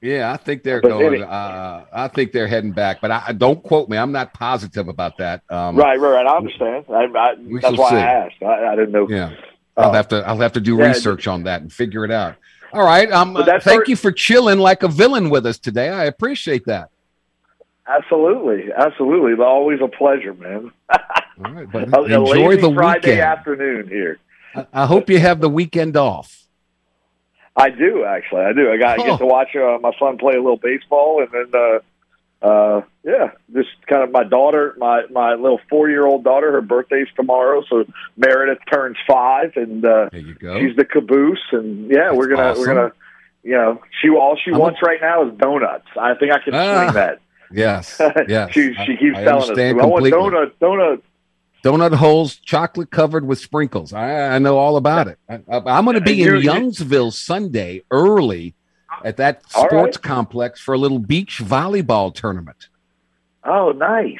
Yeah, 0.00 0.30
I 0.32 0.36
think 0.36 0.62
they're 0.62 0.80
But 0.80 0.90
going. 0.90 1.24
uh, 1.24 1.84
I 1.92 2.06
think 2.06 2.30
they're 2.30 2.46
heading 2.46 2.70
back, 2.70 3.00
but 3.00 3.10
I, 3.10 3.32
don't 3.32 3.60
quote 3.60 3.88
me. 3.88 3.96
I'm 3.96 4.12
not 4.12 4.32
positive 4.32 4.86
about 4.86 5.18
that. 5.18 5.42
Um, 5.50 5.74
right, 5.74 5.98
right, 5.98 6.12
right. 6.12 6.26
I 6.26 6.36
understand. 6.36 6.84
I, 6.88 7.06
I, 7.06 7.34
that's 7.60 7.76
why 7.76 7.90
see. 7.90 7.96
I 7.96 8.00
asked. 8.26 8.40
I, 8.40 8.76
didn't 8.76 8.92
know. 8.92 9.08
Yeah, 9.08 9.34
I'll 9.76 9.90
Oh. 9.90 9.92
have 9.92 10.06
to. 10.08 10.16
I'll 10.24 10.38
have 10.38 10.52
to 10.52 10.60
do 10.60 10.76
Yeah, 10.76 10.86
research 10.88 11.26
on 11.26 11.42
that 11.44 11.62
and 11.62 11.72
figure 11.72 12.04
it 12.04 12.12
out. 12.12 12.36
All 12.72 12.84
right. 12.84 13.10
Um, 13.10 13.36
thank 13.62 13.88
you 13.88 13.96
for 13.96 14.12
chilling 14.12 14.58
like 14.58 14.82
a 14.82 14.88
villain 14.88 15.30
with 15.30 15.46
us 15.46 15.58
today. 15.58 15.88
I 15.88 16.04
appreciate 16.04 16.64
that. 16.66 16.90
Absolutely, 17.86 18.70
absolutely. 18.76 19.42
Always 19.42 19.80
a 19.80 19.88
pleasure, 19.88 20.34
man. 20.34 20.70
All 20.90 21.52
right, 21.52 21.70
but 21.72 21.88
A- 21.94 22.00
a 22.00 22.04
enjoy 22.04 22.56
the 22.56 22.72
Friday 22.74 22.98
weekend. 23.12 23.20
afternoon 23.20 23.88
here. 23.88 24.18
I- 24.54 24.66
I 24.74 24.86
hope 24.86 25.08
you 25.08 25.18
have 25.18 25.40
the 25.40 25.48
weekend 25.48 25.96
off. 25.96 26.44
I 27.56 27.70
do 27.70 28.04
actually. 28.04 28.42
I 28.42 28.52
do. 28.52 28.70
I 28.70 28.76
got 28.76 28.98
Oh. 29.00 29.04
get 29.04 29.18
to 29.18 29.26
watch 29.26 29.56
uh, 29.56 29.78
my 29.80 29.92
son 29.98 30.18
play 30.18 30.34
a 30.34 30.40
little 30.42 30.58
baseball, 30.58 31.22
and 31.22 31.28
then 31.32 31.60
uh, 31.60 31.78
uh, 32.40 32.82
yeah, 33.04 33.30
just 33.52 33.68
kind 33.88 34.02
of 34.04 34.10
my 34.12 34.24
daughter, 34.24 34.74
my 34.78 35.02
my 35.10 35.34
little 35.34 35.60
four 35.68 35.88
year 35.90 36.06
old 36.06 36.24
daughter. 36.24 36.52
Her 36.52 36.60
birthday's 36.60 37.08
tomorrow, 37.16 37.64
so 37.68 37.84
Meredith 38.16 38.58
turns 38.72 38.96
five, 39.08 39.52
and 39.56 39.84
uh, 39.84 40.08
go. 40.38 40.60
she's 40.60 40.76
the 40.76 40.84
caboose. 40.84 41.42
And 41.52 41.90
yeah, 41.90 42.12
we're 42.12 42.28
gonna 42.28 42.42
awesome. 42.50 42.60
we're 42.60 42.66
gonna. 42.66 42.92
You 43.44 43.52
know, 43.52 43.80
she 44.02 44.10
all 44.10 44.36
she 44.36 44.50
I'm 44.50 44.56
a- 44.56 44.60
wants 44.60 44.80
right 44.82 45.00
now 45.00 45.26
is 45.28 45.36
donuts. 45.38 45.86
I 45.98 46.14
think 46.14 46.32
I 46.32 46.38
can 46.38 46.54
Ah, 46.54 46.82
swing 46.82 46.94
that. 46.94 47.20
Yes, 47.50 48.00
yes. 48.28 48.52
she 48.52 48.74
she 48.84 48.96
keeps 48.96 49.16
I 49.16 49.24
telling 49.24 49.42
us, 49.42 49.48
understand 49.50 49.80
"I 49.80 49.86
want 49.86 50.04
completely. 50.04 50.30
donut, 50.30 50.52
donut." 50.60 51.02
Donut 51.64 51.92
holes, 51.94 52.36
chocolate 52.36 52.92
covered 52.92 53.26
with 53.26 53.40
sprinkles. 53.40 53.92
I, 53.92 54.36
I 54.36 54.38
know 54.38 54.58
all 54.58 54.76
about 54.76 55.08
it. 55.08 55.18
I, 55.28 55.40
am 55.48 55.84
going 55.84 55.94
to 55.96 56.00
be 56.00 56.22
in 56.22 56.28
Youngsville 56.34 57.12
Sunday 57.12 57.82
early 57.90 58.54
at 59.04 59.16
that 59.18 59.42
All 59.54 59.62
right. 59.62 59.70
sports 59.70 59.96
complex 59.96 60.60
for 60.60 60.74
a 60.74 60.78
little 60.78 60.98
beach 60.98 61.38
volleyball 61.42 62.14
tournament. 62.14 62.68
Oh, 63.44 63.72
nice, 63.72 64.18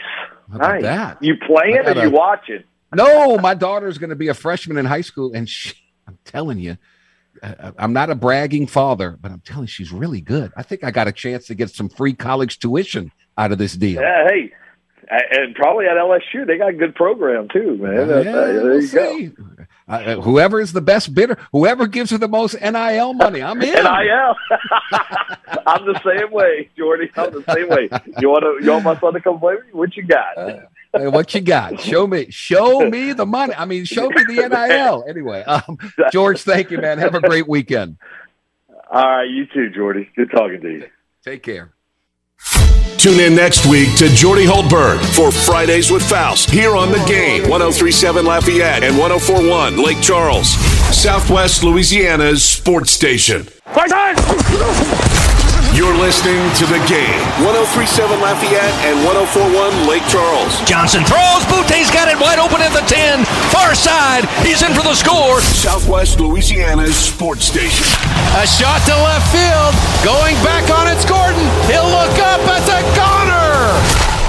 nice. 0.53 0.83
that? 0.83 1.23
You 1.23 1.37
playing 1.37 1.87
or 1.87 2.03
you 2.03 2.11
watching? 2.11 2.65
No, 2.95 3.37
my 3.39 3.55
daughter's 3.55 3.99
going 3.99 4.11
to 4.11 4.17
be 4.17 4.29
a 4.29 4.35
freshman 4.35 4.79
in 4.79 4.87
high 4.87 5.03
school, 5.03 5.33
and 5.35 5.49
she, 5.49 5.75
I'm 6.07 6.19
telling 6.25 6.59
you, 6.59 6.79
uh, 7.43 7.73
I'm 7.79 7.93
not 7.93 8.09
a 8.11 8.15
bragging 8.15 8.67
father, 8.67 9.19
but 9.21 9.31
I'm 9.31 9.41
telling 9.41 9.65
you, 9.65 9.69
she's 9.69 9.93
really 9.93 10.21
good. 10.21 10.53
I 10.57 10.63
think 10.63 10.85
I 10.85 10.91
got 10.91 11.07
a 11.07 11.13
chance 11.13 11.47
to 11.49 11.55
get 11.55 11.71
some 11.71 11.89
free 11.89 12.15
college 12.15 12.59
tuition 12.59 13.13
out 13.37 13.53
of 13.53 13.59
this 13.59 13.75
deal. 13.75 14.01
Yeah, 14.01 14.27
hey, 14.29 14.53
and 15.11 15.55
probably 15.55 15.87
at 15.87 15.97
LSU 15.97 16.47
they 16.47 16.59
got 16.59 16.71
a 16.71 16.73
good 16.73 16.95
program 16.95 17.49
too, 17.49 17.77
man. 17.77 18.11
Uh, 18.11 18.15
Uh, 18.15 18.23
there 18.23 18.63
we'll 18.65 18.83
you 18.83 19.31
go. 19.31 19.65
See. 19.89 20.05
Uh, 20.05 20.21
whoever 20.21 20.61
is 20.61 20.73
the 20.73 20.81
best 20.81 21.15
bidder, 21.15 21.39
whoever 21.53 21.87
gives 21.87 22.11
her 22.11 22.19
the 22.19 22.29
most 22.29 22.61
NIL 22.61 23.15
money, 23.15 23.43
I'm 23.43 23.61
in. 23.63 23.73
NIL. 23.73 23.83
I'm 25.67 25.85
the 25.87 26.01
same 26.05 26.31
way, 26.31 26.69
Jordy. 26.77 27.11
I'm 27.17 27.33
the 27.33 27.45
same 27.53 27.69
way. 27.69 27.89
You 28.19 28.29
want 28.31 28.45
to? 28.45 28.65
You 28.65 28.73
want 28.73 28.85
my 28.85 28.99
son 29.01 29.15
to 29.15 29.21
come 29.21 29.39
play 29.39 29.55
with 29.57 29.65
you? 29.67 29.79
What 29.79 29.97
you 29.97 30.03
got? 30.05 30.39
Uh, 30.39 31.11
what 31.11 31.35
you 31.35 31.41
got? 31.41 31.81
Show 31.81 32.07
me, 32.07 32.31
show 32.31 32.89
me 32.89 33.13
the 33.13 33.27
money. 33.27 33.55
I 33.55 33.65
mean, 33.67 33.85
show 33.85 34.09
me 34.09 34.25
the 34.25 34.49
NIL. 34.69 35.05
Anyway, 35.09 35.43
um, 35.43 35.79
George, 36.13 36.43
thank 36.43 36.71
you, 36.71 36.79
man. 36.79 36.99
Have 36.99 37.15
a 37.15 37.21
great 37.21 37.47
weekend. 37.49 37.99
All 38.91 39.03
right, 39.03 39.29
you 39.29 39.47
too, 39.47 39.69
Jordy. 39.69 40.09
Good 40.17 40.31
talking 40.31 40.61
to 40.63 40.71
you. 40.71 40.87
Take 41.23 41.43
care. 41.43 41.73
Tune 42.99 43.21
in 43.21 43.37
next 43.37 43.65
week 43.67 43.95
to 43.99 44.09
Jordy 44.09 44.45
Hultberg 44.45 44.99
for 45.15 45.31
Fridays 45.31 45.89
with 45.89 46.03
Faust 46.03 46.51
here 46.51 46.75
on 46.75 46.91
The 46.91 46.99
Game, 47.07 47.43
1037 47.43 48.27
Lafayette 48.27 48.83
and 48.83 48.99
1041 48.99 49.77
Lake 49.81 50.01
Charles, 50.03 50.49
Southwest 50.91 51.63
Louisiana's 51.63 52.43
sports 52.43 52.91
station. 52.91 53.47
You're 55.77 55.95
listening 55.97 56.41
to 56.57 56.65
The 56.65 56.81
Game, 56.89 57.21
1037 57.45 58.21
Lafayette 58.21 58.73
and 58.89 59.05
1041 59.05 59.87
Lake 59.87 60.03
Charles. 60.09 60.57
Johnson 60.65 61.05
throws. 61.05 61.45
Boutte's 61.45 61.93
got 61.93 62.09
it 62.09 62.17
wide 62.17 62.41
open 62.41 62.65
at 62.65 62.73
the 62.73 62.83
10. 62.89 63.25
Far 63.53 63.77
side. 63.77 64.25
He's 64.41 64.65
in 64.65 64.73
for 64.73 64.83
the 64.83 64.97
score. 64.97 65.41
Southwest 65.41 66.21
Louisiana's 66.21 66.97
sports 66.97 67.45
station. 67.45 67.85
A 68.41 68.47
shot 68.49 68.81
to 68.89 68.97
left 68.97 69.29
field. 69.29 69.73
Going 70.01 70.35
back 70.41 70.67
on 70.73 70.89
it's 70.89 71.05
Gordon. 71.05 71.45
He'll 71.69 71.87
look 71.93 72.17
up 72.17 72.43
at 72.49 72.65
the 72.65 72.81
corner. 72.97 73.53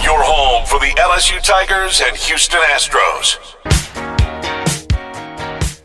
Your 0.03 0.22
home 0.22 0.68
for 0.68 0.78
the 0.78 0.91
LSU 0.99 1.41
Tigers 1.41 2.02
and 2.03 2.16
Houston 2.18 2.60
Astros. 2.76 3.40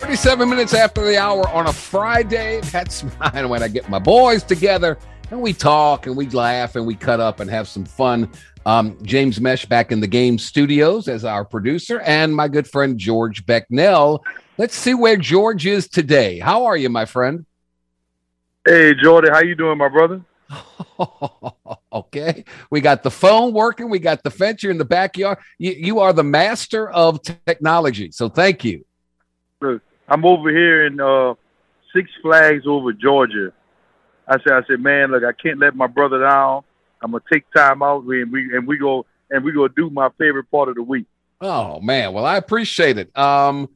37 0.03 0.49
minutes 0.49 0.75
after 0.75 1.05
the 1.05 1.17
hour 1.17 1.49
on 1.49 1.69
a 1.69 1.73
Friday. 1.73 2.61
That's 2.73 3.05
mine 3.21 3.49
when 3.49 3.63
I 3.63 3.69
get 3.69 3.89
my 3.89 3.99
boys 3.99 4.43
together 4.43 4.99
and 5.31 5.41
we 5.41 5.53
talk 5.53 6.07
and 6.07 6.17
we 6.17 6.29
laugh 6.31 6.77
and 6.77 6.87
we 6.87 6.95
cut 6.95 7.21
up 7.21 7.41
and 7.41 7.51
have 7.51 7.69
some 7.69 7.85
fun. 7.85 8.31
Um, 8.67 8.97
James 9.03 9.41
Mesh 9.41 9.67
back 9.67 9.93
in 9.93 10.01
the 10.01 10.07
game 10.07 10.39
studios 10.39 11.09
as 11.09 11.25
our 11.25 11.45
producer, 11.45 12.01
and 12.01 12.35
my 12.35 12.49
good 12.49 12.67
friend 12.67 12.99
George 12.99 13.45
Becknell. 13.45 14.21
Let's 14.57 14.75
see 14.75 14.95
where 14.95 15.17
George 15.17 15.67
is 15.67 15.89
today. 15.89 16.39
How 16.39 16.65
are 16.67 16.77
you, 16.77 16.89
my 16.89 17.05
friend? 17.05 17.45
Hey, 18.65 18.95
Jordy, 18.95 19.29
how 19.31 19.41
you 19.41 19.55
doing, 19.55 19.77
my 19.77 19.89
brother? 19.89 20.23
okay, 21.93 22.45
we 22.71 22.81
got 22.81 23.03
the 23.03 23.11
phone 23.11 23.53
working. 23.53 23.91
We 23.91 23.99
got 23.99 24.23
the 24.23 24.31
fence. 24.31 24.63
You're 24.63 24.73
in 24.73 24.79
the 24.79 24.85
backyard. 24.85 25.39
You, 25.59 25.73
you 25.73 25.99
are 26.01 26.15
the 26.15 26.25
master 26.25 26.89
of 26.89 27.21
technology. 27.23 28.13
So 28.13 28.31
thank 28.31 28.65
you. 28.65 28.87
Look, 29.61 29.83
I'm 30.09 30.25
over 30.25 30.51
here 30.51 30.87
in 30.87 31.01
uh, 31.01 31.35
Six 31.95 32.11
Flags 32.23 32.65
over 32.67 32.93
Georgia 32.93 33.53
I 34.27 34.39
said, 34.39 34.53
I 34.53 34.63
said, 34.67 34.81
man, 34.81 35.11
look, 35.11 35.23
I 35.25 35.33
can't 35.33 35.59
let 35.59 35.77
my 35.77 35.87
brother 35.87 36.21
down. 36.21 36.63
I'm 37.03 37.11
gonna 37.11 37.23
take 37.31 37.45
time 37.53 37.83
out 37.83 38.05
and 38.05 38.33
we 38.33 38.57
and 38.57 38.67
we 38.67 38.79
go 38.79 39.05
and 39.31 39.45
we 39.45 39.53
go 39.53 39.69
do 39.69 39.91
my 39.91 40.09
favorite 40.19 40.51
part 40.51 40.69
of 40.69 40.77
the 40.77 40.83
week. 40.83 41.07
Oh 41.41 41.81
man, 41.81 42.13
well 42.15 42.25
I 42.25 42.37
appreciate 42.37 42.97
it. 42.97 43.17
Um, 43.17 43.69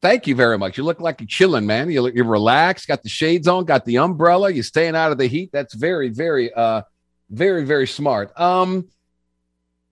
thank 0.00 0.26
you 0.26 0.36
very 0.36 0.58
much. 0.58 0.78
You 0.78 0.84
look 0.84 1.00
like 1.00 1.20
you're 1.20 1.26
chilling, 1.26 1.66
man. 1.66 1.90
You 1.90 2.08
you're 2.14 2.24
relaxed, 2.24 2.86
got 2.86 3.02
the 3.02 3.08
shades 3.08 3.48
on, 3.48 3.64
got 3.64 3.84
the 3.84 3.98
umbrella. 3.98 4.50
You're 4.50 4.62
staying 4.62 4.94
out 4.94 5.10
of 5.10 5.18
the 5.18 5.26
heat. 5.26 5.50
That's 5.52 5.74
very, 5.74 6.08
very, 6.08 6.52
uh, 6.52 6.82
very, 7.30 7.64
very 7.64 7.86
smart. 7.86 8.38
Um, 8.38 8.88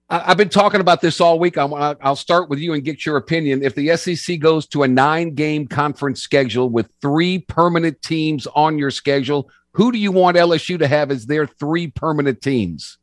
I, 0.08 0.20
have 0.20 0.36
been 0.36 0.48
talking 0.48 0.80
about 0.80 1.00
this 1.00 1.20
all 1.20 1.40
week. 1.40 1.58
I, 1.58 1.64
I'll 2.00 2.14
start 2.14 2.48
with 2.48 2.60
you 2.60 2.74
and 2.74 2.84
get 2.84 3.04
your 3.04 3.16
opinion. 3.16 3.64
If 3.64 3.74
the 3.74 3.96
SEC 3.96 4.38
goes 4.38 4.66
to 4.68 4.84
a 4.84 4.88
nine-game 4.88 5.66
conference 5.66 6.22
schedule 6.22 6.68
with 6.68 6.88
three 7.02 7.40
permanent 7.40 8.00
teams 8.02 8.46
on 8.46 8.78
your 8.78 8.92
schedule, 8.92 9.50
who 9.76 9.92
do 9.92 9.98
you 9.98 10.10
want 10.10 10.38
LSU 10.38 10.78
to 10.78 10.88
have 10.88 11.10
as 11.10 11.26
their 11.26 11.46
three 11.46 11.86
permanent 11.88 12.40
teams? 12.40 12.96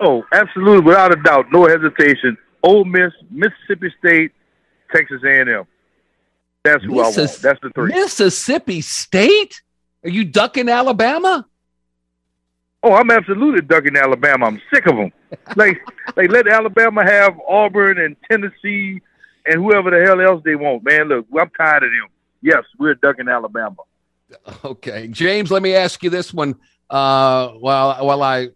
Oh, 0.00 0.24
absolutely, 0.32 0.84
without 0.84 1.12
a 1.12 1.22
doubt, 1.22 1.46
no 1.52 1.68
hesitation. 1.68 2.36
Ole 2.64 2.84
Miss, 2.84 3.12
Mississippi 3.30 3.94
State, 4.00 4.32
Texas 4.92 5.22
A&M. 5.24 5.64
That's 6.64 6.82
who 6.82 6.96
Missis- 6.96 7.16
I 7.16 7.20
want. 7.20 7.42
That's 7.42 7.60
the 7.60 7.70
three. 7.70 7.92
Mississippi 7.92 8.80
State? 8.80 9.62
Are 10.02 10.10
you 10.10 10.24
ducking 10.24 10.68
Alabama? 10.68 11.46
Oh, 12.82 12.94
I'm 12.94 13.12
absolutely 13.12 13.60
ducking 13.60 13.96
Alabama. 13.96 14.46
I'm 14.46 14.60
sick 14.72 14.86
of 14.86 14.96
them. 14.96 15.12
like, 15.54 15.80
like 16.16 16.28
let 16.28 16.48
Alabama 16.48 17.04
have 17.04 17.38
Auburn 17.48 18.00
and 18.00 18.16
Tennessee 18.28 19.00
and 19.46 19.62
whoever 19.62 19.90
the 19.90 20.04
hell 20.04 20.20
else 20.20 20.42
they 20.44 20.56
want. 20.56 20.82
Man, 20.82 21.08
look, 21.08 21.26
I'm 21.38 21.50
tired 21.50 21.84
of 21.84 21.90
them. 21.90 22.08
Yes, 22.42 22.64
we're 22.80 22.94
ducking 22.96 23.28
Alabama. 23.28 23.76
Okay, 24.64 25.08
James. 25.08 25.50
Let 25.50 25.62
me 25.62 25.74
ask 25.74 26.02
you 26.02 26.10
this 26.10 26.32
one. 26.32 26.54
Uh, 26.90 27.52
well, 27.60 28.04
well, 28.04 28.22
I, 28.22 28.48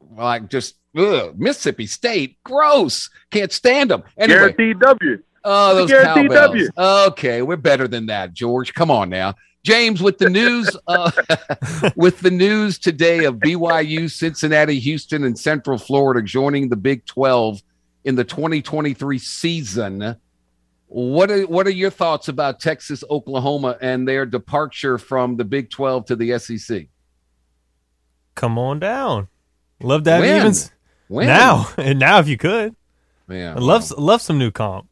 well, 0.00 0.26
I 0.26 0.40
just 0.40 0.76
ugh, 0.96 1.38
Mississippi 1.38 1.86
State, 1.86 2.38
gross. 2.44 3.10
Can't 3.30 3.52
stand 3.52 3.90
them. 3.90 4.02
Anyway, 4.18 4.38
Guaranteed 4.38 4.80
W. 4.80 5.22
Oh, 5.44 5.74
those 5.74 5.90
Guaranteed 5.90 6.30
cowbells. 6.30 6.70
W. 6.76 7.06
Okay, 7.08 7.42
we're 7.42 7.56
better 7.56 7.86
than 7.86 8.06
that, 8.06 8.34
George. 8.34 8.74
Come 8.74 8.90
on 8.90 9.08
now. 9.08 9.34
James, 9.64 10.00
with 10.00 10.18
the 10.18 10.30
news, 10.30 10.76
uh, 10.86 11.10
with 11.96 12.20
the 12.20 12.30
news 12.30 12.78
today 12.78 13.24
of 13.24 13.36
BYU, 13.36 14.08
Cincinnati, 14.08 14.78
Houston, 14.78 15.24
and 15.24 15.36
Central 15.36 15.76
Florida 15.76 16.22
joining 16.22 16.68
the 16.68 16.76
Big 16.76 17.04
12 17.06 17.62
in 18.04 18.14
the 18.14 18.22
2023 18.22 19.18
season, 19.18 20.16
what 20.88 21.30
are 21.30 21.42
what 21.46 21.66
are 21.66 21.70
your 21.70 21.90
thoughts 21.90 22.28
about 22.28 22.60
Texas, 22.60 23.02
Oklahoma, 23.10 23.76
and 23.80 24.06
their 24.06 24.24
departure 24.24 24.98
from 24.98 25.36
the 25.36 25.44
Big 25.44 25.70
Twelve 25.70 26.06
to 26.06 26.16
the 26.16 26.38
SEC? 26.38 26.86
Come 28.34 28.58
on 28.58 28.78
down. 28.78 29.28
Love 29.80 30.04
that 30.04 30.20
when? 30.20 30.36
evens 30.36 30.70
when? 31.08 31.26
now 31.26 31.68
and 31.76 31.98
now 31.98 32.18
if 32.18 32.28
you 32.28 32.36
could. 32.36 32.76
Yeah, 33.28 33.54
I 33.54 33.58
love 33.58 33.90
well. 33.90 34.06
love 34.06 34.22
some 34.22 34.38
new 34.38 34.50
comp. 34.50 34.86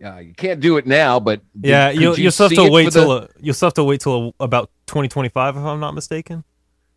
Yeah, 0.00 0.18
you 0.18 0.34
can't 0.34 0.60
do 0.60 0.76
it 0.76 0.86
now, 0.86 1.20
but 1.20 1.40
yeah, 1.60 1.90
you'll, 1.90 2.18
you 2.18 2.24
will 2.26 2.48
have 2.48 2.52
to 2.52 2.70
wait 2.70 2.92
till 2.92 3.08
the... 3.08 3.28
you'll 3.40 3.54
have 3.54 3.74
to 3.74 3.84
wait 3.84 4.00
till 4.00 4.34
about 4.40 4.70
twenty 4.86 5.08
twenty 5.08 5.28
five, 5.28 5.56
if 5.56 5.62
I'm 5.62 5.80
not 5.80 5.94
mistaken. 5.94 6.44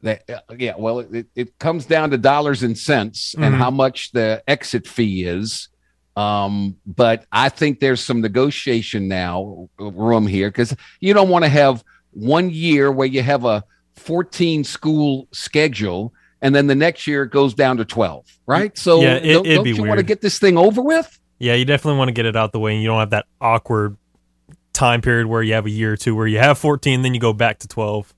That, 0.03 0.29
uh, 0.29 0.39
yeah, 0.57 0.73
well, 0.77 0.99
it, 0.99 1.27
it 1.35 1.57
comes 1.59 1.85
down 1.85 2.11
to 2.11 2.17
dollars 2.17 2.63
and 2.63 2.77
cents 2.77 3.33
mm-hmm. 3.33 3.43
and 3.43 3.55
how 3.55 3.71
much 3.71 4.11
the 4.11 4.43
exit 4.47 4.87
fee 4.87 5.23
is. 5.25 5.69
Um, 6.17 6.77
but 6.87 7.25
I 7.31 7.49
think 7.49 7.79
there's 7.79 8.03
some 8.03 8.21
negotiation 8.21 9.07
now 9.07 9.69
room 9.77 10.25
here 10.25 10.49
because 10.49 10.75
you 10.99 11.13
don't 11.13 11.29
want 11.29 11.45
to 11.45 11.49
have 11.49 11.83
one 12.09 12.49
year 12.49 12.91
where 12.91 13.05
you 13.05 13.21
have 13.21 13.45
a 13.45 13.63
14 13.97 14.63
school 14.63 15.27
schedule 15.31 16.11
and 16.41 16.55
then 16.55 16.65
the 16.65 16.73
next 16.73 17.05
year 17.05 17.23
it 17.23 17.29
goes 17.29 17.53
down 17.53 17.77
to 17.77 17.85
12, 17.85 18.25
right? 18.47 18.75
So 18.75 19.01
yeah, 19.01 19.15
it, 19.17 19.33
don't, 19.33 19.45
don't 19.45 19.65
you 19.67 19.83
want 19.83 19.99
to 19.99 20.03
get 20.03 20.21
this 20.21 20.39
thing 20.39 20.57
over 20.57 20.81
with? 20.81 21.19
Yeah, 21.37 21.53
you 21.53 21.65
definitely 21.65 21.99
want 21.99 22.07
to 22.07 22.13
get 22.13 22.25
it 22.25 22.35
out 22.35 22.51
the 22.51 22.59
way 22.59 22.73
and 22.73 22.81
you 22.81 22.87
don't 22.87 22.99
have 22.99 23.11
that 23.11 23.27
awkward 23.39 23.95
time 24.73 25.01
period 25.01 25.27
where 25.27 25.43
you 25.43 25.53
have 25.53 25.67
a 25.67 25.71
year 25.71 25.93
or 25.93 25.97
two 25.97 26.15
where 26.15 26.25
you 26.25 26.39
have 26.39 26.57
14, 26.57 27.03
then 27.03 27.13
you 27.13 27.19
go 27.19 27.33
back 27.33 27.59
to 27.59 27.67
12, 27.67 28.11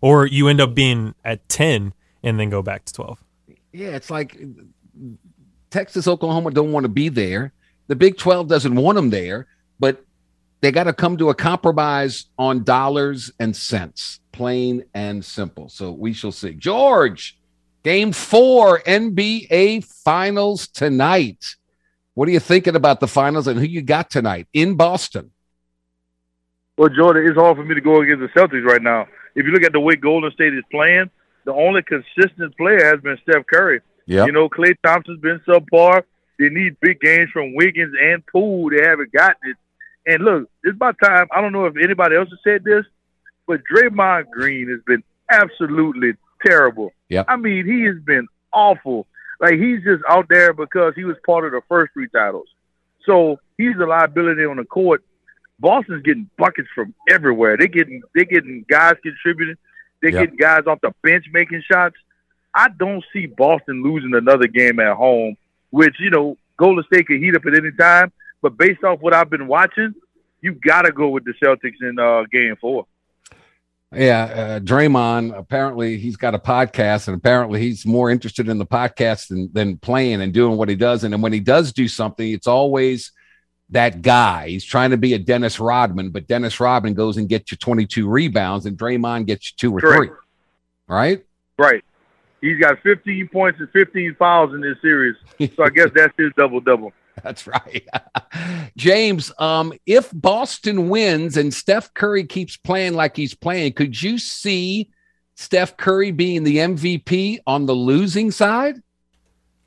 or 0.00 0.24
you 0.24 0.46
end 0.46 0.60
up 0.60 0.72
being 0.72 1.16
at 1.24 1.48
10 1.48 1.94
and 2.22 2.38
then 2.38 2.48
go 2.48 2.62
back 2.62 2.84
to 2.84 2.92
12. 2.92 3.24
Yeah, 3.72 3.88
it's 3.88 4.10
like 4.10 4.40
Texas, 5.70 6.08
Oklahoma 6.08 6.50
don't 6.50 6.72
want 6.72 6.84
to 6.84 6.88
be 6.88 7.08
there. 7.08 7.52
The 7.86 7.96
Big 7.96 8.18
12 8.18 8.48
doesn't 8.48 8.74
want 8.74 8.96
them 8.96 9.10
there, 9.10 9.46
but 9.78 10.04
they 10.60 10.70
got 10.70 10.84
to 10.84 10.92
come 10.92 11.16
to 11.16 11.30
a 11.30 11.34
compromise 11.34 12.26
on 12.38 12.64
dollars 12.64 13.32
and 13.40 13.56
cents, 13.56 14.20
plain 14.32 14.84
and 14.94 15.24
simple. 15.24 15.68
So 15.68 15.92
we 15.92 16.12
shall 16.12 16.32
see. 16.32 16.52
George, 16.52 17.38
game 17.82 18.12
four, 18.12 18.80
NBA 18.80 19.84
finals 19.84 20.68
tonight. 20.68 21.56
What 22.14 22.28
are 22.28 22.32
you 22.32 22.40
thinking 22.40 22.76
about 22.76 23.00
the 23.00 23.08
finals 23.08 23.46
and 23.46 23.58
who 23.58 23.64
you 23.64 23.82
got 23.82 24.10
tonight 24.10 24.48
in 24.52 24.74
Boston? 24.74 25.30
Well, 26.76 26.88
Jordan, 26.88 27.26
it's 27.26 27.36
hard 27.36 27.56
for 27.56 27.64
me 27.64 27.74
to 27.74 27.80
go 27.80 28.00
against 28.00 28.20
the 28.20 28.40
Celtics 28.40 28.64
right 28.64 28.82
now. 28.82 29.06
If 29.34 29.46
you 29.46 29.52
look 29.52 29.62
at 29.62 29.72
the 29.72 29.80
way 29.80 29.96
Golden 29.96 30.30
State 30.32 30.54
is 30.54 30.64
playing, 30.70 31.10
the 31.44 31.52
only 31.52 31.82
consistent 31.82 32.56
player 32.56 32.84
has 32.84 33.00
been 33.00 33.18
Steph 33.22 33.46
Curry. 33.46 33.80
Yep. 34.10 34.26
You 34.26 34.32
know, 34.32 34.48
Klay 34.48 34.74
Thompson's 34.84 35.20
been 35.20 35.40
subpar. 35.46 36.02
They 36.36 36.48
need 36.48 36.76
big 36.80 37.00
games 37.00 37.30
from 37.30 37.54
Wiggins 37.54 37.94
and 38.00 38.26
Poole. 38.26 38.70
They 38.70 38.82
haven't 38.82 39.12
gotten 39.12 39.50
it. 39.50 39.56
And 40.04 40.24
look, 40.24 40.50
it's 40.64 40.74
about 40.74 40.96
time. 41.00 41.28
I 41.30 41.40
don't 41.40 41.52
know 41.52 41.66
if 41.66 41.76
anybody 41.80 42.16
else 42.16 42.28
has 42.30 42.40
said 42.42 42.64
this, 42.64 42.84
but 43.46 43.60
Draymond 43.72 44.28
Green 44.30 44.68
has 44.68 44.80
been 44.84 45.04
absolutely 45.30 46.14
terrible. 46.44 46.90
Yeah. 47.08 47.22
I 47.28 47.36
mean, 47.36 47.64
he 47.66 47.82
has 47.82 48.02
been 48.04 48.26
awful. 48.52 49.06
Like 49.38 49.54
he's 49.54 49.84
just 49.84 50.02
out 50.08 50.26
there 50.28 50.52
because 50.54 50.94
he 50.96 51.04
was 51.04 51.16
part 51.24 51.44
of 51.44 51.52
the 51.52 51.60
first 51.68 51.92
three 51.92 52.08
titles. 52.08 52.48
So 53.06 53.38
he's 53.58 53.76
a 53.80 53.86
liability 53.86 54.44
on 54.44 54.56
the 54.56 54.64
court. 54.64 55.04
Boston's 55.60 56.02
getting 56.02 56.28
buckets 56.36 56.68
from 56.74 56.94
everywhere. 57.08 57.56
They 57.56 57.68
getting 57.68 58.02
they 58.16 58.24
getting 58.24 58.64
guys 58.68 58.94
contributing. 59.04 59.56
They're 60.02 60.10
yep. 60.10 60.22
getting 60.22 60.36
guys 60.36 60.62
off 60.66 60.80
the 60.80 60.92
bench 61.04 61.26
making 61.32 61.62
shots. 61.70 61.94
I 62.54 62.68
don't 62.68 63.04
see 63.12 63.26
Boston 63.26 63.82
losing 63.82 64.14
another 64.14 64.46
game 64.46 64.80
at 64.80 64.96
home, 64.96 65.36
which, 65.70 65.94
you 66.00 66.10
know, 66.10 66.36
Golden 66.56 66.84
State 66.84 67.06
could 67.06 67.20
heat 67.20 67.36
up 67.36 67.46
at 67.46 67.54
any 67.54 67.72
time. 67.72 68.12
But 68.42 68.56
based 68.56 68.82
off 68.84 69.00
what 69.00 69.14
I've 69.14 69.30
been 69.30 69.46
watching, 69.46 69.94
you 70.40 70.52
got 70.52 70.82
to 70.82 70.92
go 70.92 71.08
with 71.08 71.24
the 71.24 71.34
Celtics 71.42 71.82
in 71.82 71.98
uh, 71.98 72.24
Game 72.30 72.56
Four. 72.60 72.86
Yeah, 73.92 74.22
uh, 74.22 74.60
Draymond. 74.60 75.36
Apparently, 75.36 75.98
he's 75.98 76.16
got 76.16 76.34
a 76.34 76.38
podcast, 76.38 77.08
and 77.08 77.16
apparently, 77.16 77.60
he's 77.60 77.84
more 77.84 78.08
interested 78.08 78.48
in 78.48 78.58
the 78.58 78.66
podcast 78.66 79.28
than 79.28 79.50
than 79.52 79.78
playing 79.78 80.22
and 80.22 80.32
doing 80.32 80.56
what 80.56 80.68
he 80.68 80.76
does. 80.76 81.02
And 81.02 81.12
then 81.12 81.20
when 81.20 81.32
he 81.32 81.40
does 81.40 81.72
do 81.72 81.88
something, 81.88 82.30
it's 82.30 82.46
always 82.46 83.10
that 83.70 84.00
guy. 84.00 84.48
He's 84.48 84.64
trying 84.64 84.90
to 84.90 84.96
be 84.96 85.14
a 85.14 85.18
Dennis 85.18 85.58
Rodman, 85.58 86.10
but 86.10 86.28
Dennis 86.28 86.60
Rodman 86.60 86.94
goes 86.94 87.16
and 87.16 87.28
gets 87.28 87.50
you 87.50 87.58
22 87.58 88.08
rebounds, 88.08 88.64
and 88.66 88.78
Draymond 88.78 89.26
gets 89.26 89.50
you 89.50 89.56
two 89.56 89.76
or 89.76 89.80
Correct. 89.80 90.12
three. 90.12 90.16
Right? 90.86 91.24
Right. 91.58 91.84
He's 92.40 92.58
got 92.58 92.80
15 92.82 93.28
points 93.28 93.60
and 93.60 93.70
15 93.70 94.16
fouls 94.18 94.54
in 94.54 94.60
this 94.60 94.76
series. 94.80 95.16
So 95.56 95.64
I 95.64 95.70
guess 95.70 95.90
that's 95.94 96.14
his 96.16 96.32
double 96.36 96.60
double. 96.60 96.92
That's 97.22 97.46
right. 97.46 97.86
James, 98.76 99.30
um, 99.38 99.74
if 99.84 100.10
Boston 100.14 100.88
wins 100.88 101.36
and 101.36 101.52
Steph 101.52 101.92
Curry 101.92 102.24
keeps 102.24 102.56
playing 102.56 102.94
like 102.94 103.14
he's 103.14 103.34
playing, 103.34 103.74
could 103.74 104.00
you 104.00 104.16
see 104.16 104.88
Steph 105.34 105.76
Curry 105.76 106.12
being 106.12 106.44
the 106.44 106.58
MVP 106.58 107.40
on 107.46 107.66
the 107.66 107.74
losing 107.74 108.30
side? 108.30 108.76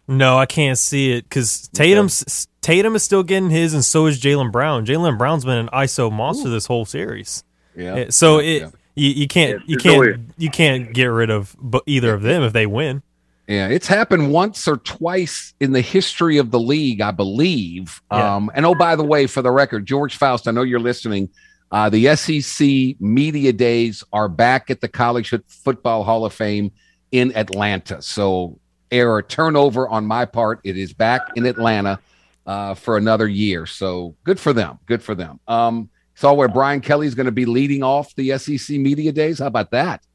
No, 0.08 0.38
I 0.38 0.48
can't 0.48 0.80
see 0.80 1.12
it 1.12 1.24
because 1.24 1.70
Tatum's 1.70 2.48
Tatum 2.62 2.96
is 2.96 3.04
still 3.04 3.24
getting 3.24 3.50
his, 3.50 3.74
and 3.74 3.86
so 3.86 4.08
is 4.08 4.20
Jaylen 4.20 4.52
Brown. 4.52 4.86
Jaylen 4.86 5.18
Brown's 5.18 5.46
been 5.46 5.58
an 5.58 5.70
ISO 5.70 6.12
monster 6.12 6.50
this 6.50 6.66
whole 6.66 6.86
series. 6.86 7.44
Yeah. 7.76 8.10
So 8.10 8.40
Yeah, 8.40 8.50
it 8.50 8.62
yeah. 8.62 8.70
You, 8.96 9.10
you 9.10 9.28
can't 9.28 9.62
Yeah, 9.62 9.66
you 9.68 9.78
can't 9.78 10.20
you 10.38 10.50
can't 10.50 10.94
get 10.94 11.06
rid 11.06 11.30
of 11.30 11.56
either 11.86 12.14
of 12.14 12.22
them 12.22 12.44
if 12.44 12.54
they 12.54 12.66
win. 12.66 13.04
Yeah, 13.48 13.68
it's 13.68 13.88
happened 13.88 14.32
once 14.32 14.68
or 14.68 14.78
twice 14.78 15.54
in 15.60 15.74
the 15.74 15.82
history 15.82 16.38
of 16.38 16.52
the 16.52 16.60
league, 16.60 17.02
I 17.02 17.12
believe. 17.12 18.02
Yeah. 18.12 18.36
Um, 18.36 18.50
and 18.56 18.66
oh, 18.66 18.74
by 18.74 18.96
the 18.96 19.04
way, 19.04 19.28
for 19.28 19.42
the 19.42 19.52
record, 19.52 19.86
George 19.86 20.16
Faust, 20.16 20.48
I 20.48 20.52
know 20.52 20.64
you're 20.64 20.80
listening. 20.80 21.30
Uh, 21.70 21.90
the 21.90 22.16
SEC 22.16 23.02
media 23.02 23.52
days 23.52 24.04
are 24.14 24.30
back 24.30 24.70
at 24.70 24.80
the 24.80 24.88
College 24.88 25.34
Football 25.48 26.04
Hall 26.04 26.24
of 26.24 26.32
Fame 26.32 26.72
in 27.12 27.36
Atlanta. 27.36 28.02
So, 28.02 28.60
error 28.92 29.22
turnover 29.22 29.90
on 29.90 30.06
my 30.06 30.26
part. 30.26 30.62
It 30.64 30.78
is 30.78 30.94
back 30.94 31.22
in 31.36 31.46
Atlanta 31.46 32.00
uh, 32.46 32.76
for 32.76 32.96
another 32.96 33.28
year. 33.28 33.66
So, 33.66 34.16
good 34.24 34.40
for 34.40 34.54
them. 34.54 34.80
Good 34.86 35.04
for 35.04 35.16
them. 35.16 35.40
Um, 35.48 35.90
saw 36.24 36.32
where 36.32 36.48
Brian 36.48 36.80
Kelly's 36.80 37.16
going 37.16 37.26
to 37.26 37.34
be 37.34 37.46
leading 37.46 37.84
off 37.84 38.16
the 38.16 38.38
SEC 38.38 38.78
media 38.78 39.12
days. 39.12 39.40
How 39.40 39.48
about 39.48 39.72
that? 39.72 40.06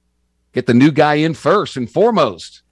Get 0.54 0.64
the 0.64 0.72
new 0.72 0.90
guy 0.90 1.16
in 1.16 1.34
first 1.34 1.76
and 1.76 1.90
foremost. 1.90 2.62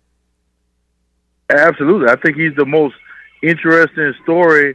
Absolutely. 1.51 2.09
I 2.09 2.17
think 2.17 2.39
he's 2.39 2.55
the 2.57 2.65
most 2.65 2.95
interesting 3.43 4.15
story 4.23 4.75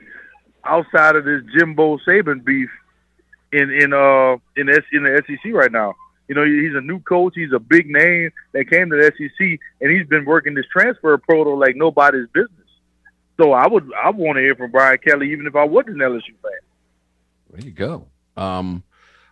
outside 0.63 1.15
of 1.15 1.25
this 1.25 1.41
Jimbo 1.57 1.97
Saban 2.07 2.45
beef 2.45 2.69
in 3.51 3.71
in 3.71 3.93
uh 3.93 4.38
in 4.55 4.69
S, 4.69 4.83
in 4.93 5.05
the 5.05 5.23
SEC 5.25 5.53
right 5.53 5.71
now. 5.71 5.95
You 6.27 6.35
know, 6.35 6.45
he's 6.45 6.75
a 6.75 6.81
new 6.81 6.99
coach. 6.99 7.33
He's 7.35 7.53
a 7.53 7.59
big 7.59 7.89
name 7.89 8.29
that 8.51 8.69
came 8.69 8.91
to 8.91 8.95
the 8.95 9.11
SEC, 9.17 9.59
and 9.81 9.91
he's 9.91 10.05
been 10.05 10.23
working 10.23 10.53
this 10.53 10.67
transfer 10.71 11.17
portal 11.17 11.57
like 11.57 11.75
nobody's 11.75 12.27
business. 12.31 12.69
So 13.38 13.53
I 13.53 13.67
would 13.67 13.91
I 13.91 14.11
want 14.11 14.35
to 14.35 14.41
hear 14.41 14.53
from 14.53 14.69
Brian 14.69 14.99
Kelly, 14.99 15.31
even 15.31 15.47
if 15.47 15.55
I 15.55 15.63
wasn't 15.63 15.99
an 15.99 16.11
LSU 16.11 16.35
fan. 16.43 16.51
There 17.49 17.65
you 17.65 17.71
go. 17.71 18.05
Um, 18.38 18.84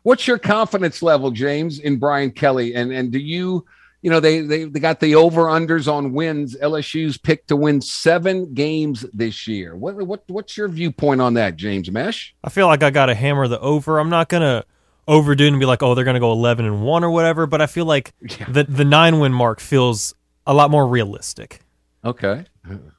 what's 0.03 0.27
your 0.27 0.37
confidence 0.37 1.01
level, 1.01 1.31
James, 1.31 1.79
in 1.79 1.97
Brian 1.97 2.31
Kelly? 2.31 2.75
And 2.75 2.91
and 2.91 3.11
do 3.11 3.19
you, 3.19 3.65
you 4.01 4.09
know, 4.09 4.19
they 4.19 4.41
they, 4.41 4.63
they 4.65 4.79
got 4.79 4.99
the 4.99 5.15
over 5.15 5.43
unders 5.45 5.91
on 5.91 6.13
wins. 6.13 6.55
LSU's 6.55 7.17
picked 7.17 7.47
to 7.49 7.55
win 7.55 7.81
seven 7.81 8.53
games 8.53 9.05
this 9.13 9.47
year. 9.47 9.75
What 9.75 9.95
what 9.95 10.23
what's 10.27 10.57
your 10.57 10.67
viewpoint 10.67 11.21
on 11.21 11.33
that, 11.35 11.55
James 11.55 11.89
Mesh? 11.91 12.33
I 12.43 12.49
feel 12.49 12.67
like 12.67 12.83
I 12.83 12.89
got 12.89 13.07
to 13.07 13.15
hammer 13.15 13.47
the 13.47 13.59
over. 13.59 13.99
I'm 13.99 14.09
not 14.09 14.29
gonna 14.29 14.63
overdo 15.07 15.45
it 15.45 15.47
and 15.49 15.59
be 15.59 15.65
like, 15.65 15.81
oh, 15.83 15.95
they're 15.95 16.05
gonna 16.05 16.19
go 16.19 16.31
11 16.31 16.65
and 16.65 16.83
one 16.83 17.03
or 17.03 17.09
whatever. 17.09 17.45
But 17.47 17.61
I 17.61 17.65
feel 17.67 17.85
like 17.85 18.13
the 18.49 18.63
the 18.63 18.85
nine 18.85 19.19
win 19.19 19.33
mark 19.33 19.59
feels 19.59 20.13
a 20.45 20.53
lot 20.53 20.71
more 20.71 20.87
realistic. 20.87 21.59
Okay. 22.05 22.45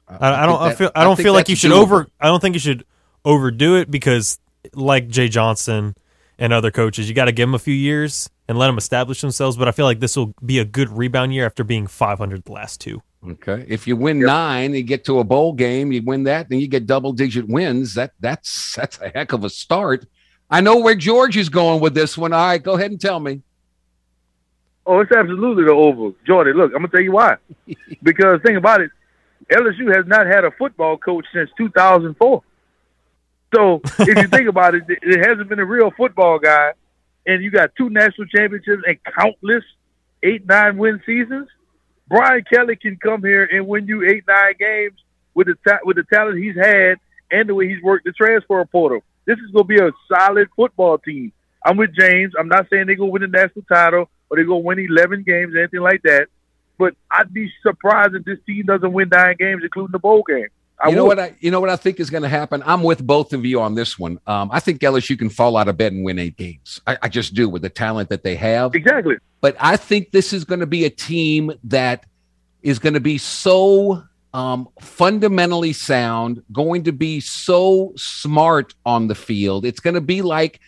I, 0.07 0.43
I 0.43 0.45
don't. 0.45 0.61
I 0.61 0.67
think 0.67 0.77
feel. 0.77 0.87
that- 0.87 0.97
I 0.99 1.03
don't 1.05 1.15
feel 1.17 1.33
like 1.33 1.49
you 1.49 1.55
should 1.55 1.71
doable. 1.71 1.77
over. 1.81 2.07
I 2.19 2.27
don't 2.27 2.39
think 2.41 2.55
you 2.55 2.59
should 2.59 2.85
overdo 3.23 3.77
it 3.77 3.89
because, 3.89 4.39
like 4.73 5.07
Jay 5.07 5.27
Johnson 5.27 5.95
and 6.37 6.53
other 6.53 6.71
coaches, 6.71 7.07
you 7.07 7.15
got 7.15 7.25
to 7.25 7.31
give 7.31 7.47
them 7.47 7.55
a 7.55 7.59
few 7.59 7.73
years 7.73 8.29
and 8.47 8.57
let 8.57 8.67
them 8.67 8.77
establish 8.77 9.21
themselves. 9.21 9.57
But 9.57 9.67
I 9.67 9.71
feel 9.71 9.85
like 9.85 9.99
this 9.99 10.15
will 10.15 10.33
be 10.45 10.59
a 10.59 10.65
good 10.65 10.89
rebound 10.89 11.33
year 11.33 11.45
after 11.45 11.63
being 11.63 11.87
500 11.87 12.43
the 12.43 12.51
last 12.51 12.81
two. 12.81 13.01
Okay. 13.27 13.65
If 13.67 13.85
you 13.87 13.95
win 13.95 14.19
nine, 14.19 14.73
you 14.73 14.81
get 14.81 15.05
to 15.05 15.19
a 15.19 15.23
bowl 15.23 15.53
game, 15.53 15.91
you 15.91 16.01
win 16.01 16.23
that, 16.23 16.49
then 16.49 16.59
you 16.59 16.67
get 16.67 16.87
double 16.87 17.13
digit 17.13 17.47
wins. 17.47 17.93
That 17.93 18.13
that's 18.19 18.75
that's 18.75 18.99
a 18.99 19.09
heck 19.09 19.33
of 19.33 19.43
a 19.43 19.49
start. 19.49 20.05
I 20.49 20.59
know 20.59 20.77
where 20.77 20.95
George 20.95 21.37
is 21.37 21.47
going 21.47 21.81
with 21.81 21.93
this 21.93 22.17
one. 22.17 22.33
All 22.33 22.45
right, 22.45 22.61
go 22.61 22.73
ahead 22.73 22.91
and 22.91 22.99
tell 22.99 23.19
me. 23.19 23.41
Oh, 24.85 24.99
it's 24.99 25.11
absolutely 25.11 25.65
the 25.65 25.71
over. 25.71 26.11
Jordan, 26.25 26.57
look, 26.57 26.71
I'm 26.73 26.81
gonna 26.81 26.87
tell 26.87 27.01
you 27.01 27.11
why. 27.11 27.37
because 28.03 28.41
think 28.43 28.57
about 28.57 28.81
it, 28.81 28.89
LSU 29.51 29.95
has 29.95 30.07
not 30.07 30.25
had 30.25 30.43
a 30.43 30.51
football 30.51 30.97
coach 30.97 31.25
since 31.31 31.49
2004. 31.57 32.43
So 33.53 33.81
if 33.99 34.17
you 34.17 34.27
think 34.27 34.47
about 34.47 34.75
it, 34.75 34.83
it 34.87 35.27
hasn't 35.27 35.49
been 35.49 35.59
a 35.59 35.65
real 35.65 35.91
football 35.91 36.39
guy, 36.39 36.71
and 37.25 37.43
you 37.43 37.51
got 37.51 37.71
two 37.77 37.89
national 37.89 38.27
championships 38.27 38.83
and 38.85 38.97
countless 39.03 39.63
eight, 40.23 40.45
nine 40.45 40.77
win 40.77 41.01
seasons. 41.05 41.47
Brian 42.07 42.43
Kelly 42.51 42.75
can 42.75 42.97
come 42.97 43.21
here 43.21 43.43
and 43.43 43.67
win 43.67 43.87
you 43.87 44.07
eight, 44.07 44.23
nine 44.27 44.53
games 44.59 44.99
with 45.33 45.47
the 45.47 45.55
ta- 45.67 45.79
with 45.83 45.97
the 45.97 46.03
talent 46.13 46.37
he's 46.37 46.55
had 46.55 46.95
and 47.31 47.47
the 47.47 47.55
way 47.55 47.67
he's 47.67 47.81
worked 47.81 48.05
the 48.05 48.11
transfer 48.11 48.63
portal. 48.65 49.01
This 49.25 49.37
is 49.39 49.51
going 49.51 49.67
to 49.67 49.67
be 49.67 49.79
a 49.79 49.91
solid 50.13 50.49
football 50.55 50.97
team. 50.97 51.31
I'm 51.65 51.77
with 51.77 51.95
James. 51.97 52.33
I'm 52.37 52.47
not 52.47 52.67
saying 52.69 52.87
they're 52.87 52.95
going 52.95 53.09
to 53.09 53.13
win 53.13 53.21
the 53.21 53.27
national 53.27 53.65
title 53.71 54.09
or 54.29 54.37
they're 54.37 54.45
going 54.45 54.61
to 54.61 54.65
win 54.65 54.79
11 54.79 55.23
games 55.23 55.53
or 55.53 55.59
anything 55.59 55.81
like 55.81 56.01
that. 56.03 56.27
But 56.77 56.95
I'd 57.11 57.31
be 57.31 57.51
surprised 57.61 58.15
if 58.15 58.25
this 58.25 58.39
team 58.45 58.65
doesn't 58.65 58.91
win 58.91 59.09
nine 59.09 59.35
games, 59.37 59.61
including 59.63 59.91
the 59.91 59.99
bowl 59.99 60.23
game. 60.27 60.47
I 60.83 60.89
you 60.89 60.95
know 60.95 61.05
would. 61.05 61.17
what 61.17 61.19
I 61.19 61.35
you 61.39 61.51
know 61.51 61.59
what 61.59 61.69
I 61.69 61.75
think 61.75 61.99
is 61.99 62.09
going 62.09 62.23
to 62.23 62.29
happen. 62.29 62.63
I'm 62.65 62.83
with 62.83 63.05
both 63.05 63.33
of 63.33 63.45
you 63.45 63.61
on 63.61 63.75
this 63.75 63.99
one. 63.99 64.19
Um, 64.27 64.49
I 64.51 64.59
think 64.59 64.81
LSU 64.81 65.17
can 65.17 65.29
fall 65.29 65.57
out 65.57 65.67
of 65.67 65.77
bed 65.77 65.93
and 65.93 66.03
win 66.03 66.19
eight 66.19 66.37
games. 66.37 66.81
I, 66.87 66.97
I 67.03 67.09
just 67.09 67.33
do 67.33 67.47
with 67.47 67.61
the 67.61 67.69
talent 67.69 68.09
that 68.09 68.23
they 68.23 68.35
have. 68.35 68.75
Exactly. 68.75 69.17
But 69.41 69.55
I 69.59 69.77
think 69.77 70.11
this 70.11 70.33
is 70.33 70.43
going 70.43 70.59
to 70.59 70.67
be 70.67 70.85
a 70.85 70.89
team 70.89 71.51
that 71.65 72.05
is 72.61 72.79
going 72.79 72.93
to 72.93 72.99
be 72.99 73.17
so 73.17 74.03
um, 74.33 74.69
fundamentally 74.79 75.73
sound, 75.73 76.43
going 76.51 76.83
to 76.83 76.91
be 76.91 77.19
so 77.19 77.93
smart 77.95 78.73
on 78.85 79.07
the 79.07 79.15
field. 79.15 79.65
It's 79.65 79.79
going 79.79 79.95
to 79.95 80.01
be 80.01 80.21
like 80.21 80.59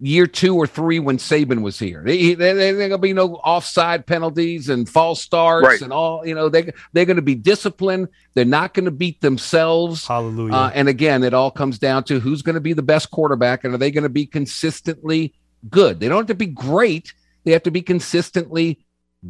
year 0.00 0.26
two 0.26 0.54
or 0.54 0.66
three 0.66 0.98
when 0.98 1.18
Saban 1.18 1.62
was 1.62 1.78
here. 1.78 2.02
They, 2.04 2.34
they, 2.34 2.52
they, 2.52 2.70
are 2.70 2.76
going 2.76 2.90
to 2.90 2.98
be 2.98 3.12
no 3.12 3.34
offside 3.36 4.06
penalties 4.06 4.68
and 4.68 4.88
false 4.88 5.22
starts 5.22 5.66
Right. 5.66 5.80
and 5.80 5.92
all. 5.92 6.26
You 6.26 6.34
know, 6.34 6.48
they 6.48 6.72
they're 6.92 7.04
going 7.04 7.16
to 7.16 7.22
be 7.22 7.34
disciplined. 7.34 8.08
They're 8.34 8.44
not 8.44 8.74
going 8.74 8.84
to 8.84 8.90
beat 8.90 9.20
themselves. 9.20 10.06
Hallelujah. 10.06 10.54
Uh, 10.54 10.70
and 10.74 10.88
again, 10.88 11.24
it 11.24 11.34
all 11.34 11.50
comes 11.50 11.78
down 11.78 12.04
to 12.04 12.20
who's 12.20 12.42
going 12.42 12.54
to 12.54 12.60
be 12.60 12.72
the 12.72 12.82
best 12.82 13.10
quarterback, 13.10 13.64
and 13.64 13.74
are 13.74 13.78
they 13.78 13.90
going 13.90 14.02
to 14.04 14.08
be 14.08 14.26
consistently 14.26 15.34
good? 15.68 16.00
They 16.00 16.08
don't 16.08 16.18
have 16.18 16.26
to 16.26 16.34
be 16.34 16.46
great; 16.46 17.12
they 17.44 17.52
have 17.52 17.64
to 17.64 17.70
be 17.70 17.82
consistently 17.82 18.78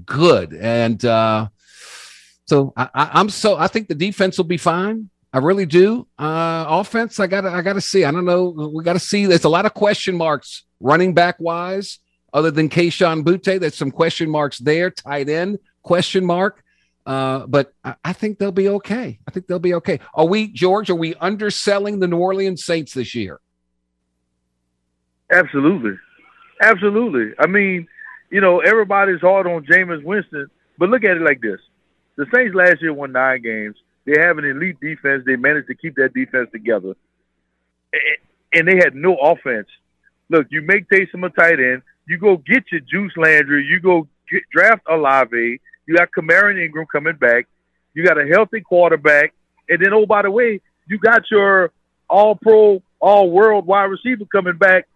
good. 0.05 0.53
And 0.53 1.03
uh, 1.05 1.49
so 2.47 2.73
I, 2.77 2.89
I, 2.95 3.11
I'm 3.15 3.31
so 3.31 3.57
I 3.57 3.69
think 3.69 3.89
the 3.89 3.95
defense 3.95 4.36
will 4.36 4.45
be 4.45 4.59
fine. 4.59 5.11
I 5.32 5.38
really 5.38 5.66
do. 5.66 6.06
Uh, 6.18 6.64
offense, 6.68 7.20
I 7.20 7.26
got 7.26 7.44
I 7.44 7.60
got 7.62 7.74
to 7.74 7.80
see. 7.80 8.05
I 8.05 8.10
don't 8.10 8.24
know. 8.24 8.70
We 8.74 8.82
got 8.82 8.94
to 8.94 8.98
see. 8.98 9.26
There's 9.26 9.44
a 9.44 9.48
lot 9.48 9.66
of 9.66 9.74
question 9.74 10.16
marks 10.16 10.64
running 10.80 11.14
back 11.14 11.36
wise. 11.38 11.98
Other 12.32 12.50
than 12.50 12.68
Kayshon 12.68 13.24
Boutte, 13.24 13.59
there's 13.59 13.74
some 13.74 13.90
question 13.90 14.30
marks 14.30 14.59
there. 14.59 14.90
Tight 14.90 15.28
end 15.28 15.59
question 15.82 16.24
mark. 16.24 16.62
Uh, 17.06 17.46
but 17.46 17.72
I, 17.82 17.94
I 18.05 18.12
think 18.12 18.38
they'll 18.38 18.52
be 18.52 18.68
okay. 18.68 19.18
I 19.26 19.30
think 19.30 19.46
they'll 19.46 19.59
be 19.59 19.74
okay. 19.74 19.98
Are 20.12 20.26
we, 20.26 20.48
George? 20.48 20.90
Are 20.90 20.94
we 20.94 21.14
underselling 21.14 22.00
the 22.00 22.06
New 22.06 22.18
Orleans 22.18 22.64
Saints 22.64 22.92
this 22.92 23.14
year? 23.14 23.40
Absolutely. 25.30 25.98
Absolutely. 26.60 27.34
I 27.38 27.46
mean, 27.46 27.88
you 28.30 28.42
know, 28.42 28.60
everybody's 28.60 29.20
hard 29.20 29.46
on 29.46 29.64
Jameis 29.64 30.02
Winston, 30.05 30.50
but 30.76 30.90
look 30.90 31.05
at 31.05 31.16
it 31.16 31.22
like 31.22 31.40
this. 31.40 31.60
The 32.16 32.26
Saints 32.34 32.55
last 32.55 32.82
year 32.82 32.92
won 32.92 33.12
nine 33.12 33.40
games. 33.40 33.76
They 34.09 34.20
have 34.20 34.39
an 34.39 34.44
elite 34.44 34.80
defense. 34.80 35.24
They 35.26 35.36
managed 35.36 35.68
to 35.68 35.74
keep 35.74 35.97
that 35.97 36.14
defense 36.14 36.48
together. 36.52 36.97
And 38.52 38.66
they 38.66 38.76
had 38.76 38.94
no 38.94 39.16
offense. 39.16 39.68
Look, 40.30 40.47
you 40.51 40.62
make 40.62 40.89
Taysom 40.89 41.26
a 41.26 41.30
tight 41.30 41.60
end. 41.60 41.82
You 42.06 42.18
go 42.18 42.39
get 42.39 42.64
your 42.72 42.80
Juice 42.80 43.12
Landry. 43.16 43.64
You 43.64 43.80
go 43.80 44.09
get, 44.30 44.43
draft 44.51 44.82
Olave. 44.89 45.60
You 45.86 45.94
got 45.94 46.09
Kamara 46.10 46.62
Ingram 46.62 46.86
coming 46.90 47.16
back. 47.16 47.47
You 47.94 48.05
got 48.05 48.18
a 48.18 48.26
healthy 48.26 48.60
quarterback. 48.60 49.35
And 49.68 49.82
then, 49.82 49.93
oh, 49.93 50.06
by 50.06 50.22
the 50.22 50.30
way, 50.30 50.60
you 50.86 50.98
got 50.98 51.30
your 51.30 51.70
all 52.09 52.35
pro, 52.35 52.82
all 53.01 53.30
world 53.30 53.66
wide 53.66 53.85
receiver 53.85 54.24
coming 54.32 54.56
back 54.56 54.86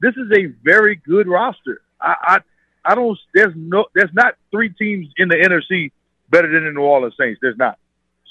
this 0.00 0.14
is 0.16 0.30
a 0.32 0.46
very 0.64 0.96
good 0.96 1.28
roster. 1.28 1.82
I, 2.00 2.14
I 2.22 2.38
I 2.84 2.94
don't 2.94 3.18
there's 3.34 3.52
no 3.54 3.86
there's 3.94 4.12
not 4.12 4.34
three 4.50 4.70
teams 4.70 5.08
in 5.16 5.28
the 5.28 5.36
NFC 5.36 5.92
better 6.30 6.50
than 6.50 6.64
the 6.64 6.72
New 6.72 6.80
Orleans 6.80 7.14
Saints. 7.18 7.38
There's 7.40 7.58
not. 7.58 7.78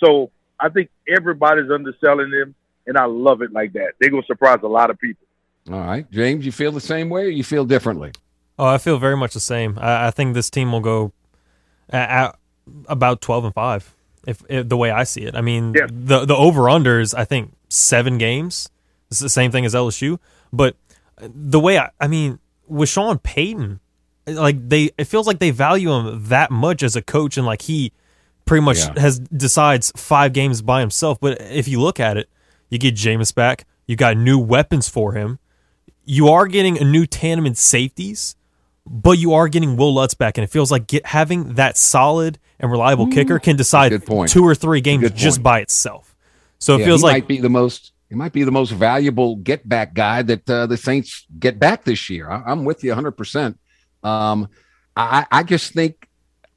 So 0.04 0.32
I 0.60 0.70
think 0.70 0.90
everybody's 1.08 1.70
underselling 1.72 2.30
them, 2.32 2.56
and 2.88 2.98
I 2.98 3.06
love 3.06 3.42
it 3.42 3.52
like 3.52 3.74
that. 3.74 3.94
They're 4.00 4.10
gonna 4.10 4.24
surprise 4.26 4.60
a 4.64 4.68
lot 4.68 4.90
of 4.90 5.00
people. 5.00 5.26
All 5.72 5.80
right, 5.80 6.10
James, 6.12 6.46
you 6.46 6.52
feel 6.52 6.72
the 6.72 6.82
same 6.82 7.10
way, 7.10 7.26
or 7.26 7.30
you 7.30 7.44
feel 7.44 7.66
differently? 7.66 8.12
Oh, 8.58 8.66
I 8.66 8.78
feel 8.78 8.98
very 8.98 9.16
much 9.18 9.34
the 9.34 9.40
same. 9.40 9.78
I, 9.80 10.08
I 10.08 10.12
think 10.12 10.34
this 10.34 10.50
team 10.50 10.72
will 10.72 10.80
go 10.82 11.12
at, 11.90 12.10
at 12.10 12.36
about 12.88 13.22
twelve 13.22 13.46
and 13.46 13.54
five, 13.54 13.94
if, 14.28 14.44
if, 14.50 14.68
the 14.68 14.78
way 14.78 14.92
I 14.92 15.04
see 15.04 15.22
it. 15.22 15.36
I 15.36 15.42
mean, 15.42 15.74
Yeah. 15.76 15.88
the 15.92 16.26
the 16.26 16.36
over 16.36 16.70
under 16.70 17.00
is 17.00 17.14
I 17.14 17.26
think 17.26 17.54
seven 17.70 18.18
games. 18.18 18.70
It's 19.12 19.20
the 19.20 19.30
same 19.30 19.52
thing 19.52 19.66
as 19.66 19.74
LSU, 19.74 20.20
but 20.54 20.76
the 21.20 21.60
way 21.60 21.78
I, 21.80 21.90
I 22.00 22.08
mean, 22.08 22.40
with 22.68 22.90
Sean 22.90 23.18
Payton, 23.18 23.80
like 24.28 24.70
they, 24.70 24.92
it 24.98 25.06
feels 25.06 25.26
like 25.26 25.40
they 25.40 25.50
value 25.50 25.92
him 25.92 26.26
that 26.26 26.52
much 26.52 26.84
as 26.84 26.96
a 26.96 27.02
coach, 27.02 27.36
and 27.38 27.46
like 27.46 27.64
he 27.64 27.92
pretty 28.50 28.66
much 28.66 28.80
Yeah. 28.80 29.00
has 29.00 29.20
decides 29.20 29.92
five 29.96 30.34
games 30.34 30.62
by 30.62 30.82
himself. 30.82 31.20
But 31.20 31.40
if 31.40 31.68
you 31.68 31.80
look 31.80 32.00
at 32.00 32.18
it, 32.18 32.28
you 32.70 32.78
get 32.78 32.96
Jameis 32.96 33.34
back, 33.34 33.66
you 33.88 33.96
got 33.96 34.18
new 34.18 34.38
weapons 34.38 34.90
for 34.90 35.14
him, 35.14 35.40
you 36.04 36.28
are 36.30 36.48
getting 36.48 36.78
a 36.80 36.84
new 36.84 37.06
tandem 37.06 37.46
in 37.46 37.56
safeties, 37.56 38.36
but 38.86 39.20
you 39.20 39.34
are 39.34 39.48
getting 39.48 39.78
Wil 39.78 39.94
Lutz 39.94 40.16
back, 40.16 40.38
and 40.38 40.44
it 40.44 40.50
feels 40.50 40.72
like 40.72 40.88
get, 40.88 41.06
having 41.06 41.54
that 41.54 41.78
solid 41.78 42.40
and 42.60 42.72
reliable 42.72 43.08
kicker 43.08 43.40
can 43.40 43.56
decide 43.56 43.92
two 44.28 44.44
or 44.44 44.56
three 44.56 44.82
games 44.82 45.10
just 45.12 45.42
by 45.44 45.60
itself. 45.60 46.16
So 46.58 46.76
it 46.76 46.80
Yeah, 46.80 46.86
feels 46.86 47.02
he 47.02 47.06
like 47.06 47.14
might 47.14 47.28
be 47.28 47.40
the 47.40 47.50
most. 47.50 47.94
He 48.10 48.16
might 48.16 48.34
be 48.34 48.44
the 48.44 48.52
most 48.52 48.72
valuable 48.72 49.36
get 49.36 49.70
back 49.70 49.94
guy 49.94 50.24
that 50.24 50.50
uh, 50.50 50.66
the 50.66 50.76
Saints 50.78 51.28
get 51.40 51.60
back 51.60 51.84
this 51.84 52.10
year. 52.10 52.30
I, 52.30 52.42
I'm 52.48 52.66
with 52.66 52.84
you 52.84 52.90
100. 52.90 53.12
percent 53.12 53.60
Um, 54.04 54.50
I, 54.98 55.28
I 55.32 55.44
just 55.44 55.74
think. 55.74 56.09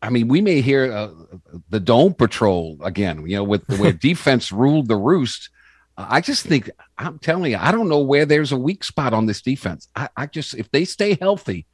I 0.02 0.10
mean, 0.10 0.26
we 0.26 0.40
may 0.40 0.60
hear 0.60 0.92
uh, 0.92 1.10
the 1.70 1.78
Dome 1.78 2.12
Patrol 2.12 2.76
again. 2.82 3.24
You 3.24 3.36
know, 3.36 3.44
with 3.44 3.66
the 3.68 3.80
way 3.80 3.92
defense 4.00 4.50
ruled 4.50 4.88
the 4.88 4.96
roost. 4.96 5.48
Uh, 5.96 6.06
I 6.08 6.20
just 6.20 6.44
think 6.44 6.68
I'm 6.98 7.20
telling 7.20 7.52
you, 7.52 7.58
I 7.58 7.70
don't 7.70 7.88
know 7.88 8.00
where 8.00 8.26
there's 8.26 8.50
a 8.50 8.56
weak 8.56 8.82
spot 8.82 9.14
on 9.14 9.26
this 9.26 9.40
defense. 9.40 9.88
I, 9.94 10.08
I 10.16 10.26
just 10.26 10.54
if 10.54 10.70
they 10.72 10.84
stay 10.84 11.16
healthy, 11.20 11.66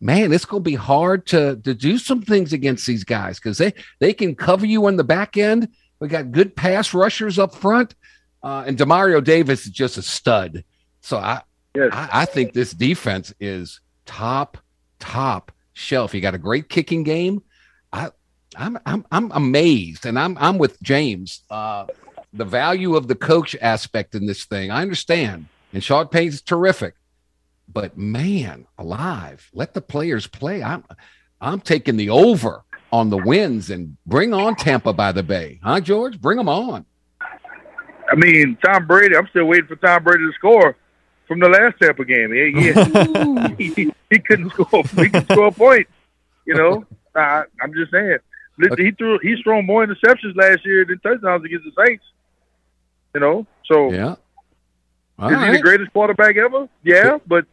man, 0.00 0.32
it's 0.32 0.44
going 0.44 0.64
to 0.64 0.70
be 0.70 0.74
hard 0.74 1.26
to 1.28 1.56
to 1.56 1.72
do 1.72 1.98
some 1.98 2.20
things 2.20 2.52
against 2.52 2.84
these 2.84 3.04
guys 3.04 3.38
because 3.38 3.58
they 3.58 3.72
they 4.00 4.12
can 4.12 4.34
cover 4.34 4.66
you 4.66 4.86
on 4.86 4.96
the 4.96 5.04
back 5.04 5.36
end. 5.36 5.68
We 6.00 6.08
got 6.08 6.32
good 6.32 6.56
pass 6.56 6.92
rushers 6.92 7.38
up 7.38 7.54
front, 7.54 7.94
uh, 8.42 8.64
and 8.66 8.76
Demario 8.76 9.22
Davis 9.22 9.66
is 9.66 9.72
just 9.72 9.98
a 9.98 10.02
stud. 10.02 10.64
So 11.00 11.16
I, 11.16 11.42
I 11.76 12.08
I 12.12 12.24
think 12.24 12.54
this 12.54 12.72
defense 12.72 13.32
is 13.38 13.80
top 14.04 14.58
top 14.98 15.52
shelf. 15.74 16.12
You 16.12 16.20
got 16.20 16.34
a 16.34 16.38
great 16.38 16.68
kicking 16.68 17.04
game. 17.04 17.42
I 18.56 18.66
I'm 18.66 18.78
I'm 18.86 19.04
I'm 19.10 19.32
amazed, 19.32 20.06
and 20.06 20.18
I'm 20.18 20.36
I'm 20.38 20.58
with 20.58 20.80
James. 20.82 21.42
Uh, 21.50 21.86
the 22.32 22.44
value 22.44 22.96
of 22.96 23.08
the 23.08 23.14
coach 23.14 23.56
aspect 23.60 24.14
in 24.14 24.26
this 24.26 24.44
thing, 24.44 24.70
I 24.70 24.82
understand, 24.82 25.46
and 25.72 25.82
Sean 25.82 26.08
Payton's 26.08 26.42
terrific, 26.42 26.94
but 27.72 27.96
man, 27.96 28.66
alive, 28.78 29.48
let 29.52 29.74
the 29.74 29.80
players 29.80 30.26
play. 30.26 30.62
I'm 30.62 30.84
I'm 31.40 31.60
taking 31.60 31.96
the 31.96 32.10
over 32.10 32.64
on 32.90 33.10
the 33.10 33.18
wins 33.18 33.70
and 33.70 33.96
bring 34.06 34.32
on 34.32 34.56
Tampa 34.56 34.92
by 34.92 35.12
the 35.12 35.22
Bay, 35.22 35.60
huh, 35.62 35.80
George? 35.80 36.20
Bring 36.20 36.38
them 36.38 36.48
on. 36.48 36.84
I 38.10 38.14
mean, 38.16 38.56
Tom 38.64 38.86
Brady. 38.86 39.16
I'm 39.16 39.28
still 39.28 39.44
waiting 39.44 39.66
for 39.66 39.76
Tom 39.76 40.02
Brady 40.02 40.24
to 40.24 40.32
score 40.32 40.76
from 41.26 41.40
the 41.40 41.48
last 41.48 41.76
Tampa 41.80 42.04
game. 42.04 42.32
He, 42.32 42.52
he, 43.58 43.74
he, 43.74 43.92
he 44.08 44.18
couldn't 44.18 44.50
score. 44.50 44.82
He 44.82 45.10
could 45.10 45.24
score 45.30 45.48
a 45.48 45.52
point. 45.52 45.86
You 46.46 46.54
know, 46.54 46.86
I, 47.14 47.44
I'm 47.60 47.74
just 47.74 47.92
saying. 47.92 48.18
Listen, 48.58 48.84
He 48.84 48.90
threw. 48.92 49.18
He's 49.22 49.38
thrown 49.40 49.66
more 49.66 49.86
interceptions 49.86 50.36
last 50.36 50.64
year 50.64 50.84
than 50.84 50.98
touchdowns 51.00 51.44
against 51.44 51.64
the 51.64 51.84
Saints. 51.86 52.04
You 53.14 53.20
know, 53.20 53.46
so 53.64 53.92
yeah. 53.92 54.16
All 55.18 55.30
is 55.32 55.40
he 55.46 55.52
the 55.52 55.62
greatest 55.62 55.92
quarterback 55.92 56.36
ever? 56.36 56.68
Yeah, 56.84 57.18
but 57.26 57.44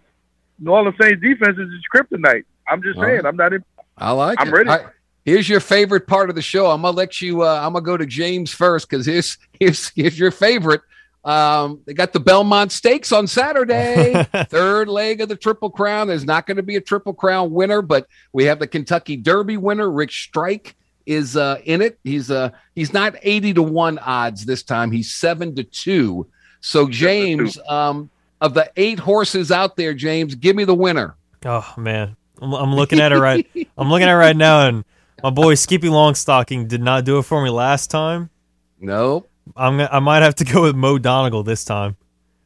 New 0.59 0.71
Orleans 0.71 0.95
Saints 1.01 1.21
defense 1.21 1.57
is 1.57 1.69
his 1.71 1.81
kryptonite. 1.93 2.43
I'm 2.67 2.81
just 2.83 2.97
All 2.97 3.03
saying. 3.03 3.15
right. 3.17 3.25
I'm 3.25 3.35
not. 3.35 3.53
In, 3.53 3.63
I 3.97 4.11
like 4.11 4.39
I'm 4.39 4.49
it. 4.49 4.51
ready. 4.51 4.69
All 4.69 4.77
right, 4.77 4.87
here's 5.23 5.47
your 5.49 5.59
favorite 5.59 6.07
part 6.07 6.29
of 6.29 6.35
the 6.35 6.41
show. 6.41 6.67
I'm 6.69 6.81
gonna 6.81 6.95
let 6.97 7.21
you. 7.21 7.41
Uh, 7.43 7.59
I'm 7.63 7.73
gonna 7.73 7.85
go 7.85 7.97
to 7.97 8.05
James 8.05 8.51
first 8.53 8.89
because 8.89 9.05
here's 9.05 9.37
here's 9.59 9.89
here's 9.89 10.17
your 10.19 10.31
favorite. 10.31 10.81
Um, 11.23 11.81
they 11.87 11.93
got 11.95 12.13
the 12.13 12.19
Belmont 12.19 12.71
Stakes 12.71 13.11
on 13.11 13.25
Saturday, 13.25 14.27
third 14.49 14.87
leg 14.87 15.21
of 15.21 15.29
the 15.29 15.35
Triple 15.35 15.71
Crown. 15.71 16.07
There's 16.07 16.23
not 16.25 16.45
going 16.45 16.57
to 16.57 16.63
be 16.63 16.75
a 16.75 16.81
Triple 16.81 17.15
Crown 17.15 17.51
winner, 17.51 17.81
but 17.81 18.05
we 18.31 18.43
have 18.45 18.59
the 18.59 18.67
Kentucky 18.67 19.17
Derby 19.17 19.57
winner. 19.57 19.89
Rich 19.89 20.25
Strike 20.25 20.75
is 21.05 21.37
uh, 21.37 21.59
in 21.65 21.81
it. 21.81 21.99
He's 22.03 22.31
uh 22.31 22.49
he's 22.73 22.93
not 22.93 23.15
80 23.21 23.55
to 23.55 23.63
one 23.63 23.97
odds 23.99 24.45
this 24.45 24.63
time. 24.63 24.91
He's 24.91 25.13
seven 25.13 25.55
to 25.55 25.63
two. 25.63 26.27
So 26.61 26.87
James, 26.87 27.59
um, 27.67 28.09
of 28.41 28.53
the 28.53 28.71
eight 28.75 28.99
horses 28.99 29.51
out 29.51 29.75
there, 29.77 29.93
James, 29.93 30.35
give 30.35 30.55
me 30.55 30.63
the 30.63 30.75
winner. 30.75 31.15
Oh 31.45 31.73
man, 31.77 32.15
I'm, 32.41 32.53
I'm 32.53 32.75
looking 32.75 32.99
at 32.99 33.11
it 33.11 33.19
right. 33.19 33.47
I'm 33.77 33.89
looking 33.89 34.07
at 34.07 34.13
it 34.13 34.17
right 34.17 34.35
now, 34.35 34.67
and 34.67 34.83
my 35.23 35.29
boy 35.29 35.55
Skippy 35.55 35.87
Longstocking 35.87 36.67
did 36.67 36.81
not 36.81 37.05
do 37.05 37.19
it 37.19 37.23
for 37.23 37.43
me 37.43 37.49
last 37.49 37.91
time. 37.91 38.29
Nope. 38.79 39.29
I'm 39.55 39.79
I 39.79 39.99
might 39.99 40.23
have 40.23 40.35
to 40.35 40.45
go 40.45 40.63
with 40.63 40.75
Mo 40.75 40.97
Donegal 40.97 41.43
this 41.43 41.63
time. 41.65 41.95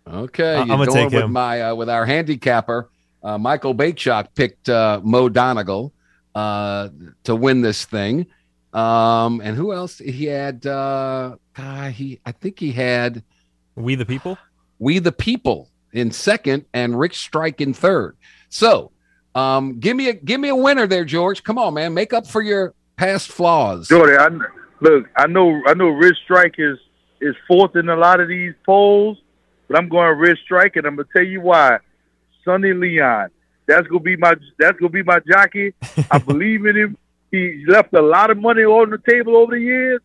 Okay, 0.07 0.56
I, 0.56 0.61
I'm 0.61 0.68
gonna 0.68 0.86
going 0.86 0.98
take 1.10 1.14
with 1.14 1.23
him. 1.23 1.31
my 1.31 1.61
uh, 1.61 1.76
with 1.76 1.90
our 1.90 2.06
handicapper. 2.06 2.90
Uh, 3.22 3.38
Michael 3.38 3.76
Beychok 3.76 4.27
picked 4.36 4.69
uh, 4.69 5.02
Mo 5.03 5.30
Donegal 5.30 5.91
uh, 6.36 6.90
to 7.23 7.36
win 7.36 7.61
this 7.61 7.86
thing. 7.86 8.26
Um, 8.74 9.41
and 9.41 9.56
who 9.56 9.74
else? 9.74 9.98
He 9.98 10.26
had 10.26 10.66
uh, 10.66 11.36
God, 11.56 11.91
he 11.91 12.20
I 12.26 12.32
think 12.32 12.60
he 12.60 12.72
had 12.72 13.24
We 13.76 13.96
the 13.96 14.06
people. 14.06 14.38
We 14.78 15.00
the 15.00 15.12
People 15.12 15.70
in 15.91 16.12
second 16.12 16.66
and 16.74 16.98
Rich 16.98 17.18
Strike 17.18 17.62
in 17.62 17.74
third. 17.74 18.16
So, 18.50 18.91
um, 19.36 19.80
give 19.80 19.96
me 19.96 20.10
a 20.10 20.14
give 20.14 20.40
me 20.40 20.50
a 20.50 20.56
winner 20.56 20.88
there, 20.88 21.06
George. 21.06 21.44
Come 21.44 21.58
on, 21.58 21.74
man, 21.74 21.94
make 21.94 22.14
up 22.14 22.28
for 22.28 22.41
your 22.41 22.74
past 22.98 23.30
flaws. 23.30 23.88
Jordy, 23.88 24.18
I, 24.18 24.30
look, 24.82 25.08
I 25.16 25.28
know, 25.28 25.62
I 25.66 25.74
know, 25.74 25.88
Rich 25.88 26.18
Strike 26.24 26.56
is 26.58 26.78
is 27.22 27.36
fourth 27.48 27.76
in 27.76 27.90
a 27.90 27.96
lot 27.96 28.20
of 28.20 28.28
these 28.28 28.54
polls, 28.66 29.18
but 29.68 29.78
I'm 29.78 29.90
going 29.90 30.18
Rich 30.18 30.40
Strike, 30.46 30.76
and 30.76 30.86
I'm 30.86 30.96
gonna 30.96 31.08
tell 31.16 31.26
you 31.26 31.41
why. 31.41 31.80
Sonny 32.46 32.74
Leon, 32.74 33.30
that's 33.68 33.88
gonna 33.88 34.00
be 34.00 34.16
my 34.16 34.36
that's 34.58 34.80
gonna 34.80 34.90
be 34.90 35.04
my 35.04 35.20
jockey. 35.28 35.74
I 36.10 36.18
believe 36.26 36.66
in 36.66 36.76
him. 36.76 36.98
He 37.31 37.64
left 37.68 37.93
a 37.93 38.01
lot 38.01 38.31
of 38.31 38.38
money 38.38 38.64
on 38.64 38.89
the 38.89 38.97
table 38.97 39.38
over 39.38 39.56
the 39.56 39.61
years. 39.61 40.01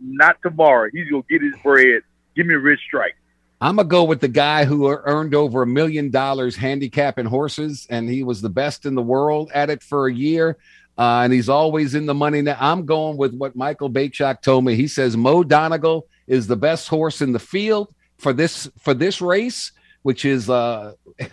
Not 0.00 0.36
tomorrow. 0.42 0.88
He's 0.92 1.10
gonna 1.10 1.24
get 1.28 1.42
his 1.42 1.54
bread. 1.62 2.02
Give 2.36 2.46
me 2.46 2.54
a 2.54 2.58
Rich 2.58 2.80
Strike. 2.86 3.16
I'm 3.60 3.76
gonna 3.76 3.88
go 3.88 4.04
with 4.04 4.20
the 4.20 4.28
guy 4.28 4.64
who 4.64 4.88
earned 4.88 5.34
over 5.34 5.62
a 5.62 5.66
million 5.66 6.10
dollars 6.10 6.54
handicapping 6.54 7.26
horses, 7.26 7.86
and 7.90 8.08
he 8.08 8.22
was 8.22 8.40
the 8.40 8.48
best 8.48 8.86
in 8.86 8.94
the 8.94 9.02
world 9.02 9.50
at 9.52 9.70
it 9.70 9.82
for 9.82 10.06
a 10.06 10.14
year. 10.14 10.56
Uh, 10.96 11.22
and 11.22 11.32
he's 11.32 11.48
always 11.48 11.94
in 11.94 12.06
the 12.06 12.14
money 12.14 12.42
now. 12.42 12.56
I'm 12.58 12.84
going 12.84 13.16
with 13.16 13.34
what 13.34 13.56
Michael 13.56 13.90
Beychok 13.90 14.42
told 14.42 14.64
me. 14.64 14.74
He 14.74 14.88
says 14.88 15.16
Mo 15.16 15.44
Donegal 15.44 16.06
is 16.26 16.46
the 16.46 16.56
best 16.56 16.88
horse 16.88 17.20
in 17.20 17.32
the 17.32 17.38
field 17.38 17.92
for 18.18 18.32
this 18.32 18.68
for 18.78 18.94
this 18.94 19.20
race, 19.20 19.72
which 20.02 20.24
is 20.24 20.48
uh, 20.48 20.92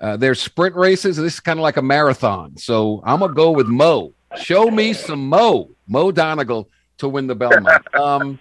uh 0.00 0.16
their 0.16 0.34
sprint 0.34 0.74
races. 0.74 1.16
This 1.16 1.34
is 1.34 1.40
kind 1.40 1.60
of 1.60 1.62
like 1.62 1.76
a 1.76 1.82
marathon. 1.82 2.56
So 2.56 3.02
I'm 3.04 3.20
gonna 3.20 3.34
go 3.34 3.52
with 3.52 3.68
Mo. 3.68 4.14
Show 4.36 4.70
me 4.70 4.92
some 4.92 5.28
Mo 5.28 5.70
Mo 5.86 6.10
Donegal 6.10 6.68
to 6.98 7.08
win 7.08 7.26
the 7.26 7.34
Belmont. 7.34 7.86
Um, 7.94 8.38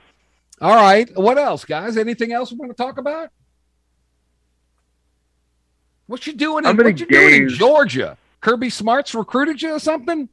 all 0.62 0.76
right. 0.76 1.10
What 1.18 1.38
else, 1.38 1.66
guys? 1.66 1.98
Anything 1.98 2.32
else 2.32 2.52
we 2.52 2.58
want 2.58 2.72
to 2.72 2.76
talk 2.76 2.98
about? 2.98 3.30
What 6.08 6.28
you 6.28 6.34
doing? 6.34 6.66
In, 6.66 6.78
what 6.78 7.00
you 7.00 7.06
doing 7.06 7.44
in 7.44 7.50
Georgia? 7.50 8.18
Kirby 8.42 8.70
Smarts 8.70 9.16
recruited 9.16 9.62
you 9.62 9.74
or 9.74 9.80
something? 9.80 10.30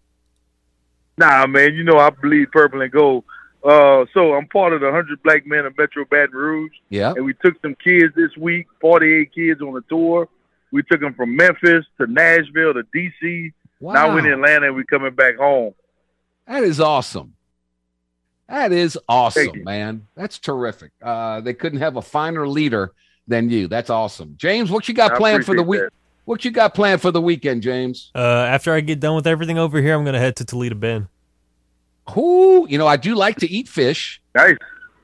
Nah, 1.16 1.46
man, 1.46 1.74
you 1.74 1.84
know 1.84 1.98
I 1.98 2.10
bleed 2.10 2.50
purple 2.52 2.80
and 2.80 2.92
gold. 2.92 3.24
Uh, 3.62 4.06
so 4.14 4.34
I'm 4.34 4.46
part 4.48 4.72
of 4.72 4.80
the 4.80 4.86
100 4.86 5.22
Black 5.22 5.46
Men 5.46 5.66
of 5.66 5.76
Metro 5.76 6.04
Baton 6.04 6.34
Rouge. 6.34 6.72
Yeah. 6.90 7.12
And 7.14 7.24
we 7.24 7.34
took 7.34 7.60
some 7.60 7.74
kids 7.74 8.14
this 8.14 8.36
week, 8.36 8.66
48 8.80 9.34
kids 9.34 9.60
on 9.60 9.76
a 9.76 9.80
tour. 9.82 10.28
We 10.70 10.82
took 10.82 11.00
them 11.00 11.14
from 11.14 11.34
Memphis 11.34 11.84
to 12.00 12.06
Nashville 12.06 12.74
to 12.74 12.82
D.C. 12.92 13.52
Now 13.80 14.12
we're 14.12 14.20
in 14.20 14.26
Atlanta 14.26 14.66
and 14.66 14.74
we're 14.74 14.84
coming 14.84 15.14
back 15.14 15.36
home. 15.36 15.74
That 16.46 16.64
is 16.64 16.80
awesome. 16.80 17.34
That 18.48 18.72
is 18.72 18.98
awesome, 19.08 19.62
man. 19.62 20.06
That's 20.14 20.38
terrific. 20.38 20.92
Uh, 21.02 21.42
they 21.42 21.52
couldn't 21.52 21.80
have 21.80 21.96
a 21.96 22.02
finer 22.02 22.48
leader 22.48 22.92
than 23.26 23.50
you. 23.50 23.68
That's 23.68 23.90
awesome, 23.90 24.34
James. 24.38 24.70
What 24.70 24.88
you 24.88 24.94
got 24.94 25.12
I 25.12 25.16
planned 25.18 25.44
for 25.44 25.54
the 25.54 25.62
appreciate 25.62 25.84
week? 25.84 25.92
What 26.24 26.44
you 26.44 26.50
got 26.50 26.74
planned 26.74 27.00
for 27.00 27.10
the 27.10 27.20
weekend, 27.20 27.62
James? 27.62 28.10
Uh, 28.14 28.18
after 28.18 28.72
I 28.72 28.80
get 28.80 29.00
done 29.00 29.14
with 29.16 29.26
everything 29.26 29.58
over 29.58 29.80
here, 29.80 29.94
I'm 29.94 30.04
gonna 30.04 30.18
head 30.18 30.36
to 30.36 30.44
Toledo 30.44 30.74
Bend. 30.74 31.08
Who? 32.10 32.66
You 32.68 32.78
know, 32.78 32.86
I 32.86 32.96
do 32.96 33.14
like 33.14 33.36
to 33.36 33.50
eat 33.50 33.68
fish. 33.68 34.20
Nice. 34.34 34.56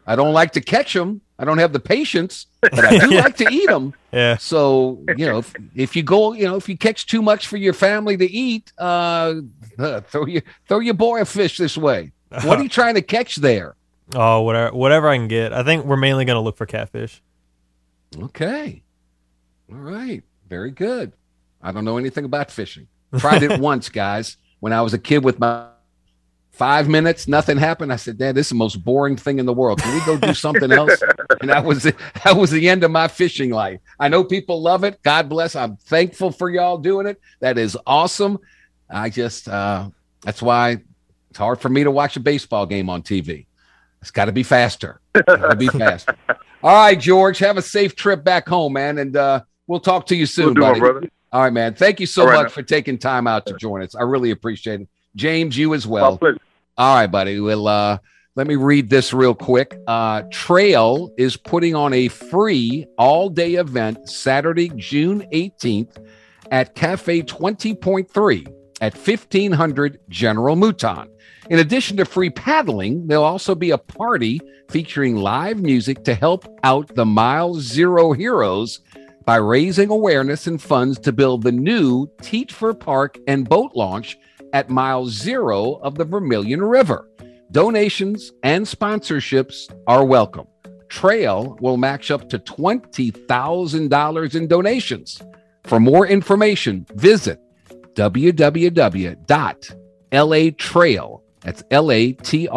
I 0.07 0.17
don't 0.17 0.33
like 0.33 0.53
to 0.53 0.61
catch 0.61 0.95
them. 0.95 1.21
I 1.39 1.44
don't 1.44 1.59
have 1.59 1.73
the 1.73 1.81
patience, 1.81 2.47
but 2.61 2.85
I 2.85 2.98
do 2.98 3.11
like 3.16 3.36
to 3.39 3.48
eat 3.51 3.66
them. 3.66 3.93
Yeah. 4.12 4.36
So 4.36 5.02
you 5.16 5.27
know, 5.27 5.39
if, 5.39 5.55
if 5.74 5.97
you 5.97 6.02
go, 6.02 6.32
you 6.32 6.44
know, 6.44 6.56
if 6.56 6.69
you 6.69 6.77
catch 6.77 7.06
too 7.06 7.23
much 7.23 7.48
for 7.48 7.56
your 7.56 7.73
family 7.73 8.16
to 8.16 8.31
eat, 8.31 8.73
uh, 8.78 9.35
uh, 9.78 10.01
throw 10.02 10.27
your 10.27 10.43
throw 10.69 10.78
your 10.78 10.94
boy 10.94 11.20
a 11.20 11.24
fish 11.24 11.59
this 11.59 11.77
way. 11.77 12.12
What 12.31 12.59
are 12.59 12.62
you 12.62 12.69
trying 12.81 12.94
to 12.94 13.02
catch 13.02 13.36
there? 13.36 13.74
Oh, 14.15 14.43
whatever, 14.43 14.74
whatever 14.74 15.09
I 15.09 15.16
can 15.16 15.28
get. 15.28 15.52
I 15.52 15.62
think 15.62 15.85
we're 15.85 15.97
mainly 15.97 16.24
gonna 16.24 16.40
look 16.43 16.56
for 16.56 16.66
catfish. 16.66 17.23
Okay. 18.16 18.82
All 19.70 19.78
right. 19.78 20.23
Very 20.48 20.70
good. 20.70 21.12
I 21.62 21.73
don't 21.73 21.85
know 21.85 21.98
anything 21.98 22.24
about 22.24 22.51
fishing. 22.51 22.86
Tried 23.19 23.43
it 23.43 23.59
once, 23.61 23.89
guys, 23.89 24.36
when 24.61 24.73
I 24.73 24.82
was 24.82 24.94
a 24.94 24.98
kid 24.98 25.24
with 25.24 25.39
my 25.39 25.69
five 26.55 26.89
minutes, 26.89 27.26
nothing 27.26 27.56
happened. 27.56 27.93
I 27.93 27.97
said, 27.97 28.16
Dad, 28.16 28.35
this 28.35 28.47
is 28.47 28.51
the 28.51 28.55
most 28.56 28.76
boring 28.85 29.16
thing 29.16 29.39
in 29.39 29.47
the 29.47 29.52
world. 29.52 29.81
Can 29.82 29.94
we 29.94 30.05
go 30.06 30.16
do 30.16 30.32
something 30.35 30.70
else? 30.70 31.02
and 31.40 31.51
that 31.51 31.64
was 31.64 31.85
it. 31.85 31.97
That 32.24 32.36
was 32.36 32.51
the 32.51 32.68
end 32.68 32.85
of 32.85 32.90
my 32.90 33.09
fishing 33.09 33.51
life. 33.51 33.81
I 33.98 34.09
know 34.09 34.22
people 34.22 34.62
love 34.62 34.85
it. 34.85 35.02
God 35.02 35.28
bless. 35.28 35.56
I'm 35.56 35.76
thankful 35.76 36.31
for 36.31 36.48
y'all 36.48 36.78
doing 36.78 37.06
it. 37.06 37.20
That 37.40 37.59
is 37.59 37.76
awesome. 37.86 38.39
I 38.89 39.10
just 39.10 39.48
uh 39.48 39.90
that's 40.22 40.40
why 40.40 40.82
it's 41.31 41.39
hard 41.39 41.60
for 41.60 41.68
me 41.68 41.85
to 41.85 41.90
watch 41.90 42.16
a 42.16 42.20
baseball 42.20 42.66
game 42.66 42.89
on 42.89 43.02
TV. 43.02 43.47
It's 44.01 44.10
got 44.10 44.26
to 44.26 44.32
be 44.32 44.43
faster. 44.43 45.01
Be 45.59 45.68
faster. 45.68 46.16
All 46.62 46.74
right, 46.74 46.98
George, 46.98 47.39
have 47.40 47.56
a 47.56 47.62
safe 47.62 47.97
trip 47.97 48.22
back 48.22 48.48
home, 48.48 48.74
man, 48.74 48.98
and 48.98 49.16
uh, 49.16 49.43
we'll 49.66 49.81
talk 49.81 50.06
to 50.06 50.16
you 50.16 50.26
soon, 50.26 50.55
We'll 50.55 50.81
buddy. 50.81 51.06
it. 51.06 51.12
All 51.32 51.43
right, 51.43 51.52
man. 51.52 51.74
Thank 51.74 52.01
you 52.01 52.06
so 52.06 52.24
right, 52.26 52.35
much 52.35 52.43
man. 52.44 52.51
for 52.51 52.62
taking 52.62 52.98
time 52.98 53.26
out 53.26 53.47
to 53.47 53.55
join 53.55 53.82
us. 53.82 53.94
I 53.94 54.02
really 54.02 54.31
appreciate 54.31 54.82
it. 54.82 54.89
James, 55.16 55.57
you 55.57 55.74
as 55.74 55.86
well. 55.86 56.19
All 56.77 56.95
right, 56.97 57.07
buddy. 57.07 57.41
Well, 57.41 57.69
uh, 57.69 57.99
let 58.36 58.47
me 58.49 58.57
read 58.57 58.91
this 58.91 59.12
real 59.12 59.35
quick. 59.35 59.78
Uh, 59.86 60.23
Trail 60.32 61.12
is 61.16 61.36
putting 61.36 61.74
on 61.74 61.93
a 61.93 62.09
free 62.09 62.86
all 62.99 63.28
day 63.28 63.55
event 63.55 64.09
Saturday, 64.09 64.70
June 64.77 65.24
18th 65.32 66.05
at 66.51 66.74
Cafe 66.74 67.23
20.3 67.23 68.47
at 68.81 68.95
1500 68.95 70.01
General 70.09 70.57
Mouton. 70.57 71.09
In 71.51 71.59
addition 71.61 71.97
to 71.99 72.05
free 72.05 72.31
paddling, 72.31 73.07
there'll 73.07 73.24
also 73.24 73.55
be 73.55 73.70
a 73.70 73.78
party 73.78 74.41
featuring 74.70 75.16
live 75.16 75.61
music 75.61 76.03
to 76.05 76.15
help 76.15 76.47
out 76.65 76.93
the 76.95 77.05
Mile 77.05 77.55
Zero 77.55 78.12
Heroes 78.12 78.81
by 79.24 79.36
raising 79.36 79.91
awareness 79.91 80.47
and 80.47 80.61
funds 80.61 80.99
to 81.01 81.12
build 81.12 81.43
the 81.43 81.53
new 81.53 82.07
Teachford 82.23 82.81
Park 82.81 83.19
and 83.27 83.49
boat 83.49 83.73
launch 83.74 84.19
at 84.55 84.70
mile 84.70 85.05
zero 85.06 85.74
of 85.82 85.97
the 85.97 86.05
Vermilion 86.05 86.62
River. 86.62 87.06
Donations 87.51 88.32
and 88.43 88.64
sponsorships 88.64 89.70
are 89.86 90.05
welcome. 90.05 90.47
Trail 90.89 91.59
will 91.60 91.76
match 91.76 92.10
up 92.10 92.31
to 92.31 92.39
$20,000 92.39 94.35
in 94.35 94.47
donations. 94.47 95.20
For 95.64 95.78
more 95.81 96.06
information, 96.06 96.86
visit 96.94 97.40
www.latrail, 97.94 99.20
that's 101.40 101.62
L-A-T-R-A-I-L 101.70 102.48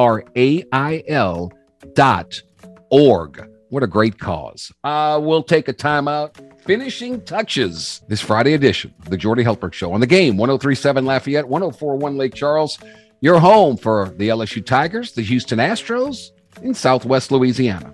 dot 1.94 2.42
org. 2.90 3.50
What 3.70 3.84
a 3.84 3.88
great 3.88 4.18
cause. 4.18 4.72
Uh, 4.84 5.20
we'll 5.22 5.44
take 5.44 5.68
a 5.68 5.74
timeout. 5.74 6.62
Finishing 6.62 7.22
touches 7.22 8.02
this 8.08 8.22
Friday 8.22 8.54
edition 8.54 8.94
of 9.00 9.10
the 9.10 9.18
Jordy 9.18 9.44
Hultberg 9.44 9.74
Show 9.74 9.92
on 9.92 10.00
the 10.00 10.08
game 10.08 10.38
1037 10.38 11.06
Lafayette, 11.06 11.48
1041 11.48 12.18
Lake 12.18 12.34
Charles. 12.34 12.80
Your 13.20 13.40
home 13.40 13.78
for 13.78 14.14
the 14.18 14.30
LSU 14.30 14.66
Tigers, 14.66 15.12
the 15.14 15.22
Houston 15.24 15.60
Astros 15.60 16.32
in 16.62 16.74
Southwest 16.74 17.32
Louisiana. 17.32 17.94